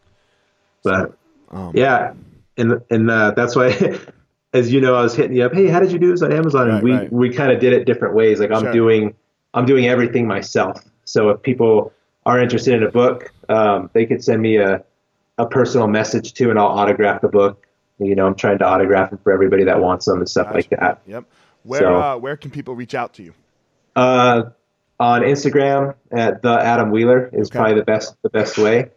But 0.83 1.18
um, 1.51 1.73
yeah, 1.75 2.15
and 2.57 2.81
and 2.91 3.11
uh, 3.11 3.33
that's 3.33 3.55
why, 3.57 3.99
as 4.53 4.73
you 4.73 4.81
know, 4.81 4.95
I 4.95 5.03
was 5.03 5.15
hitting 5.15 5.37
you 5.37 5.45
up. 5.45 5.53
Hey, 5.55 5.69
how 5.69 5.81
did 5.81 5.93
you 5.93 5.99
do 5.99 6.11
this 6.11 6.23
on 6.23 6.33
Amazon? 6.33 6.69
Right, 6.69 6.75
and 6.75 6.83
we 6.83 6.93
right. 6.93 7.13
we 7.13 7.31
kind 7.35 7.53
of 7.53 7.61
did 7.61 7.73
it 7.73 7.85
different 7.85 8.15
ways. 8.15 8.41
Like 8.41 8.51
I'm 8.51 8.63
Sure. 8.63 8.73
doing, 8.73 9.15
I'm 9.55 9.67
doing 9.67 9.87
everything 9.87 10.27
myself. 10.27 10.83
So 11.05 11.31
if 11.31 11.43
people 11.43 11.93
are 12.27 12.39
interested 12.41 12.75
in 12.75 12.83
a 12.83 12.91
book, 12.91 13.33
um, 13.49 13.91
they 13.93 14.07
could 14.07 14.23
send 14.23 14.43
me 14.43 14.57
a 14.57 14.85
a 15.39 15.47
personal 15.47 15.87
message 15.87 16.35
too, 16.35 16.51
and 16.51 16.59
I'll 16.59 16.67
autograph 16.67 17.21
the 17.21 17.29
book. 17.29 17.67
You 17.99 18.15
know, 18.15 18.27
I'm 18.27 18.35
trying 18.35 18.59
to 18.59 18.65
autograph 18.65 19.11
them 19.11 19.19
for 19.23 19.33
everybody 19.33 19.65
that 19.65 19.81
wants 19.81 20.07
them 20.07 20.19
and 20.19 20.29
stuff 20.29 20.49
like 20.53 20.69
that. 20.71 21.01
Yep. 21.07 21.25
Where 21.65 21.81
So- 21.81 21.97
uh, 21.97 22.17
where 22.17 22.37
can 22.37 22.51
people 22.51 22.75
reach 22.75 22.95
out 22.95 23.15
to 23.15 23.23
you? 23.23 23.35
Uh, 23.97 24.51
on 25.01 25.23
Instagram 25.23 25.95
at 26.13 26.43
the 26.43 26.51
Adam 26.51 26.91
Wheeler 26.91 27.31
is 27.33 27.49
Okay. 27.49 27.59
probably 27.59 27.75
the 27.77 27.85
best 27.85 28.17
the 28.23 28.31
best 28.31 28.59
way, 28.59 28.91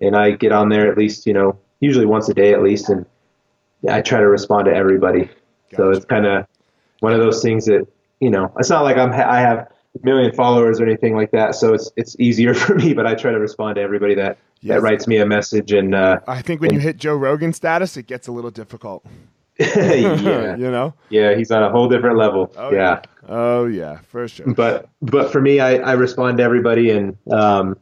and 0.00 0.14
I 0.14 0.32
get 0.32 0.52
on 0.52 0.68
there 0.68 0.90
at 0.90 0.96
least 0.98 1.26
you 1.26 1.32
know 1.32 1.58
usually 1.80 2.06
once 2.06 2.28
a 2.28 2.34
day 2.34 2.52
at 2.52 2.62
least, 2.62 2.88
and 2.88 3.04
I 3.88 4.00
try 4.02 4.20
to 4.20 4.28
respond 4.28 4.66
to 4.66 4.74
everybody. 4.74 5.30
So 5.76 5.90
it's 5.90 6.04
kind 6.04 6.26
of 6.26 6.46
one 7.00 7.12
of 7.12 7.20
those 7.20 7.42
things 7.42 7.66
that 7.66 7.86
you 8.20 8.30
know 8.30 8.52
it's 8.58 8.70
not 8.70 8.82
like 8.84 8.96
I'm 8.96 9.12
I 9.12 9.40
have 9.40 9.58
a 9.58 9.70
million 10.04 10.32
followers 10.32 10.80
or 10.80 10.84
anything 10.86 11.14
like 11.14 11.30
that, 11.32 11.54
so 11.54 11.74
it's 11.74 11.90
it's 11.96 12.16
easier 12.18 12.54
for 12.62 12.74
me. 12.74 12.94
But 12.94 13.06
I 13.06 13.14
try 13.14 13.32
to 13.32 13.38
respond 13.40 13.76
to 13.76 13.82
everybody 13.82 14.14
that 14.14 14.38
Yes. 14.62 14.76
that 14.76 14.82
writes 14.82 15.06
me 15.06 15.18
a 15.18 15.26
message, 15.26 15.70
and 15.72 15.94
uh, 15.94 16.18
I 16.26 16.40
think 16.40 16.62
when 16.62 16.72
you 16.72 16.80
hit 16.80 16.96
Joe 16.96 17.14
Rogan 17.14 17.52
status, 17.52 17.96
it 17.98 18.06
gets 18.06 18.26
a 18.26 18.32
little 18.32 18.50
difficult. 18.50 19.04
yeah, 19.58 20.56
you 20.56 20.70
know. 20.70 20.94
yeah, 21.10 21.34
he's 21.36 21.50
on 21.50 21.62
a 21.62 21.70
whole 21.70 21.88
different 21.88 22.16
level. 22.16 22.50
Oh 22.56 22.72
yeah. 22.72 23.02
Oh 23.28 23.66
yeah, 23.66 23.98
for 24.08 24.26
sure. 24.26 24.52
but 24.54 24.88
but 25.02 25.30
for 25.30 25.42
me, 25.42 25.60
I, 25.60 25.76
I 25.76 25.92
respond 25.92 26.38
to 26.38 26.42
everybody, 26.42 26.90
and 26.90 27.16
um, 27.30 27.76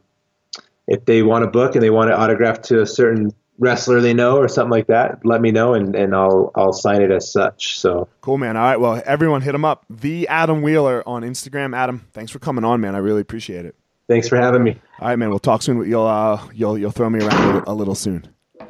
if 0.87 1.05
they 1.05 1.23
want 1.23 1.45
a 1.45 1.47
book 1.47 1.75
and 1.75 1.81
they 1.83 1.89
want 1.89 2.09
it 2.11 2.13
autographed 2.13 2.65
to 2.65 2.81
a 2.81 2.85
certain 2.85 3.33
wrestler 3.57 4.01
they 4.01 4.13
know 4.13 4.37
or 4.37 4.47
something 4.47 4.71
like 4.71 4.87
that, 4.87 5.25
let 5.25 5.41
me 5.41 5.51
know, 5.51 5.73
and, 5.73 5.95
and 5.95 6.13
I'll 6.15 6.51
I'll 6.55 6.73
sign 6.73 7.01
it 7.01 7.11
as 7.11 7.31
such. 7.31 7.77
So 7.79 8.07
Cool, 8.21 8.37
man. 8.37 8.57
All 8.57 8.63
right. 8.63 8.79
Well, 8.79 9.01
everyone, 9.05 9.41
hit 9.41 9.55
him 9.55 9.65
up. 9.65 9.85
The 9.89 10.27
Adam 10.27 10.61
Wheeler 10.61 11.07
on 11.07 11.23
Instagram. 11.23 11.75
Adam, 11.75 12.05
thanks 12.13 12.31
for 12.31 12.39
coming 12.39 12.63
on, 12.63 12.81
man. 12.81 12.95
I 12.95 12.99
really 12.99 13.21
appreciate 13.21 13.65
it. 13.65 13.75
thanks 14.07 14.27
for 14.27 14.37
having 14.37 14.63
me. 14.63 14.79
All 14.99 15.07
right, 15.07 15.15
man. 15.17 15.29
We'll 15.29 15.39
talk 15.39 15.61
soon. 15.61 15.87
You'll 15.89 16.05
uh, 16.07 16.41
you'll 16.53 16.77
you'll 16.77 16.91
throw 16.91 17.09
me 17.09 17.19
around 17.23 17.41
a 17.41 17.45
little, 17.47 17.63
a 17.67 17.75
little 17.75 17.95
soon. 17.95 18.27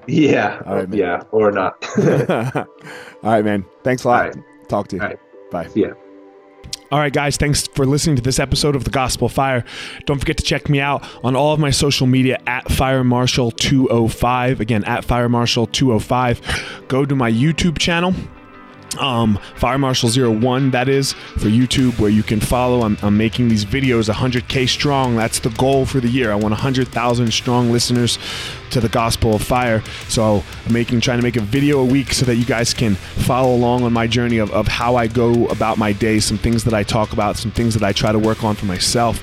Yeah, 0.08 0.62
All 0.66 0.76
right, 0.76 0.90
man. 0.90 1.00
yeah, 1.00 1.24
or 1.32 1.52
not. 1.52 1.84
All 2.58 2.66
right, 3.24 3.44
man. 3.44 3.66
Thanks 3.84 4.04
a 4.04 4.08
lot. 4.08 4.36
All 4.36 4.44
Talk 4.68 4.88
to 4.90 4.98
you. 4.98 5.02
Right. 5.02 5.18
Bye. 5.52 5.68
yeah. 5.74 5.94
All 6.92 7.00
right, 7.00 7.12
guys, 7.12 7.36
thanks 7.36 7.68
for 7.68 7.86
listening 7.86 8.16
to 8.16 8.22
this 8.22 8.40
episode 8.40 8.76
of 8.76 8.84
The 8.84 8.92
Gospel 8.92 9.28
Fire. 9.28 9.66
Don't 10.06 10.20
forget 10.20 10.38
to 10.38 10.44
check 10.44 10.70
me 10.70 10.80
out 10.80 11.04
on 11.24 11.36
all 11.36 11.52
of 11.52 11.60
my 11.60 11.72
social 11.72 12.06
media 12.06 12.40
at 12.46 12.72
Fire 12.72 13.04
Marshal 13.04 13.50
205. 13.52 14.62
Again, 14.62 14.84
at 14.84 15.04
Fire 15.04 15.28
Marshal 15.28 15.66
205. 15.66 16.86
Go 16.88 17.04
to 17.04 17.16
my 17.16 17.32
YouTube 17.32 17.80
channel. 17.80 18.14
Um, 19.00 19.40
Fire 19.56 19.78
Marshal 19.78 20.10
01, 20.10 20.72
that 20.72 20.88
is 20.88 21.14
for 21.14 21.48
YouTube, 21.48 22.00
where 22.00 22.10
you 22.10 22.24
can 22.24 22.40
follow. 22.40 22.84
I'm, 22.84 22.98
I'm 23.02 23.18
making 23.18 23.50
these 23.50 23.66
videos 23.66 24.12
100k 24.14 24.68
strong. 24.70 25.16
That's 25.16 25.40
the 25.40 25.50
goal 25.52 25.86
for 25.86 26.00
the 26.00 26.08
year. 26.08 26.32
I 26.32 26.36
want 26.36 26.52
100,000 26.52 27.32
strong 27.32 27.72
listeners 27.72 28.18
to 28.72 28.82
the 28.82 28.90
Gospel 28.90 29.36
of 29.36 29.42
Fire. 29.42 29.82
So 30.08 30.44
I'm 30.66 30.74
making, 30.74 31.02
trying 31.02 31.18
to 31.18 31.24
make 31.24 31.38
a 31.38 31.42
video 31.42 31.80
a 31.80 31.86
week 31.86 32.14
so 32.14 32.26
that 32.26 32.36
you 32.36 32.46
guys 32.46 32.74
can 32.74 32.96
follow 32.96 33.56
along 33.56 33.84
on 33.84 33.94
my 33.94 34.08
journey 34.08 34.38
of, 34.38 34.52
of 34.52 34.68
how 34.68 34.96
I 34.96 35.08
go 35.08 35.48
about 35.48 35.78
my 35.78 35.94
day, 35.94 36.20
some 36.20 36.38
things 36.38 36.64
that 36.66 36.74
I 36.74 36.84
talk 36.84 37.14
about, 37.14 37.38
some 37.38 37.52
things 37.52 37.74
that 37.74 37.84
I 37.84 37.92
try 37.92 38.12
to 38.12 38.20
work 38.20 38.44
on 38.44 38.56
for 38.56 38.66
myself. 38.66 39.22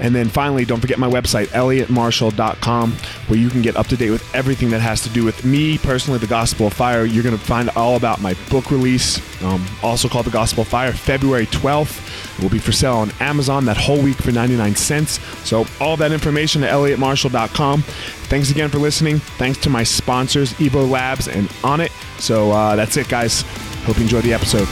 And 0.00 0.14
then 0.14 0.28
finally, 0.28 0.64
don't 0.64 0.80
forget 0.80 0.98
my 0.98 1.08
website, 1.08 1.46
elliottmarshall.com, 1.48 2.92
where 3.26 3.38
you 3.38 3.50
can 3.50 3.62
get 3.62 3.76
up 3.76 3.86
to 3.88 3.96
date 3.96 4.10
with 4.10 4.34
everything 4.34 4.70
that 4.70 4.80
has 4.80 5.02
to 5.02 5.08
do 5.10 5.24
with 5.24 5.44
me 5.44 5.78
personally, 5.78 6.18
the 6.18 6.26
Gospel 6.26 6.68
of 6.68 6.72
Fire. 6.72 7.04
You're 7.04 7.22
going 7.22 7.36
to 7.36 7.44
find 7.44 7.70
all 7.70 7.96
about 7.96 8.20
my 8.20 8.34
book 8.50 8.70
release, 8.70 9.03
um, 9.42 9.64
also 9.82 10.08
called 10.08 10.26
The 10.26 10.30
Gospel 10.30 10.64
Fire, 10.64 10.92
February 10.92 11.46
12th. 11.46 12.38
It 12.38 12.42
will 12.42 12.50
be 12.50 12.58
for 12.58 12.72
sale 12.72 12.96
on 12.96 13.10
Amazon 13.20 13.64
that 13.66 13.76
whole 13.76 14.00
week 14.02 14.16
for 14.16 14.32
99 14.32 14.74
cents. 14.76 15.20
So, 15.46 15.66
all 15.80 15.96
that 15.98 16.12
information 16.12 16.64
at 16.64 16.72
elliottmarshall.com. 16.72 17.82
Thanks 17.82 18.50
again 18.50 18.68
for 18.70 18.78
listening. 18.78 19.18
Thanks 19.18 19.58
to 19.58 19.70
my 19.70 19.82
sponsors, 19.82 20.52
Evo 20.54 20.88
Labs 20.88 21.28
and 21.28 21.48
Onnit. 21.62 21.90
So, 22.20 22.50
uh, 22.50 22.76
that's 22.76 22.96
it, 22.96 23.08
guys. 23.08 23.42
Hope 23.84 23.96
you 23.96 24.02
enjoyed 24.02 24.24
the 24.24 24.34
episode. 24.34 24.68